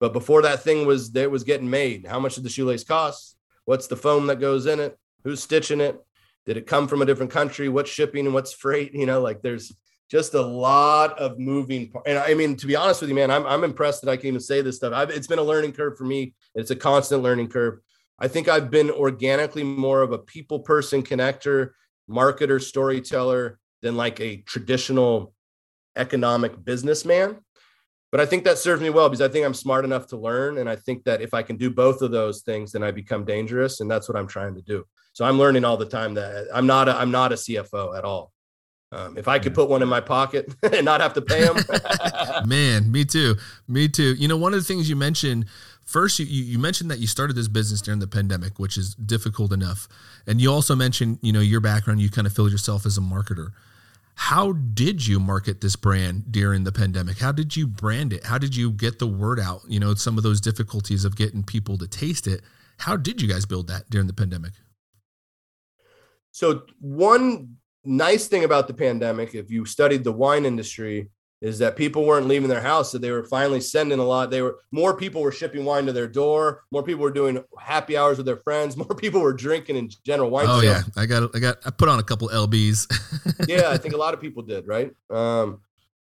But 0.00 0.14
before 0.14 0.40
that 0.42 0.62
thing 0.62 0.86
was 0.86 1.12
there 1.12 1.28
was 1.28 1.44
getting 1.44 1.68
made, 1.68 2.06
how 2.06 2.18
much 2.18 2.36
did 2.36 2.44
the 2.44 2.48
shoelace 2.48 2.82
cost? 2.82 3.36
What's 3.66 3.86
the 3.86 3.98
foam 3.98 4.28
that 4.28 4.40
goes 4.40 4.64
in 4.64 4.80
it? 4.80 4.98
Who's 5.24 5.42
stitching 5.42 5.82
it? 5.82 6.00
Did 6.46 6.56
it 6.56 6.66
come 6.66 6.88
from 6.88 7.02
a 7.02 7.04
different 7.04 7.30
country? 7.30 7.68
What's 7.68 7.90
shipping 7.90 8.24
and 8.24 8.32
what's 8.32 8.54
freight? 8.54 8.94
You 8.94 9.04
know, 9.04 9.20
like 9.20 9.42
there's 9.42 9.70
just 10.10 10.32
a 10.32 10.40
lot 10.40 11.18
of 11.18 11.38
moving 11.38 11.90
parts. 11.90 12.08
And 12.08 12.18
I 12.18 12.32
mean, 12.32 12.56
to 12.56 12.66
be 12.66 12.74
honest 12.74 13.02
with 13.02 13.10
you, 13.10 13.14
man, 13.14 13.30
I'm, 13.30 13.44
I'm 13.44 13.64
impressed 13.64 14.00
that 14.02 14.10
I 14.10 14.16
can 14.16 14.28
even 14.28 14.40
say 14.40 14.62
this 14.62 14.76
stuff. 14.76 14.94
I've, 14.94 15.10
it's 15.10 15.26
been 15.26 15.38
a 15.38 15.42
learning 15.42 15.72
curve 15.72 15.98
for 15.98 16.04
me. 16.04 16.32
It's 16.54 16.70
a 16.70 16.76
constant 16.76 17.22
learning 17.22 17.48
curve. 17.48 17.80
I 18.18 18.26
think 18.26 18.48
I've 18.48 18.70
been 18.70 18.90
organically 18.90 19.64
more 19.64 20.00
of 20.00 20.12
a 20.12 20.18
people 20.18 20.60
person 20.60 21.02
connector, 21.02 21.72
marketer, 22.08 22.58
storyteller 22.58 23.58
than 23.82 23.96
like 23.96 24.20
a 24.20 24.36
traditional 24.38 25.34
economic 25.96 26.64
businessman 26.64 27.38
but 28.12 28.20
I 28.20 28.26
think 28.26 28.44
that 28.44 28.58
serves 28.58 28.82
me 28.82 28.90
well 28.90 29.08
because 29.08 29.22
I 29.22 29.28
think 29.28 29.46
I'm 29.46 29.54
smart 29.54 29.86
enough 29.86 30.06
to 30.08 30.18
learn. 30.18 30.58
And 30.58 30.68
I 30.68 30.76
think 30.76 31.02
that 31.04 31.22
if 31.22 31.32
I 31.32 31.42
can 31.42 31.56
do 31.56 31.70
both 31.70 32.02
of 32.02 32.10
those 32.10 32.42
things, 32.42 32.72
then 32.72 32.82
I 32.82 32.90
become 32.90 33.24
dangerous. 33.24 33.80
And 33.80 33.90
that's 33.90 34.06
what 34.06 34.18
I'm 34.18 34.28
trying 34.28 34.54
to 34.54 34.60
do. 34.60 34.84
So 35.14 35.24
I'm 35.24 35.38
learning 35.38 35.64
all 35.64 35.78
the 35.78 35.86
time 35.86 36.12
that 36.14 36.46
I'm 36.52 36.66
not 36.66 36.90
a, 36.90 36.94
I'm 36.94 37.10
not 37.10 37.32
a 37.32 37.36
CFO 37.36 37.96
at 37.96 38.04
all. 38.04 38.30
Um, 38.92 39.16
if 39.16 39.28
I 39.28 39.38
could 39.38 39.54
put 39.54 39.70
one 39.70 39.80
in 39.80 39.88
my 39.88 40.00
pocket 40.00 40.54
and 40.62 40.84
not 40.84 41.00
have 41.00 41.14
to 41.14 41.22
pay 41.22 41.44
them, 41.44 41.56
man, 42.46 42.92
me 42.92 43.06
too, 43.06 43.36
me 43.66 43.88
too. 43.88 44.12
You 44.14 44.28
know, 44.28 44.36
one 44.36 44.52
of 44.52 44.60
the 44.60 44.64
things 44.66 44.90
you 44.90 44.96
mentioned 44.96 45.46
first, 45.86 46.18
you, 46.18 46.26
you 46.26 46.58
mentioned 46.58 46.90
that 46.90 46.98
you 46.98 47.06
started 47.06 47.34
this 47.34 47.48
business 47.48 47.80
during 47.80 48.00
the 48.00 48.06
pandemic, 48.06 48.58
which 48.58 48.76
is 48.76 48.94
difficult 48.94 49.50
enough, 49.50 49.88
and 50.26 50.42
you 50.42 50.52
also 50.52 50.76
mentioned, 50.76 51.18
you 51.22 51.32
know, 51.32 51.40
your 51.40 51.60
background. 51.60 52.02
You 52.02 52.10
kind 52.10 52.26
of 52.26 52.34
feel 52.34 52.50
yourself 52.50 52.84
as 52.84 52.98
a 52.98 53.00
marketer. 53.00 53.52
How 54.26 54.52
did 54.52 55.04
you 55.04 55.18
market 55.18 55.60
this 55.60 55.74
brand 55.74 56.30
during 56.30 56.62
the 56.62 56.70
pandemic? 56.70 57.18
How 57.18 57.32
did 57.32 57.56
you 57.56 57.66
brand 57.66 58.12
it? 58.12 58.24
How 58.24 58.38
did 58.38 58.54
you 58.54 58.70
get 58.70 59.00
the 59.00 59.06
word 59.06 59.40
out? 59.40 59.62
You 59.66 59.80
know, 59.80 59.94
some 59.94 60.16
of 60.16 60.22
those 60.22 60.40
difficulties 60.40 61.04
of 61.04 61.16
getting 61.16 61.42
people 61.42 61.76
to 61.78 61.88
taste 61.88 62.28
it. 62.28 62.42
How 62.78 62.96
did 62.96 63.20
you 63.20 63.26
guys 63.26 63.46
build 63.46 63.66
that 63.66 63.90
during 63.90 64.06
the 64.06 64.12
pandemic? 64.12 64.52
So, 66.30 66.62
one 66.78 67.56
nice 67.84 68.28
thing 68.28 68.44
about 68.44 68.68
the 68.68 68.74
pandemic, 68.74 69.34
if 69.34 69.50
you 69.50 69.64
studied 69.64 70.04
the 70.04 70.12
wine 70.12 70.44
industry, 70.44 71.10
is 71.42 71.58
that 71.58 71.74
people 71.74 72.06
weren't 72.06 72.28
leaving 72.28 72.48
their 72.48 72.60
house 72.60 72.92
so 72.92 72.98
they 72.98 73.10
were 73.10 73.24
finally 73.24 73.60
sending 73.60 73.98
a 73.98 74.04
lot. 74.04 74.30
They 74.30 74.40
were 74.42 74.60
more 74.70 74.96
people 74.96 75.20
were 75.20 75.32
shipping 75.32 75.64
wine 75.64 75.86
to 75.86 75.92
their 75.92 76.06
door. 76.06 76.62
More 76.70 76.84
people 76.84 77.02
were 77.02 77.10
doing 77.10 77.42
happy 77.58 77.96
hours 77.96 78.16
with 78.16 78.26
their 78.26 78.36
friends. 78.38 78.76
More 78.82 78.94
people 78.94 79.20
were 79.20 79.32
drinking 79.32 79.76
in 79.76 79.90
general 80.06 80.30
wine 80.30 80.46
oh 80.48 80.60
sales. 80.60 80.84
yeah 80.86 81.02
i 81.02 81.06
got 81.06 81.34
i 81.34 81.38
got 81.38 81.58
i 81.66 81.70
put 81.70 81.88
on 81.88 81.98
a 81.98 82.02
couple 82.02 82.28
lbs 82.28 82.86
yeah 83.48 83.70
i 83.70 83.76
think 83.76 83.94
a 83.94 83.96
lot 83.96 84.14
of 84.14 84.20
people 84.20 84.42
did 84.42 84.66
right? 84.66 84.92
Um, 85.10 85.60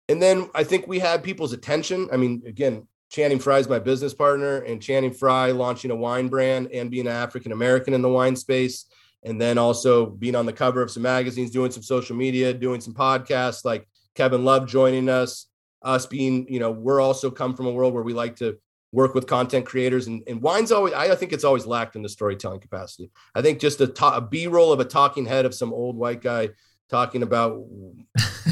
and 0.10 0.22
then 0.22 0.50
i 0.54 0.64
think 0.64 0.88
we 0.88 1.00
had 1.00 1.24
people's 1.24 1.54
attention. 1.54 2.10
I 2.12 2.18
mean 2.18 2.44
again 2.46 2.88
channing 3.10 3.40
frye 3.40 3.60
is 3.60 3.70
my 3.70 3.80
business 3.80 4.14
partner 4.14 4.58
and 4.58 4.82
channing 4.82 5.14
frye 5.14 5.52
launching 5.52 5.92
a 5.92 5.96
wine 5.96 6.28
brand 6.28 6.70
and 6.74 6.90
being 6.92 7.08
an 7.08 7.14
african 7.14 7.52
american 7.52 7.94
in 7.94 8.02
the 8.02 8.10
wine 8.10 8.36
space 8.36 8.86
and 9.26 9.40
then 9.40 9.58
also 9.58 10.06
being 10.06 10.36
on 10.36 10.46
the 10.46 10.54
cover 10.54 10.82
of 10.82 10.92
some 10.92 11.04
magazines 11.04 11.52
doing 11.52 11.72
some 11.72 11.84
social 11.84 12.16
media 12.16 12.54
doing 12.54 12.82
some 12.82 12.94
podcasts. 12.94 13.66
Like 13.66 13.88
Kevin 14.16 14.46
Love 14.46 14.68
joining 14.68 15.10
us, 15.10 15.48
us 15.82 16.06
being, 16.06 16.48
you 16.50 16.60
know, 16.60 16.72
we're 16.72 17.02
also 17.02 17.30
come 17.32 17.56
from 17.56 17.68
a 17.68 17.72
world 17.72 17.94
where 17.94 18.04
we 18.04 18.14
like 18.14 18.36
to 18.38 18.58
work 18.92 19.16
with 19.16 19.26
content 19.26 19.66
creators 19.66 20.08
and, 20.08 20.22
and 20.28 20.42
wine's 20.42 20.72
always, 20.72 20.94
I 20.94 21.16
think 21.16 21.34
it's 21.34 21.44
always 21.44 21.66
lacked 21.66 21.96
in 21.96 22.04
the 22.04 22.10
storytelling 22.10 22.60
capacity. 22.60 23.10
I 23.34 23.42
think 23.42 23.60
just 23.60 23.82
a, 23.82 23.88
to, 23.88 24.06
a 24.06 24.22
B-roll 24.22 24.72
of 24.72 24.80
a 24.80 24.86
talking 24.86 25.26
head 25.26 25.46
of 25.46 25.56
some 25.56 25.74
old 25.74 25.98
white 25.98 26.22
guy 26.22 26.50
talking 26.90 27.24
about 27.24 27.66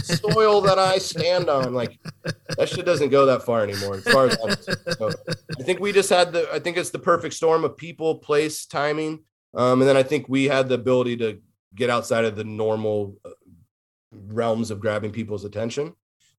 soil 0.02 0.62
that 0.62 0.80
I 0.80 0.98
stand 0.98 1.48
on. 1.48 1.76
Like 1.76 2.00
that 2.58 2.70
shit 2.70 2.86
doesn't 2.86 3.10
go 3.10 3.28
that 3.28 3.44
far 3.44 3.62
anymore. 3.62 3.98
As 3.98 4.04
far 4.04 4.28
as 4.28 4.38
I'm 4.44 4.56
so 4.98 5.12
I 5.60 5.64
think 5.64 5.80
we 5.80 5.92
just 5.92 6.10
had 6.10 6.34
the, 6.34 6.52
I 6.52 6.58
think 6.58 6.78
it's 6.78 6.90
the 6.90 6.98
perfect 6.98 7.36
storm 7.36 7.64
of 7.64 7.78
people, 7.78 8.16
place, 8.16 8.66
timing. 8.66 9.24
Um, 9.54 9.82
and 9.82 9.88
then 9.88 9.98
I 9.98 10.02
think 10.02 10.28
we 10.28 10.46
had 10.46 10.70
the 10.70 10.76
ability 10.76 11.18
to 11.18 11.40
get 11.76 11.92
outside 11.92 12.26
of 12.26 12.36
the 12.36 12.44
normal 12.44 13.18
uh, 13.24 13.30
realms 14.12 14.72
of 14.72 14.80
grabbing 14.80 15.12
people's 15.12 15.46
attention. 15.46 15.94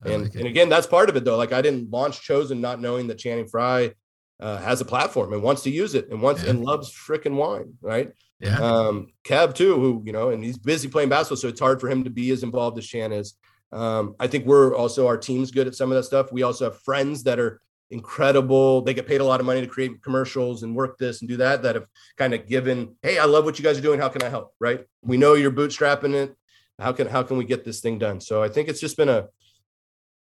And, 0.05 0.25
like 0.25 0.35
and 0.35 0.47
again, 0.47 0.69
that's 0.69 0.87
part 0.87 1.09
of 1.09 1.17
it 1.17 1.25
though. 1.25 1.37
Like 1.37 1.53
I 1.53 1.63
didn't 1.63 1.91
launch 1.91 2.23
Chosen 2.23 2.61
not 2.61 2.81
knowing 2.81 3.07
that 3.09 3.19
Channing 3.19 3.47
Frye 3.47 3.95
uh, 4.41 4.59
has 4.59 4.81
a 4.81 4.85
platform 4.85 5.33
and 5.33 5.43
wants 5.43 5.63
to 5.63 5.71
use 5.71 5.95
it 5.95 6.09
and 6.11 6.21
wants 6.21 6.43
yeah. 6.43 6.51
and 6.51 6.65
loves 6.65 6.93
freaking 6.93 7.37
wine, 7.37 7.75
right? 7.81 8.13
Yeah. 8.41 8.59
Um, 8.59 9.09
Kev 9.25 9.55
too, 9.55 9.77
who 9.77 10.03
you 10.05 10.13
know, 10.13 10.31
and 10.31 10.43
he's 10.43 10.59
busy 10.59 10.89
playing 10.89 11.09
basketball, 11.09 11.37
so 11.37 11.49
it's 11.49 11.61
hard 11.61 11.81
for 11.81 11.89
him 11.89 12.03
to 12.05 12.11
be 12.11 12.31
as 12.31 12.43
involved 12.43 12.77
as 12.79 12.87
Chan 12.87 13.13
is. 13.13 13.35
Um, 13.71 14.17
I 14.19 14.27
think 14.27 14.45
we're 14.45 14.75
also 14.75 15.07
our 15.07 15.17
team's 15.17 15.53
good 15.53 15.69
at 15.69 15.77
some 15.77 15.93
of 15.93 15.97
that 15.97 16.03
stuff. 16.03 16.33
We 16.33 16.43
also 16.43 16.65
have 16.65 16.81
friends 16.81 17.23
that 17.23 17.39
are 17.39 17.63
incredible. 17.91 18.83
They 18.83 18.95
get 18.95 19.07
paid 19.07 19.21
a 19.21 19.25
lot 19.25 19.39
of 19.39 19.47
money 19.47 19.61
to 19.61 19.67
create 19.69 20.03
commercials 20.03 20.65
and 20.65 20.75
work 20.75 20.99
this 20.99 21.21
and 21.21 21.29
do 21.29 21.37
that. 21.37 21.63
That 21.63 21.77
have 21.77 21.87
kind 22.19 22.35
of 22.35 22.49
given, 22.49 22.97
hey, 23.03 23.19
I 23.19 23.27
love 23.27 23.45
what 23.45 23.59
you 23.59 23.65
guys 23.65 23.79
are 23.79 23.83
doing. 23.83 24.01
How 24.01 24.09
can 24.09 24.23
I 24.23 24.29
help? 24.29 24.55
Right? 24.59 24.85
We 25.03 25.17
know 25.17 25.35
you're 25.35 25.53
bootstrapping 25.53 26.15
it 26.15 26.37
how 26.83 26.93
can 26.93 27.07
how 27.07 27.23
can 27.23 27.37
we 27.37 27.45
get 27.45 27.65
this 27.65 27.81
thing 27.81 27.99
done? 27.99 28.21
So 28.21 28.43
i 28.43 28.49
think 28.49 28.69
it's 28.69 28.81
just 28.81 28.97
been 28.97 29.09
a 29.09 29.29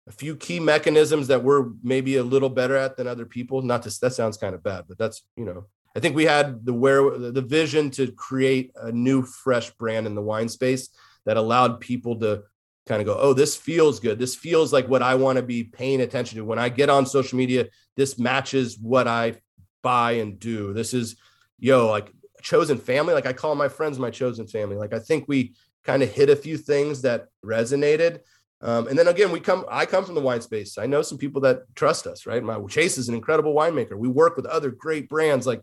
a 0.07 0.13
few 0.13 0.37
key 0.37 0.59
mechanisms 0.59 1.29
that 1.29 1.45
we're 1.45 1.67
maybe 1.83 2.17
a 2.17 2.23
little 2.23 2.49
better 2.49 2.77
at 2.77 2.97
than 2.97 3.07
other 3.07 3.27
people. 3.27 3.61
Not 3.61 3.83
to 3.83 4.01
that 4.01 4.15
sounds 4.15 4.37
kind 4.37 4.55
of 4.55 4.63
bad 4.63 4.85
but 4.89 4.99
that's 4.99 5.23
you 5.37 5.45
know 5.45 5.67
i 5.97 6.01
think 6.01 6.17
we 6.17 6.25
had 6.25 6.65
the 6.65 6.75
where 6.75 7.03
the 7.19 7.43
vision 7.43 7.91
to 7.91 8.11
create 8.13 8.73
a 8.77 8.91
new 8.91 9.23
fresh 9.23 9.71
brand 9.73 10.07
in 10.07 10.15
the 10.15 10.23
wine 10.23 10.49
space 10.49 10.89
that 11.27 11.37
allowed 11.37 11.81
people 11.81 12.19
to 12.21 12.43
kind 12.87 13.01
of 13.03 13.07
go 13.07 13.17
oh 13.21 13.35
this 13.35 13.55
feels 13.55 14.01
good. 14.01 14.19
This 14.19 14.35
feels 14.35 14.73
like 14.73 14.89
what 14.89 15.03
i 15.03 15.15
want 15.15 15.37
to 15.37 15.43
be 15.43 15.65
paying 15.65 16.01
attention 16.01 16.39
to. 16.39 16.45
When 16.45 16.59
i 16.59 16.69
get 16.69 16.91
on 16.91 17.05
social 17.07 17.37
media 17.39 17.67
this 17.97 18.19
matches 18.19 18.79
what 18.79 19.07
i 19.07 19.37
buy 19.83 20.13
and 20.13 20.39
do. 20.39 20.73
This 20.73 20.95
is 20.95 21.17
yo 21.59 21.91
like 21.91 22.13
chosen 22.43 22.79
family. 22.79 23.15
Like 23.15 23.27
I 23.27 23.33
call 23.33 23.55
my 23.55 23.69
friends 23.69 23.99
my 23.99 24.11
chosen 24.11 24.47
family. 24.47 24.77
Like 24.77 24.93
I 24.93 24.99
think 24.99 25.27
we 25.29 25.55
kind 25.85 26.03
of 26.03 26.11
hit 26.11 26.31
a 26.31 26.37
few 26.37 26.57
things 26.57 27.03
that 27.03 27.29
resonated. 27.45 28.21
Um, 28.61 28.89
and 28.89 28.99
then 28.99 29.09
again, 29.09 29.31
we 29.31 29.41
come. 29.41 29.65
I 29.71 29.87
come 29.87 30.05
from 30.05 30.17
the 30.17 30.21
wine 30.21 30.41
space. 30.41 30.79
I 30.79 30.87
know 30.87 31.03
some 31.03 31.19
people 31.19 31.41
that 31.43 31.63
trust 31.77 32.07
us, 32.07 32.27
right? 32.27 32.43
My 32.43 32.61
Chase 32.69 32.99
is 32.99 33.09
an 33.09 33.15
incredible 33.15 33.55
winemaker. 33.55 33.97
We 33.97 34.09
work 34.09 34.37
with 34.37 34.47
other 34.47 34.71
great 34.71 35.09
brands. 35.09 35.47
Like 35.47 35.63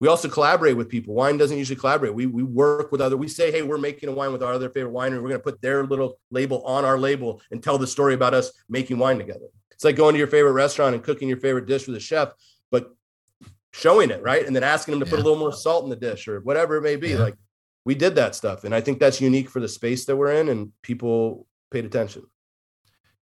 we 0.00 0.08
also 0.08 0.28
collaborate 0.28 0.76
with 0.76 0.88
people. 0.88 1.14
Wine 1.14 1.38
doesn't 1.38 1.56
usually 1.56 1.80
collaborate. 1.80 2.14
We 2.14 2.26
we 2.26 2.42
work 2.42 2.92
with 2.92 3.00
other. 3.00 3.16
We 3.16 3.28
say, 3.28 3.50
hey, 3.50 3.62
we're 3.62 3.78
making 3.78 4.08
a 4.08 4.12
wine 4.12 4.32
with 4.32 4.42
our 4.42 4.52
other 4.52 4.68
favorite 4.68 4.92
winery. 4.92 5.22
We're 5.22 5.28
going 5.28 5.32
to 5.32 5.38
put 5.38 5.62
their 5.62 5.84
little 5.84 6.18
label 6.30 6.62
on 6.64 6.84
our 6.84 6.98
label 6.98 7.40
and 7.50 7.62
tell 7.62 7.78
the 7.78 7.86
story 7.86 8.14
about 8.14 8.34
us 8.34 8.52
making 8.68 8.98
wine 8.98 9.18
together. 9.18 9.46
It's 9.72 9.84
like 9.84 9.96
going 9.96 10.14
to 10.14 10.18
your 10.18 10.26
favorite 10.26 10.52
restaurant 10.52 10.94
and 10.94 11.02
cooking 11.02 11.28
your 11.28 11.38
favorite 11.38 11.66
dish 11.66 11.86
with 11.86 11.96
a 11.96 12.00
chef, 12.00 12.32
but 12.70 12.94
showing 13.72 14.10
it 14.10 14.22
right 14.22 14.46
and 14.46 14.54
then 14.54 14.64
asking 14.64 14.92
them 14.92 15.00
to 15.00 15.06
yeah. 15.06 15.10
put 15.10 15.20
a 15.20 15.22
little 15.22 15.38
more 15.38 15.52
salt 15.52 15.84
in 15.84 15.90
the 15.90 15.96
dish 15.96 16.28
or 16.28 16.40
whatever 16.40 16.76
it 16.76 16.82
may 16.82 16.96
be. 16.96 17.10
Yeah. 17.10 17.18
Like 17.18 17.36
we 17.90 17.96
did 17.96 18.14
that 18.14 18.36
stuff, 18.36 18.62
and 18.62 18.72
I 18.72 18.80
think 18.80 19.00
that's 19.00 19.20
unique 19.20 19.50
for 19.50 19.58
the 19.58 19.66
space 19.66 20.04
that 20.04 20.14
we're 20.14 20.30
in, 20.30 20.48
and 20.48 20.70
people 20.80 21.48
paid 21.72 21.84
attention. 21.84 22.24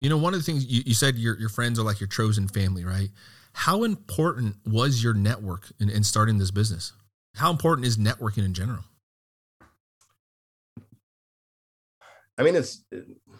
You 0.02 0.10
know, 0.10 0.18
one 0.18 0.34
of 0.34 0.42
the 0.42 0.44
things 0.44 0.66
you, 0.66 0.84
you 0.86 0.94
said 0.94 1.16
your 1.16 1.40
your 1.40 1.48
friends 1.48 1.80
are 1.80 1.84
like 1.84 2.02
your 2.02 2.10
chosen 2.10 2.50
family, 2.50 2.84
right? 2.84 3.08
How 3.54 3.86
important 3.86 4.58
was 4.66 5.02
your 5.02 5.14
network 5.14 5.72
in, 5.80 5.90
in 5.90 6.04
starting 6.04 6.38
this 6.38 6.52
business? 6.52 6.92
How 7.36 7.50
important 7.50 7.88
is 7.88 7.96
networking 7.96 8.44
in 8.44 8.54
general? 8.54 8.84
I 12.38 12.44
mean, 12.44 12.58
it's 12.58 12.84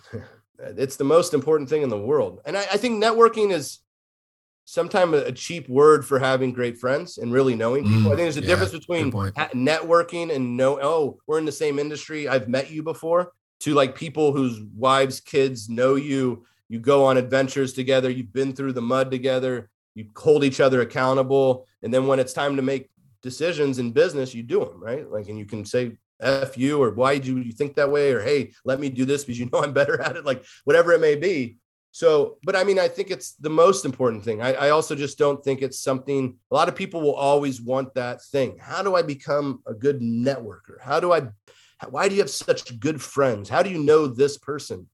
it's 0.60 0.96
the 0.96 1.04
most 1.04 1.34
important 1.34 1.70
thing 1.70 1.82
in 1.82 1.90
the 1.90 2.00
world, 2.00 2.40
and 2.46 2.58
I, 2.58 2.62
I 2.62 2.78
think 2.78 3.04
networking 3.04 3.52
is 3.52 3.80
sometimes 4.70 5.14
a 5.14 5.32
cheap 5.32 5.70
word 5.70 6.06
for 6.06 6.20
having 6.20 6.52
great 6.52 6.78
friends 6.78 7.18
and 7.18 7.32
really 7.32 7.56
knowing 7.56 7.86
people. 7.86 8.02
Mm, 8.02 8.06
I 8.06 8.10
think 8.10 8.18
there's 8.18 8.38
a 8.38 8.42
yeah, 8.42 8.48
difference 8.48 8.74
between 8.74 9.12
networking 9.12 10.36
and 10.36 10.58
know, 10.58 10.78
oh, 10.82 11.20
we're 11.26 11.40
in 11.40 11.46
the 11.46 11.54
same 11.54 11.80
industry. 11.80 12.28
I've 12.28 12.50
met 12.50 12.70
you 12.70 12.84
before 12.84 13.32
to 13.62 13.74
like 13.74 13.96
people 13.96 14.34
whose 14.34 14.60
wives, 14.76 15.22
kids 15.22 15.70
know 15.70 15.96
you. 15.96 16.46
You 16.68 16.80
go 16.80 17.06
on 17.06 17.16
adventures 17.16 17.72
together. 17.72 18.10
You've 18.10 18.34
been 18.34 18.52
through 18.52 18.74
the 18.74 18.82
mud 18.82 19.10
together. 19.10 19.70
You 19.96 20.10
hold 20.18 20.44
each 20.44 20.60
other 20.60 20.82
accountable. 20.82 21.66
And 21.82 21.94
then 21.94 22.06
when 22.06 22.20
it's 22.20 22.34
time 22.34 22.58
to 22.58 22.62
make 22.62 22.90
decisions 23.22 23.80
in 23.80 23.94
business, 23.94 24.36
you 24.36 24.44
do 24.44 24.60
them, 24.60 24.84
right? 24.84 25.10
Like, 25.10 25.30
and 25.30 25.40
you 25.40 25.46
can 25.46 25.64
say, 25.64 25.94
F 26.20 26.58
you, 26.58 26.84
or 26.84 26.92
why 26.92 27.20
do 27.20 27.40
you 27.40 27.54
think 27.54 27.76
that 27.76 27.90
way? 27.90 28.12
Or, 28.12 28.22
hey, 28.22 28.52
let 28.66 28.82
me 28.82 28.90
do 28.90 29.06
this 29.06 29.24
because 29.24 29.40
you 29.40 29.50
know 29.54 29.64
I'm 29.64 29.72
better 29.72 30.02
at 30.02 30.18
it, 30.18 30.26
like 30.26 30.44
whatever 30.66 30.92
it 30.92 31.00
may 31.00 31.16
be. 31.16 31.58
So, 31.98 32.38
but 32.44 32.56
I 32.56 32.64
mean, 32.64 32.78
I 32.78 32.88
think 32.88 33.10
it's 33.10 33.32
the 33.34 33.50
most 33.50 33.84
important 33.84 34.24
thing. 34.24 34.40
I, 34.40 34.54
I, 34.54 34.70
also 34.70 34.94
just 34.94 35.18
don't 35.18 35.44
think 35.44 35.64
it's 35.64 35.80
something 35.80 36.36
a 36.52 36.54
lot 36.54 36.70
of 36.70 36.76
people 36.76 37.02
will 37.02 37.16
always 37.16 37.60
want 37.60 37.96
that 37.96 38.24
thing. 38.24 38.60
How 38.62 38.84
do 38.84 38.94
I 38.94 39.02
become 39.02 39.64
a 39.66 39.74
good 39.74 40.00
networker? 40.00 40.80
How 40.80 41.00
do 41.00 41.12
I 41.12 41.30
why 41.90 42.08
do 42.08 42.14
you 42.14 42.22
have 42.22 42.30
such 42.30 42.80
good 42.80 43.02
friends? 43.02 43.50
How 43.50 43.64
do 43.64 43.72
you 43.72 43.80
know 43.80 44.06
this 44.06 44.38
person? 44.38 44.88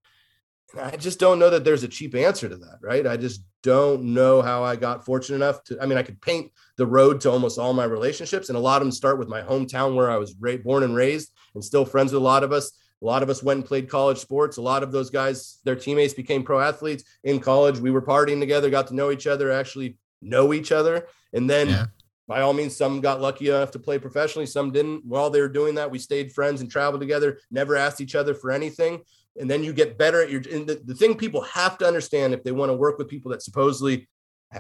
And 0.72 0.80
I 0.80 0.96
just 0.96 1.20
don't 1.20 1.40
know 1.40 1.50
that 1.50 1.66
there's 1.66 1.84
a 1.84 1.90
cheap 1.90 2.16
answer 2.16 2.48
to 2.48 2.56
that, 2.56 2.78
right? 2.82 3.06
I 3.06 3.18
just 3.18 3.44
don't 3.64 4.14
know 4.14 4.42
how 4.42 4.64
I 4.64 4.78
got 4.78 5.04
fortunate 5.04 5.36
enough 5.36 5.62
to. 5.66 5.82
I 5.82 5.86
mean, 5.86 5.98
I 5.98 6.04
could 6.04 6.22
paint 6.22 6.54
the 6.78 6.88
road 6.88 7.20
to 7.22 7.32
almost 7.32 7.60
all 7.60 7.74
my 7.74 7.84
relationships, 7.84 8.48
and 8.48 8.58
a 8.58 8.62
lot 8.62 8.82
of 8.82 8.86
them 8.86 8.94
start 8.94 9.20
with 9.20 9.28
my 9.28 9.42
hometown 9.42 9.96
where 9.96 10.10
I 10.10 10.16
was 10.16 10.34
born 10.34 10.84
and 10.84 10.96
raised, 10.96 11.34
and 11.54 11.62
still 11.62 11.84
friends 11.84 12.14
with 12.14 12.22
a 12.22 12.26
lot 12.26 12.46
of 12.46 12.54
us. 12.54 12.72
A 13.04 13.06
lot 13.06 13.22
of 13.22 13.30
us 13.30 13.44
went 13.44 13.58
and 13.58 13.68
played 13.68 13.90
college 13.90 14.18
sports. 14.18 14.58
A 14.58 14.62
lot 14.62 14.82
of 14.82 14.92
those 14.92 15.10
guys, 15.10 15.60
their 15.66 15.76
teammates 15.76 16.14
became 16.14 16.42
pro 16.42 16.62
athletes 16.62 17.04
in 17.24 17.40
college. 17.40 17.78
We 17.80 17.92
were 17.92 18.02
partying 18.02 18.40
together, 18.40 18.70
got 18.70 18.88
to 18.88 18.96
know 18.96 19.12
each 19.12 19.28
other, 19.28 19.52
actually 19.52 19.98
know 20.22 20.54
each 20.54 20.72
other. 20.72 21.08
And 21.34 21.50
then 21.50 21.70
yeah 21.70 21.86
by 22.28 22.42
all 22.42 22.54
means, 22.54 22.76
some 22.76 23.02
got 23.02 23.22
lucky 23.22 23.50
enough 23.50 23.72
to 23.72 23.80
play 23.80 24.00
professionally, 24.00 24.46
some 24.46 24.72
didn't. 24.72 25.06
While 25.06 25.30
they 25.30 25.42
were 25.42 25.50
doing 25.50 25.76
that, 25.76 25.92
we 25.92 26.00
stayed 26.00 26.32
friends 26.32 26.62
and 26.62 26.72
traveled 26.72 27.02
together, 27.02 27.40
never 27.52 27.76
asked 27.76 28.00
each 28.00 28.16
other 28.16 28.34
for 28.34 28.52
anything. 28.52 29.02
And 29.40 29.50
then 29.50 29.64
you 29.64 29.74
get 29.74 29.98
better 29.98 30.22
at 30.22 30.30
your. 30.30 30.42
And 30.52 30.68
the, 30.68 30.82
the 30.86 30.96
thing 30.96 31.16
people 31.16 31.42
have 31.42 31.78
to 31.80 31.88
understand 31.88 32.34
if 32.34 32.44
they 32.44 32.52
want 32.52 32.70
to 32.70 32.76
work 32.76 32.98
with 32.98 33.10
people 33.10 33.32
that 33.32 33.42
supposedly 33.42 34.08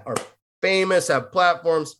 are 0.05 0.15
famous, 0.61 1.07
have 1.07 1.31
platforms, 1.31 1.95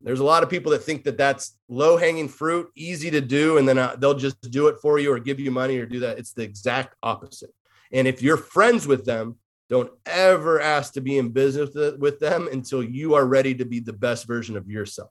there's 0.00 0.20
a 0.20 0.24
lot 0.24 0.42
of 0.42 0.50
people 0.50 0.72
that 0.72 0.82
think 0.82 1.04
that 1.04 1.18
that's 1.18 1.58
low 1.68 1.96
hanging 1.96 2.28
fruit, 2.28 2.70
easy 2.76 3.10
to 3.10 3.20
do, 3.20 3.58
and 3.58 3.68
then 3.68 3.78
uh, 3.78 3.96
they'll 3.98 4.14
just 4.14 4.40
do 4.50 4.68
it 4.68 4.76
for 4.80 4.98
you 4.98 5.12
or 5.12 5.18
give 5.18 5.40
you 5.40 5.50
money 5.50 5.78
or 5.78 5.86
do 5.86 6.00
that. 6.00 6.18
It's 6.18 6.32
the 6.32 6.42
exact 6.42 6.94
opposite. 7.02 7.50
And 7.92 8.06
if 8.06 8.22
you're 8.22 8.36
friends 8.36 8.86
with 8.86 9.04
them, 9.04 9.36
don't 9.68 9.90
ever 10.06 10.60
ask 10.60 10.92
to 10.92 11.00
be 11.00 11.18
in 11.18 11.30
business 11.30 11.70
with 11.98 12.20
them 12.20 12.48
until 12.50 12.82
you 12.84 13.14
are 13.14 13.26
ready 13.26 13.54
to 13.56 13.64
be 13.64 13.80
the 13.80 13.92
best 13.92 14.26
version 14.26 14.56
of 14.56 14.68
yourself. 14.68 15.10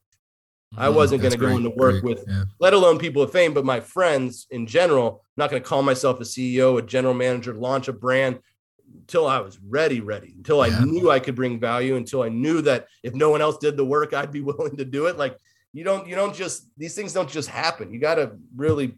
I 0.77 0.87
mm-hmm. 0.87 0.95
wasn't 0.95 1.21
going 1.21 1.33
to 1.33 1.39
go 1.39 1.55
into 1.55 1.71
work 1.71 2.01
great. 2.01 2.03
with, 2.03 2.25
yeah. 2.27 2.45
let 2.59 2.73
alone 2.73 2.97
people 2.97 3.21
of 3.21 3.31
fame, 3.31 3.53
but 3.53 3.65
my 3.65 3.79
friends 3.79 4.47
in 4.49 4.67
general. 4.67 5.21
I'm 5.37 5.41
not 5.41 5.51
going 5.51 5.61
to 5.61 5.67
call 5.67 5.83
myself 5.83 6.21
a 6.21 6.23
CEO, 6.23 6.79
a 6.79 6.81
general 6.81 7.13
manager, 7.13 7.53
launch 7.53 7.89
a 7.89 7.93
brand 7.93 8.39
until 9.05 9.27
I 9.27 9.39
was 9.39 9.59
ready, 9.59 10.01
ready, 10.01 10.33
until 10.35 10.61
I 10.61 10.83
knew 10.83 11.11
I 11.11 11.19
could 11.19 11.35
bring 11.35 11.59
value, 11.59 11.95
until 11.95 12.23
I 12.23 12.29
knew 12.29 12.61
that 12.61 12.87
if 13.03 13.13
no 13.13 13.29
one 13.29 13.39
else 13.39 13.59
did 13.59 13.77
the 13.77 13.85
work, 13.85 14.15
I'd 14.15 14.31
be 14.31 14.41
willing 14.49 14.77
to 14.77 14.85
do 14.85 15.05
it. 15.05 15.17
Like 15.17 15.37
you 15.73 15.83
don't, 15.83 16.07
you 16.07 16.15
don't 16.15 16.35
just 16.35 16.67
these 16.75 16.95
things 16.95 17.13
don't 17.13 17.29
just 17.29 17.49
happen. 17.49 17.93
You 17.93 17.99
got 17.99 18.15
to 18.15 18.31
really 18.55 18.97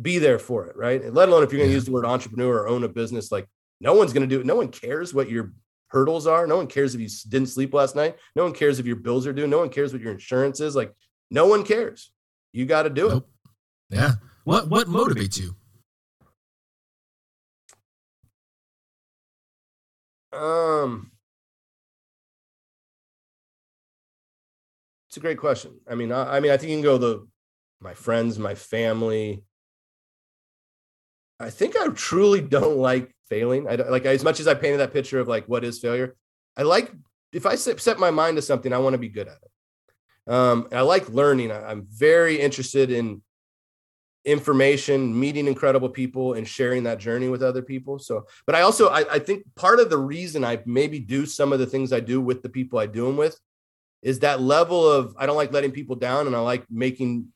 be 0.00 0.18
there 0.18 0.38
for 0.38 0.66
it, 0.66 0.76
right? 0.76 1.02
And 1.02 1.14
let 1.14 1.28
alone 1.28 1.42
if 1.42 1.50
you're 1.50 1.58
going 1.58 1.70
to 1.70 1.72
yeah. 1.72 1.76
use 1.76 1.86
the 1.86 1.92
word 1.92 2.06
entrepreneur 2.06 2.58
or 2.58 2.68
own 2.68 2.84
a 2.84 2.88
business, 2.88 3.32
like 3.32 3.48
no 3.80 3.94
one's 3.94 4.12
going 4.12 4.28
to 4.28 4.32
do 4.32 4.40
it. 4.40 4.46
No 4.46 4.54
one 4.54 4.68
cares 4.68 5.12
what 5.12 5.28
your 5.28 5.52
hurdles 5.88 6.28
are. 6.28 6.46
No 6.46 6.56
one 6.56 6.68
cares 6.68 6.94
if 6.94 7.00
you 7.00 7.08
didn't 7.28 7.48
sleep 7.48 7.74
last 7.74 7.96
night. 7.96 8.16
No 8.36 8.44
one 8.44 8.52
cares 8.52 8.78
if 8.78 8.86
your 8.86 8.96
bills 8.96 9.26
are 9.26 9.32
due. 9.32 9.48
No 9.48 9.58
one 9.58 9.70
cares 9.70 9.92
what 9.92 10.02
your 10.02 10.12
insurance 10.12 10.60
is. 10.60 10.76
Like, 10.76 10.94
no 11.32 11.46
one 11.48 11.64
cares. 11.64 12.12
You 12.52 12.64
got 12.64 12.84
to 12.84 12.90
do 12.90 13.08
nope. 13.08 13.28
it. 13.90 13.96
Yeah. 13.96 14.12
What, 14.44 14.68
what, 14.68 14.88
what 14.88 15.08
motivates 15.08 15.38
you? 15.38 15.56
Um, 20.32 21.10
it's 25.08 25.16
a 25.16 25.20
great 25.20 25.38
question. 25.38 25.80
I 25.88 25.94
mean, 25.94 26.12
I, 26.12 26.36
I 26.36 26.40
mean, 26.40 26.52
I 26.52 26.56
think 26.56 26.70
you 26.70 26.76
can 26.76 26.84
go 26.84 26.98
the 26.98 27.26
my 27.80 27.94
friends, 27.94 28.38
my 28.38 28.54
family. 28.54 29.42
I 31.38 31.50
think 31.50 31.76
I 31.76 31.88
truly 31.88 32.40
don't 32.56 32.76
like 32.76 33.14
failing. 33.28 33.68
I 33.68 33.74
like 33.76 34.04
as 34.04 34.24
much 34.24 34.40
as 34.40 34.46
I 34.46 34.54
painted 34.54 34.78
that 34.78 34.92
picture 34.92 35.18
of 35.18 35.28
like 35.28 35.46
what 35.46 35.64
is 35.64 35.78
failure. 35.78 36.16
I 36.56 36.62
like 36.62 36.92
if 37.32 37.46
I 37.46 37.54
set, 37.54 37.98
my 37.98 38.10
mind 38.10 38.36
to 38.36 38.42
something, 38.42 38.72
I 38.72 38.78
want 38.78 38.94
to 38.94 38.98
be 38.98 39.08
good 39.08 39.28
at 39.28 39.38
it. 39.42 40.32
Um, 40.32 40.68
I 40.72 40.80
like 40.82 41.08
learning. 41.08 41.50
I, 41.52 41.70
I'm 41.70 41.86
very 41.88 42.40
interested 42.40 42.90
in 42.90 43.22
information, 44.24 45.18
meeting 45.18 45.46
incredible 45.46 45.88
people, 45.88 46.34
and 46.34 46.46
sharing 46.46 46.82
that 46.84 46.98
journey 46.98 47.28
with 47.28 47.42
other 47.42 47.62
people. 47.62 47.98
So, 47.98 48.26
but 48.46 48.54
I 48.54 48.62
also 48.62 48.88
I, 48.88 49.04
I 49.14 49.18
think 49.18 49.44
part 49.54 49.80
of 49.80 49.90
the 49.90 49.98
reason 49.98 50.44
I 50.44 50.60
maybe 50.66 50.98
do 50.98 51.26
some 51.26 51.52
of 51.52 51.58
the 51.58 51.66
things 51.66 51.92
I 51.92 52.00
do 52.00 52.20
with 52.20 52.42
the 52.42 52.48
people 52.48 52.78
I 52.78 52.86
do 52.86 53.06
them 53.06 53.16
with 53.16 53.38
is 54.02 54.20
that 54.20 54.40
level 54.40 54.90
of 54.90 55.14
I 55.18 55.26
don't 55.26 55.36
like 55.36 55.52
letting 55.52 55.72
people 55.72 55.96
down, 55.96 56.26
and 56.26 56.36
I 56.36 56.40
like 56.40 56.64
making 56.70 57.28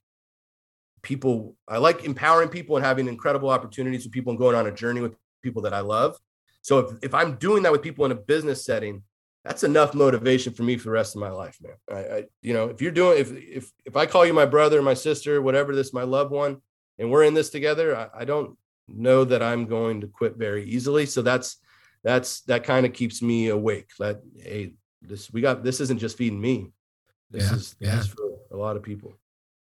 people 1.02 1.54
I 1.68 1.78
like 1.78 2.04
empowering 2.04 2.48
people 2.48 2.76
and 2.76 2.84
having 2.84 3.08
incredible 3.08 3.50
opportunities 3.50 4.04
with 4.04 4.12
people 4.12 4.30
and 4.30 4.38
going 4.38 4.56
on 4.56 4.66
a 4.66 4.72
journey 4.72 5.00
with 5.00 5.14
people 5.42 5.62
that 5.62 5.74
I 5.74 5.80
love. 5.80 6.18
So 6.62 6.78
if, 6.78 6.98
if 7.02 7.14
I'm 7.14 7.36
doing 7.36 7.62
that 7.64 7.72
with 7.72 7.82
people 7.82 8.06
in 8.06 8.12
a 8.12 8.16
business 8.16 8.64
setting, 8.64 9.02
that's 9.44 9.62
enough 9.62 9.94
motivation 9.94 10.54
for 10.54 10.62
me 10.62 10.78
for 10.78 10.84
the 10.84 10.92
rest 10.92 11.14
of 11.14 11.20
my 11.20 11.28
life, 11.28 11.58
man. 11.60 11.74
I, 11.90 12.16
I 12.16 12.24
you 12.40 12.54
know, 12.54 12.70
if 12.70 12.80
you're 12.80 12.90
doing, 12.90 13.18
if, 13.18 13.30
if, 13.32 13.72
if 13.84 13.96
I 13.96 14.06
call 14.06 14.24
you 14.24 14.32
my 14.32 14.46
brother, 14.46 14.80
my 14.80 14.94
sister, 14.94 15.42
whatever 15.42 15.74
this, 15.74 15.92
my 15.92 16.04
loved 16.04 16.30
one, 16.30 16.62
and 16.98 17.10
we're 17.10 17.24
in 17.24 17.34
this 17.34 17.50
together, 17.50 17.96
I, 17.96 18.08
I 18.20 18.24
don't 18.24 18.56
know 18.88 19.24
that 19.24 19.42
I'm 19.42 19.66
going 19.66 20.00
to 20.02 20.06
quit 20.06 20.36
very 20.36 20.64
easily. 20.64 21.06
So 21.06 21.22
that's, 21.22 21.58
that's, 22.02 22.42
that 22.42 22.64
kind 22.64 22.84
of 22.86 22.92
keeps 22.92 23.22
me 23.22 23.48
awake. 23.48 23.90
That, 23.98 24.20
Hey, 24.36 24.74
this, 25.02 25.32
we 25.32 25.40
got, 25.40 25.64
this 25.64 25.80
isn't 25.80 25.98
just 25.98 26.16
feeding 26.16 26.40
me. 26.40 26.72
This 27.30 27.44
yeah, 27.44 27.56
is, 27.56 27.74
this 27.80 27.88
yeah. 27.88 28.00
is 28.00 28.06
for 28.06 28.22
a 28.52 28.56
lot 28.56 28.76
of 28.76 28.82
people. 28.82 29.18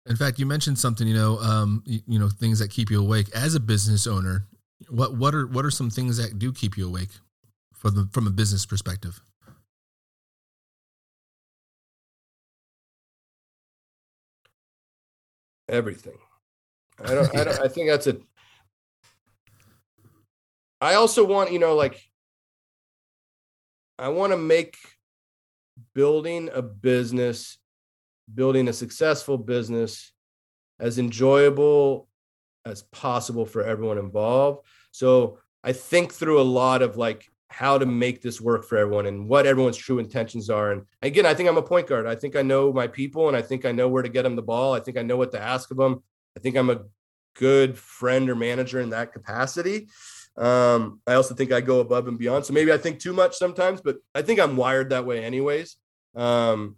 In 0.08 0.14
fact, 0.14 0.38
you 0.38 0.46
mentioned 0.46 0.78
something, 0.78 1.06
you 1.06 1.14
know, 1.14 1.38
um, 1.40 1.82
you, 1.84 2.00
you 2.06 2.18
know, 2.18 2.28
things 2.28 2.60
that 2.60 2.70
keep 2.70 2.90
you 2.90 3.00
awake 3.00 3.28
as 3.34 3.54
a 3.56 3.60
business 3.60 4.06
owner. 4.06 4.46
What 4.88 5.16
what 5.16 5.34
are 5.34 5.46
what 5.46 5.64
are 5.64 5.70
some 5.70 5.90
things 5.90 6.18
that 6.18 6.38
do 6.38 6.52
keep 6.52 6.76
you 6.76 6.86
awake 6.86 7.08
from 7.74 7.94
the 7.94 8.08
from 8.12 8.26
a 8.26 8.30
business 8.30 8.66
perspective? 8.66 9.20
Everything. 15.68 16.18
I 17.04 17.14
don't, 17.14 17.36
I 17.36 17.44
don't 17.44 17.60
I 17.60 17.68
think 17.68 17.88
that's 17.88 18.06
a 18.06 18.16
I 20.80 20.94
also 20.94 21.24
want, 21.24 21.52
you 21.52 21.58
know, 21.58 21.74
like 21.74 22.02
I 23.98 24.08
want 24.08 24.32
to 24.32 24.36
make 24.36 24.76
building 25.94 26.50
a 26.52 26.62
business, 26.62 27.58
building 28.34 28.68
a 28.68 28.72
successful 28.72 29.38
business 29.38 30.12
as 30.78 30.98
enjoyable 30.98 32.08
as 32.66 32.82
possible 32.82 33.46
for 33.46 33.62
everyone 33.62 33.98
involved. 33.98 34.66
So 34.90 35.38
I 35.64 35.72
think 35.72 36.12
through 36.12 36.40
a 36.40 36.42
lot 36.42 36.82
of 36.82 36.96
like 36.96 37.26
how 37.48 37.78
to 37.78 37.86
make 37.86 38.20
this 38.20 38.40
work 38.40 38.64
for 38.64 38.76
everyone 38.76 39.06
and 39.06 39.28
what 39.28 39.46
everyone's 39.46 39.76
true 39.76 39.98
intentions 39.98 40.50
are. 40.50 40.72
And 40.72 40.82
again, 41.00 41.24
I 41.24 41.32
think 41.32 41.48
I'm 41.48 41.56
a 41.56 41.62
point 41.62 41.86
guard. 41.86 42.06
I 42.06 42.14
think 42.14 42.36
I 42.36 42.42
know 42.42 42.72
my 42.72 42.86
people 42.86 43.28
and 43.28 43.36
I 43.36 43.40
think 43.40 43.64
I 43.64 43.72
know 43.72 43.88
where 43.88 44.02
to 44.02 44.08
get 44.08 44.24
them 44.24 44.36
the 44.36 44.42
ball. 44.42 44.74
I 44.74 44.80
think 44.80 44.98
I 44.98 45.02
know 45.02 45.16
what 45.16 45.32
to 45.32 45.40
ask 45.40 45.70
of 45.70 45.78
them. 45.78 46.02
I 46.36 46.40
think 46.40 46.56
I'm 46.56 46.70
a 46.70 46.84
good 47.34 47.78
friend 47.78 48.28
or 48.28 48.34
manager 48.34 48.80
in 48.80 48.90
that 48.90 49.12
capacity. 49.12 49.88
Um, 50.36 51.00
I 51.06 51.14
also 51.14 51.34
think 51.34 51.52
I 51.52 51.60
go 51.60 51.80
above 51.80 52.08
and 52.08 52.18
beyond. 52.18 52.44
So 52.44 52.52
maybe 52.52 52.72
I 52.72 52.78
think 52.78 52.98
too 52.98 53.12
much 53.12 53.36
sometimes, 53.36 53.80
but 53.80 53.96
I 54.14 54.22
think 54.22 54.38
I'm 54.38 54.56
wired 54.56 54.90
that 54.90 55.06
way 55.06 55.24
anyways. 55.24 55.76
Um, 56.14 56.76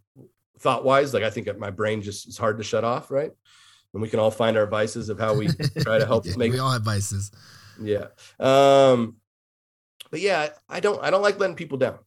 thought 0.59 0.85
wise, 0.85 1.15
like 1.15 1.23
I 1.23 1.31
think 1.31 1.57
my 1.59 1.71
brain 1.71 2.03
just 2.03 2.29
is 2.29 2.39
hard 2.39 2.59
to 2.59 2.65
shut 2.65 2.85
off, 2.85 3.11
right? 3.11 3.33
And 3.93 4.03
we 4.03 4.09
can 4.09 4.21
all 4.21 4.31
find 4.31 4.57
our 4.57 4.67
vices 4.67 5.09
of 5.09 5.19
how 5.19 5.35
we 5.35 5.49
try 5.81 5.99
to 5.99 6.07
help 6.07 6.27
yeah, 6.27 6.37
make. 6.37 6.53
We 6.53 6.59
all 6.59 6.73
have 6.73 6.83
vices. 6.83 7.31
Yeah. 7.81 8.07
Um, 8.39 9.17
but 10.11 10.21
yeah, 10.21 10.51
I 10.69 10.81
don't 10.81 11.03
I 11.03 11.11
don't 11.11 11.23
like 11.23 11.39
letting 11.39 11.57
people 11.57 11.79
down. 11.79 11.99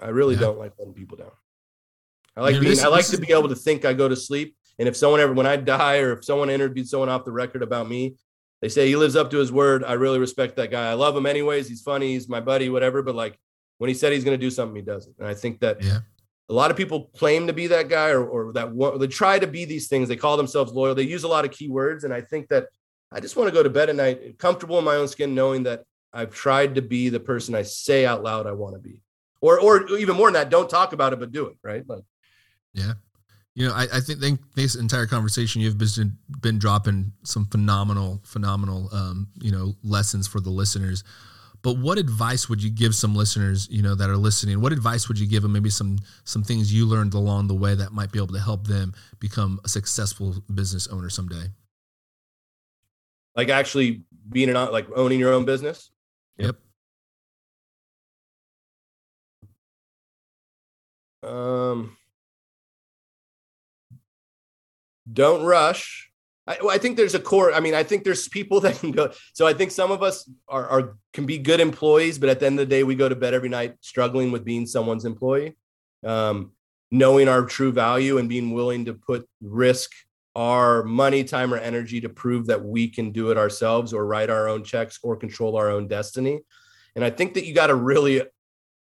I 0.00 0.08
really 0.08 0.34
yeah. 0.34 0.42
don't 0.42 0.58
like 0.58 0.72
letting 0.78 0.94
people 0.94 1.16
down. 1.16 1.30
I 2.36 2.42
like 2.42 2.52
being 2.52 2.64
this, 2.64 2.84
I 2.84 2.88
like 2.88 3.06
to 3.06 3.18
be 3.18 3.32
able 3.32 3.48
to 3.48 3.56
think 3.56 3.84
I 3.84 3.92
go 3.92 4.08
to 4.08 4.16
sleep. 4.16 4.56
And 4.78 4.88
if 4.88 4.96
someone 4.96 5.20
ever 5.20 5.32
when 5.32 5.46
I 5.46 5.56
die 5.56 5.98
or 5.98 6.12
if 6.12 6.24
someone 6.24 6.50
interviewed 6.50 6.88
someone 6.88 7.08
off 7.08 7.24
the 7.24 7.32
record 7.32 7.62
about 7.62 7.88
me, 7.88 8.16
they 8.60 8.68
say 8.68 8.86
he 8.86 8.96
lives 8.96 9.16
up 9.16 9.30
to 9.30 9.38
his 9.38 9.52
word. 9.52 9.84
I 9.84 9.94
really 9.94 10.18
respect 10.18 10.56
that 10.56 10.70
guy. 10.70 10.90
I 10.90 10.94
love 10.94 11.16
him 11.16 11.26
anyways. 11.26 11.68
He's 11.68 11.82
funny, 11.82 12.12
he's 12.12 12.28
my 12.28 12.40
buddy, 12.40 12.68
whatever. 12.68 13.02
But 13.02 13.14
like 13.14 13.38
when 13.78 13.88
he 13.88 13.94
said 13.94 14.12
he's 14.12 14.24
gonna 14.24 14.36
do 14.36 14.50
something, 14.50 14.76
he 14.76 14.82
doesn't. 14.82 15.16
And 15.18 15.26
I 15.26 15.34
think 15.34 15.60
that 15.60 15.82
yeah. 15.82 16.00
a 16.48 16.52
lot 16.54 16.70
of 16.70 16.76
people 16.76 17.10
claim 17.16 17.46
to 17.46 17.52
be 17.52 17.68
that 17.68 17.88
guy 17.88 18.10
or, 18.10 18.26
or 18.26 18.52
that 18.52 18.70
one, 18.72 18.98
they 18.98 19.06
try 19.06 19.38
to 19.38 19.46
be 19.46 19.64
these 19.64 19.88
things. 19.88 20.08
They 20.08 20.16
call 20.16 20.36
themselves 20.36 20.72
loyal. 20.72 20.94
They 20.94 21.02
use 21.02 21.24
a 21.24 21.28
lot 21.28 21.44
of 21.44 21.50
keywords. 21.50 22.04
And 22.04 22.12
I 22.12 22.20
think 22.20 22.48
that 22.48 22.66
I 23.10 23.20
just 23.20 23.36
want 23.36 23.48
to 23.48 23.54
go 23.54 23.62
to 23.62 23.70
bed 23.70 23.88
at 23.88 23.96
night 23.96 24.38
comfortable 24.38 24.78
in 24.78 24.84
my 24.84 24.96
own 24.96 25.08
skin, 25.08 25.34
knowing 25.34 25.64
that 25.64 25.84
I've 26.12 26.34
tried 26.34 26.74
to 26.76 26.82
be 26.82 27.08
the 27.08 27.20
person 27.20 27.54
I 27.54 27.62
say 27.62 28.06
out 28.06 28.22
loud 28.22 28.46
I 28.46 28.52
want 28.52 28.74
to 28.74 28.80
be. 28.80 29.02
Or 29.40 29.60
or 29.60 29.88
even 29.96 30.16
more 30.16 30.26
than 30.26 30.34
that, 30.34 30.50
don't 30.50 30.68
talk 30.68 30.92
about 30.92 31.12
it, 31.12 31.20
but 31.20 31.30
do 31.30 31.46
it, 31.46 31.56
right? 31.62 31.88
Like 31.88 32.02
Yeah. 32.74 32.94
You 33.58 33.66
know, 33.66 33.74
I, 33.74 33.88
I 33.92 33.98
think, 33.98 34.20
think 34.20 34.40
this 34.54 34.76
entire 34.76 35.06
conversation 35.06 35.60
you've 35.60 35.78
been 35.78 36.16
been 36.40 36.60
dropping 36.60 37.12
some 37.24 37.44
phenomenal, 37.46 38.20
phenomenal 38.22 38.88
um, 38.92 39.26
you 39.40 39.50
know, 39.50 39.74
lessons 39.82 40.28
for 40.28 40.38
the 40.38 40.48
listeners. 40.48 41.02
But 41.62 41.76
what 41.76 41.98
advice 41.98 42.48
would 42.48 42.62
you 42.62 42.70
give 42.70 42.94
some 42.94 43.16
listeners, 43.16 43.66
you 43.68 43.82
know, 43.82 43.96
that 43.96 44.08
are 44.08 44.16
listening? 44.16 44.60
What 44.60 44.72
advice 44.72 45.08
would 45.08 45.18
you 45.18 45.26
give 45.26 45.42
them? 45.42 45.54
Maybe 45.54 45.70
some 45.70 45.98
some 46.22 46.44
things 46.44 46.72
you 46.72 46.86
learned 46.86 47.14
along 47.14 47.48
the 47.48 47.56
way 47.56 47.74
that 47.74 47.90
might 47.90 48.12
be 48.12 48.20
able 48.20 48.32
to 48.34 48.38
help 48.38 48.68
them 48.68 48.94
become 49.18 49.58
a 49.64 49.68
successful 49.68 50.36
business 50.54 50.86
owner 50.86 51.10
someday. 51.10 51.50
Like 53.34 53.48
actually 53.48 54.04
being 54.30 54.50
an 54.50 54.54
like 54.54 54.86
owning 54.94 55.18
your 55.18 55.32
own 55.32 55.44
business. 55.44 55.90
Yep. 56.36 56.54
Um, 61.24 61.97
don't 65.12 65.44
rush. 65.44 66.10
I, 66.46 66.58
I, 66.70 66.78
think 66.78 66.96
there's 66.96 67.14
a 67.14 67.20
core. 67.20 67.52
I 67.52 67.60
mean, 67.60 67.74
I 67.74 67.82
think 67.82 68.04
there's 68.04 68.28
people 68.28 68.60
that 68.62 68.78
can 68.78 68.92
go. 68.92 69.12
So 69.34 69.46
I 69.46 69.52
think 69.52 69.70
some 69.70 69.90
of 69.90 70.02
us 70.02 70.28
are, 70.48 70.66
are 70.66 70.96
can 71.12 71.26
be 71.26 71.38
good 71.38 71.60
employees, 71.60 72.18
but 72.18 72.28
at 72.28 72.40
the 72.40 72.46
end 72.46 72.58
of 72.58 72.68
the 72.68 72.74
day, 72.74 72.82
we 72.82 72.94
go 72.94 73.08
to 73.08 73.16
bed 73.16 73.34
every 73.34 73.48
night 73.48 73.76
struggling 73.80 74.32
with 74.32 74.44
being 74.44 74.66
someone's 74.66 75.04
employee. 75.04 75.56
Um, 76.04 76.52
knowing 76.90 77.28
our 77.28 77.44
true 77.44 77.72
value 77.72 78.18
and 78.18 78.28
being 78.28 78.52
willing 78.52 78.86
to 78.86 78.94
put 78.94 79.28
risk 79.42 79.90
our 80.34 80.84
money, 80.84 81.24
time, 81.24 81.52
or 81.52 81.58
energy 81.58 82.00
to 82.00 82.08
prove 82.08 82.46
that 82.46 82.64
we 82.64 82.88
can 82.88 83.10
do 83.10 83.30
it 83.30 83.36
ourselves 83.36 83.92
or 83.92 84.06
write 84.06 84.30
our 84.30 84.48
own 84.48 84.62
checks 84.62 84.98
or 85.02 85.16
control 85.16 85.56
our 85.56 85.68
own 85.68 85.88
destiny. 85.88 86.40
And 86.94 87.04
I 87.04 87.10
think 87.10 87.34
that 87.34 87.44
you 87.44 87.54
got 87.54 87.66
to 87.68 87.74
really 87.74 88.22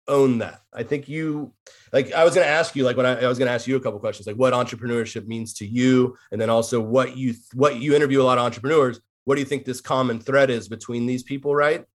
own 0.09 0.39
that. 0.39 0.61
I 0.73 0.83
think 0.83 1.07
you 1.07 1.53
like 1.93 2.11
I 2.11 2.23
was 2.23 2.35
going 2.35 2.45
to 2.45 2.51
ask 2.51 2.75
you 2.75 2.83
like 2.83 2.97
when 2.97 3.05
I, 3.05 3.21
I 3.21 3.27
was 3.27 3.37
going 3.37 3.47
to 3.47 3.53
ask 3.53 3.67
you 3.67 3.75
a 3.75 3.79
couple 3.79 3.99
questions 3.99 4.27
like 4.27 4.35
what 4.35 4.53
entrepreneurship 4.53 5.25
means 5.27 5.53
to 5.55 5.65
you 5.65 6.17
and 6.31 6.41
then 6.41 6.49
also 6.49 6.81
what 6.81 7.15
you 7.15 7.35
what 7.53 7.77
you 7.77 7.95
interview 7.95 8.21
a 8.21 8.23
lot 8.23 8.37
of 8.37 8.43
entrepreneurs 8.43 8.99
what 9.25 9.35
do 9.35 9.41
you 9.41 9.45
think 9.45 9.65
this 9.65 9.81
common 9.81 10.19
thread 10.19 10.49
is 10.49 10.67
between 10.67 11.05
these 11.05 11.23
people 11.23 11.55
right 11.55 11.85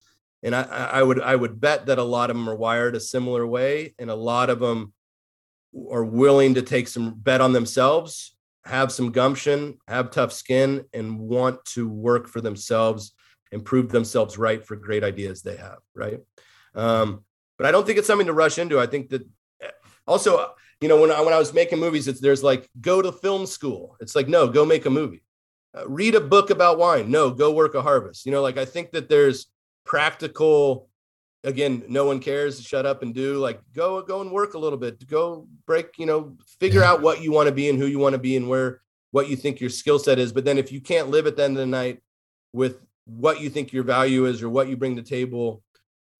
and 0.43 0.55
I 0.55 0.63
I 0.63 1.03
would 1.03 1.21
I 1.21 1.37
would 1.37 1.61
bet 1.61 1.87
that 1.87 1.99
a 1.99 2.03
lot 2.03 2.31
of 2.31 2.37
them 2.37 2.49
are 2.49 2.57
wired 2.57 2.97
a 2.97 3.01
similar 3.01 3.47
way 3.47 3.95
and 3.99 4.11
a 4.11 4.15
lot 4.15 4.51
of 4.51 4.61
them 4.61 4.93
are 5.91 6.05
willing 6.05 6.55
to 6.55 6.63
take 6.63 6.89
some 6.89 7.15
bet 7.15 7.41
on 7.41 7.53
themselves 7.53 8.35
have 8.67 8.91
some 8.91 9.13
gumption, 9.13 9.79
have 9.89 10.11
tough 10.11 10.33
skin, 10.33 10.85
and 10.93 11.19
want 11.19 11.65
to 11.67 11.89
work 11.89 12.29
for 12.29 12.41
themselves 12.41 13.13
and 13.53 13.65
prove 13.65 13.91
themselves 13.91 14.39
right 14.39 14.65
for 14.65 14.77
great 14.77 15.05
ideas 15.05 15.43
they 15.43 15.57
have. 15.57 15.79
Right. 15.95 16.21
Um, 16.75 17.25
but 17.57 17.67
I 17.67 17.71
don't 17.71 17.87
think 17.87 17.99
it's 17.99 18.07
something 18.07 18.27
to 18.27 18.33
rush 18.33 18.59
into. 18.59 18.81
I 18.81 18.87
think 18.87 19.11
that 19.11 19.27
also, 20.07 20.55
you 20.81 20.89
know, 20.89 21.01
when 21.01 21.11
I, 21.11 21.21
when 21.21 21.35
I 21.35 21.39
was 21.39 21.53
making 21.55 21.79
movies, 21.79 22.09
it's 22.09 22.21
there's 22.21 22.43
like 22.43 22.69
go 22.81 23.01
to 23.01 23.13
film 23.13 23.47
school. 23.47 23.97
It's 24.01 24.15
like 24.15 24.29
no, 24.29 24.49
go 24.49 24.65
make 24.65 24.87
a 24.87 24.91
movie. 24.91 25.23
Uh, 25.77 25.89
read 25.89 26.15
a 26.15 26.21
book 26.21 26.51
about 26.51 26.79
wine. 26.79 27.11
No, 27.11 27.31
go 27.31 27.53
work 27.53 27.75
a 27.75 27.83
harvest. 27.83 28.27
You 28.27 28.33
know, 28.33 28.43
like 28.43 28.59
I 28.59 28.65
think 28.65 28.93
that 28.93 29.09
there's 29.09 29.47
practical 29.85 30.89
again 31.45 31.85
no 31.89 32.07
one 32.07 32.19
cares 32.19 32.61
shut 32.63 32.87
up 32.87 33.03
and 33.03 33.15
do 33.15 33.37
like 33.39 33.61
go 33.75 34.03
go 34.03 34.23
and 34.23 34.33
work 34.33 34.55
a 34.55 34.59
little 34.59 34.79
bit 34.79 35.07
go 35.07 35.47
break 35.67 35.99
you 35.99 36.07
know 36.07 36.37
figure 36.59 36.81
yeah. 36.81 36.91
out 36.91 37.03
what 37.03 37.23
you 37.23 37.31
want 37.31 37.47
to 37.47 37.55
be 37.55 37.69
and 37.69 37.79
who 37.79 37.87
you 37.87 37.99
want 37.99 38.15
to 38.15 38.19
be 38.19 38.37
and 38.37 38.49
where 38.49 38.81
what 39.11 39.29
you 39.29 39.37
think 39.37 39.61
your 39.61 39.71
skill 39.71 39.99
set 39.99 40.19
is 40.19 40.33
but 40.33 40.45
then 40.45 40.59
if 40.59 40.73
you 40.73 40.81
can't 40.81 41.11
live 41.11 41.27
at 41.27 41.37
the 41.37 41.45
end 41.45 41.53
of 41.53 41.61
the 41.61 41.67
night 41.67 42.03
with 42.53 42.81
what 43.05 43.41
you 43.41 43.51
think 43.51 43.73
your 43.73 43.85
value 43.85 44.25
is 44.25 44.43
or 44.43 44.49
what 44.49 44.69
you 44.69 44.77
bring 44.77 44.97
to 44.97 45.03
the 45.03 45.09
table 45.09 45.63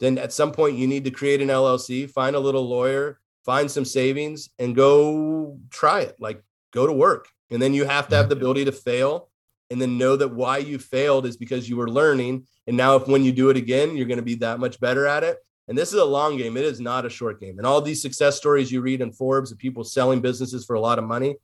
then 0.01 0.19
at 0.19 0.33
some 0.33 0.53
point 0.53 0.77
you 0.77 0.87
need 0.87 1.05
to 1.05 1.11
create 1.11 1.41
an 1.41 1.49
llc 1.49 2.11
find 2.11 2.37
a 2.37 2.41
little 2.41 2.69
lawyer 2.69 3.19
find 3.45 3.71
some 3.71 3.85
savings 3.85 4.49
and 4.59 4.75
go 4.75 5.59
try 5.71 6.01
it 6.01 6.17
like 6.19 6.43
go 6.73 6.87
to 6.87 6.93
work. 6.93 7.29
And 7.51 7.61
then 7.61 7.75
you 7.75 7.85
have 7.85 8.09
to 8.09 8.17
have 8.17 8.29
the 8.29 8.35
mm-hmm. 8.35 8.43
ability 8.43 8.65
to 8.67 8.73
fail 8.73 9.29
and 9.71 9.81
then 9.81 9.99
know 9.99 10.17
that 10.17 10.35
why 10.35 10.59
you 10.59 10.79
failed 10.79 11.27
is 11.27 11.37
because 11.37 11.69
you 11.69 11.77
were 11.77 11.89
learning. 11.89 12.47
And 12.67 12.77
now 12.77 12.97
if 12.97 13.07
when 13.07 13.25
you 13.25 13.33
do 13.33 13.51
it 13.51 13.57
again 13.57 13.97
you're 13.97 14.07
going 14.07 14.19
to 14.19 14.25
be 14.25 14.37
that 14.37 14.61
much 14.61 14.81
better 14.81 15.07
at 15.07 15.25
it. 15.25 15.39
And 15.69 15.79
this 15.79 15.95
is 15.95 16.01
a 16.01 16.05
long 16.05 16.37
game. 16.37 16.59
It 16.59 16.65
is 16.65 16.81
not 16.81 17.07
a 17.07 17.11
short 17.11 17.41
game. 17.41 17.57
And 17.59 17.67
all 17.67 17.81
these 17.81 18.03
success 18.03 18.37
stories 18.37 18.71
you 18.71 18.83
read 18.83 19.01
in 19.01 19.13
forbes 19.13 19.51
of 19.51 19.59
people 19.59 19.85
selling 19.85 20.21
businesses 20.21 20.65
for 20.67 20.75
a 20.75 20.81
lot 20.81 20.99
of 20.99 21.05
money 21.05 21.37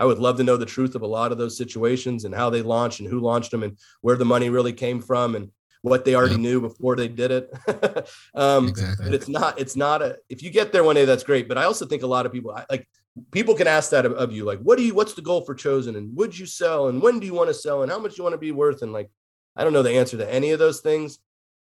i 0.00 0.04
would 0.04 0.18
love 0.18 0.36
to 0.36 0.44
know 0.44 0.56
the 0.56 0.64
truth 0.64 0.94
of 0.94 1.02
a 1.02 1.06
lot 1.06 1.32
of 1.32 1.38
those 1.38 1.56
situations 1.56 2.24
and 2.24 2.34
how 2.34 2.48
they 2.48 2.62
launched 2.62 3.00
and 3.00 3.08
who 3.08 3.18
launched 3.18 3.50
them 3.50 3.64
and 3.64 3.76
where 4.00 4.16
the 4.16 4.24
money 4.24 4.48
really 4.48 4.72
came 4.72 5.00
from 5.00 5.34
and 5.34 5.50
what 5.82 6.04
they 6.04 6.14
already 6.14 6.36
knew 6.36 6.60
before 6.60 6.96
they 6.96 7.08
did 7.08 7.30
it. 7.30 7.52
Um, 8.34 8.68
exactly. 8.68 9.06
but 9.06 9.14
it's 9.14 9.28
not 9.28 9.58
it's 9.58 9.76
not 9.76 10.02
a 10.02 10.18
if 10.28 10.42
you 10.42 10.50
get 10.50 10.72
there 10.72 10.84
one 10.84 10.94
day 10.94 11.04
that's 11.04 11.24
great. 11.24 11.48
But 11.48 11.58
i 11.58 11.64
also 11.64 11.86
think 11.86 12.02
a 12.02 12.06
lot 12.06 12.26
of 12.26 12.32
people 12.32 12.56
like 12.70 12.88
people 13.32 13.54
can 13.54 13.66
ask 13.66 13.90
that 13.90 14.06
of, 14.06 14.12
of, 14.12 14.32
you 14.32 14.44
like 14.44 14.60
what 14.60 14.78
do 14.78 14.84
you 14.84 14.94
what's 14.94 15.14
the 15.14 15.22
goal 15.22 15.42
for 15.42 15.54
chosen? 15.54 15.96
And 15.96 16.16
would 16.16 16.38
you 16.38 16.46
sell? 16.46 16.88
And 16.88 17.02
when 17.02 17.18
do 17.18 17.26
you 17.26 17.34
want 17.34 17.48
to 17.48 17.54
sell? 17.54 17.82
And 17.82 17.90
how 17.90 17.98
much 17.98 18.16
you 18.16 18.24
want 18.24 18.34
to 18.34 18.38
be 18.38 18.52
worth? 18.52 18.82
And 18.82 18.92
like 18.92 19.10
i 19.56 19.64
don't 19.64 19.72
know 19.72 19.82
the 19.82 19.92
answer 19.92 20.16
to 20.16 20.32
any 20.32 20.50
of 20.50 20.58
those 20.58 20.80
things. 20.80 21.18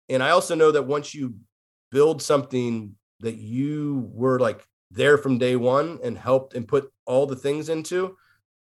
And 0.09 0.23
i 0.23 0.31
also 0.31 0.55
know 0.55 0.73
that 0.73 0.83
once 0.83 1.15
you 1.15 1.37
build 1.91 2.21
something 2.23 2.95
that 3.21 3.37
you 3.37 4.11
were 4.13 4.39
like 4.39 4.65
there 4.91 5.19
from 5.19 5.39
day 5.39 5.57
one 5.57 5.99
and 6.03 6.19
helped 6.19 6.55
and 6.55 6.67
put 6.67 6.91
all 7.07 7.27
the 7.27 7.37
things 7.37 7.69
into 7.69 8.17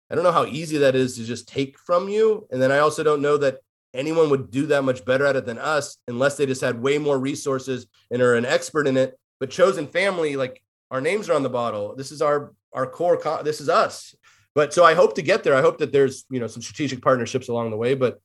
i 0.10 0.16
don't 0.16 0.24
know 0.24 0.32
how 0.32 0.46
easy 0.46 0.80
that 0.80 0.96
is 0.96 1.16
to 1.16 1.24
just 1.24 1.48
take 1.48 1.78
from 1.80 2.10
you. 2.10 2.48
And 2.52 2.62
then 2.62 2.72
i 2.72 2.80
also 2.80 3.04
don't 3.04 3.22
know 3.22 3.38
that 3.38 3.60
anyone 3.94 4.30
would 4.30 4.52
do 4.52 4.68
that 4.68 4.84
much 4.84 5.06
better 5.06 5.26
at 5.26 5.36
it 5.36 5.46
than 5.46 5.58
us 5.58 5.98
unless 6.08 6.38
they 6.38 6.46
just 6.46 6.62
had 6.62 6.82
way 6.82 6.98
more 6.98 7.20
resources 7.20 7.88
and 8.12 8.22
are 8.22 8.36
an 8.36 8.46
expert 8.46 8.88
in 8.88 8.98
it. 8.98 9.18
But 9.39 9.50
chosen 9.50 9.88
family 9.88 10.36
like 10.36 10.62
our 10.91 11.02
names 11.02 11.30
are 11.30 11.34
on 11.34 11.44
the 11.44 11.50
bottle. 11.50 11.96
This 11.96 12.12
is 12.12 12.22
our 12.22 12.54
our 12.72 12.88
core 12.88 13.20
this 13.44 13.62
is 13.62 13.70
us. 13.70 14.16
But 14.56 14.74
so 14.74 14.84
i 14.84 14.94
hope 14.94 15.16
to 15.16 15.22
get 15.22 15.44
there. 15.44 15.56
I 15.56 15.62
hope 15.62 15.78
that 15.80 15.91
there's 15.91 16.26
you 16.30 16.39
know 16.39 16.48
some 16.48 16.62
strategic 16.62 17.02
partnerships 17.02 17.50
along 17.50 17.72
the 17.72 17.78
way 17.78 17.94
but 17.94 18.20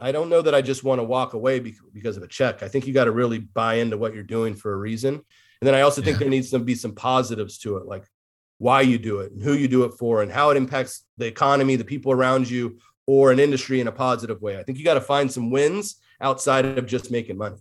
i 0.00 0.10
don't 0.10 0.30
know 0.30 0.40
that 0.40 0.54
i 0.54 0.62
just 0.62 0.84
want 0.84 1.00
to 1.00 1.04
walk 1.04 1.34
away 1.34 1.58
because 1.58 2.16
of 2.16 2.22
a 2.22 2.28
check. 2.28 2.62
I 2.62 2.68
think 2.68 2.86
you 2.86 2.94
got 2.94 3.04
to 3.04 3.12
really 3.12 3.38
buy 3.38 3.74
into 3.74 3.98
what 3.98 4.14
you're 4.14 4.22
doing 4.22 4.54
for 4.54 4.72
a 4.72 4.76
reason. 4.76 5.14
And 5.14 5.68
then 5.68 5.74
i 5.74 5.82
also 5.82 6.00
yeah. 6.00 6.06
think 6.06 6.18
there 6.18 6.28
needs 6.28 6.50
to 6.50 6.58
be 6.58 6.74
some 6.74 6.94
positives 6.94 7.58
to 7.58 7.76
it 7.76 7.86
like 7.86 8.04
why 8.58 8.80
you 8.80 8.96
do 8.96 9.18
it 9.18 9.32
and 9.32 9.42
who 9.42 9.54
you 9.54 9.66
do 9.66 9.82
it 9.82 9.94
for 9.98 10.22
and 10.22 10.30
how 10.30 10.50
it 10.50 10.56
impacts 10.56 11.04
the 11.18 11.26
economy 11.26 11.74
the 11.74 11.84
people 11.84 12.12
around 12.12 12.48
you 12.48 12.78
or 13.06 13.32
an 13.32 13.38
industry 13.38 13.80
in 13.80 13.88
a 13.88 13.92
positive 13.92 14.40
way 14.40 14.58
i 14.58 14.62
think 14.62 14.78
you 14.78 14.84
got 14.84 14.94
to 14.94 15.00
find 15.00 15.30
some 15.30 15.50
wins 15.50 15.96
outside 16.20 16.64
of 16.64 16.86
just 16.86 17.10
making 17.10 17.36
money 17.36 17.58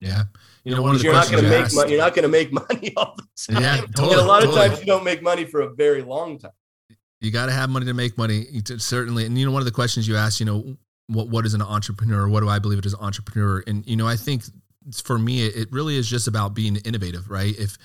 yeah 0.00 0.24
you 0.68 0.74
know, 0.74 0.92
you're 0.92 1.12
not 1.14 1.30
going 1.30 1.42
to 1.42 1.48
make 1.48 1.74
money. 1.74 1.92
You're 1.92 2.00
not 2.00 2.14
going 2.14 2.24
to 2.24 2.28
make 2.28 2.52
money 2.68 2.92
all 2.94 3.16
the 3.16 3.54
time. 3.54 3.62
Yeah, 3.62 3.80
totally, 3.96 4.12
and 4.12 4.20
a 4.20 4.24
lot 4.24 4.42
totally. 4.42 4.64
of 4.64 4.70
times 4.70 4.80
you 4.80 4.86
don't 4.86 5.04
make 5.04 5.22
money 5.22 5.44
for 5.44 5.62
a 5.62 5.74
very 5.74 6.02
long 6.02 6.38
time. 6.38 6.52
You 7.20 7.30
got 7.30 7.46
to 7.46 7.52
have 7.52 7.70
money 7.70 7.86
to 7.86 7.94
make 7.94 8.18
money. 8.18 8.44
Certainly, 8.64 9.24
and 9.24 9.38
you 9.38 9.46
know, 9.46 9.52
one 9.52 9.62
of 9.62 9.66
the 9.66 9.72
questions 9.72 10.06
you 10.06 10.16
asked, 10.16 10.40
you 10.40 10.46
know, 10.46 10.76
what 11.06 11.28
what 11.28 11.46
is 11.46 11.54
an 11.54 11.62
entrepreneur? 11.62 12.28
What 12.28 12.40
do 12.40 12.50
I 12.50 12.58
believe 12.58 12.78
it 12.78 12.86
is 12.86 12.92
an 12.92 13.00
entrepreneur? 13.00 13.64
And 13.66 13.86
you 13.86 13.96
know, 13.96 14.06
I 14.06 14.16
think 14.16 14.44
for 15.02 15.18
me, 15.18 15.46
it 15.46 15.72
really 15.72 15.96
is 15.96 16.06
just 16.06 16.28
about 16.28 16.54
being 16.54 16.76
innovative, 16.76 17.30
right? 17.30 17.58
If 17.58 17.78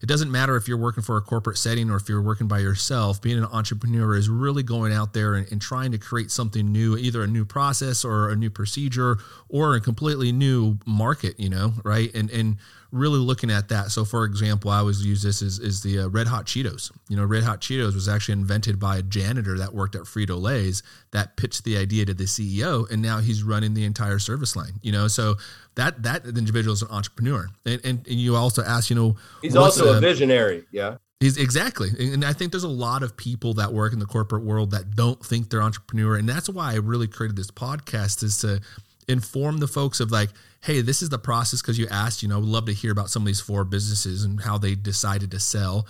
it 0.00 0.06
doesn't 0.06 0.30
matter 0.30 0.56
if 0.56 0.66
you're 0.66 0.78
working 0.78 1.02
for 1.02 1.16
a 1.16 1.20
corporate 1.20 1.58
setting 1.58 1.90
or 1.90 1.96
if 1.96 2.08
you're 2.08 2.22
working 2.22 2.48
by 2.48 2.58
yourself. 2.58 3.20
Being 3.20 3.38
an 3.38 3.44
entrepreneur 3.44 4.16
is 4.16 4.28
really 4.28 4.62
going 4.62 4.92
out 4.92 5.12
there 5.12 5.34
and, 5.34 5.50
and 5.52 5.60
trying 5.60 5.92
to 5.92 5.98
create 5.98 6.30
something 6.30 6.72
new, 6.72 6.96
either 6.96 7.22
a 7.22 7.26
new 7.26 7.44
process 7.44 8.04
or 8.04 8.30
a 8.30 8.36
new 8.36 8.50
procedure 8.50 9.18
or 9.48 9.74
a 9.74 9.80
completely 9.80 10.32
new 10.32 10.78
market, 10.86 11.38
you 11.38 11.50
know, 11.50 11.74
right? 11.84 12.12
And 12.14 12.30
and 12.30 12.56
really 12.92 13.18
looking 13.18 13.50
at 13.50 13.68
that. 13.68 13.90
So, 13.90 14.04
for 14.04 14.24
example, 14.24 14.70
I 14.70 14.78
always 14.78 15.04
use 15.04 15.22
this 15.22 15.42
is, 15.42 15.58
is 15.58 15.82
the 15.82 16.00
uh, 16.00 16.08
Red 16.08 16.26
Hot 16.26 16.46
Cheetos. 16.46 16.90
You 17.08 17.16
know, 17.16 17.24
Red 17.24 17.44
Hot 17.44 17.60
Cheetos 17.60 17.94
was 17.94 18.08
actually 18.08 18.32
invented 18.32 18.78
by 18.78 18.98
a 18.98 19.02
janitor 19.02 19.58
that 19.58 19.74
worked 19.74 19.94
at 19.94 20.02
Frito 20.02 20.40
Lay's 20.40 20.82
that 21.12 21.36
pitched 21.36 21.64
the 21.64 21.76
idea 21.76 22.04
to 22.06 22.14
the 22.14 22.24
CEO, 22.24 22.90
and 22.90 23.00
now 23.00 23.18
he's 23.18 23.42
running 23.42 23.74
the 23.74 23.84
entire 23.84 24.18
service 24.18 24.56
line. 24.56 24.74
You 24.82 24.92
know, 24.92 25.08
so 25.08 25.36
that 25.76 26.02
that 26.02 26.26
individual 26.26 26.74
is 26.74 26.82
an 26.82 26.88
entrepreneur, 26.90 27.48
and 27.64 27.80
and, 27.84 28.06
and 28.06 28.16
you 28.16 28.36
also 28.36 28.62
ask, 28.62 28.90
you 28.90 28.96
know, 28.96 29.16
he's 29.42 29.56
also 29.56 29.94
a, 29.94 29.98
a 29.98 30.00
visionary. 30.00 30.64
Yeah. 30.70 30.96
He's 31.20 31.36
exactly. 31.36 31.90
And 31.98 32.24
I 32.24 32.32
think 32.32 32.50
there's 32.50 32.64
a 32.64 32.68
lot 32.68 33.02
of 33.02 33.14
people 33.14 33.52
that 33.54 33.74
work 33.74 33.92
in 33.92 33.98
the 33.98 34.06
corporate 34.06 34.42
world 34.42 34.70
that 34.70 34.96
don't 34.96 35.22
think 35.22 35.50
they're 35.50 35.60
entrepreneur. 35.60 36.16
And 36.16 36.26
that's 36.26 36.48
why 36.48 36.72
I 36.72 36.76
really 36.76 37.06
created 37.06 37.36
this 37.36 37.50
podcast 37.50 38.22
is 38.22 38.38
to 38.38 38.62
inform 39.06 39.58
the 39.58 39.68
folks 39.68 40.00
of 40.00 40.10
like, 40.10 40.30
hey, 40.62 40.82
this 40.82 41.00
is 41.02 41.08
the 41.08 41.18
process 41.18 41.62
because 41.62 41.78
you 41.78 41.86
asked, 41.90 42.22
you 42.22 42.28
know, 42.28 42.38
love 42.38 42.66
to 42.66 42.72
hear 42.72 42.92
about 42.92 43.08
some 43.08 43.22
of 43.22 43.26
these 43.26 43.40
four 43.40 43.64
businesses 43.64 44.24
and 44.24 44.42
how 44.42 44.58
they 44.58 44.74
decided 44.74 45.30
to 45.30 45.40
sell. 45.40 45.86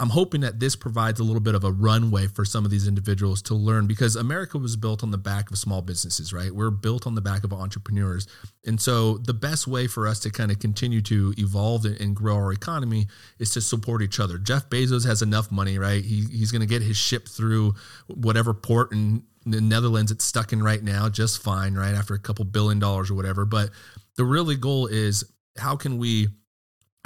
I'm 0.00 0.10
hoping 0.10 0.42
that 0.42 0.60
this 0.60 0.76
provides 0.76 1.18
a 1.18 1.24
little 1.24 1.40
bit 1.40 1.56
of 1.56 1.64
a 1.64 1.72
runway 1.72 2.28
for 2.28 2.44
some 2.44 2.64
of 2.64 2.70
these 2.70 2.86
individuals 2.86 3.42
to 3.42 3.54
learn 3.56 3.88
because 3.88 4.14
America 4.14 4.56
was 4.56 4.76
built 4.76 5.02
on 5.02 5.10
the 5.10 5.18
back 5.18 5.50
of 5.50 5.58
small 5.58 5.82
businesses, 5.82 6.32
right? 6.32 6.52
We're 6.52 6.70
built 6.70 7.04
on 7.04 7.16
the 7.16 7.20
back 7.20 7.42
of 7.42 7.52
entrepreneurs. 7.52 8.28
And 8.64 8.80
so 8.80 9.18
the 9.18 9.34
best 9.34 9.66
way 9.66 9.88
for 9.88 10.06
us 10.06 10.20
to 10.20 10.30
kind 10.30 10.52
of 10.52 10.60
continue 10.60 11.00
to 11.02 11.34
evolve 11.36 11.84
and 11.84 12.14
grow 12.14 12.36
our 12.36 12.52
economy 12.52 13.08
is 13.40 13.50
to 13.54 13.60
support 13.60 14.00
each 14.00 14.20
other. 14.20 14.38
Jeff 14.38 14.70
Bezos 14.70 15.04
has 15.04 15.20
enough 15.20 15.50
money, 15.50 15.78
right? 15.78 16.04
He, 16.04 16.26
he's 16.30 16.52
going 16.52 16.62
to 16.62 16.68
get 16.68 16.82
his 16.82 16.96
ship 16.96 17.26
through 17.26 17.74
whatever 18.06 18.54
port 18.54 18.92
in 18.92 19.24
the 19.46 19.60
Netherlands 19.60 20.12
it's 20.12 20.24
stuck 20.24 20.52
in 20.52 20.62
right 20.62 20.82
now 20.82 21.08
just 21.08 21.42
fine, 21.42 21.74
right? 21.74 21.94
After 21.94 22.14
a 22.14 22.18
couple 22.18 22.44
billion 22.44 22.78
dollars 22.78 23.10
or 23.10 23.14
whatever. 23.14 23.44
But 23.44 23.70
the 24.18 24.24
really 24.24 24.56
goal 24.56 24.86
is 24.86 25.24
how 25.56 25.76
can 25.76 25.96
we 25.96 26.28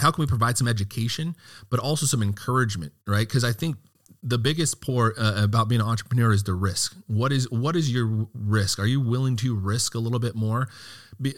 how 0.00 0.10
can 0.10 0.22
we 0.22 0.26
provide 0.26 0.58
some 0.58 0.66
education 0.66 1.36
but 1.70 1.78
also 1.78 2.06
some 2.06 2.22
encouragement 2.22 2.92
right? 3.06 3.28
Because 3.28 3.44
i 3.44 3.52
think 3.52 3.76
the 4.22 4.38
biggest 4.38 4.80
part 4.80 5.16
uh, 5.18 5.34
about 5.36 5.68
being 5.68 5.80
an 5.80 5.86
entrepreneur 5.86 6.32
is 6.32 6.44
the 6.44 6.54
risk. 6.54 6.94
What 7.08 7.32
is 7.32 7.50
what 7.50 7.74
is 7.74 7.92
your 7.92 8.28
risk? 8.34 8.78
Are 8.78 8.86
you 8.86 9.00
willing 9.00 9.34
to 9.36 9.56
risk 9.56 9.96
a 9.96 9.98
little 9.98 10.20
bit 10.20 10.36
more? 10.36 10.68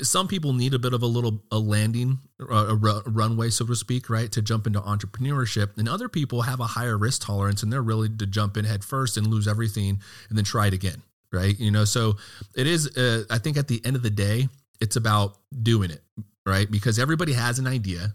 Some 0.02 0.28
people 0.28 0.52
need 0.52 0.74
a 0.74 0.78
bit 0.78 0.92
of 0.92 1.02
a 1.02 1.06
little 1.06 1.42
a 1.50 1.58
landing 1.58 2.18
a, 2.38 2.76
runway 3.06 3.50
so 3.50 3.64
to 3.64 3.74
speak 3.74 4.10
right 4.10 4.30
to 4.32 4.42
jump 4.42 4.66
into 4.66 4.80
entrepreneurship. 4.80 5.78
And 5.78 5.88
other 5.88 6.08
people 6.08 6.42
have 6.42 6.60
a 6.60 6.66
higher 6.66 6.98
risk 6.98 7.22
tolerance 7.22 7.62
and 7.62 7.72
they're 7.72 7.82
really 7.82 8.08
to 8.08 8.26
jump 8.26 8.56
in 8.56 8.66
head 8.66 8.84
first 8.84 9.16
and 9.16 9.26
lose 9.26 9.48
everything 9.48 10.00
and 10.28 10.36
then 10.36 10.44
try 10.44 10.66
it 10.66 10.74
again 10.74 11.02
right? 11.32 11.58
You 11.58 11.70
know 11.70 11.84
so 11.84 12.14
it 12.54 12.68
is 12.68 12.96
uh, 12.96 13.24
i 13.28 13.38
think 13.38 13.56
at 13.56 13.66
the 13.66 13.84
end 13.84 13.96
of 13.96 14.02
the 14.02 14.10
day 14.10 14.48
it's 14.84 14.96
about 14.96 15.38
doing 15.62 15.90
it, 15.90 16.02
right? 16.44 16.70
Because 16.70 16.98
everybody 16.98 17.32
has 17.32 17.58
an 17.58 17.66
idea, 17.66 18.14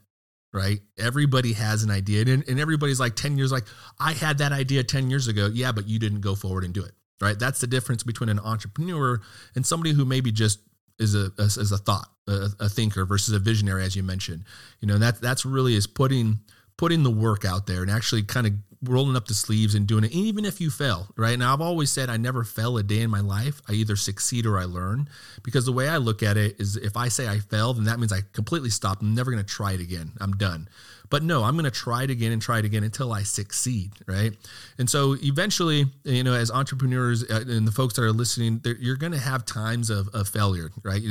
right? 0.53 0.79
Everybody 0.99 1.53
has 1.53 1.81
an 1.81 1.89
idea. 1.89 2.21
And, 2.21 2.47
and 2.47 2.59
everybody's 2.59 2.99
like 2.99 3.15
10 3.15 3.39
years, 3.39 3.51
like, 3.51 3.65
I 3.99 4.13
had 4.13 4.37
that 4.37 4.51
idea 4.51 4.83
10 4.83 5.09
years 5.09 5.27
ago. 5.27 5.49
Yeah, 5.51 5.71
but 5.71 5.87
you 5.87 5.97
didn't 5.97 6.21
go 6.21 6.35
forward 6.35 6.63
and 6.63 6.71
do 6.71 6.83
it, 6.83 6.91
right? 7.19 7.37
That's 7.37 7.59
the 7.59 7.65
difference 7.65 8.03
between 8.03 8.29
an 8.29 8.39
entrepreneur 8.39 9.19
and 9.55 9.65
somebody 9.65 9.93
who 9.93 10.05
maybe 10.05 10.31
just 10.31 10.59
is 10.99 11.15
a, 11.15 11.31
as 11.39 11.71
a 11.71 11.77
thought, 11.77 12.07
a, 12.27 12.49
a 12.59 12.69
thinker 12.69 13.03
versus 13.03 13.33
a 13.33 13.39
visionary, 13.39 13.83
as 13.83 13.95
you 13.95 14.03
mentioned. 14.03 14.43
You 14.79 14.87
know, 14.89 14.99
that 14.99 15.19
that's 15.19 15.45
really 15.45 15.73
is 15.73 15.87
putting 15.87 16.39
putting 16.79 17.03
the 17.03 17.11
work 17.11 17.43
out 17.43 17.67
there 17.67 17.81
and 17.81 17.91
actually 17.91 18.23
kind 18.23 18.47
of 18.47 18.53
rolling 18.81 19.17
up 19.17 19.27
the 19.27 19.33
sleeves 19.33 19.75
and 19.75 19.85
doing 19.85 20.05
it, 20.05 20.13
even 20.13 20.45
if 20.45 20.61
you 20.61 20.69
fail, 20.69 21.09
right? 21.17 21.37
Now, 21.37 21.51
I've 21.51 21.59
always 21.59 21.91
said 21.91 22.09
I 22.09 22.15
never 22.15 22.45
fail 22.45 22.77
a 22.77 22.83
day 22.83 23.01
in 23.01 23.09
my 23.09 23.19
life. 23.19 23.61
I 23.67 23.73
either 23.73 23.97
succeed 23.97 24.45
or 24.45 24.57
I 24.57 24.63
learn 24.63 25.09
because 25.43 25.65
the 25.65 25.73
way 25.73 25.89
I 25.89 25.97
look 25.97 26.23
at 26.23 26.37
it 26.37 26.57
is 26.57 26.77
if 26.77 26.95
I 26.95 27.09
say 27.09 27.27
I 27.27 27.39
failed, 27.39 27.75
then 27.75 27.83
that 27.83 27.99
means 27.99 28.13
I 28.13 28.21
completely 28.31 28.69
stopped. 28.69 29.01
I'm 29.01 29.13
never 29.13 29.29
going 29.29 29.43
to 29.43 29.53
try 29.53 29.73
it 29.73 29.81
again. 29.81 30.13
I'm 30.21 30.31
done. 30.37 30.69
But 31.09 31.21
no, 31.21 31.43
I'm 31.43 31.55
going 31.55 31.65
to 31.65 31.71
try 31.71 32.03
it 32.03 32.11
again 32.11 32.31
and 32.31 32.41
try 32.41 32.59
it 32.59 32.65
again 32.65 32.85
until 32.85 33.11
I 33.11 33.23
succeed, 33.23 33.91
right? 34.07 34.31
And 34.77 34.89
so 34.89 35.17
eventually, 35.21 35.83
you 36.05 36.23
know, 36.23 36.33
as 36.33 36.49
entrepreneurs 36.49 37.29
uh, 37.29 37.43
and 37.45 37.67
the 37.67 37.73
folks 37.73 37.95
that 37.95 38.03
are 38.03 38.13
listening, 38.13 38.61
you're 38.79 38.95
going 38.95 39.11
to 39.11 39.19
have 39.19 39.43
times 39.43 39.89
of, 39.89 40.07
of 40.13 40.29
failure, 40.29 40.71
right? 40.83 41.03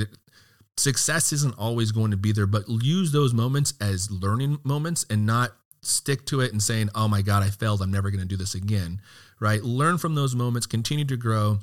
Success 0.79 1.33
isn't 1.33 1.59
always 1.59 1.93
going 1.93 2.11
to 2.13 2.17
be 2.17 2.33
there, 2.33 2.47
but 2.47 2.69
use 2.69 3.13
those 3.13 3.35
moments 3.35 3.75
as 3.81 4.11
learning 4.11 4.59
moments 4.65 5.05
and 5.11 5.27
not 5.27 5.53
stick 5.83 6.25
to 6.27 6.41
it 6.41 6.53
and 6.53 6.63
saying, 6.63 6.89
oh 6.95 7.09
my 7.09 7.23
God, 7.23 7.43
I 7.43 7.51
failed. 7.51 7.83
I'm 7.83 7.91
never 7.91 8.11
going 8.11 8.21
to 8.21 8.27
do 8.27 8.37
this 8.37 8.55
again. 8.55 9.01
Right. 9.41 9.63
Learn 9.63 9.99
from 9.99 10.15
those 10.15 10.35
moments, 10.35 10.67
continue 10.67 11.05
to 11.07 11.17
grow. 11.17 11.59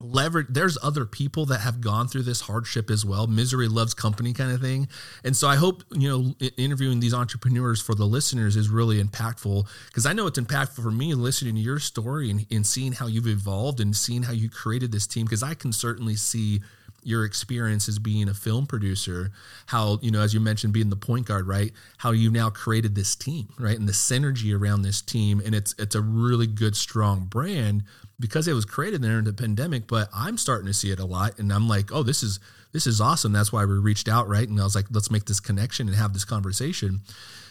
Leverage, 0.00 0.48
there's 0.50 0.76
other 0.82 1.06
people 1.06 1.46
that 1.46 1.60
have 1.60 1.80
gone 1.80 2.08
through 2.08 2.24
this 2.24 2.42
hardship 2.42 2.90
as 2.90 3.04
well. 3.04 3.26
Misery 3.26 3.68
loves 3.68 3.94
company 3.94 4.32
kind 4.32 4.50
of 4.50 4.60
thing. 4.60 4.88
And 5.22 5.34
so 5.36 5.48
I 5.48 5.56
hope, 5.56 5.82
you 5.92 6.08
know, 6.08 6.34
interviewing 6.56 7.00
these 7.00 7.14
entrepreneurs 7.14 7.80
for 7.80 7.94
the 7.94 8.04
listeners 8.04 8.56
is 8.56 8.68
really 8.68 9.02
impactful 9.02 9.66
because 9.86 10.04
I 10.04 10.12
know 10.12 10.26
it's 10.26 10.38
impactful 10.38 10.82
for 10.82 10.90
me 10.90 11.14
listening 11.14 11.54
to 11.54 11.60
your 11.60 11.78
story 11.78 12.30
and, 12.30 12.44
and 12.50 12.66
seeing 12.66 12.92
how 12.92 13.06
you've 13.06 13.28
evolved 13.28 13.80
and 13.80 13.96
seeing 13.96 14.24
how 14.24 14.32
you 14.32 14.50
created 14.50 14.92
this 14.92 15.06
team 15.06 15.24
because 15.24 15.42
I 15.42 15.54
can 15.54 15.72
certainly 15.72 16.16
see 16.16 16.60
your 17.04 17.24
experience 17.24 17.88
as 17.88 17.98
being 17.98 18.28
a 18.28 18.34
film 18.34 18.66
producer, 18.66 19.30
how, 19.66 19.98
you 20.02 20.10
know, 20.10 20.20
as 20.20 20.34
you 20.34 20.40
mentioned, 20.40 20.72
being 20.72 20.90
the 20.90 20.96
point 20.96 21.26
guard, 21.26 21.46
right? 21.46 21.72
How 21.98 22.12
you 22.12 22.30
now 22.30 22.50
created 22.50 22.94
this 22.94 23.14
team, 23.14 23.48
right? 23.58 23.78
And 23.78 23.88
the 23.88 23.92
synergy 23.92 24.58
around 24.58 24.82
this 24.82 25.00
team. 25.00 25.40
And 25.44 25.54
it's 25.54 25.74
it's 25.78 25.94
a 25.94 26.00
really 26.00 26.46
good, 26.46 26.76
strong 26.76 27.26
brand 27.26 27.84
because 28.18 28.48
it 28.48 28.52
was 28.52 28.64
created 28.64 29.02
during 29.02 29.24
the 29.24 29.32
pandemic, 29.32 29.86
but 29.86 30.08
I'm 30.14 30.38
starting 30.38 30.66
to 30.66 30.74
see 30.74 30.90
it 30.90 30.98
a 30.98 31.04
lot. 31.04 31.38
And 31.38 31.52
I'm 31.52 31.68
like, 31.68 31.92
oh, 31.92 32.02
this 32.02 32.22
is 32.22 32.40
this 32.72 32.86
is 32.86 33.00
awesome. 33.00 33.32
That's 33.32 33.52
why 33.52 33.64
we 33.64 33.74
reached 33.74 34.08
out, 34.08 34.28
right? 34.28 34.48
And 34.48 34.60
I 34.60 34.64
was 34.64 34.74
like, 34.74 34.86
let's 34.90 35.10
make 35.10 35.26
this 35.26 35.40
connection 35.40 35.88
and 35.88 35.96
have 35.96 36.12
this 36.12 36.24
conversation. 36.24 37.00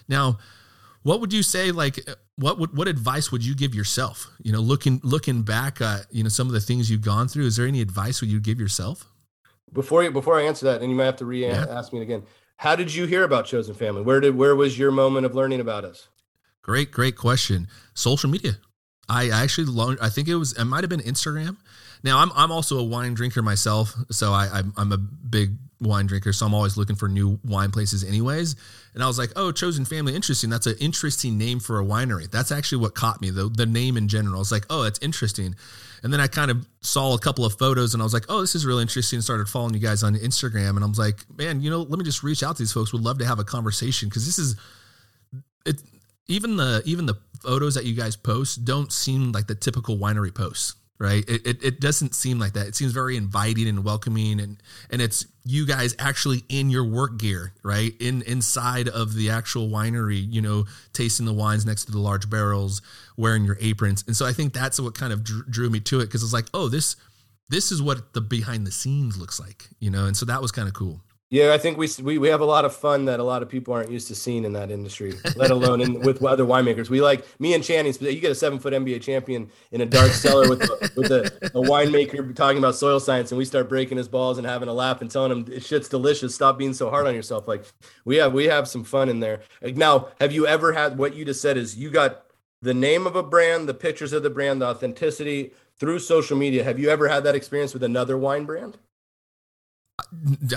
Now, 0.08 0.38
what 1.04 1.20
would 1.20 1.32
you 1.32 1.43
say 1.43 1.72
like 1.72 1.99
what 2.38 2.58
would 2.58 2.76
what 2.76 2.88
advice 2.88 3.32
would 3.32 3.45
you 3.45 3.54
give 3.54 3.76
yourself 3.76 4.32
you 4.41 4.51
know 4.51 4.60
looking 4.60 4.99
looking 5.04 5.43
back 5.43 5.82
at 5.82 6.06
you 6.12 6.24
know 6.24 6.30
some 6.30 6.47
of 6.47 6.54
the 6.54 6.62
things 6.62 6.89
you've 6.89 7.01
gone 7.01 7.28
through 7.28 7.45
is 7.45 7.58
there 7.58 7.68
any 7.68 7.82
advice 7.82 8.22
would 8.22 8.32
you 8.32 8.39
give 8.39 8.60
yourself 8.60 9.06
before 9.74 10.03
you 10.03 10.11
before 10.11 10.39
I 10.39 10.43
answer 10.43 10.65
that, 10.67 10.82
and 10.82 10.89
you 10.89 10.95
might 10.95 11.05
have 11.05 11.17
to 11.17 11.26
re 11.26 11.45
ask 11.45 11.93
me 11.93 12.01
again. 12.01 12.24
How 12.57 12.76
did 12.76 12.93
you 12.93 13.05
hear 13.05 13.24
about 13.24 13.45
Chosen 13.45 13.74
Family? 13.74 14.01
Where 14.03 14.19
did 14.19 14.36
where 14.36 14.55
was 14.55 14.78
your 14.78 14.91
moment 14.91 15.26
of 15.26 15.36
learning 15.36 15.59
about 15.59 15.84
us? 15.84 16.07
Great, 16.61 16.91
great 16.91 17.17
question. 17.17 17.67
Social 17.93 18.30
media. 18.30 18.57
I 19.09 19.30
actually 19.30 19.67
learned. 19.67 19.99
I 20.01 20.09
think 20.09 20.28
it 20.28 20.36
was. 20.36 20.53
It 20.53 20.65
might 20.65 20.82
have 20.82 20.89
been 20.89 21.01
Instagram. 21.01 21.57
Now 22.03 22.19
I'm 22.19 22.32
I'm 22.36 22.51
also 22.51 22.80
a 22.80 22.84
wine 22.84 23.13
drinker 23.13 23.41
myself, 23.41 23.95
so 24.11 24.32
I 24.32 24.47
I'm, 24.53 24.74
I'm 24.78 24.91
a 24.91 24.97
big 24.97 25.57
wine 25.84 26.07
drinker, 26.07 26.34
so 26.34 26.45
I'm 26.45 26.53
always 26.53 26.77
looking 26.77 26.95
for 26.95 27.07
new 27.07 27.39
wine 27.43 27.71
places, 27.71 28.03
anyways. 28.03 28.55
And 28.93 29.03
I 29.03 29.07
was 29.07 29.17
like, 29.17 29.31
oh, 29.36 29.51
Chosen 29.51 29.86
Family, 29.86 30.15
interesting. 30.15 30.49
That's 30.49 30.67
an 30.67 30.75
interesting 30.79 31.38
name 31.38 31.59
for 31.59 31.79
a 31.79 31.84
winery. 31.84 32.29
That's 32.29 32.51
actually 32.51 32.79
what 32.79 32.95
caught 32.95 33.21
me, 33.21 33.29
the 33.29 33.49
the 33.49 33.65
name 33.65 33.97
in 33.97 34.07
general. 34.07 34.36
I 34.36 34.39
was 34.39 34.51
like, 34.51 34.65
oh, 34.69 34.84
that's 34.84 34.99
interesting. 34.99 35.55
And 36.03 36.11
then 36.11 36.19
I 36.19 36.27
kind 36.27 36.51
of 36.51 36.67
saw 36.81 37.15
a 37.15 37.19
couple 37.19 37.45
of 37.45 37.57
photos 37.57 37.93
and 37.93 38.03
I 38.03 38.03
was 38.03 38.13
like, 38.13 38.25
oh, 38.27 38.41
this 38.41 38.55
is 38.55 38.65
really 38.65 38.81
interesting. 38.81 39.17
And 39.17 39.23
started 39.23 39.47
following 39.47 39.73
you 39.73 39.79
guys 39.79 40.03
on 40.03 40.15
Instagram. 40.15 40.71
And 40.71 40.84
I 40.84 40.88
was 40.88 40.99
like, 40.99 41.23
man, 41.38 41.61
you 41.61 41.69
know, 41.69 41.81
let 41.81 41.97
me 41.97 42.03
just 42.03 42.23
reach 42.23 42.43
out 42.43 42.57
to 42.57 42.61
these 42.61 42.73
folks. 42.73 42.91
Would 42.91 43.03
love 43.03 43.19
to 43.19 43.25
have 43.25 43.39
a 43.39 43.45
conversation 43.45 44.09
because 44.09 44.25
this 44.25 44.38
is 44.38 44.57
it. 45.65 45.81
Even 46.27 46.57
the 46.57 46.81
even 46.86 47.05
the 47.05 47.15
photos 47.41 47.75
that 47.75 47.86
you 47.86 47.95
guys 47.95 48.15
post 48.15 48.63
don't 48.63 48.91
seem 48.91 49.31
like 49.31 49.47
the 49.47 49.55
typical 49.55 49.97
winery 49.97 50.34
posts 50.34 50.75
right? 51.00 51.24
It, 51.28 51.46
it, 51.46 51.64
it, 51.64 51.80
doesn't 51.80 52.16
seem 52.16 52.39
like 52.39 52.54
that. 52.54 52.68
It 52.68 52.76
seems 52.76 52.91
very 52.91 53.18
inviting 53.18 53.68
and 53.68 53.84
welcoming, 53.84 54.39
and 54.39 54.62
and 54.89 55.02
it's 55.02 55.26
you 55.44 55.66
guys 55.66 55.96
actually 56.00 56.44
in 56.50 56.70
your 56.70 56.86
work 56.86 57.18
gear, 57.18 57.54
right? 57.64 57.94
In 58.00 58.22
inside 58.24 58.88
of 58.88 59.14
the 59.14 59.30
actual 59.30 59.70
winery, 59.70 60.24
you 60.32 60.41
know, 60.41 60.66
tasting 60.94 61.26
the 61.26 61.34
wines 61.34 61.66
next 61.66 61.86
to 61.86 61.91
the 61.91 62.00
large 62.00 62.30
barrels, 62.30 62.82
wearing 63.18 63.44
your 63.44 63.58
aprons, 63.60 64.04
and 64.08 64.16
so 64.16 64.26
I 64.26 64.34
think 64.34 64.54
that's 64.54 64.80
what 64.80 64.96
kind 64.96 65.12
of 65.12 65.24
drew, 65.24 65.44
drew 65.50 65.70
me 65.70 65.80
to 65.82 66.00
it 66.00 66.06
because 66.06 66.24
it's 66.24 66.34
like, 66.34 66.48
oh, 66.54 66.70
this 66.70 66.96
this 67.50 67.72
is 67.72 67.82
what 67.82 68.14
the 68.14 68.22
behind 68.22 68.66
the 68.66 68.72
scenes 68.72 69.18
looks 69.18 69.39
like, 69.39 69.68
you 69.80 69.89
know, 69.89 70.06
and 70.06 70.16
so 70.16 70.26
that 70.26 70.41
was 70.41 70.52
kind 70.52 70.68
of 70.68 70.74
cool. 70.74 71.02
Yeah, 71.34 71.51
I 71.51 71.57
think 71.57 71.79
we, 71.79 71.89
we 72.03 72.19
we 72.19 72.27
have 72.27 72.41
a 72.41 72.45
lot 72.45 72.63
of 72.63 72.75
fun 72.75 73.05
that 73.05 73.19
a 73.19 73.23
lot 73.23 73.41
of 73.41 73.49
people 73.49 73.73
aren't 73.73 73.89
used 73.89 74.07
to 74.09 74.13
seeing 74.13 74.45
in 74.45 74.53
that 74.53 74.69
industry, 74.69 75.15
let 75.36 75.49
alone 75.49 75.81
in, 75.81 75.99
with 76.01 76.23
other 76.23 76.45
winemakers. 76.45 76.91
We 76.91 77.01
like 77.01 77.25
me 77.39 77.55
and 77.55 77.63
Channing. 77.63 77.91
You 77.99 78.19
get 78.19 78.29
a 78.29 78.36
seven 78.36 78.59
foot 78.59 78.71
NBA 78.71 79.01
champion 79.01 79.49
in 79.71 79.81
a 79.81 79.86
dark 79.88 80.11
cellar 80.11 80.47
with 80.47 80.61
a, 80.61 80.91
with 80.95 81.11
a, 81.11 81.25
a, 81.45 81.63
winemaker 81.63 82.36
talking 82.36 82.59
about 82.59 82.75
soil 82.75 82.99
science, 82.99 83.31
and 83.31 83.39
we 83.39 83.45
start 83.45 83.67
breaking 83.67 83.97
his 83.97 84.07
balls 84.07 84.38
and 84.38 84.45
having 84.45 84.69
a 84.69 84.73
laugh 84.73 85.01
and 85.01 85.09
telling 85.09 85.31
him 85.31 85.59
shit's 85.59 85.89
delicious. 85.89 86.36
Stop 86.36 86.59
being 86.59 86.71
so 86.71 86.91
hard 86.91 87.07
on 87.07 87.15
yourself. 87.15 87.47
Like 87.47 87.65
we 88.05 88.17
have 88.17 88.31
we 88.31 88.43
have 88.43 88.67
some 88.67 88.84
fun 88.84 89.09
in 89.09 89.19
there. 89.19 89.41
Now, 89.63 90.09
have 90.19 90.34
you 90.34 90.45
ever 90.45 90.73
had 90.73 90.99
what 90.99 91.15
you 91.15 91.25
just 91.25 91.41
said? 91.41 91.57
Is 91.57 91.75
you 91.75 91.89
got 91.89 92.27
the 92.61 92.75
name 92.75 93.07
of 93.07 93.15
a 93.15 93.23
brand, 93.23 93.67
the 93.67 93.73
pictures 93.73 94.13
of 94.13 94.21
the 94.21 94.29
brand, 94.29 94.61
the 94.61 94.67
authenticity 94.67 95.53
through 95.79 95.97
social 95.97 96.38
media. 96.38 96.63
Have 96.63 96.77
you 96.77 96.89
ever 96.89 97.07
had 97.07 97.23
that 97.23 97.34
experience 97.34 97.73
with 97.73 97.81
another 97.81 98.19
wine 98.19 98.45
brand? 98.45 98.77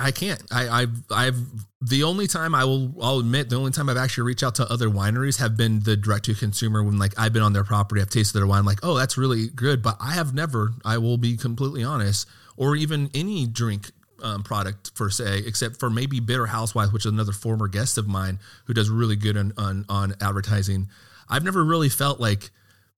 I 0.00 0.12
can't. 0.12 0.42
I, 0.50 0.82
I've, 0.82 1.02
I've, 1.10 1.38
the 1.82 2.04
only 2.04 2.26
time 2.26 2.54
I 2.54 2.64
will, 2.64 2.94
I'll 3.02 3.18
admit, 3.18 3.50
the 3.50 3.56
only 3.56 3.70
time 3.70 3.90
I've 3.90 3.96
actually 3.98 4.24
reached 4.24 4.42
out 4.42 4.54
to 4.56 4.70
other 4.70 4.88
wineries 4.88 5.38
have 5.38 5.56
been 5.56 5.80
the 5.80 5.96
direct 5.96 6.24
to 6.26 6.34
consumer 6.34 6.82
when 6.82 6.98
like 6.98 7.12
I've 7.18 7.34
been 7.34 7.42
on 7.42 7.52
their 7.52 7.64
property, 7.64 8.00
I've 8.00 8.08
tasted 8.08 8.38
their 8.38 8.46
wine, 8.46 8.64
like, 8.64 8.80
oh, 8.82 8.96
that's 8.96 9.18
really 9.18 9.48
good. 9.48 9.82
But 9.82 9.96
I 10.00 10.12
have 10.12 10.34
never, 10.34 10.72
I 10.84 10.98
will 10.98 11.18
be 11.18 11.36
completely 11.36 11.84
honest, 11.84 12.26
or 12.56 12.76
even 12.76 13.10
any 13.14 13.46
drink 13.46 13.90
um, 14.22 14.42
product 14.42 14.94
per 14.94 15.10
se, 15.10 15.42
except 15.46 15.78
for 15.78 15.90
maybe 15.90 16.18
Bitter 16.18 16.46
Housewife, 16.46 16.92
which 16.92 17.04
is 17.04 17.12
another 17.12 17.32
former 17.32 17.68
guest 17.68 17.98
of 17.98 18.08
mine 18.08 18.38
who 18.64 18.72
does 18.72 18.88
really 18.88 19.16
good 19.16 19.36
on, 19.36 19.52
on, 19.58 19.84
on 19.90 20.14
advertising. 20.22 20.88
I've 21.28 21.44
never 21.44 21.62
really 21.62 21.90
felt 21.90 22.20
like, 22.20 22.50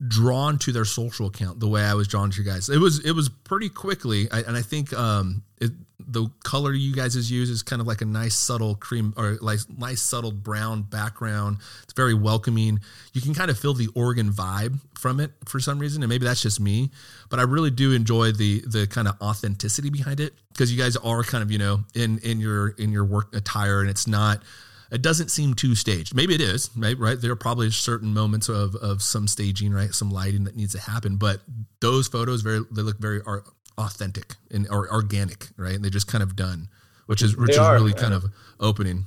drawn 0.07 0.59
to 0.59 0.71
their 0.71 0.85
social 0.85 1.27
account 1.27 1.59
the 1.59 1.67
way 1.67 1.83
I 1.83 1.95
was 1.95 2.07
drawn 2.07 2.31
to 2.31 2.39
you 2.41 2.45
guys. 2.49 2.69
It 2.69 2.79
was 2.79 3.05
it 3.05 3.11
was 3.11 3.29
pretty 3.29 3.69
quickly, 3.69 4.31
I, 4.31 4.43
and 4.43 4.57
I 4.57 4.63
think 4.63 4.93
um, 4.93 5.43
it, 5.61 5.73
the 6.11 6.31
color 6.43 6.73
you 6.73 6.95
guys 6.95 7.15
used 7.31 7.53
is 7.53 7.63
kind 7.63 7.81
of 7.81 7.87
like 7.87 8.01
a 8.01 8.07
nice 8.07 8.35
subtle 8.35 8.75
cream 8.75 9.13
or 9.17 9.37
like 9.41 9.61
nice 9.77 10.01
subtle 10.01 10.33
brown 10.33 10.83
background. 10.83 11.59
It's 11.85 11.93
very 11.93 12.15
welcoming. 12.15 12.81
You 13.13 13.21
can 13.21 13.35
kind 13.35 13.51
of 13.51 13.59
feel 13.59 13.75
the 13.75 13.89
Oregon 13.95 14.31
vibe 14.31 14.79
from 14.99 15.21
it 15.21 15.33
for 15.45 15.61
some 15.61 15.79
reason, 15.79 16.03
and 16.03 16.09
maybe 16.09 16.25
that's 16.25 16.43
just 16.43 16.61
me, 16.61 16.91
but 17.29 17.39
I 17.39 17.43
really 17.43 17.71
do 17.71 17.93
enjoy 17.93 18.33
the 18.33 18.63
the 18.67 18.87
kind 18.87 19.07
of 19.07 19.21
authenticity 19.21 19.91
behind 19.91 20.19
it 20.21 20.33
because 20.53 20.73
you 20.73 20.83
guys 20.83 20.97
are 20.97 21.23
kind 21.23 21.43
of 21.43 21.53
you 21.53 21.59
know 21.59 21.85
in 21.95 22.19
in 22.21 22.41
your 22.41 22.71
in 22.71 22.91
your 22.91 23.05
work 23.05 23.35
attire, 23.37 23.81
and 23.81 23.91
it's 23.91 24.07
not 24.07 24.43
it 24.91 25.03
doesn't 25.03 25.31
seem 25.31 25.55
too 25.55 25.75
staged. 25.75 26.15
Maybe 26.15 26.35
it 26.35 26.41
is, 26.41 26.71
right? 26.77 26.99
Right. 26.99 27.21
There 27.21 27.31
are 27.31 27.37
probably 27.37 27.71
certain 27.71 28.15
moments 28.15 28.49
of, 28.49 28.75
of 28.77 29.03
some 29.03 29.29
staging, 29.29 29.73
right? 29.73 29.93
Some 29.93 30.11
lighting 30.11 30.45
that 30.45 30.57
needs 30.57 30.73
to 30.73 30.81
happen, 30.81 31.17
but 31.17 31.41
those 31.81 32.09
photos 32.09 32.43
very 32.43 32.61
they 32.71 32.83
look 32.83 32.99
very 32.99 33.21
authentic 33.79 34.35
and 34.51 34.67
or 34.71 34.93
organic, 34.93 35.49
right? 35.57 35.75
And 35.75 35.85
they're 35.85 35.91
just 35.91 36.09
kind 36.09 36.23
of 36.23 36.37
done, 36.37 36.69
which 37.07 37.23
is 37.23 37.37
which 37.37 37.49
they 37.49 37.53
is 37.55 37.59
are, 37.59 37.75
really 37.75 37.95
kind 37.95 38.13
of 38.13 38.27
opening. 38.61 39.07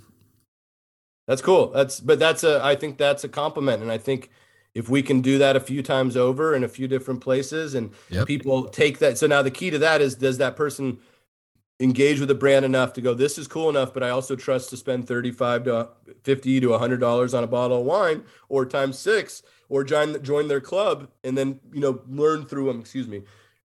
That's 1.27 1.41
cool. 1.41 1.67
That's 1.67 1.99
but 1.99 2.17
that's 2.17 2.43
a 2.43 2.63
I 2.63 2.75
think 2.75 2.97
that's 2.97 3.23
a 3.23 3.29
compliment, 3.29 3.81
and 3.81 3.91
I 3.91 3.97
think 3.97 4.29
if 4.73 4.89
we 4.89 5.03
can 5.03 5.21
do 5.21 5.37
that 5.37 5.55
a 5.55 5.59
few 5.59 5.83
times 5.83 6.15
over 6.15 6.55
in 6.55 6.63
a 6.63 6.67
few 6.67 6.87
different 6.87 7.19
places 7.19 7.75
and 7.75 7.91
yep. 8.09 8.25
people 8.25 8.69
take 8.69 8.99
that 8.99 9.17
so 9.17 9.27
now 9.27 9.41
the 9.41 9.51
key 9.51 9.69
to 9.69 9.77
that 9.77 9.99
is 9.99 10.15
does 10.15 10.37
that 10.37 10.55
person 10.55 10.97
engage 11.81 12.19
with 12.19 12.29
the 12.29 12.35
brand 12.35 12.63
enough 12.63 12.93
to 12.93 13.01
go, 13.01 13.13
this 13.13 13.37
is 13.37 13.47
cool 13.47 13.69
enough, 13.69 13.93
but 13.93 14.03
I 14.03 14.11
also 14.11 14.35
trust 14.35 14.69
to 14.69 14.77
spend 14.77 15.07
35 15.07 15.63
to 15.65 15.89
50 16.23 16.59
to 16.61 16.67
$100 16.67 17.37
on 17.37 17.43
a 17.43 17.47
bottle 17.47 17.79
of 17.79 17.85
wine 17.85 18.23
or 18.49 18.65
times 18.65 18.99
six 18.99 19.41
or 19.67 19.83
join, 19.83 20.21
join 20.23 20.47
their 20.47 20.61
club 20.61 21.09
and 21.23 21.37
then, 21.37 21.59
you 21.73 21.81
know, 21.81 22.01
learn 22.07 22.45
through 22.45 22.67
them, 22.67 22.79
excuse 22.79 23.07
me, 23.07 23.23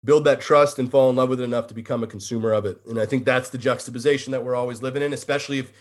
build 0.03 0.25
that 0.25 0.41
trust 0.41 0.79
and 0.79 0.89
fall 0.89 1.09
in 1.09 1.15
love 1.15 1.29
with 1.29 1.39
it 1.39 1.43
enough 1.43 1.67
to 1.67 1.73
become 1.73 2.03
a 2.03 2.07
consumer 2.07 2.51
of 2.53 2.65
it. 2.65 2.81
And 2.87 2.99
I 2.99 3.05
think 3.05 3.25
that's 3.25 3.49
the 3.49 3.57
juxtaposition 3.57 4.31
that 4.31 4.43
we're 4.43 4.55
always 4.55 4.81
living 4.81 5.03
in, 5.03 5.13
especially 5.13 5.59
if 5.59 5.71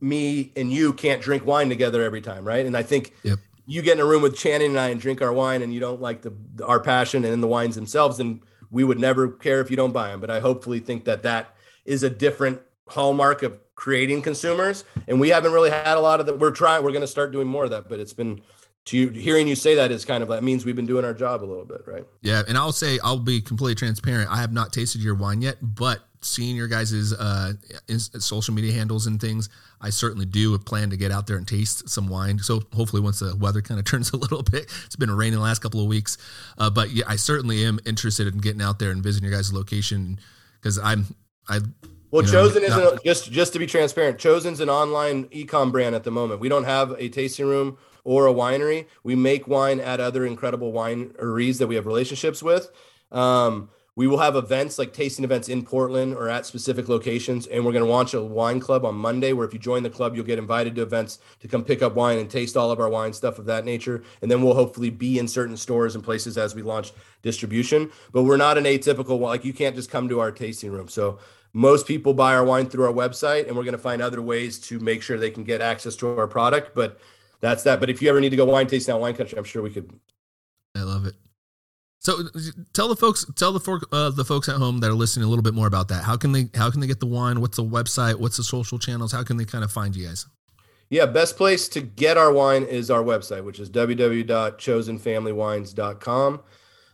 me 0.00 0.52
and 0.54 0.70
you 0.70 0.92
can't 0.92 1.22
drink 1.22 1.46
wine 1.46 1.68
together 1.68 2.02
every 2.02 2.20
time. 2.20 2.44
Right. 2.44 2.66
And 2.66 2.76
I 2.76 2.82
think 2.82 3.14
yep. 3.22 3.38
you 3.66 3.82
get 3.82 3.94
in 3.94 4.00
a 4.00 4.06
room 4.06 4.22
with 4.22 4.36
Channing 4.36 4.70
and 4.70 4.78
I 4.78 4.88
and 4.88 5.00
drink 5.00 5.22
our 5.22 5.32
wine 5.32 5.62
and 5.62 5.72
you 5.72 5.80
don't 5.80 6.00
like 6.00 6.22
the, 6.22 6.32
our 6.64 6.80
passion 6.80 7.24
and 7.24 7.42
the 7.42 7.48
wines 7.48 7.74
themselves, 7.74 8.18
then 8.18 8.42
we 8.70 8.84
would 8.84 9.00
never 9.00 9.28
care 9.28 9.60
if 9.60 9.70
you 9.70 9.76
don't 9.76 9.92
buy 9.92 10.08
them. 10.08 10.20
But 10.20 10.30
I 10.30 10.40
hopefully 10.40 10.80
think 10.80 11.04
that 11.04 11.22
that, 11.22 11.56
is 11.84 12.02
a 12.02 12.10
different 12.10 12.60
hallmark 12.88 13.42
of 13.42 13.58
creating 13.74 14.22
consumers. 14.22 14.84
And 15.08 15.20
we 15.20 15.30
haven't 15.30 15.52
really 15.52 15.70
had 15.70 15.96
a 15.96 16.00
lot 16.00 16.20
of 16.20 16.26
that. 16.26 16.38
We're 16.38 16.50
trying, 16.50 16.84
we're 16.84 16.92
going 16.92 17.00
to 17.00 17.06
start 17.06 17.32
doing 17.32 17.48
more 17.48 17.64
of 17.64 17.70
that, 17.70 17.88
but 17.88 17.98
it's 17.98 18.12
been 18.12 18.42
to 18.86 18.96
you, 18.96 19.08
hearing 19.10 19.46
you 19.46 19.54
say 19.54 19.74
that 19.76 19.90
is 19.90 20.04
kind 20.04 20.22
of 20.22 20.28
that 20.30 20.42
means 20.42 20.64
we've 20.64 20.76
been 20.76 20.86
doing 20.86 21.04
our 21.04 21.14
job 21.14 21.42
a 21.42 21.46
little 21.46 21.64
bit, 21.64 21.82
right? 21.86 22.04
Yeah. 22.22 22.42
And 22.48 22.56
I'll 22.56 22.72
say, 22.72 22.98
I'll 23.02 23.18
be 23.18 23.40
completely 23.40 23.74
transparent. 23.74 24.30
I 24.30 24.36
have 24.36 24.52
not 24.52 24.72
tasted 24.72 25.02
your 25.02 25.14
wine 25.14 25.42
yet, 25.42 25.56
but 25.60 26.00
seeing 26.22 26.54
your 26.56 26.68
guys's 26.68 27.12
uh, 27.12 27.52
social 28.18 28.54
media 28.54 28.72
handles 28.72 29.06
and 29.06 29.20
things, 29.20 29.48
I 29.80 29.90
certainly 29.90 30.26
do 30.26 30.56
plan 30.58 30.90
to 30.90 30.96
get 30.96 31.10
out 31.10 31.26
there 31.26 31.36
and 31.36 31.46
taste 31.46 31.88
some 31.88 32.08
wine. 32.08 32.38
So 32.38 32.62
hopefully, 32.74 33.02
once 33.02 33.20
the 33.20 33.36
weather 33.36 33.62
kind 33.62 33.78
of 33.78 33.86
turns 33.86 34.12
a 34.12 34.16
little 34.16 34.42
bit, 34.42 34.64
it's 34.86 34.96
been 34.96 35.10
raining 35.10 35.38
the 35.38 35.44
last 35.44 35.60
couple 35.60 35.80
of 35.80 35.86
weeks. 35.86 36.18
Uh, 36.58 36.70
but 36.70 36.90
yeah, 36.90 37.04
I 37.06 37.16
certainly 37.16 37.64
am 37.64 37.80
interested 37.86 38.26
in 38.26 38.38
getting 38.38 38.62
out 38.62 38.78
there 38.78 38.90
and 38.90 39.02
visiting 39.02 39.28
your 39.28 39.36
guys' 39.36 39.52
location 39.52 40.18
because 40.60 40.78
I'm 40.78 41.06
I 41.48 41.60
well, 42.10 42.24
Chosen 42.24 42.64
is 42.64 42.70
not, 42.70 43.04
just 43.04 43.30
just 43.30 43.52
to 43.52 43.58
be 43.58 43.66
transparent. 43.66 44.18
Chosen's 44.18 44.60
an 44.60 44.68
online 44.68 45.26
ecom 45.26 45.70
brand 45.70 45.94
at 45.94 46.02
the 46.02 46.10
moment. 46.10 46.40
We 46.40 46.48
don't 46.48 46.64
have 46.64 46.90
a 46.98 47.08
tasting 47.08 47.46
room 47.46 47.78
or 48.04 48.26
a 48.26 48.32
winery. 48.32 48.86
We 49.02 49.14
make 49.14 49.46
wine 49.48 49.80
at 49.80 50.00
other 50.00 50.26
incredible 50.26 50.72
wineries 50.72 51.58
that 51.58 51.66
we 51.66 51.74
have 51.74 51.86
relationships 51.86 52.42
with. 52.42 52.70
Um, 53.12 53.70
we 53.96 54.06
will 54.06 54.18
have 54.18 54.36
events 54.36 54.78
like 54.78 54.92
tasting 54.94 55.24
events 55.24 55.48
in 55.48 55.62
Portland 55.62 56.14
or 56.14 56.28
at 56.28 56.46
specific 56.46 56.88
locations. 56.88 57.46
And 57.48 57.66
we're 57.66 57.72
going 57.72 57.84
to 57.84 57.90
launch 57.90 58.14
a 58.14 58.22
wine 58.22 58.58
club 58.60 58.84
on 58.86 58.94
Monday, 58.94 59.32
where 59.32 59.46
if 59.46 59.52
you 59.52 59.58
join 59.58 59.82
the 59.82 59.90
club, 59.90 60.14
you'll 60.14 60.24
get 60.24 60.38
invited 60.38 60.74
to 60.76 60.82
events 60.82 61.18
to 61.40 61.48
come 61.48 61.64
pick 61.64 61.82
up 61.82 61.94
wine 61.94 62.18
and 62.18 62.30
taste 62.30 62.56
all 62.56 62.70
of 62.70 62.80
our 62.80 62.88
wine, 62.88 63.12
stuff 63.12 63.38
of 63.38 63.44
that 63.46 63.64
nature. 63.64 64.02
And 64.22 64.30
then 64.30 64.42
we'll 64.42 64.54
hopefully 64.54 64.90
be 64.90 65.18
in 65.18 65.28
certain 65.28 65.56
stores 65.56 65.96
and 65.96 66.04
places 66.04 66.38
as 66.38 66.54
we 66.54 66.62
launch 66.62 66.92
distribution. 67.20 67.90
But 68.12 68.22
we're 68.22 68.38
not 68.38 68.56
an 68.56 68.64
atypical, 68.64 69.20
like 69.20 69.44
you 69.44 69.52
can't 69.52 69.76
just 69.76 69.90
come 69.90 70.08
to 70.08 70.20
our 70.20 70.32
tasting 70.32 70.70
room. 70.70 70.88
So 70.88 71.18
most 71.52 71.86
people 71.86 72.14
buy 72.14 72.34
our 72.34 72.44
wine 72.44 72.70
through 72.70 72.86
our 72.86 72.92
website, 72.92 73.48
and 73.48 73.56
we're 73.56 73.64
going 73.64 73.72
to 73.72 73.78
find 73.78 74.00
other 74.00 74.22
ways 74.22 74.58
to 74.60 74.78
make 74.78 75.02
sure 75.02 75.18
they 75.18 75.32
can 75.32 75.44
get 75.44 75.60
access 75.60 75.96
to 75.96 76.16
our 76.16 76.28
product. 76.28 76.74
But 76.74 77.00
that's 77.40 77.62
that. 77.64 77.80
But 77.80 77.90
if 77.90 78.00
you 78.02 78.08
ever 78.08 78.20
need 78.20 78.30
to 78.30 78.36
go 78.36 78.44
wine 78.44 78.66
tasting 78.66 78.94
out 78.94 79.00
wine 79.00 79.14
country, 79.14 79.38
I'm 79.38 79.44
sure 79.44 79.62
we 79.62 79.70
could. 79.70 79.92
I 80.74 80.82
love 80.82 81.06
it. 81.06 81.14
So 81.98 82.18
tell 82.72 82.88
the 82.88 82.96
folks, 82.96 83.26
tell 83.36 83.52
the 83.52 83.60
folk, 83.60 83.86
uh, 83.92 84.10
the 84.10 84.24
folks 84.24 84.48
at 84.48 84.56
home 84.56 84.80
that 84.80 84.90
are 84.90 84.94
listening 84.94 85.26
a 85.26 85.28
little 85.28 85.42
bit 85.42 85.52
more 85.52 85.66
about 85.66 85.88
that. 85.88 86.02
How 86.02 86.16
can 86.16 86.32
they, 86.32 86.48
how 86.54 86.70
can 86.70 86.80
they 86.80 86.86
get 86.86 86.98
the 86.98 87.04
wine? 87.06 87.42
What's 87.42 87.58
the 87.58 87.64
website? 87.64 88.14
What's 88.14 88.38
the 88.38 88.44
social 88.44 88.78
channels? 88.78 89.12
How 89.12 89.22
can 89.22 89.36
they 89.36 89.44
kind 89.44 89.64
of 89.64 89.70
find 89.70 89.94
you 89.94 90.06
guys? 90.06 90.26
Yeah, 90.88 91.04
best 91.06 91.36
place 91.36 91.68
to 91.68 91.82
get 91.82 92.16
our 92.16 92.32
wine 92.32 92.62
is 92.64 92.90
our 92.90 93.02
website, 93.02 93.44
which 93.44 93.60
is 93.60 93.68
www.chosenfamilywines.com. 93.70 96.40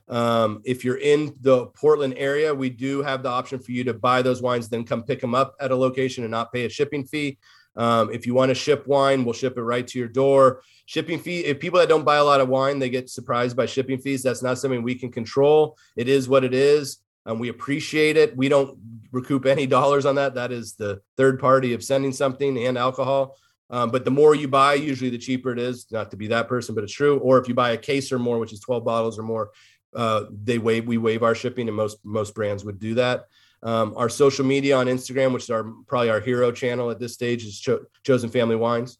Um, 0.08 0.62
if 0.64 0.84
you're 0.84 0.98
in 0.98 1.34
the 1.40 1.66
Portland 1.66 2.14
area, 2.16 2.54
we 2.54 2.70
do 2.70 3.02
have 3.02 3.22
the 3.22 3.28
option 3.28 3.58
for 3.58 3.72
you 3.72 3.84
to 3.84 3.94
buy 3.94 4.22
those 4.22 4.42
wines, 4.42 4.68
then 4.68 4.84
come 4.84 5.02
pick 5.02 5.20
them 5.20 5.34
up 5.34 5.56
at 5.60 5.70
a 5.70 5.76
location 5.76 6.24
and 6.24 6.30
not 6.30 6.52
pay 6.52 6.66
a 6.66 6.68
shipping 6.68 7.04
fee. 7.04 7.38
Um, 7.76 8.10
if 8.12 8.26
you 8.26 8.34
want 8.34 8.50
to 8.50 8.54
ship 8.54 8.86
wine, 8.86 9.24
we'll 9.24 9.34
ship 9.34 9.56
it 9.56 9.62
right 9.62 9.86
to 9.86 9.98
your 9.98 10.08
door. 10.08 10.62
Shipping 10.86 11.18
fee, 11.18 11.40
if 11.40 11.60
people 11.60 11.78
that 11.80 11.88
don't 11.88 12.04
buy 12.04 12.16
a 12.16 12.24
lot 12.24 12.40
of 12.40 12.48
wine, 12.48 12.78
they 12.78 12.90
get 12.90 13.10
surprised 13.10 13.56
by 13.56 13.66
shipping 13.66 13.98
fees. 13.98 14.22
That's 14.22 14.42
not 14.42 14.58
something 14.58 14.82
we 14.82 14.94
can 14.94 15.10
control. 15.10 15.76
It 15.96 16.08
is 16.08 16.28
what 16.28 16.44
it 16.44 16.54
is. 16.54 16.98
Um, 17.26 17.38
we 17.38 17.48
appreciate 17.48 18.16
it. 18.16 18.36
We 18.36 18.48
don't 18.48 18.78
recoup 19.10 19.46
any 19.46 19.66
dollars 19.76 20.06
on 20.06 20.14
that. 20.14 20.34
That 20.34 20.52
is 20.52 20.74
the 20.74 21.00
third 21.16 21.40
party 21.40 21.72
of 21.74 21.82
sending 21.82 22.12
something 22.12 22.56
and 22.64 22.78
alcohol. 22.78 23.36
Um, 23.68 23.90
but 23.90 24.04
the 24.04 24.12
more 24.12 24.34
you 24.34 24.46
buy, 24.46 24.74
usually 24.74 25.10
the 25.10 25.18
cheaper 25.18 25.50
it 25.50 25.58
is. 25.58 25.86
Not 25.90 26.12
to 26.12 26.16
be 26.16 26.28
that 26.28 26.48
person, 26.48 26.74
but 26.74 26.84
it's 26.84 26.92
true. 26.92 27.18
Or 27.18 27.38
if 27.38 27.48
you 27.48 27.54
buy 27.54 27.70
a 27.70 27.76
case 27.76 28.12
or 28.12 28.18
more, 28.18 28.38
which 28.38 28.52
is 28.52 28.60
12 28.60 28.84
bottles 28.84 29.18
or 29.18 29.22
more, 29.22 29.50
uh, 29.94 30.24
they 30.44 30.58
waive 30.58 30.86
we 30.86 30.98
waive 30.98 31.22
our 31.22 31.34
shipping, 31.34 31.68
and 31.68 31.76
most 31.76 31.98
most 32.04 32.34
brands 32.34 32.64
would 32.64 32.78
do 32.78 32.94
that. 32.94 33.24
Um, 33.62 33.94
our 33.96 34.08
social 34.08 34.44
media 34.44 34.76
on 34.76 34.86
Instagram, 34.86 35.32
which 35.32 35.44
is 35.44 35.50
our 35.50 35.64
probably 35.86 36.10
our 36.10 36.20
hero 36.20 36.52
channel 36.52 36.90
at 36.90 37.00
this 37.00 37.14
stage, 37.14 37.44
is 37.44 37.58
Cho- 37.58 37.86
Chosen 38.04 38.30
Family 38.30 38.56
Wines. 38.56 38.98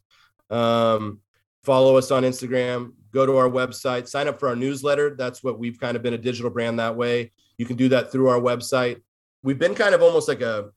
Um, 0.49 1.19
follow 1.63 1.97
us 1.97 2.11
on 2.11 2.23
Instagram. 2.23 2.93
Go 3.11 3.25
to 3.25 3.37
our 3.37 3.49
website. 3.49 4.07
Sign 4.07 4.27
up 4.27 4.39
for 4.39 4.49
our 4.49 4.55
newsletter. 4.55 5.15
That's 5.15 5.43
what 5.43 5.59
we've 5.59 5.79
kind 5.79 5.95
of 5.95 6.03
been 6.03 6.13
a 6.13 6.17
digital 6.17 6.49
brand 6.49 6.79
that 6.79 6.95
way. 6.95 7.31
You 7.57 7.65
can 7.65 7.75
do 7.75 7.89
that 7.89 8.11
through 8.11 8.29
our 8.29 8.39
website. 8.39 9.01
We've 9.43 9.59
been 9.59 9.75
kind 9.75 9.95
of 9.95 10.01
almost 10.01 10.27
like 10.27 10.41
a 10.41 10.71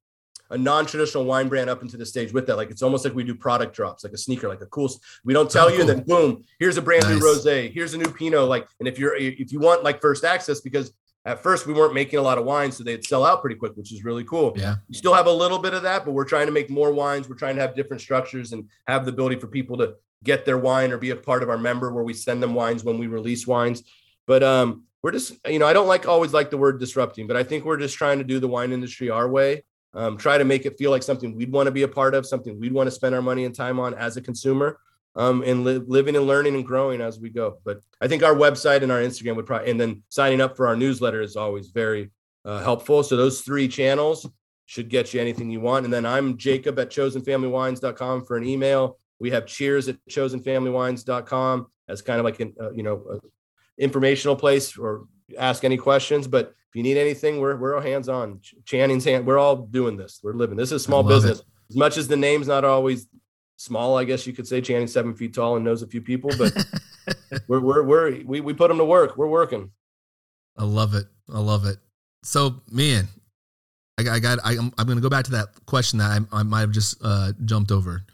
a 0.50 0.58
non-traditional 0.58 1.24
wine 1.24 1.48
brand 1.48 1.70
up 1.70 1.82
into 1.82 1.96
the 1.96 2.04
stage 2.04 2.32
with 2.32 2.46
that. 2.48 2.56
Like 2.56 2.70
it's 2.70 2.82
almost 2.82 3.04
like 3.04 3.14
we 3.14 3.22
do 3.22 3.34
product 3.34 3.74
drops, 3.74 4.02
like 4.02 4.12
a 4.12 4.18
sneaker, 4.18 4.48
like 4.48 4.60
a 4.60 4.66
cool. 4.66 4.90
We 5.24 5.32
don't 5.32 5.50
tell 5.50 5.72
you, 5.72 5.80
and 5.80 5.88
then 5.88 6.02
boom, 6.02 6.44
here's 6.58 6.76
a 6.76 6.82
brand 6.82 7.04
nice. 7.04 7.20
new 7.20 7.20
rosé, 7.20 7.72
here's 7.72 7.94
a 7.94 7.98
new 7.98 8.10
Pinot. 8.12 8.48
Like, 8.48 8.66
and 8.80 8.88
if 8.88 8.98
you're 8.98 9.14
if 9.16 9.52
you 9.52 9.60
want 9.60 9.84
like 9.84 10.00
first 10.00 10.24
access, 10.24 10.60
because 10.60 10.92
at 11.24 11.42
first 11.42 11.66
we 11.66 11.72
weren't 11.72 11.94
making 11.94 12.18
a 12.18 12.22
lot 12.22 12.38
of 12.38 12.44
wine, 12.44 12.72
so 12.72 12.82
they'd 12.82 13.04
sell 13.04 13.24
out 13.24 13.40
pretty 13.40 13.56
quick, 13.56 13.76
which 13.76 13.92
is 13.92 14.04
really 14.04 14.24
cool. 14.24 14.52
Yeah, 14.56 14.76
you 14.88 14.94
still 14.94 15.14
have 15.14 15.26
a 15.26 15.32
little 15.32 15.58
bit 15.58 15.74
of 15.74 15.82
that, 15.82 16.04
but 16.04 16.12
we're 16.12 16.24
trying 16.24 16.46
to 16.46 16.52
make 16.52 16.70
more 16.70 16.92
wines. 16.92 17.28
We're 17.28 17.36
trying 17.36 17.56
to 17.56 17.62
have 17.62 17.74
different 17.74 18.00
structures 18.00 18.52
and 18.52 18.68
have 18.86 19.04
the 19.04 19.12
ability 19.12 19.36
for 19.40 19.46
people 19.46 19.76
to 19.78 19.94
get 20.22 20.44
their 20.44 20.58
wine 20.58 20.92
or 20.92 20.98
be 20.98 21.10
a 21.10 21.16
part 21.16 21.42
of 21.42 21.48
our 21.48 21.58
member 21.58 21.92
where 21.92 22.04
we 22.04 22.14
send 22.14 22.42
them 22.42 22.54
wines 22.54 22.84
when 22.84 22.98
we 22.98 23.06
release 23.06 23.46
wines. 23.46 23.82
But 24.26 24.42
um, 24.42 24.84
we're 25.02 25.12
just, 25.12 25.34
you 25.46 25.58
know, 25.58 25.66
I 25.66 25.72
don't 25.72 25.88
like 25.88 26.06
always 26.06 26.32
like 26.32 26.50
the 26.50 26.58
word 26.58 26.78
disrupting, 26.78 27.26
but 27.26 27.36
I 27.36 27.42
think 27.42 27.64
we're 27.64 27.78
just 27.78 27.96
trying 27.96 28.18
to 28.18 28.24
do 28.24 28.38
the 28.38 28.48
wine 28.48 28.72
industry 28.72 29.08
our 29.08 29.28
way 29.28 29.62
um, 29.94 30.16
try 30.16 30.38
to 30.38 30.44
make 30.44 30.66
it 30.66 30.78
feel 30.78 30.90
like 30.90 31.02
something 31.02 31.34
we'd 31.34 31.52
want 31.52 31.66
to 31.66 31.72
be 31.72 31.82
a 31.82 31.88
part 31.88 32.14
of, 32.14 32.26
something 32.26 32.58
we'd 32.58 32.72
want 32.72 32.86
to 32.86 32.90
spend 32.90 33.14
our 33.14 33.22
money 33.22 33.44
and 33.44 33.54
time 33.54 33.80
on 33.80 33.94
as 33.94 34.16
a 34.16 34.20
consumer, 34.20 34.78
um, 35.16 35.42
and 35.44 35.64
li- 35.64 35.82
living 35.86 36.16
and 36.16 36.26
learning 36.26 36.54
and 36.54 36.64
growing 36.64 37.00
as 37.00 37.18
we 37.18 37.30
go. 37.30 37.58
But 37.64 37.80
I 38.00 38.08
think 38.08 38.22
our 38.22 38.34
website 38.34 38.82
and 38.82 38.92
our 38.92 39.00
Instagram 39.00 39.36
would 39.36 39.46
probably, 39.46 39.70
and 39.70 39.80
then 39.80 40.02
signing 40.08 40.40
up 40.40 40.56
for 40.56 40.66
our 40.66 40.76
newsletter 40.76 41.20
is 41.20 41.36
always 41.36 41.68
very 41.68 42.10
uh, 42.44 42.62
helpful. 42.62 43.02
So 43.02 43.16
those 43.16 43.42
three 43.42 43.68
channels 43.68 44.28
should 44.66 44.88
get 44.88 45.12
you 45.12 45.20
anything 45.20 45.50
you 45.50 45.60
want. 45.60 45.84
And 45.84 45.92
then 45.92 46.06
I'm 46.06 46.36
Jacob 46.36 46.78
at 46.78 46.90
chosenfamilywines.com 46.90 48.24
for 48.24 48.36
an 48.36 48.44
email. 48.44 48.98
We 49.18 49.30
have 49.30 49.46
cheers 49.46 49.88
at 49.88 49.96
chosenfamilywines.com 50.08 51.66
as 51.88 52.02
kind 52.02 52.18
of 52.20 52.24
like 52.24 52.40
an, 52.40 52.54
uh, 52.60 52.70
you 52.70 52.82
know, 52.82 53.20
informational 53.78 54.36
place 54.36 54.78
or 54.78 55.06
ask 55.36 55.64
any 55.64 55.76
questions. 55.76 56.28
But 56.28 56.54
if 56.70 56.76
you 56.76 56.84
need 56.84 56.96
anything, 56.96 57.40
we're 57.40 57.56
we're 57.56 57.74
all 57.74 57.82
hands 57.82 58.08
on. 58.08 58.40
Channing's 58.64 59.04
hand. 59.04 59.26
We're 59.26 59.38
all 59.38 59.56
doing 59.56 59.96
this. 59.96 60.20
We're 60.22 60.34
living. 60.34 60.56
This 60.56 60.70
is 60.70 60.84
small 60.84 61.02
business. 61.02 61.40
It. 61.40 61.46
As 61.70 61.76
much 61.76 61.96
as 61.96 62.06
the 62.06 62.16
name's 62.16 62.46
not 62.46 62.64
always 62.64 63.08
small, 63.60 63.98
I 63.98 64.04
guess 64.04 64.26
you 64.26 64.32
could 64.32 64.48
say 64.48 64.62
Channing's 64.62 64.92
seven 64.92 65.14
feet 65.14 65.34
tall 65.34 65.56
and 65.56 65.64
knows 65.64 65.82
a 65.82 65.86
few 65.86 66.00
people, 66.00 66.30
but 66.38 66.52
we're 67.48 67.60
we're 67.60 67.82
we're 67.82 68.22
we 68.24 68.40
we 68.40 68.54
put 68.54 68.68
them 68.68 68.78
to 68.78 68.84
work. 68.84 69.16
We're 69.16 69.28
working. 69.28 69.70
I 70.56 70.64
love 70.64 70.94
it. 70.94 71.06
I 71.32 71.38
love 71.38 71.66
it. 71.66 71.76
So, 72.24 72.62
man, 72.70 73.08
I, 73.98 74.08
I 74.08 74.18
got. 74.18 74.38
I, 74.44 74.54
am 74.54 74.72
I'm 74.78 74.86
going 74.86 74.98
to 74.98 75.02
go 75.02 75.10
back 75.10 75.26
to 75.26 75.30
that 75.32 75.48
question 75.66 75.98
that 75.98 76.26
I, 76.32 76.40
I 76.40 76.42
might 76.42 76.60
have 76.60 76.72
just 76.72 76.96
uh, 77.04 77.32
jumped 77.44 77.70
over. 77.70 78.04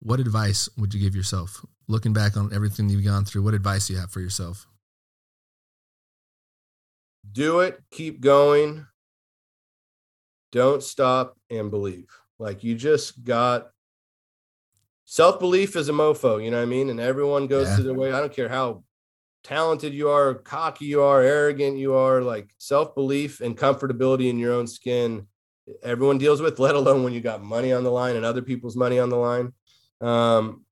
What 0.00 0.20
advice 0.20 0.68
would 0.76 0.92
you 0.92 1.00
give 1.00 1.16
yourself, 1.16 1.64
looking 1.88 2.12
back 2.12 2.36
on 2.36 2.52
everything 2.52 2.88
you've 2.88 3.04
gone 3.04 3.24
through? 3.24 3.42
What 3.42 3.54
advice 3.54 3.86
do 3.86 3.94
you 3.94 4.00
have 4.00 4.10
for 4.10 4.20
yourself? 4.20 4.66
Do 7.30 7.60
it. 7.60 7.80
Keep 7.90 8.20
going. 8.20 8.86
Don't 10.50 10.82
stop 10.82 11.36
and 11.50 11.70
believe. 11.70 12.08
Like 12.38 12.62
you 12.62 12.74
just 12.74 13.24
got 13.24 13.71
self 15.12 15.38
belief 15.38 15.76
is 15.76 15.90
a 15.90 15.92
mofo. 15.92 16.42
You 16.42 16.50
know 16.50 16.56
what 16.56 16.62
I 16.62 16.66
mean? 16.66 16.88
And 16.88 16.98
everyone 16.98 17.46
goes 17.46 17.68
yeah. 17.68 17.76
to 17.76 17.82
their 17.82 17.92
way. 17.92 18.12
I 18.12 18.20
don't 18.20 18.32
care 18.32 18.48
how 18.48 18.82
talented 19.44 19.92
you 19.92 20.08
are, 20.08 20.32
cocky 20.32 20.86
you 20.86 21.02
are, 21.02 21.20
arrogant 21.20 21.76
you 21.76 21.92
are, 21.92 22.22
like 22.22 22.48
self 22.56 22.94
belief 22.94 23.42
and 23.42 23.54
comfortability 23.54 24.30
in 24.30 24.38
your 24.38 24.54
own 24.54 24.66
skin, 24.66 25.26
everyone 25.82 26.16
deals 26.16 26.40
with, 26.40 26.58
let 26.66 26.76
alone 26.76 27.04
when 27.04 27.12
you 27.12 27.20
got 27.20 27.42
money 27.42 27.74
on 27.74 27.84
the 27.84 27.90
line 27.90 28.16
and 28.16 28.24
other 28.24 28.40
people's 28.40 28.74
money 28.74 28.98
on 28.98 29.10
the 29.10 29.16
line. 29.16 29.52
Um, 30.00 30.64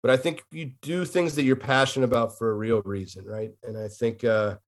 but 0.00 0.12
I 0.12 0.16
think 0.16 0.44
you 0.52 0.74
do 0.80 1.04
things 1.04 1.34
that 1.34 1.42
you're 1.42 1.56
passionate 1.56 2.06
about 2.06 2.38
for 2.38 2.52
a 2.52 2.54
real 2.54 2.80
reason, 2.82 3.24
right? 3.24 3.50
And 3.64 3.76
I 3.76 3.88
think 3.88 4.22
uh, 4.22 4.58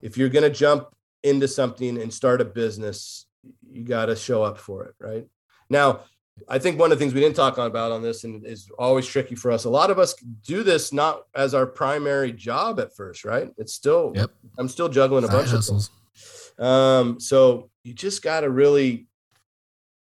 if 0.00 0.16
you're 0.16 0.28
going 0.28 0.42
to 0.42 0.50
jump 0.50 0.88
into 1.22 1.46
something 1.46 2.02
and 2.02 2.12
start 2.12 2.40
a 2.40 2.44
business, 2.44 3.26
you 3.70 3.84
got 3.84 4.06
to 4.06 4.16
show 4.16 4.42
up 4.42 4.58
for 4.58 4.86
it, 4.86 4.94
right? 4.98 5.28
Now, 5.70 6.00
I 6.48 6.58
think 6.58 6.78
one 6.78 6.90
of 6.90 6.98
the 6.98 7.02
things 7.02 7.14
we 7.14 7.20
didn't 7.20 7.36
talk 7.36 7.58
about 7.58 7.92
on 7.92 8.02
this 8.02 8.24
and 8.24 8.44
is 8.46 8.70
always 8.78 9.06
tricky 9.06 9.34
for 9.34 9.50
us. 9.50 9.64
A 9.64 9.70
lot 9.70 9.90
of 9.90 9.98
us 9.98 10.14
do 10.46 10.62
this 10.62 10.92
not 10.92 11.24
as 11.34 11.54
our 11.54 11.66
primary 11.66 12.32
job 12.32 12.80
at 12.80 12.94
first, 12.96 13.24
right? 13.24 13.50
It's 13.58 13.74
still, 13.74 14.12
yep. 14.14 14.30
I'm 14.58 14.68
still 14.68 14.88
juggling 14.88 15.24
a 15.24 15.26
Side 15.26 15.32
bunch 15.32 15.50
hustles. 15.50 15.88
of 15.88 15.94
things. 15.94 16.68
Um, 16.68 17.20
so 17.20 17.70
you 17.84 17.92
just 17.92 18.22
got 18.22 18.40
to 18.40 18.50
really 18.50 19.08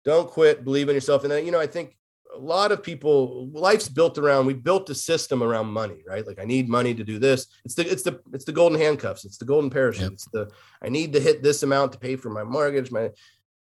don't 0.04 0.28
quit, 0.28 0.64
believe 0.64 0.88
in 0.88 0.94
yourself. 0.94 1.22
And 1.22 1.30
then, 1.30 1.46
you 1.46 1.52
know, 1.52 1.60
I 1.60 1.66
think 1.66 1.96
a 2.34 2.38
lot 2.38 2.70
of 2.70 2.82
people, 2.82 3.48
life's 3.52 3.88
built 3.88 4.18
around, 4.18 4.46
we 4.46 4.54
built 4.54 4.90
a 4.90 4.94
system 4.94 5.42
around 5.42 5.66
money, 5.68 6.02
right? 6.06 6.26
Like 6.26 6.38
I 6.40 6.44
need 6.44 6.68
money 6.68 6.94
to 6.94 7.02
do 7.02 7.18
this. 7.18 7.46
It's 7.64 7.74
the, 7.74 7.90
it's 7.90 8.02
the, 8.02 8.20
it's 8.32 8.44
the 8.44 8.52
golden 8.52 8.78
handcuffs. 8.78 9.24
It's 9.24 9.38
the 9.38 9.46
golden 9.46 9.70
parachute. 9.70 10.02
Yep. 10.02 10.12
It's 10.12 10.28
the, 10.32 10.50
I 10.82 10.88
need 10.88 11.12
to 11.14 11.20
hit 11.20 11.42
this 11.42 11.62
amount 11.62 11.92
to 11.92 11.98
pay 11.98 12.16
for 12.16 12.30
my 12.30 12.44
mortgage, 12.44 12.90
my, 12.90 13.10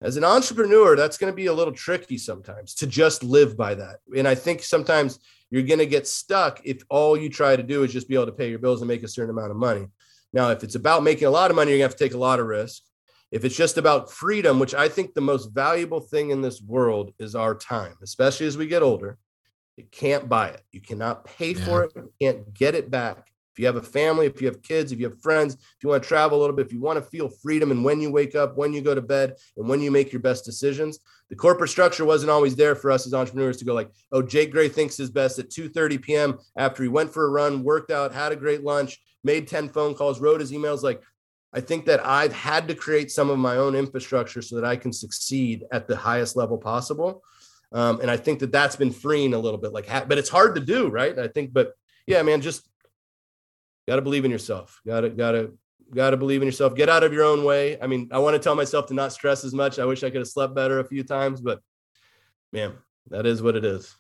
as 0.02 0.18
an 0.18 0.24
entrepreneur, 0.24 0.96
that's 0.96 1.18
going 1.18 1.32
to 1.32 1.36
be 1.36 1.46
a 1.46 1.54
little 1.54 1.74
tricky 1.74 2.18
sometimes 2.18 2.74
to 2.76 2.88
just 2.88 3.24
live 3.24 3.56
by 3.56 3.76
that. 3.76 3.98
And 4.16 4.28
I 4.28 4.36
think 4.36 4.64
sometimes 4.64 5.20
you're 5.52 5.62
going 5.62 5.80
to 5.80 5.86
get 5.86 6.08
stuck 6.08 6.60
if 6.64 6.82
all 6.90 7.16
you 7.16 7.30
try 7.30 7.56
to 7.56 7.64
do 7.64 7.84
is 7.84 7.94
just 7.94 8.10
be 8.10 8.16
able 8.16 8.26
to 8.26 8.32
pay 8.32 8.50
your 8.50 8.60
bills 8.60 8.82
and 8.82 8.88
make 8.88 9.04
a 9.04 9.08
certain 9.08 9.30
amount 9.30 9.52
of 9.52 9.58
money. 9.58 9.88
Now, 10.34 10.50
if 10.50 10.64
it's 10.64 10.76
about 10.76 11.04
making 11.04 11.28
a 11.28 11.32
lot 11.32 11.52
of 11.52 11.56
money, 11.56 11.72
you're 11.72 11.80
going 11.80 11.90
to 11.90 11.94
have 11.94 12.00
to 12.00 12.04
take 12.04 12.14
a 12.14 12.18
lot 12.18 12.40
of 12.40 12.48
risk. 12.48 12.82
If 13.32 13.46
it's 13.46 13.56
just 13.56 13.78
about 13.78 14.12
freedom, 14.12 14.60
which 14.60 14.74
I 14.74 14.90
think 14.90 15.14
the 15.14 15.22
most 15.22 15.52
valuable 15.52 16.02
thing 16.02 16.32
in 16.32 16.42
this 16.42 16.62
world 16.62 17.14
is 17.20 17.36
our 17.36 17.56
time, 17.56 17.96
especially 18.02 18.48
as 18.48 18.58
we 18.58 18.68
get 18.68 18.82
older, 18.82 19.18
you 19.78 19.86
can't 19.92 20.28
buy 20.28 20.50
it. 20.50 20.62
You 20.72 20.82
cannot 20.82 21.26
pay 21.26 21.52
yeah. 21.52 21.66
for 21.66 21.84
it. 21.84 21.92
You 21.96 22.12
can't 22.20 22.54
get 22.54 22.76
it 22.76 22.92
back. 22.92 23.31
If 23.54 23.60
you 23.60 23.66
have 23.66 23.76
a 23.76 23.82
family, 23.82 24.28
if 24.28 24.42
you 24.42 24.48
have 24.48 24.62
kids, 24.62 24.92
if 24.92 25.00
you 25.00 25.10
have 25.10 25.22
friends, 25.22 25.56
if 25.56 25.84
you 25.84 25.90
want 25.90 26.04
to 26.04 26.08
travel 26.08 26.38
a 26.38 26.42
little 26.42 26.56
bit, 26.56 26.66
if 26.66 26.74
you 26.74 26.80
want 26.80 26.98
to 26.98 27.10
feel 27.10 27.28
freedom 27.28 27.72
and 27.72 27.84
when 27.84 28.00
you 28.00 28.12
wake 28.12 28.34
up, 28.34 28.56
when 28.56 28.72
you 28.72 28.82
go 28.82 28.96
to 28.96 29.02
bed, 29.02 29.36
and 29.58 29.68
when 29.68 29.82
you 29.82 29.92
make 29.92 30.14
your 30.14 30.22
best 30.22 30.46
decisions, 30.46 31.00
the 31.30 31.36
corporate 31.36 31.70
structure 31.70 32.06
wasn't 32.06 32.32
always 32.32 32.56
there 32.56 32.76
for 32.76 32.92
us 32.92 33.06
as 33.06 33.14
entrepreneurs 33.14 33.58
to 33.58 33.66
go 33.66 33.74
like, 33.74 33.92
oh, 34.12 34.22
Jake 34.22 34.52
Gray 34.52 34.70
thinks 34.70 34.98
his 34.98 35.10
best 35.10 35.40
at 35.40 35.50
2:30 35.50 36.02
p.m. 36.02 36.40
after 36.58 36.84
he 36.84 36.90
went 36.90 37.14
for 37.14 37.26
a 37.26 37.30
run, 37.30 37.64
worked 37.64 37.92
out, 37.92 38.14
had 38.14 38.32
a 38.32 38.38
great 38.38 38.64
lunch, 38.64 39.02
made 39.24 39.48
10 39.48 39.70
phone 39.70 39.96
calls, 39.96 40.20
wrote 40.22 40.40
his 40.40 40.52
emails. 40.52 40.82
Like, 40.82 41.02
I 41.54 41.60
think 41.60 41.86
that 41.86 42.06
I've 42.06 42.34
had 42.34 42.68
to 42.70 42.76
create 42.76 43.12
some 43.12 43.30
of 43.30 43.38
my 43.38 43.58
own 43.58 43.76
infrastructure 43.76 44.42
so 44.42 44.56
that 44.56 44.66
I 44.66 44.78
can 44.78 44.94
succeed 44.94 45.66
at 45.72 45.88
the 45.88 45.96
highest 45.96 46.36
level 46.36 46.58
possible. 46.58 47.24
Um, 47.74 48.02
and 48.02 48.12
I 48.12 48.18
think 48.18 48.40
that 48.40 48.52
that's 48.52 48.76
been 48.76 48.92
freeing 48.92 49.34
a 49.34 49.40
little 49.40 49.60
bit, 49.60 49.72
like, 49.72 49.88
but 50.08 50.18
it's 50.18 50.30
hard 50.30 50.56
to 50.56 50.62
do, 50.62 50.90
right? 50.90 51.18
I 51.18 51.28
think, 51.28 51.54
but 51.54 51.74
yeah, 52.06 52.22
man, 52.24 52.42
just 52.42 52.68
got 53.92 53.98
to 53.98 54.02
believe 54.02 54.24
in 54.24 54.32
yourself. 54.32 54.80
Got 54.88 55.02
to, 55.02 55.10
got 55.10 55.34
to, 55.34 55.52
got 55.94 56.12
to 56.12 56.18
believe 56.18 56.42
in 56.42 56.46
yourself. 56.46 56.76
Get 56.76 56.88
out 56.88 57.04
of 57.04 57.12
your 57.12 57.26
own 57.26 57.44
way. 57.44 57.78
I 57.82 57.88
mean, 57.88 58.08
I 58.14 58.20
want 58.20 58.36
to 58.36 58.40
tell 58.40 58.56
myself 58.56 58.88
to 58.88 58.94
not 58.94 59.12
stress 59.12 59.44
as 59.44 59.54
much. 59.54 59.80
I 59.80 59.86
wish 59.86 60.02
I 60.02 60.10
could 60.10 60.22
have 60.22 60.30
slept 60.30 60.56
better 60.56 60.80
a 60.80 60.86
few 60.86 61.04
times, 61.04 61.42
but 61.42 61.60
man, 62.54 62.72
that 63.10 63.26
is 63.26 63.42
what 63.42 63.58
it 63.58 63.66
is. 63.66 63.94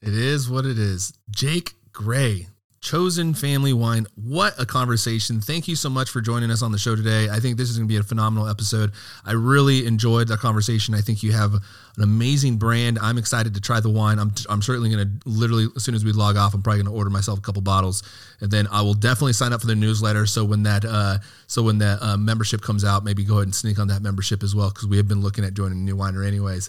It 0.00 0.12
is 0.12 0.50
what 0.50 0.66
it 0.66 0.76
is. 0.76 1.16
Jake 1.30 1.74
Gray, 1.92 2.48
Chosen 2.82 3.32
Family 3.32 3.72
Wine. 3.72 4.08
What 4.16 4.60
a 4.60 4.66
conversation. 4.66 5.40
Thank 5.40 5.68
you 5.68 5.76
so 5.76 5.88
much 5.88 6.10
for 6.10 6.20
joining 6.20 6.50
us 6.50 6.62
on 6.62 6.72
the 6.72 6.78
show 6.78 6.96
today. 6.96 7.28
I 7.30 7.38
think 7.38 7.56
this 7.56 7.70
is 7.70 7.78
going 7.78 7.88
to 7.88 7.92
be 7.92 7.96
a 7.96 8.02
phenomenal 8.02 8.48
episode. 8.48 8.90
I 9.24 9.32
really 9.32 9.86
enjoyed 9.86 10.26
the 10.26 10.36
conversation. 10.36 10.92
I 10.92 11.00
think 11.00 11.22
you 11.22 11.30
have 11.30 11.54
an 11.54 12.02
amazing 12.02 12.56
brand. 12.56 12.98
I'm 12.98 13.18
excited 13.18 13.54
to 13.54 13.60
try 13.60 13.78
the 13.78 13.88
wine. 13.88 14.18
I'm, 14.18 14.32
I'm 14.48 14.62
certainly 14.62 14.90
going 14.90 15.06
to 15.06 15.28
literally, 15.28 15.68
as 15.76 15.84
soon 15.84 15.94
as 15.94 16.04
we 16.04 16.10
log 16.10 16.36
off, 16.36 16.54
I'm 16.54 16.62
probably 16.62 16.82
going 16.82 16.92
to 16.92 16.98
order 16.98 17.10
myself 17.10 17.38
a 17.38 17.42
couple 17.42 17.62
bottles 17.62 18.02
and 18.40 18.50
then 18.50 18.66
I 18.66 18.82
will 18.82 18.94
definitely 18.94 19.34
sign 19.34 19.52
up 19.52 19.60
for 19.60 19.68
the 19.68 19.76
newsletter. 19.76 20.26
So 20.26 20.44
when 20.44 20.64
that, 20.64 20.84
uh, 20.84 21.18
so 21.46 21.62
when 21.62 21.78
that 21.78 22.02
uh, 22.02 22.16
membership 22.16 22.62
comes 22.62 22.84
out, 22.84 23.04
maybe 23.04 23.24
go 23.24 23.34
ahead 23.34 23.44
and 23.44 23.54
sneak 23.54 23.78
on 23.78 23.86
that 23.88 24.02
membership 24.02 24.42
as 24.42 24.56
well. 24.56 24.72
Cause 24.72 24.88
we 24.88 24.96
have 24.96 25.06
been 25.06 25.20
looking 25.20 25.44
at 25.44 25.54
joining 25.54 25.78
a 25.78 25.82
new 25.82 25.96
winery 25.96 26.26
anyways. 26.26 26.68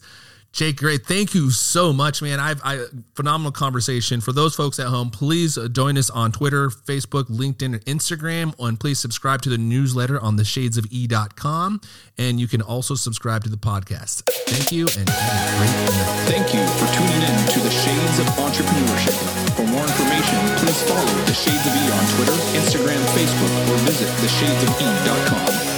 Jake, 0.53 0.77
Gray. 0.77 0.99
Thank 0.99 1.33
you 1.33 1.49
so 1.49 1.91
much, 1.91 2.21
man. 2.21 2.39
I've 2.39 2.61
I, 2.63 2.85
phenomenal 3.15 3.51
conversation. 3.51 4.21
For 4.21 4.31
those 4.31 4.55
folks 4.55 4.77
at 4.77 4.85
home, 4.85 5.09
please 5.09 5.57
join 5.71 5.97
us 5.97 6.11
on 6.11 6.31
Twitter, 6.31 6.69
Facebook, 6.69 7.23
LinkedIn, 7.23 7.73
and 7.73 7.85
Instagram. 7.85 8.53
And 8.59 8.79
please 8.79 8.99
subscribe 8.99 9.41
to 9.41 9.49
the 9.49 9.57
newsletter 9.57 10.19
on 10.21 10.35
the 10.35 10.43
shadesofE.com. 10.43 11.81
And 12.19 12.39
you 12.39 12.47
can 12.47 12.61
also 12.61 12.93
subscribe 12.93 13.43
to 13.45 13.49
the 13.49 13.57
podcast. 13.57 14.29
Thank 14.45 14.71
you 14.71 14.85
and. 14.95 15.09
Thank 16.29 16.53
you 16.53 16.61
for 16.77 16.85
tuning 16.93 17.23
in 17.25 17.37
to 17.49 17.59
the 17.59 17.71
Shades 17.73 18.19
of 18.19 18.27
Entrepreneurship. 18.37 19.17
For 19.57 19.65
more 19.65 19.83
information, 19.83 20.37
please 20.61 20.83
follow 20.83 21.25
the 21.25 21.33
Shades 21.33 21.65
of 21.65 21.73
E 21.73 21.89
on 21.89 22.05
Twitter, 22.13 22.37
Instagram, 22.61 23.01
Facebook, 23.17 23.73
or 23.73 23.77
visit 23.89 24.07
theshadesofE.com. 24.21 25.72